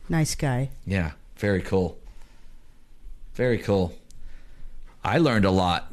Nice 0.08 0.34
guy. 0.34 0.70
Yeah. 0.84 1.12
Very 1.36 1.62
cool. 1.62 1.96
Very 3.34 3.58
cool. 3.58 3.94
I 5.04 5.18
learned 5.18 5.44
a 5.44 5.50
lot. 5.50 5.92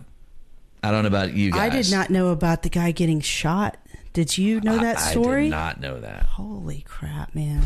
I 0.81 0.91
don't 0.91 1.03
know 1.03 1.07
about 1.07 1.33
you 1.33 1.51
guys. 1.51 1.59
I 1.59 1.69
did 1.69 1.91
not 1.91 2.09
know 2.09 2.29
about 2.29 2.63
the 2.63 2.69
guy 2.69 2.91
getting 2.91 3.21
shot. 3.21 3.77
Did 4.19 4.37
you 4.37 4.59
know 4.59 4.77
that 4.77 4.99
story? 4.99 5.43
I 5.43 5.43
did 5.43 5.51
not 5.51 5.79
know 5.79 6.01
that. 6.01 6.23
Holy 6.23 6.81
crap, 6.81 7.33
man. 7.33 7.63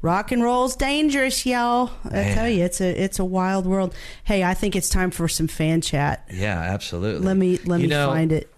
Rock 0.00 0.32
and 0.32 0.42
roll's 0.42 0.74
dangerous, 0.74 1.44
y'all. 1.44 1.90
I 2.06 2.08
man. 2.08 2.34
tell 2.34 2.48
you, 2.48 2.64
it's 2.64 2.80
a 2.80 2.88
it's 3.02 3.18
a 3.18 3.24
wild 3.26 3.66
world. 3.66 3.94
Hey, 4.24 4.42
I 4.42 4.54
think 4.54 4.74
it's 4.74 4.88
time 4.88 5.10
for 5.10 5.28
some 5.28 5.46
fan 5.46 5.82
chat. 5.82 6.26
Yeah, 6.32 6.58
absolutely. 6.58 7.26
Let 7.26 7.36
me 7.36 7.58
let 7.66 7.80
you 7.80 7.88
me 7.88 7.90
know, 7.90 8.08
find 8.08 8.32
it. 8.32 8.50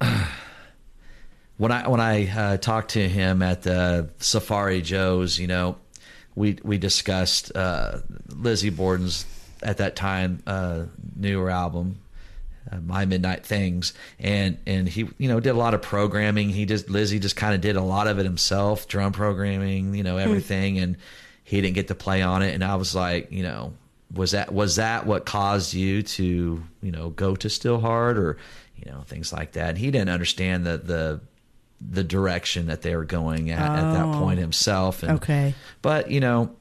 When 1.58 1.70
I 1.70 1.86
when 1.88 2.00
I 2.00 2.28
uh, 2.28 2.56
talked 2.56 2.92
to 2.92 3.08
him 3.08 3.42
at 3.42 3.62
the 3.62 4.10
Safari 4.18 4.80
Joe's, 4.80 5.38
you 5.38 5.46
know, 5.46 5.76
we 6.34 6.58
we 6.62 6.76
discussed 6.78 7.54
uh, 7.54 7.98
Lizzy 8.28 8.70
Borden's 8.70 9.24
at 9.62 9.78
that 9.78 9.96
time 9.96 10.42
uh, 10.46 10.84
newer 11.14 11.50
album, 11.50 11.98
uh, 12.70 12.78
my 12.84 13.04
midnight 13.04 13.44
things. 13.44 13.94
And 14.18 14.58
and 14.66 14.88
he 14.88 15.08
you 15.18 15.28
know 15.28 15.40
did 15.40 15.50
a 15.50 15.58
lot 15.58 15.74
of 15.74 15.82
programming. 15.82 16.48
He 16.50 16.66
just 16.66 16.90
Lizzy 16.90 17.18
just 17.18 17.36
kind 17.36 17.54
of 17.54 17.60
did 17.60 17.76
a 17.76 17.82
lot 17.82 18.06
of 18.06 18.18
it 18.18 18.24
himself 18.24 18.88
drum 18.88 19.12
programming 19.12 19.94
you 19.94 20.02
know 20.02 20.14
hmm. 20.14 20.20
everything. 20.20 20.78
And 20.78 20.96
he 21.44 21.60
didn't 21.60 21.74
get 21.74 21.88
to 21.88 21.94
play 21.94 22.22
on 22.22 22.42
it. 22.42 22.54
And 22.54 22.64
i 22.64 22.74
was 22.74 22.94
like 22.94 23.30
you 23.30 23.42
know 23.42 23.72
was 24.12 24.32
that 24.32 24.52
was 24.52 24.76
that 24.76 25.06
what 25.06 25.26
caused 25.26 25.74
you 25.74 26.02
to 26.02 26.62
you 26.82 26.92
know 26.92 27.10
go 27.10 27.34
to 27.36 27.48
Steelheart 27.48 28.16
or 28.16 28.36
you 28.76 28.90
know 28.90 29.02
things 29.02 29.32
like 29.32 29.52
that? 29.52 29.70
And 29.70 29.78
he 29.78 29.90
didn't 29.90 30.10
understand 30.10 30.64
the 30.64 30.78
the 30.78 31.20
the 31.80 32.04
direction 32.04 32.66
that 32.66 32.82
they 32.82 32.96
were 32.96 33.04
going 33.04 33.50
at 33.50 33.60
oh, 33.60 33.74
at 33.74 33.92
that 33.92 34.14
point 34.14 34.38
oh. 34.38 34.42
himself. 34.42 35.02
And 35.02 35.12
okay. 35.12 35.54
But 35.82 36.10
you 36.10 36.20
know 36.20 36.55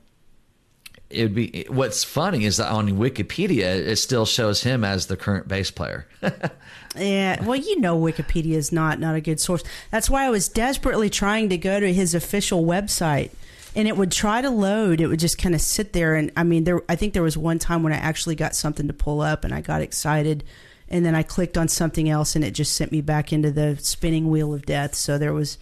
it 1.10 1.24
would 1.24 1.36
be 1.36 1.66
what's 1.70 2.03
funny 2.03 2.45
is 2.45 2.58
that 2.58 2.70
on 2.70 2.89
Wikipedia 2.91 3.64
it 3.64 3.97
still 3.97 4.26
shows 4.26 4.64
him 4.64 4.84
as 4.84 5.06
the 5.08 5.18
current 5.18 5.47
bass 5.47 5.72
player. 5.72 6.08
yeah, 6.95 7.43
well, 7.43 7.56
you 7.56 7.80
know, 7.80 7.99
Wikipedia 7.99 8.53
is 8.53 8.72
not 8.72 8.99
not 8.99 9.16
a 9.16 9.22
good 9.22 9.39
source. 9.39 9.64
That's 9.91 10.10
why 10.10 10.26
I 10.26 10.30
was 10.30 10.47
desperately 10.47 11.10
trying 11.10 11.49
to 11.49 11.58
go 11.58 11.80
to 11.80 11.93
his 11.93 12.16
official 12.16 12.66
website 12.66 13.32
and 13.76 13.88
it 13.88 13.97
would 13.97 14.12
try 14.12 14.41
to 14.41 14.49
load. 14.49 15.01
It 15.01 15.08
would 15.08 15.20
just 15.20 15.38
kind 15.38 15.53
of 15.53 15.62
sit 15.62 15.93
there, 15.93 16.16
and 16.16 16.32
I 16.38 16.43
mean, 16.43 16.64
there. 16.64 16.82
I 16.88 16.95
think 16.95 17.14
there 17.14 17.24
was 17.24 17.38
one 17.38 17.60
time 17.60 17.84
when 17.84 17.93
I 17.93 17.97
actually 17.97 18.36
got 18.36 18.56
something 18.56 18.88
to 18.88 18.93
pull 18.93 19.22
up, 19.22 19.43
and 19.43 19.53
I 19.53 19.62
got 19.62 19.82
excited, 19.82 20.43
and 20.88 21.06
then 21.06 21.14
I 21.14 21.24
clicked 21.24 21.58
on 21.58 21.68
something 21.68 22.10
else, 22.10 22.36
and 22.36 22.45
it 22.45 22.51
just 22.51 22.74
sent 22.74 22.91
me 22.91 23.01
back 23.01 23.34
into 23.34 23.51
the 23.51 23.78
spinning 23.82 24.30
wheel 24.30 24.53
of 24.53 24.66
death. 24.66 24.95
So 24.95 25.18
there 25.18 25.34
was 25.34 25.58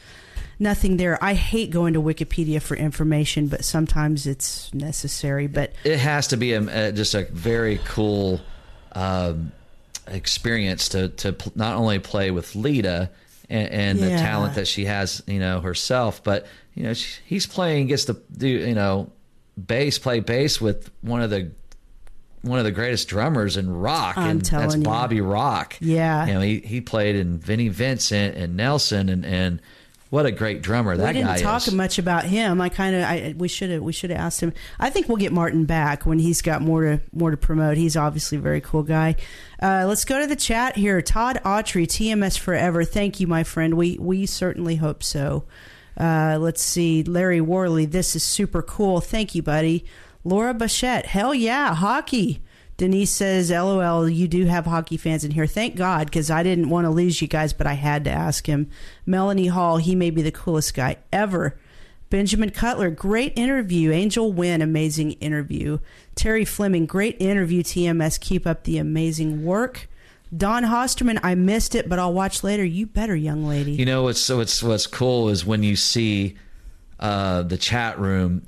nothing 0.63 0.97
there. 0.97 1.23
I 1.23 1.35
hate 1.35 1.69
going 1.69 1.93
to 1.93 2.01
Wikipedia 2.01 2.61
for 2.61 2.75
information, 2.75 3.47
but 3.47 3.63
sometimes 3.63 4.25
it's 4.25 4.73
necessary. 4.73 5.47
But 5.47 5.73
it 5.83 5.99
has 5.99 6.27
to 6.29 6.37
be 6.37 6.53
a, 6.53 6.91
just 6.91 7.13
a 7.13 7.25
very 7.25 7.79
cool 7.85 8.41
um, 8.93 9.51
experience 10.07 10.89
to 10.89 11.09
to 11.09 11.35
not 11.55 11.75
only 11.75 11.99
play 11.99 12.31
with 12.31 12.55
Lita 12.55 13.11
and, 13.49 13.69
and 13.69 13.99
yeah. 13.99 14.09
the 14.09 14.15
talent 14.17 14.55
that 14.55 14.67
she 14.67 14.85
has, 14.85 15.21
you 15.27 15.39
know, 15.39 15.59
herself, 15.59 16.23
but 16.23 16.47
you 16.73 16.83
know, 16.83 16.93
she, 16.93 17.21
he's 17.25 17.45
playing 17.45 17.87
gets 17.87 18.05
to 18.05 18.17
do 18.35 18.47
you 18.47 18.73
know 18.73 19.11
bass 19.55 19.99
play 19.99 20.19
bass 20.19 20.59
with 20.59 20.89
one 21.01 21.21
of 21.21 21.29
the 21.29 21.51
one 22.41 22.59
of 22.59 22.65
the 22.65 22.71
greatest 22.71 23.07
drummers 23.07 23.55
in 23.55 23.71
rock, 23.73 24.17
I'm 24.17 24.29
and 24.29 24.41
that's 24.41 24.75
you. 24.75 24.83
Bobby 24.83 25.21
Rock. 25.21 25.77
Yeah, 25.79 26.25
you 26.25 26.33
know, 26.33 26.41
he 26.41 26.59
he 26.59 26.81
played 26.81 27.15
in 27.15 27.37
Vinnie 27.37 27.69
Vincent 27.69 28.35
and 28.35 28.57
Nelson 28.57 29.09
and 29.09 29.25
and 29.25 29.61
what 30.13 30.27
a 30.27 30.31
great 30.31 30.61
drummer 30.61 30.95
that 30.95 31.01
guy 31.01 31.09
is. 31.09 31.15
we 31.15 31.23
didn't 31.23 31.41
talk 31.41 31.67
is. 31.67 31.73
much 31.73 31.97
about 31.97 32.23
him. 32.23 32.61
I 32.61 32.69
kind 32.69 32.95
of 32.95 33.01
I 33.01 33.33
we 33.35 33.47
should 33.47 33.71
have 33.71 33.81
we 33.81 33.91
should 33.91 34.11
have 34.11 34.19
asked 34.19 34.41
him. 34.41 34.53
I 34.79 34.91
think 34.91 35.07
we'll 35.07 35.17
get 35.17 35.31
Marten 35.31 35.65
back 35.65 36.05
when 36.05 36.19
he's 36.19 36.43
got 36.43 36.61
more 36.61 36.83
to 36.83 37.01
more 37.11 37.31
to 37.31 37.37
promote. 37.37 37.77
He's 37.77 37.97
obviously 37.97 38.37
a 38.37 38.41
very 38.41 38.61
cool 38.61 38.83
guy. 38.83 39.15
Uh, 39.59 39.85
let's 39.87 40.05
go 40.05 40.21
to 40.21 40.27
the 40.27 40.35
chat 40.35 40.75
here. 40.75 41.01
Todd 41.01 41.39
Autry, 41.43 41.87
TMS 41.87 42.37
Forever. 42.37 42.83
Thank 42.83 43.19
you, 43.19 43.25
my 43.25 43.43
friend. 43.43 43.73
We 43.73 43.97
we 43.99 44.27
certainly 44.27 44.75
hope 44.75 45.01
so. 45.01 45.45
Uh, 45.99 46.37
let's 46.39 46.61
see, 46.61 47.01
Larry 47.01 47.41
Worley. 47.41 47.87
This 47.87 48.15
is 48.15 48.21
super 48.21 48.61
cool. 48.61 49.01
Thank 49.01 49.33
you, 49.33 49.41
buddy. 49.41 49.83
Laura 50.23 50.53
Bachette. 50.53 51.05
Hell 51.05 51.33
yeah, 51.33 51.73
hockey. 51.73 52.43
Denise 52.83 53.11
says, 53.11 53.49
LOL, 53.49 54.09
you 54.09 54.27
do 54.27 54.43
have 54.43 54.65
hockey 54.65 54.97
fans 54.97 55.23
in 55.23 55.31
here. 55.31 55.47
Thank 55.47 55.77
God, 55.77 56.07
because 56.07 56.29
I 56.29 56.43
didn't 56.43 56.67
want 56.67 56.83
to 56.83 56.89
lose 56.89 57.21
you 57.21 57.29
guys, 57.29 57.53
but 57.53 57.65
I 57.65 57.75
had 57.75 58.03
to 58.03 58.11
ask 58.11 58.45
him. 58.45 58.69
Melanie 59.05 59.47
Hall, 59.47 59.77
he 59.77 59.95
may 59.95 60.09
be 60.09 60.21
the 60.21 60.33
coolest 60.33 60.73
guy 60.73 60.97
ever. 61.09 61.57
Benjamin 62.09 62.49
Cutler, 62.49 62.89
great 62.89 63.31
interview. 63.39 63.93
Angel 63.93 64.33
Wynn, 64.33 64.61
amazing 64.61 65.11
interview. 65.13 65.79
Terry 66.13 66.43
Fleming, 66.43 66.85
great 66.85 67.15
interview. 67.21 67.63
TMS, 67.63 68.19
keep 68.19 68.45
up 68.45 68.65
the 68.65 68.77
amazing 68.79 69.45
work. 69.45 69.87
Don 70.35 70.63
Hosterman, 70.63 71.21
I 71.23 71.35
missed 71.35 71.75
it, 71.75 71.87
but 71.87 71.99
I'll 71.99 72.11
watch 72.11 72.43
later. 72.43 72.65
You 72.65 72.85
better, 72.85 73.15
young 73.15 73.45
lady. 73.45 73.71
You 73.71 73.85
know 73.85 74.03
what's 74.03 74.19
so 74.19 74.39
what's 74.39 74.61
what's 74.61 74.87
cool 74.87 75.29
is 75.29 75.45
when 75.45 75.63
you 75.63 75.77
see 75.77 76.35
uh, 76.99 77.43
the 77.43 77.57
chat 77.57 77.99
room 77.99 78.43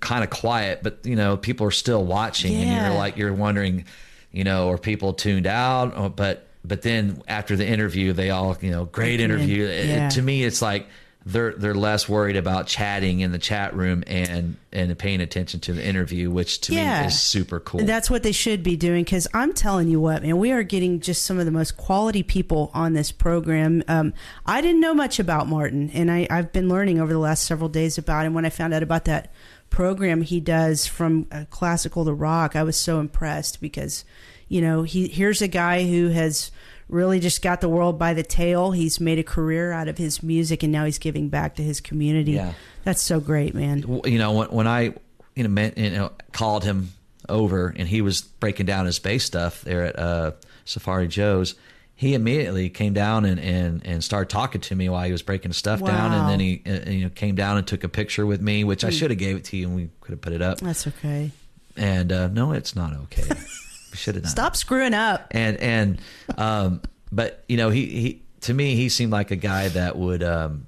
kind 0.00 0.24
of 0.24 0.30
quiet, 0.30 0.80
but 0.82 1.00
you 1.04 1.16
know 1.16 1.36
people 1.36 1.66
are 1.66 1.72
still 1.72 2.04
watching, 2.04 2.52
yeah. 2.52 2.58
and 2.58 2.86
you're 2.86 2.98
like 2.98 3.16
you're 3.16 3.32
wondering, 3.32 3.84
you 4.32 4.44
know, 4.44 4.70
are 4.70 4.78
people 4.78 5.12
tuned 5.14 5.46
out? 5.46 5.96
Or, 5.96 6.10
but 6.10 6.46
but 6.64 6.82
then 6.82 7.22
after 7.28 7.56
the 7.56 7.66
interview, 7.66 8.12
they 8.12 8.30
all 8.30 8.56
you 8.60 8.70
know 8.70 8.84
great 8.84 9.20
interview. 9.20 9.64
Yeah. 9.64 10.06
It, 10.06 10.12
to 10.12 10.22
me, 10.22 10.44
it's 10.44 10.60
like 10.60 10.88
they're 11.26 11.54
they're 11.54 11.74
less 11.74 12.08
worried 12.08 12.36
about 12.36 12.68
chatting 12.68 13.18
in 13.18 13.32
the 13.32 13.38
chat 13.38 13.74
room 13.74 14.04
and 14.06 14.56
and 14.72 14.96
paying 14.96 15.20
attention 15.20 15.58
to 15.58 15.72
the 15.72 15.84
interview, 15.84 16.30
which 16.30 16.60
to 16.62 16.72
yeah. 16.72 17.00
me 17.00 17.08
is 17.08 17.18
super 17.18 17.58
cool. 17.58 17.84
That's 17.84 18.08
what 18.08 18.22
they 18.22 18.30
should 18.30 18.62
be 18.62 18.76
doing 18.76 19.02
because 19.02 19.26
I'm 19.34 19.52
telling 19.52 19.88
you 19.88 20.00
what, 20.00 20.22
man, 20.22 20.38
we 20.38 20.52
are 20.52 20.62
getting 20.62 21.00
just 21.00 21.24
some 21.24 21.40
of 21.40 21.44
the 21.44 21.50
most 21.50 21.76
quality 21.76 22.22
people 22.22 22.70
on 22.74 22.92
this 22.92 23.10
program. 23.10 23.82
Um, 23.88 24.14
I 24.46 24.60
didn't 24.60 24.80
know 24.80 24.94
much 24.94 25.18
about 25.18 25.48
Marten, 25.48 25.90
and 25.90 26.12
I, 26.12 26.28
I've 26.30 26.52
been 26.52 26.68
learning 26.68 27.00
over 27.00 27.12
the 27.12 27.18
last 27.18 27.42
several 27.42 27.68
days 27.68 27.98
about 27.98 28.24
him. 28.24 28.32
When 28.32 28.46
I 28.46 28.50
found 28.50 28.72
out 28.72 28.84
about 28.84 29.06
that 29.06 29.32
program 29.68 30.22
he 30.22 30.38
does 30.38 30.86
from 30.86 31.26
uh, 31.32 31.44
classical 31.50 32.04
to 32.04 32.12
rock, 32.12 32.54
I 32.54 32.62
was 32.62 32.76
so 32.76 33.00
impressed 33.00 33.60
because 33.60 34.04
you 34.46 34.60
know 34.60 34.84
he 34.84 35.08
here's 35.08 35.42
a 35.42 35.48
guy 35.48 35.88
who 35.88 36.10
has 36.10 36.52
really 36.88 37.20
just 37.20 37.42
got 37.42 37.60
the 37.60 37.68
world 37.68 37.98
by 37.98 38.14
the 38.14 38.22
tail. 38.22 38.70
He's 38.72 39.00
made 39.00 39.18
a 39.18 39.24
career 39.24 39.72
out 39.72 39.88
of 39.88 39.98
his 39.98 40.22
music, 40.22 40.62
and 40.62 40.72
now 40.72 40.84
he's 40.84 40.98
giving 40.98 41.28
back 41.28 41.56
to 41.56 41.62
his 41.62 41.80
community. 41.80 42.32
Yeah. 42.32 42.52
That's 42.84 43.02
so 43.02 43.20
great, 43.20 43.54
man. 43.54 44.00
You 44.04 44.18
know, 44.18 44.32
when, 44.32 44.48
when 44.48 44.66
I 44.66 44.94
you 45.34 45.42
know, 45.42 45.48
met, 45.48 45.76
you 45.78 45.90
know 45.90 46.12
called 46.32 46.64
him 46.64 46.92
over 47.28 47.74
and 47.76 47.88
he 47.88 48.00
was 48.00 48.22
breaking 48.22 48.66
down 48.66 48.86
his 48.86 48.98
bass 48.98 49.24
stuff 49.24 49.62
there 49.62 49.84
at 49.84 49.98
uh, 49.98 50.32
Safari 50.64 51.08
Joe's, 51.08 51.54
he 51.94 52.14
immediately 52.14 52.68
came 52.68 52.92
down 52.92 53.24
and, 53.24 53.40
and, 53.40 53.84
and 53.84 54.04
started 54.04 54.28
talking 54.28 54.60
to 54.60 54.74
me 54.74 54.88
while 54.88 55.04
he 55.04 55.12
was 55.12 55.22
breaking 55.22 55.52
stuff 55.52 55.80
wow. 55.80 55.88
down, 55.88 56.12
and 56.12 56.28
then 56.28 56.40
he 56.40 56.62
uh, 56.66 56.90
you 56.90 57.04
know 57.04 57.10
came 57.10 57.34
down 57.34 57.56
and 57.56 57.66
took 57.66 57.84
a 57.84 57.88
picture 57.88 58.26
with 58.26 58.40
me, 58.40 58.64
which 58.64 58.84
I 58.84 58.88
hmm. 58.88 58.94
should 58.94 59.10
have 59.10 59.18
gave 59.18 59.36
it 59.36 59.44
to 59.46 59.56
you 59.56 59.66
and 59.66 59.76
we 59.76 59.90
could 60.00 60.12
have 60.12 60.20
put 60.20 60.32
it 60.32 60.42
up. 60.42 60.58
That's 60.60 60.86
okay. 60.86 61.30
And 61.76 62.12
uh, 62.12 62.28
no, 62.28 62.52
it's 62.52 62.74
not 62.74 62.94
okay. 62.94 63.28
should 63.96 64.14
have 64.14 64.24
done. 64.24 64.30
Stop 64.30 64.56
screwing 64.56 64.94
up. 64.94 65.26
And 65.30 65.56
and 65.58 66.00
um, 66.36 66.82
but 67.12 67.44
you 67.48 67.56
know 67.56 67.70
he 67.70 67.86
he 67.86 68.22
to 68.42 68.54
me 68.54 68.76
he 68.76 68.88
seemed 68.88 69.12
like 69.12 69.30
a 69.30 69.36
guy 69.36 69.68
that 69.68 69.96
would 69.96 70.22
um, 70.22 70.66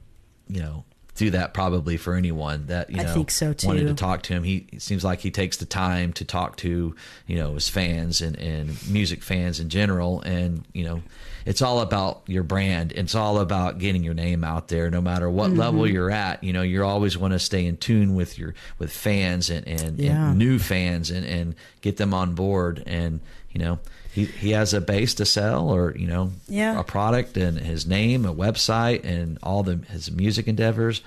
you 0.49 0.61
know 0.61 0.85
do 1.15 1.31
that 1.31 1.53
probably 1.53 1.97
for 1.97 2.15
anyone 2.15 2.67
that 2.67 2.91
you 2.91 2.97
know 2.97 3.03
I 3.03 3.07
think 3.07 3.31
so 3.31 3.53
too. 3.53 3.67
wanted 3.67 3.89
to 3.89 3.95
talk 3.95 4.23
to 4.23 4.35
him. 4.35 4.45
He 4.45 4.69
seems 4.79 5.05
like 5.05 5.19
he 5.19 5.31
takes 5.33 5.57
the 5.57 5.67
time 5.67 6.13
to 6.15 6.25
talk 6.25 6.57
to 6.59 6.95
you 7.27 7.37
know 7.37 7.55
his 7.55 7.69
fans 7.69 8.21
and 8.21 8.39
and 8.39 8.89
music 8.89 9.23
fans 9.23 9.61
in 9.61 9.69
general, 9.69 10.21
and 10.23 10.65
you 10.73 10.85
know 10.85 11.03
it's 11.49 11.63
all 11.63 11.81
about 11.81 12.21
your 12.27 12.43
brand. 12.43 12.93
It's 12.93 13.15
all 13.15 13.39
about 13.39 13.79
getting 13.79 14.05
your 14.05 14.13
name 14.13 14.45
out 14.45 14.69
there, 14.69 14.91
no 14.91 15.01
matter 15.01 15.31
what 15.31 15.49
mm-hmm. 15.49 15.61
level 15.61 15.87
you're 15.87 16.11
at. 16.11 16.45
You 16.45 16.53
know, 16.53 16.61
you 16.61 16.85
always 16.85 17.17
want 17.17 17.33
to 17.33 17.39
stay 17.39 17.65
in 17.65 17.79
tune 17.79 18.15
with 18.15 18.39
your 18.39 18.53
with 18.79 18.93
fans 18.93 19.49
and 19.49 19.67
and, 19.67 19.99
yeah. 19.99 20.29
and 20.29 20.39
new 20.39 20.59
fans 20.59 21.11
and 21.11 21.25
and 21.25 21.55
get 21.81 21.97
them 21.97 22.13
on 22.13 22.35
board 22.35 22.83
and 22.85 23.21
you 23.51 23.61
know 23.61 23.79
he, 24.13 24.27
he 24.27 24.51
has 24.51 24.75
a 24.75 24.81
base 24.83 25.15
to 25.15 25.25
sell 25.25 25.71
or 25.71 25.97
you 25.97 26.07
know 26.07 26.33
yeah. 26.49 26.79
a 26.79 26.85
product 26.85 27.39
and 27.39 27.59
his 27.59 27.87
name 27.87 28.27
a 28.27 28.35
website 28.35 29.03
and 29.05 29.39
all 29.43 29.63
the 29.63 29.77
his 29.89 30.11
music 30.11 30.49
endeavors 30.49 31.01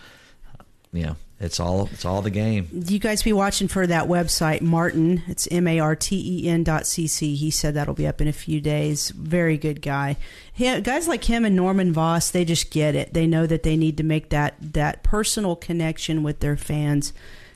you 0.92 1.06
know 1.06 1.16
it's 1.42 1.60
all 1.60 1.90
it's 1.92 2.06
all 2.06 2.22
the 2.22 2.30
game. 2.30 2.68
You 2.72 3.00
guys 3.00 3.24
be 3.24 3.34
watching 3.34 3.68
for 3.68 3.88
that 3.88 4.08
website 4.08 4.62
marten. 4.62 5.24
It's 5.28 5.48
m-a-r-t-e-n 5.50 6.64
dot 6.64 6.86
c-c 6.86 7.36
he 7.36 7.50
said 7.50 7.74
that'll 7.74 7.96
be 7.96 8.06
up 8.06 8.22
in 8.22 8.28
a 8.28 8.34
few 8.34 8.62
days. 8.62 9.10
Very 9.10 9.58
good 9.58 9.82
guy. 9.82 10.18
He, 10.54 10.80
guys 10.82 11.08
like 11.08 11.24
him 11.24 11.44
and 11.44 11.56
norman 11.56 11.94
voss 11.94 12.30
they 12.30 12.46
just 12.46 12.70
get 12.70 12.94
it. 12.94 13.16
They 13.16 13.26
know 13.26 13.48
that 13.48 13.64
they 13.64 13.76
need 13.76 13.98
to 13.98 14.04
make 14.04 14.30
that 14.30 14.56
that 14.62 15.02
personal 15.02 15.56
connection 15.56 16.22
with 16.22 16.42
their 16.42 16.58
fans. 16.58 17.12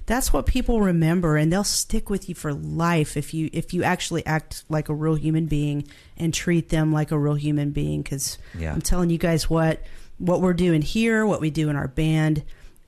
That's 0.07 0.33
what 0.33 0.47
people 0.47 0.81
remember 0.81 1.37
and 1.37 1.53
they'll 1.53 1.63
stick 1.63 2.09
with 2.09 2.27
you 2.27 2.33
for 2.33 2.53
life 2.53 3.15
if 3.15 3.35
you 3.35 3.51
if 3.53 3.71
you 3.71 3.83
actually 3.83 4.25
act 4.25 4.63
like 4.67 4.89
a 4.89 4.95
real 4.95 5.15
human 5.15 5.45
being 5.45 5.87
and 6.17 6.33
treat 6.33 6.69
them 6.69 6.91
like 6.91 7.11
a 7.11 7.19
real 7.19 7.35
human 7.35 7.71
being 7.71 8.03
because 8.03 8.37
yeah. 8.55 8.71
i'm 8.71 8.83
telling 8.83 9.09
you 9.09 9.17
guys 9.17 9.49
what 9.49 9.81
what 10.19 10.41
we're 10.41 10.53
doing 10.53 10.83
here 10.83 11.25
what 11.25 11.41
we 11.41 11.49
do 11.49 11.69
in 11.69 11.75
our 11.75 11.87
band 11.87 12.43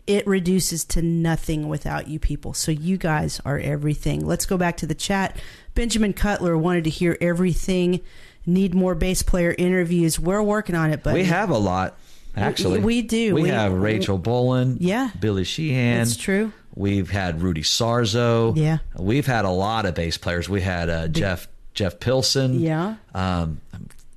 it 0.08 0.26
reduces 0.26 0.84
to 0.86 1.02
nothing 1.02 1.68
without 1.68 2.08
you 2.08 2.20
people 2.20 2.54
so 2.54 2.72
you 2.72 2.98
guys 2.98 3.40
are 3.46 3.60
everything 3.60 4.26
let's 4.26 4.46
go 4.46 4.58
back 4.58 4.78
to 4.78 4.86
the 4.86 4.96
chat 4.96 5.38
benjamin 5.76 6.14
cutler 6.14 6.58
wanted 6.58 6.84
to 6.84 6.90
hear 6.90 7.18
everything 7.22 8.02
need 8.46 8.74
more 8.74 8.96
bass 8.96 9.22
player 9.22 9.54
interviews 9.58 10.20
we're 10.20 10.42
working 10.42 10.76
on 10.76 10.92
it 10.92 11.04
but 11.04 11.14
we 11.14 11.24
have 11.24 11.50
a 11.50 11.58
lot 11.58 11.98
actually 12.36 12.80
we, 12.80 12.86
we 12.86 13.02
do 13.02 13.36
we, 13.36 13.44
we 13.44 13.50
have 13.50 13.74
rachel 13.74 14.18
bolan 14.18 14.78
yeah 14.80 15.12
billy 15.20 15.44
sheehan 15.44 15.98
that's 16.00 16.16
true 16.16 16.52
We've 16.78 17.10
had 17.10 17.42
Rudy 17.42 17.64
Sarzo. 17.64 18.56
Yeah. 18.56 18.78
We've 18.96 19.26
had 19.26 19.46
a 19.46 19.50
lot 19.50 19.88
of 19.88 19.96
bass 19.96 20.18
players. 20.18 20.48
We 20.48 20.62
had 20.62 20.90
uh, 20.90 21.08
Jeff 21.08 21.48
Jeff 21.74 22.00
Pilson. 22.00 22.60
Yeah. 22.60 22.96
Um, 23.16 23.62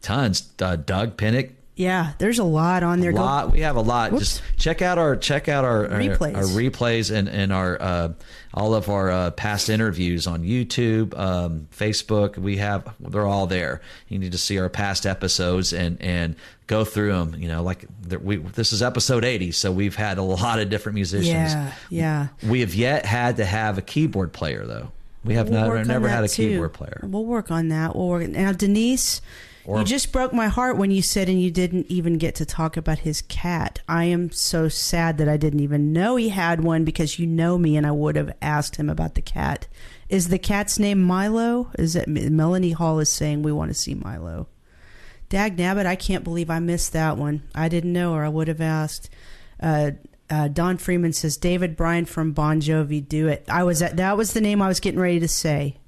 tons. 0.02 0.52
Uh, 0.60 0.76
Doug 0.76 1.16
Pinnick. 1.16 1.52
Yeah, 1.80 2.12
there's 2.18 2.38
a 2.38 2.44
lot 2.44 2.82
on 2.82 3.00
there. 3.00 3.10
A 3.10 3.14
lot. 3.14 3.46
Go, 3.46 3.52
we 3.52 3.60
have 3.60 3.76
a 3.76 3.80
lot. 3.80 4.12
Whoops. 4.12 4.38
Just 4.38 4.58
check 4.58 4.82
out 4.82 4.98
our 4.98 5.16
check 5.16 5.48
out 5.48 5.64
our 5.64 5.86
replays, 5.88 6.36
our, 6.36 6.42
our 6.42 6.48
replays 6.48 7.10
and 7.10 7.26
and 7.26 7.54
our 7.54 7.80
uh, 7.80 8.12
all 8.52 8.74
of 8.74 8.90
our 8.90 9.10
uh, 9.10 9.30
past 9.30 9.70
interviews 9.70 10.26
on 10.26 10.42
YouTube, 10.42 11.18
um, 11.18 11.68
Facebook. 11.74 12.36
We 12.36 12.58
have 12.58 12.94
they're 13.00 13.26
all 13.26 13.46
there. 13.46 13.80
You 14.08 14.18
need 14.18 14.32
to 14.32 14.38
see 14.38 14.58
our 14.58 14.68
past 14.68 15.06
episodes 15.06 15.72
and 15.72 15.96
and 16.02 16.36
go 16.66 16.84
through 16.84 17.12
them. 17.12 17.34
You 17.38 17.48
know, 17.48 17.62
like 17.62 17.86
we 18.22 18.36
this 18.36 18.74
is 18.74 18.82
episode 18.82 19.24
eighty, 19.24 19.50
so 19.50 19.72
we've 19.72 19.96
had 19.96 20.18
a 20.18 20.22
lot 20.22 20.58
of 20.58 20.68
different 20.68 20.96
musicians. 20.96 21.28
Yeah, 21.28 21.72
yeah. 21.88 22.28
We 22.46 22.60
have 22.60 22.74
yet 22.74 23.06
had 23.06 23.38
to 23.38 23.46
have 23.46 23.78
a 23.78 23.82
keyboard 23.82 24.34
player 24.34 24.66
though. 24.66 24.92
We 25.24 25.32
have 25.32 25.48
we'll 25.48 25.62
never 25.62 25.82
never 25.82 26.08
had 26.08 26.24
a 26.24 26.28
too. 26.28 26.50
keyboard 26.50 26.74
player. 26.74 27.00
We'll 27.02 27.24
work 27.24 27.50
on 27.50 27.68
that. 27.68 27.96
We'll 27.96 28.08
work 28.08 28.28
now, 28.28 28.52
Denise. 28.52 29.22
Or, 29.64 29.78
you 29.78 29.84
just 29.84 30.12
broke 30.12 30.32
my 30.32 30.48
heart 30.48 30.76
when 30.78 30.90
you 30.90 31.02
said, 31.02 31.28
and 31.28 31.40
you 31.40 31.50
didn't 31.50 31.86
even 31.88 32.18
get 32.18 32.34
to 32.36 32.46
talk 32.46 32.76
about 32.76 33.00
his 33.00 33.22
cat. 33.22 33.80
I 33.86 34.04
am 34.04 34.30
so 34.30 34.68
sad 34.68 35.18
that 35.18 35.28
I 35.28 35.36
didn't 35.36 35.60
even 35.60 35.92
know 35.92 36.16
he 36.16 36.30
had 36.30 36.64
one 36.64 36.84
because 36.84 37.18
you 37.18 37.26
know 37.26 37.58
me 37.58 37.76
and 37.76 37.86
I 37.86 37.90
would 37.90 38.16
have 38.16 38.34
asked 38.40 38.76
him 38.76 38.88
about 38.88 39.14
the 39.14 39.22
cat. 39.22 39.68
Is 40.08 40.28
the 40.28 40.38
cat's 40.38 40.78
name 40.78 41.02
Milo? 41.02 41.70
Is 41.78 41.94
it 41.94 42.08
Melanie 42.08 42.72
Hall 42.72 42.98
is 43.00 43.10
saying 43.10 43.42
we 43.42 43.52
want 43.52 43.70
to 43.70 43.74
see 43.74 43.94
Milo? 43.94 44.48
Dag 45.28 45.56
nabbit, 45.56 45.86
I 45.86 45.94
can't 45.94 46.24
believe 46.24 46.50
I 46.50 46.58
missed 46.58 46.92
that 46.94 47.16
one. 47.16 47.42
I 47.54 47.68
didn't 47.68 47.92
know 47.92 48.14
or 48.14 48.24
I 48.24 48.28
would 48.28 48.48
have 48.48 48.60
asked. 48.60 49.10
Uh, 49.62 49.92
Uh, 50.30 50.46
Don 50.46 50.78
Freeman 50.78 51.12
says 51.12 51.36
David 51.36 51.76
Bryan 51.76 52.04
from 52.06 52.30
Bon 52.30 52.60
Jovi, 52.60 53.00
do 53.00 53.26
it. 53.26 53.44
I 53.48 53.64
was 53.64 53.82
at 53.82 53.96
that 53.96 54.16
was 54.16 54.32
the 54.32 54.40
name 54.40 54.62
I 54.62 54.68
was 54.68 54.78
getting 54.78 55.00
ready 55.00 55.18
to 55.18 55.26
say, 55.26 55.78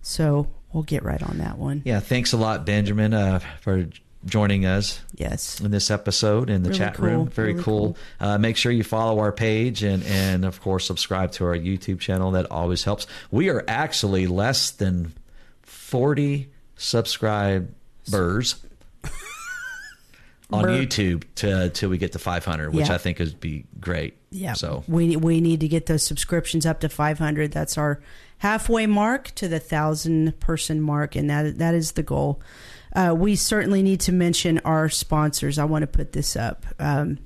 so 0.00 0.46
we'll 0.72 0.82
get 0.84 1.02
right 1.02 1.22
on 1.22 1.38
that 1.38 1.58
one. 1.58 1.82
Yeah, 1.84 2.00
thanks 2.00 2.32
a 2.32 2.36
lot, 2.36 2.64
Benjamin, 2.66 3.14
uh, 3.14 3.40
for 3.60 3.86
joining 4.24 4.64
us. 4.66 5.00
Yes, 5.14 5.60
in 5.60 5.70
this 5.70 5.90
episode 5.90 6.48
in 6.50 6.62
the 6.62 6.68
really 6.70 6.78
chat 6.78 6.94
cool. 6.94 7.04
room. 7.06 7.28
Very 7.28 7.52
really 7.52 7.64
cool. 7.64 7.94
cool. 7.94 7.96
Uh, 8.28 8.38
make 8.38 8.56
sure 8.56 8.70
you 8.72 8.84
follow 8.84 9.18
our 9.18 9.32
page 9.32 9.82
and 9.82 10.02
and 10.04 10.44
of 10.44 10.60
course 10.60 10.86
subscribe 10.86 11.32
to 11.32 11.44
our 11.44 11.56
YouTube 11.56 11.98
channel. 12.00 12.30
That 12.32 12.50
always 12.50 12.84
helps. 12.84 13.06
We 13.30 13.48
are 13.50 13.64
actually 13.68 14.26
less 14.26 14.70
than 14.70 15.12
forty 15.62 16.50
subscribers. 16.76 18.56
on 20.52 20.64
Bur- 20.64 20.68
YouTube 20.68 21.24
to 21.36 21.70
till 21.70 21.88
we 21.88 21.96
get 21.98 22.12
to 22.12 22.18
500, 22.18 22.74
which 22.74 22.88
Yeah. 22.88 22.94
I 22.94 22.98
think 22.98 23.18
would 23.18 23.40
be 23.40 23.64
great. 23.80 24.16
Yeah. 24.30 24.52
So 24.52 24.84
we 24.86 25.16
we 25.16 25.40
need 25.40 25.60
to 25.60 25.68
get 25.68 25.86
those 25.86 26.02
subscriptions 26.02 26.66
up 26.66 26.80
to 26.80 26.88
500. 26.88 27.52
That's 27.52 27.78
our 27.78 28.00
halfway 28.42 28.86
mark 28.86 29.30
to 29.36 29.46
the 29.46 29.60
thousand 29.60 30.38
person 30.40 30.80
mark, 30.80 31.14
and 31.14 31.30
that 31.30 31.58
that 31.58 31.74
is 31.76 31.92
the 31.92 32.02
goal. 32.02 32.42
Uh, 32.92 33.14
we 33.16 33.36
certainly 33.36 33.82
need 33.84 34.00
to 34.00 34.10
mention 34.10 34.58
our 34.64 34.88
sponsors. 34.88 35.60
I 35.60 35.64
want 35.64 35.84
to 35.84 35.86
put 35.86 36.12
this 36.12 36.34
up. 36.34 36.66
Um, 36.80 37.20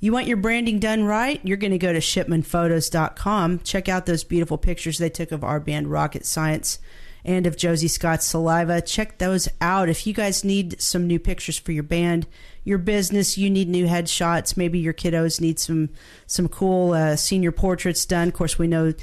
you 0.00 0.12
want 0.12 0.26
your 0.26 0.38
branding 0.38 0.78
done 0.78 1.04
right? 1.04 1.40
You're 1.44 1.58
going 1.58 1.72
to 1.72 1.78
go 1.78 1.92
to 1.92 1.98
shipmanphotos.com. 1.98 3.60
Check 3.60 3.88
out 3.90 4.06
those 4.06 4.24
beautiful 4.24 4.56
pictures 4.56 4.96
they 4.96 5.10
took 5.10 5.30
of 5.30 5.44
our 5.44 5.60
band 5.60 5.90
Rocket 5.90 6.24
Science 6.24 6.78
and 7.22 7.46
of 7.46 7.58
Josie 7.58 7.86
Scott's 7.86 8.24
Saliva. 8.24 8.80
Check 8.80 9.18
those 9.18 9.46
out. 9.60 9.90
If 9.90 10.06
you 10.06 10.14
guys 10.14 10.42
need 10.42 10.80
some 10.80 11.06
new 11.06 11.18
pictures 11.18 11.58
for 11.58 11.72
your 11.72 11.82
band, 11.82 12.26
your 12.64 12.78
business, 12.78 13.36
you 13.36 13.50
need 13.50 13.68
new 13.68 13.86
headshots. 13.86 14.56
Maybe 14.56 14.78
your 14.78 14.94
kiddos 14.94 15.38
need 15.38 15.58
some 15.58 15.90
some 16.26 16.48
cool 16.48 16.92
uh, 16.92 17.16
senior 17.16 17.52
portraits 17.52 18.06
done. 18.06 18.28
Of 18.28 18.34
course, 18.34 18.58
we 18.58 18.66
know 18.66 18.94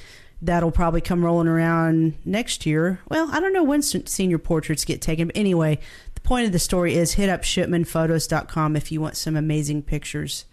that'll 0.42 0.72
probably 0.72 1.02
come 1.02 1.26
rolling 1.26 1.48
around 1.48 2.14
next 2.24 2.66
year. 2.66 3.00
Well, 3.10 3.30
I 3.32 3.40
don't 3.40 3.54
know 3.54 3.64
when 3.64 3.82
senior 3.82 4.38
portraits 4.38 4.86
get 4.86 5.02
taken. 5.02 5.28
But 5.28 5.38
anyway, 5.38 5.80
the 6.14 6.22
point 6.22 6.46
of 6.46 6.52
the 6.52 6.60
story 6.60 6.96
is 6.96 7.14
hit 7.14 7.30
up 7.30 7.42
shipmanphotos.com 7.42 8.76
if 8.76 8.92
you 8.92 9.02
want 9.02 9.18
some 9.18 9.36
amazing 9.36 9.84
pictures. 9.84 10.46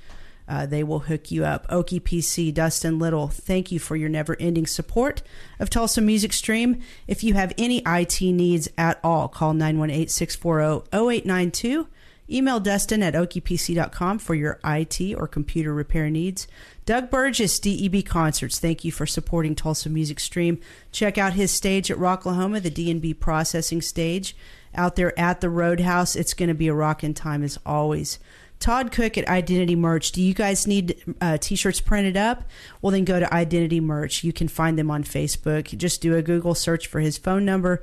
Uh, 0.46 0.66
they 0.66 0.84
will 0.84 1.00
hook 1.00 1.30
you 1.30 1.44
up. 1.44 1.66
Okie 1.68 2.00
PC, 2.00 2.52
Dustin 2.52 2.98
Little, 2.98 3.28
thank 3.28 3.72
you 3.72 3.78
for 3.78 3.96
your 3.96 4.10
never 4.10 4.36
ending 4.38 4.66
support 4.66 5.22
of 5.58 5.70
Tulsa 5.70 6.02
Music 6.02 6.34
Stream. 6.34 6.82
If 7.06 7.24
you 7.24 7.32
have 7.34 7.54
any 7.56 7.82
IT 7.86 8.20
needs 8.20 8.68
at 8.76 9.00
all, 9.02 9.28
call 9.28 9.54
918 9.54 10.08
640 10.08 10.86
0892. 10.92 11.88
Email 12.30 12.58
Dustin 12.60 13.02
at 13.02 13.14
okiepc.com 13.14 14.18
for 14.18 14.34
your 14.34 14.58
IT 14.64 15.14
or 15.16 15.26
computer 15.26 15.74
repair 15.74 16.08
needs. 16.08 16.46
Doug 16.86 17.08
Burgess, 17.08 17.58
DEB 17.58 18.04
Concerts, 18.04 18.58
thank 18.58 18.84
you 18.84 18.92
for 18.92 19.06
supporting 19.06 19.54
Tulsa 19.54 19.88
Music 19.88 20.20
Stream. 20.20 20.60
Check 20.92 21.16
out 21.16 21.32
his 21.32 21.50
stage 21.50 21.90
at 21.90 21.96
Rocklahoma, 21.96 22.62
the 22.62 22.68
D&B 22.68 23.14
processing 23.14 23.80
stage 23.80 24.36
out 24.74 24.94
there 24.96 25.18
at 25.18 25.40
the 25.40 25.48
Roadhouse. 25.48 26.14
It's 26.14 26.34
going 26.34 26.50
to 26.50 26.54
be 26.54 26.68
a 26.68 26.74
rockin' 26.74 27.14
time 27.14 27.42
as 27.42 27.58
always. 27.64 28.18
Todd 28.60 28.92
Cook 28.92 29.16
at 29.16 29.26
Identity 29.28 29.74
Merch. 29.74 30.12
Do 30.12 30.22
you 30.22 30.34
guys 30.34 30.66
need 30.66 31.02
uh, 31.22 31.38
t-shirts 31.38 31.80
printed 31.80 32.18
up? 32.18 32.44
Well, 32.82 32.92
then 32.92 33.04
go 33.04 33.18
to 33.18 33.32
Identity 33.32 33.80
Merch. 33.80 34.22
You 34.22 34.34
can 34.34 34.48
find 34.48 34.78
them 34.78 34.90
on 34.90 35.04
Facebook. 35.04 35.76
Just 35.76 36.02
do 36.02 36.14
a 36.14 36.22
Google 36.22 36.54
search 36.54 36.86
for 36.86 37.00
his 37.00 37.16
phone 37.16 37.46
number. 37.46 37.82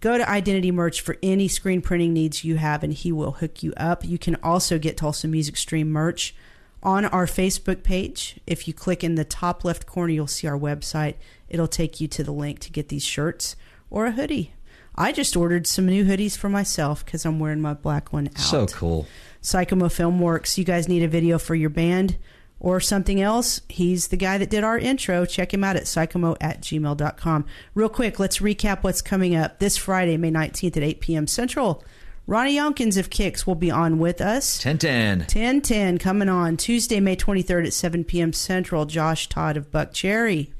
Go 0.00 0.16
to 0.16 0.28
Identity 0.28 0.70
Merch 0.70 1.00
for 1.00 1.16
any 1.24 1.48
screen 1.48 1.82
printing 1.82 2.12
needs 2.12 2.44
you 2.44 2.56
have, 2.56 2.84
and 2.84 2.92
he 2.92 3.10
will 3.10 3.32
hook 3.32 3.64
you 3.64 3.74
up. 3.76 4.04
You 4.04 4.16
can 4.16 4.36
also 4.44 4.78
get 4.78 4.96
Tulsa 4.96 5.26
Music 5.26 5.56
Stream 5.56 5.90
merch 5.90 6.36
on 6.82 7.04
our 7.06 7.26
Facebook 7.26 7.82
page. 7.82 8.38
If 8.46 8.68
you 8.68 8.74
click 8.74 9.02
in 9.02 9.16
the 9.16 9.24
top 9.24 9.64
left 9.64 9.86
corner, 9.86 10.12
you'll 10.12 10.26
see 10.26 10.46
our 10.46 10.58
website. 10.58 11.14
It'll 11.48 11.68
take 11.68 12.00
you 12.00 12.08
to 12.08 12.22
the 12.22 12.32
link 12.32 12.58
to 12.60 12.70
get 12.70 12.88
these 12.88 13.04
shirts 13.04 13.56
or 13.90 14.06
a 14.06 14.12
hoodie. 14.12 14.52
I 14.94 15.12
just 15.12 15.36
ordered 15.36 15.66
some 15.66 15.86
new 15.86 16.04
hoodies 16.04 16.36
for 16.36 16.48
myself 16.48 17.04
because 17.04 17.24
I'm 17.24 17.38
wearing 17.38 17.60
my 17.60 17.74
black 17.74 18.12
one 18.12 18.28
out. 18.28 18.38
so 18.38 18.66
cool. 18.66 19.06
Psychomo 19.42 19.90
Film 19.90 20.18
Works. 20.18 20.58
You 20.58 20.64
guys 20.64 20.88
need 20.88 21.02
a 21.04 21.08
video 21.08 21.38
for 21.38 21.54
your 21.54 21.70
band 21.70 22.16
or 22.58 22.80
something 22.80 23.20
else? 23.20 23.60
He's 23.68 24.08
the 24.08 24.16
guy 24.16 24.38
that 24.38 24.50
did 24.50 24.64
our 24.64 24.76
intro. 24.76 25.24
Check 25.24 25.54
him 25.54 25.62
out 25.62 25.76
at 25.76 25.84
psychomo 25.84 26.36
at 26.40 26.60
gmail.com. 26.62 27.46
Real 27.74 27.88
quick, 27.88 28.18
let's 28.18 28.38
recap 28.38 28.82
what's 28.82 29.00
coming 29.00 29.36
up. 29.36 29.60
This 29.60 29.76
Friday, 29.76 30.16
May 30.16 30.32
19th 30.32 30.76
at 30.76 30.82
8 30.82 31.00
p.m. 31.00 31.26
Central, 31.28 31.84
Ronnie 32.28 32.56
Younkins 32.56 32.98
of 32.98 33.08
Kix 33.08 33.46
will 33.46 33.54
be 33.54 33.70
on 33.70 33.98
with 33.98 34.20
us. 34.20 34.62
1010. 34.62 35.20
1010 35.20 35.96
coming 35.96 36.28
on. 36.28 36.58
Tuesday, 36.58 37.00
May 37.00 37.16
23rd 37.16 37.68
at 37.68 37.72
7 37.72 38.04
p.m. 38.04 38.34
Central, 38.34 38.84
Josh 38.84 39.30
Todd 39.30 39.56
of 39.56 39.70
Buckcherry. 39.70 40.52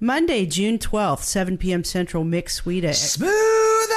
Monday, 0.00 0.44
June 0.44 0.76
12th, 0.76 1.20
7 1.20 1.56
p.m. 1.56 1.84
Central, 1.84 2.24
Mick 2.24 2.46
Sweda. 2.46 2.92
Smooth 2.92 3.90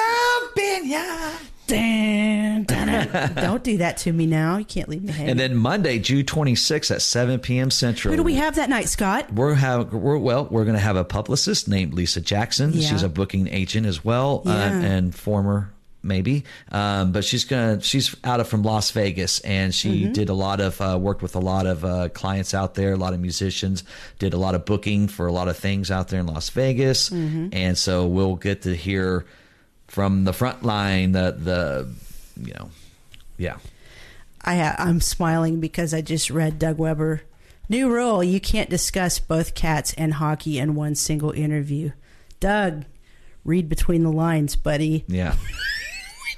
opinion. 0.52 1.48
Dan, 1.66 2.66
dan, 2.66 3.34
Don't 3.34 3.64
do 3.64 3.78
that 3.78 3.98
to 3.98 4.14
me 4.14 4.28
now. 4.28 4.58
You 4.58 4.66
can't 4.66 4.88
leave 4.88 5.04
me 5.04 5.12
hanging. 5.12 5.32
And 5.32 5.40
then 5.40 5.56
Monday, 5.56 5.98
June 5.98 6.24
26th 6.24 6.92
at 6.92 7.02
7 7.02 7.40
p.m. 7.40 7.72
Central. 7.72 8.12
Who 8.12 8.18
do 8.18 8.24
we 8.24 8.36
have 8.36 8.58
that 8.58 8.70
night, 8.70 8.90
Scott? 8.90 9.34
We're 9.34 9.56
have 9.56 9.92
we're 9.92 10.20
well. 10.20 10.46
We're 10.52 10.66
going 10.66 10.78
to 10.78 10.82
have 10.82 10.96
a 10.96 11.04
publicist 11.04 11.68
named 11.68 11.96
Lisa 11.96 12.22
Jackson. 12.22 12.74
Yeah. 12.74 12.88
She's 12.88 13.02
a 13.02 13.10
booking 13.10 13.48
agent 13.48 13.88
as 13.88 14.06
well, 14.06 14.44
uh, 14.46 14.52
and 14.52 15.16
former 15.16 15.74
maybe. 16.08 16.46
Um, 16.72 17.12
but 17.12 17.24
she's 17.24 17.46
gonna 17.46 17.82
she's 17.82 18.16
out 18.24 18.40
of 18.40 18.48
from 18.48 18.64
Las 18.64 18.90
Vegas, 18.92 19.40
and 19.42 19.76
she 19.76 20.04
Mm-hmm. 20.04 20.14
did 20.14 20.30
a 20.30 20.34
lot 20.34 20.60
of 20.62 20.82
uh, 20.82 20.98
worked 21.00 21.22
with 21.22 21.36
a 21.36 21.40
lot 21.40 21.66
of 21.68 21.86
uh, 21.86 22.10
clients 22.10 22.54
out 22.54 22.74
there, 22.76 22.94
a 22.94 22.98
lot 22.98 23.14
of 23.14 23.20
musicians. 23.20 23.84
Did 24.18 24.34
a 24.34 24.38
lot 24.38 24.56
of 24.56 24.66
booking 24.66 25.08
for 25.08 25.28
a 25.28 25.32
lot 25.32 25.48
of 25.48 25.58
things 25.58 25.92
out 25.92 26.08
there 26.08 26.20
in 26.22 26.26
Las 26.28 26.50
Vegas, 26.50 27.10
Mm-hmm. 27.10 27.50
and 27.52 27.78
so 27.78 28.08
we'll 28.08 28.36
get 28.38 28.64
to 28.64 28.76
hear 28.76 29.26
from 29.88 30.24
the 30.24 30.34
front 30.34 30.64
line 30.64 31.12
the 31.12 31.36
the 31.38 31.88
you 32.42 32.54
know 32.54 32.70
yeah 33.38 33.58
I 34.44 34.56
ha- 34.58 34.76
I'm 34.80 35.02
smiling 35.02 35.60
because 35.60 35.94
I 35.94 36.02
just 36.02 36.30
read 36.30 36.58
Doug 36.60 36.78
Weber. 36.78 37.22
New 37.70 37.90
rule: 37.92 38.24
you 38.24 38.40
can't 38.40 38.70
discuss 38.70 39.20
both 39.20 39.54
cats 39.56 39.94
and 39.98 40.14
hockey 40.16 40.58
in 40.58 40.74
one 40.76 40.96
single 40.96 41.32
interview. 41.32 41.92
Doug, 42.40 42.86
read 43.44 43.68
between 43.68 44.04
the 44.04 44.12
lines, 44.12 44.56
buddy. 44.56 45.04
yeah. 45.08 45.36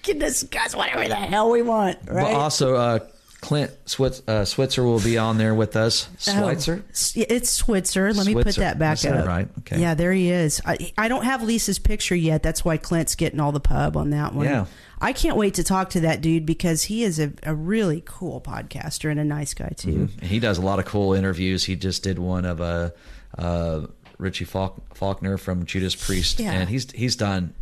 Can 0.03 0.19
discuss 0.19 0.75
whatever 0.75 1.07
the 1.07 1.15
hell 1.15 1.49
we 1.51 1.61
want, 1.61 1.97
right? 2.07 2.23
But 2.23 2.33
also, 2.33 2.75
uh, 2.75 2.99
Clint 3.41 3.71
Switz, 3.85 4.21
uh, 4.27 4.43
Switzer 4.43 4.83
will 4.83 4.99
be 4.99 5.17
on 5.17 5.37
there 5.37 5.55
with 5.55 5.75
us. 5.77 6.09
Switzer. 6.17 6.83
Oh, 6.85 6.91
it's 7.29 7.49
Switzer. 7.49 8.11
Let 8.13 8.27
me 8.27 8.33
put 8.33 8.55
that 8.57 8.77
back 8.77 9.03
up. 9.05 9.25
right. 9.25 9.47
Okay. 9.59 9.79
Yeah, 9.79 9.93
there 9.93 10.11
he 10.11 10.29
is. 10.29 10.61
I, 10.65 10.91
I 10.97 11.07
don't 11.07 11.23
have 11.23 11.41
Lisa's 11.41 11.79
picture 11.79 12.15
yet. 12.15 12.43
That's 12.43 12.65
why 12.65 12.75
Clint's 12.77 13.15
getting 13.15 13.39
all 13.39 13.51
the 13.53 13.61
pub 13.61 13.95
on 13.95 14.09
that 14.09 14.33
one. 14.35 14.45
Yeah. 14.45 14.65
I 15.01 15.13
can't 15.13 15.37
wait 15.37 15.53
to 15.53 15.63
talk 15.63 15.91
to 15.91 16.01
that 16.01 16.19
dude 16.19 16.45
because 16.45 16.83
he 16.83 17.03
is 17.05 17.17
a, 17.19 17.31
a 17.43 17.55
really 17.55 18.03
cool 18.05 18.41
podcaster 18.41 19.09
and 19.09 19.17
a 19.19 19.23
nice 19.23 19.53
guy 19.53 19.69
too. 19.77 20.09
He 20.21 20.39
does 20.39 20.57
a 20.57 20.61
lot 20.61 20.79
of 20.79 20.85
cool 20.85 21.13
interviews. 21.13 21.63
He 21.63 21.77
just 21.77 22.03
did 22.03 22.19
one 22.19 22.43
of 22.43 22.59
a 22.59 22.93
uh, 23.37 23.41
uh, 23.41 23.87
Richie 24.17 24.43
Faulk- 24.43 24.81
Faulkner 24.95 25.37
from 25.37 25.65
Judas 25.65 25.95
Priest, 25.95 26.41
Yeah. 26.41 26.51
and 26.51 26.69
he's 26.69 26.91
he's 26.91 27.15
done 27.15 27.53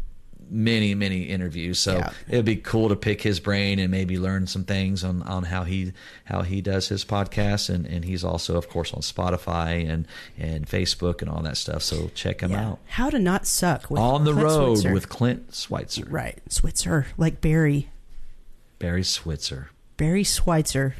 many 0.49 0.95
many 0.95 1.23
interviews. 1.23 1.79
So 1.79 1.97
Yeah. 1.97 2.11
it'd 2.27 2.45
be 2.45 2.55
cool 2.55 2.89
to 2.89 2.95
pick 2.95 3.21
his 3.21 3.39
brain 3.39 3.79
and 3.79 3.89
maybe 3.91 4.17
learn 4.17 4.47
some 4.47 4.63
things 4.63 5.03
on, 5.03 5.21
on 5.23 5.43
how 5.43 5.63
he 5.63 5.93
how 6.25 6.41
he 6.41 6.61
does 6.61 6.87
his 6.89 7.03
podcast. 7.05 7.69
And, 7.69 7.85
and 7.85 8.05
he's 8.05 8.23
also 8.23 8.57
of 8.57 8.69
course 8.69 8.93
on 8.93 9.01
Spotify 9.01 9.87
and 9.89 10.07
and 10.37 10.65
Facebook 10.67 11.21
and 11.21 11.29
all 11.29 11.41
that 11.43 11.57
stuff. 11.57 11.81
So 11.83 12.09
check 12.15 12.41
him 12.41 12.51
Yeah. 12.51 12.69
out 12.69 12.79
How 12.87 13.09
to 13.09 13.19
not 13.19 13.45
suck 13.47 13.89
with 13.89 13.99
on 14.01 14.23
the 14.23 14.31
Clint 14.33 14.43
road 14.45 14.75
Switzer. 14.77 14.93
with 14.93 15.09
Clint 15.09 15.53
switzer 15.53 16.05
right 16.09 16.39
Switzer 16.49 17.07
like 17.17 17.41
Barry 17.41 17.89
Barry 18.79 19.03
Switzer. 19.03 19.69
Barry 19.97 20.23
Schweitzer. 20.23 20.95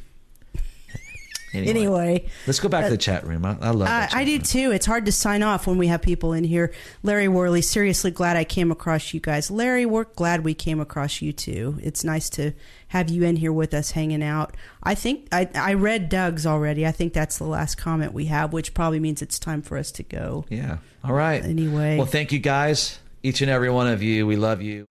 Anyway, 1.54 1.70
Anyway, 1.70 2.30
let's 2.45 2.60
go 2.60 2.68
back 2.68 2.86
to 2.86 2.89
the 2.91 2.98
chat 2.98 3.26
room. 3.26 3.45
I, 3.45 3.58
I 3.62 3.70
love. 3.70 3.84
Uh, 3.84 3.86
that 3.86 4.14
I 4.14 4.26
do 4.26 4.34
room. 4.34 4.41
too. 4.41 4.72
It's 4.72 4.86
hard 4.86 5.06
to 5.06 5.12
sign 5.14 5.43
off 5.43 5.66
when 5.66 5.78
we 5.78 5.88
have 5.88 6.02
people 6.02 6.34
in 6.34 6.43
here. 6.43 6.74
Larry 7.04 7.30
Worley, 7.30 7.62
seriously 7.62 8.12
glad 8.12 8.36
I 8.36 8.43
came 8.43 8.70
across 8.72 9.14
you 9.14 9.22
guys. 9.22 9.50
Larry, 9.50 9.86
we're 9.86 10.04
glad 10.04 10.43
we 10.43 10.54
came 10.54 10.82
across 10.82 11.22
you 11.22 11.32
too. 11.32 11.78
It's 11.82 12.04
nice 12.04 12.30
to 12.32 12.52
have 12.89 13.10
you 13.10 13.24
in 13.24 13.38
here 13.38 13.54
with 13.54 13.74
us 13.74 13.91
hanging 13.91 14.22
out. 14.22 14.56
I 14.84 14.93
think 14.93 15.28
I, 15.32 15.50
I 15.56 15.74
read 15.74 16.10
Doug's 16.10 16.45
already. 16.45 16.86
I 16.86 16.91
think 16.91 17.14
that's 17.14 17.38
the 17.38 17.45
last 17.45 17.76
comment 17.76 18.14
we 18.14 18.26
have, 18.26 18.52
which 18.52 18.74
probably 18.74 19.00
means 19.00 19.22
it's 19.22 19.39
time 19.39 19.62
for 19.62 19.78
us 19.78 19.91
to 19.93 20.04
go. 20.04 20.45
Yeah. 20.50 20.78
All 21.04 21.14
right. 21.14 21.43
Anyway. 21.43 21.95
Well, 21.98 22.06
thank 22.06 22.32
you 22.34 22.39
guys, 22.39 22.99
each 23.24 23.41
and 23.41 23.49
every 23.49 23.69
one 23.69 23.88
of 23.88 24.03
you. 24.03 24.28
We 24.28 24.36
love 24.36 24.61
you 24.61 24.86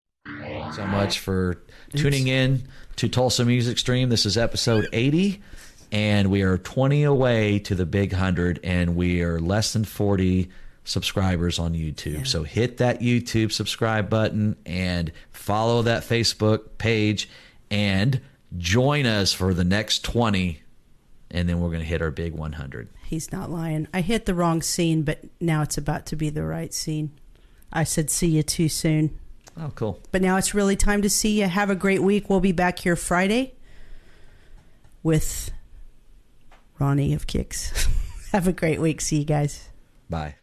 so 0.74 0.86
much 0.86 1.20
for 1.20 1.62
tuning 1.94 2.28
in 2.28 2.64
to 2.96 3.08
Tulsa 3.08 3.44
Music 3.44 3.78
Stream. 3.78 4.08
This 4.08 4.26
is 4.26 4.36
episode 4.38 4.88
80, 4.92 5.40
and 5.96 6.30
we 6.30 6.42
are 6.42 6.58
20 6.58 7.04
away 7.04 7.58
to 7.58 7.74
the 7.74 7.86
big 7.86 8.12
100 8.12 8.60
and 8.62 8.96
we 8.96 9.22
are 9.22 9.40
less 9.40 9.72
than 9.72 9.82
40 9.82 10.50
subscribers 10.84 11.58
on 11.58 11.72
YouTube. 11.72 12.18
Yeah. 12.18 12.24
So 12.24 12.42
hit 12.42 12.76
that 12.76 13.00
YouTube 13.00 13.50
subscribe 13.50 14.10
button 14.10 14.56
and 14.66 15.10
follow 15.30 15.80
that 15.82 16.02
Facebook 16.02 16.76
page 16.76 17.30
and 17.70 18.20
join 18.58 19.06
us 19.06 19.32
for 19.32 19.54
the 19.54 19.64
next 19.64 20.04
20 20.04 20.60
and 21.30 21.48
then 21.48 21.60
we're 21.62 21.70
going 21.70 21.80
to 21.80 21.86
hit 21.86 22.02
our 22.02 22.10
big 22.10 22.34
100. 22.34 22.90
He's 23.06 23.32
not 23.32 23.50
lying. 23.50 23.88
I 23.94 24.02
hit 24.02 24.26
the 24.26 24.34
wrong 24.34 24.60
scene, 24.60 25.02
but 25.02 25.24
now 25.40 25.62
it's 25.62 25.78
about 25.78 26.04
to 26.06 26.16
be 26.16 26.28
the 26.28 26.44
right 26.44 26.74
scene. 26.74 27.10
I 27.72 27.84
said 27.84 28.10
see 28.10 28.28
you 28.28 28.42
too 28.42 28.68
soon. 28.68 29.18
Oh, 29.58 29.72
cool. 29.74 29.98
But 30.12 30.20
now 30.20 30.36
it's 30.36 30.52
really 30.52 30.76
time 30.76 31.00
to 31.00 31.08
see 31.08 31.40
you. 31.40 31.46
Have 31.46 31.70
a 31.70 31.74
great 31.74 32.02
week. 32.02 32.28
We'll 32.28 32.40
be 32.40 32.52
back 32.52 32.80
here 32.80 32.96
Friday 32.96 33.54
with 35.02 35.52
Ronnie 36.78 37.14
of 37.14 37.26
Kix. 37.26 37.88
Have 38.32 38.46
a 38.48 38.52
great 38.52 38.80
week. 38.80 39.00
See 39.00 39.18
you 39.18 39.24
guys. 39.24 39.70
Bye. 40.10 40.36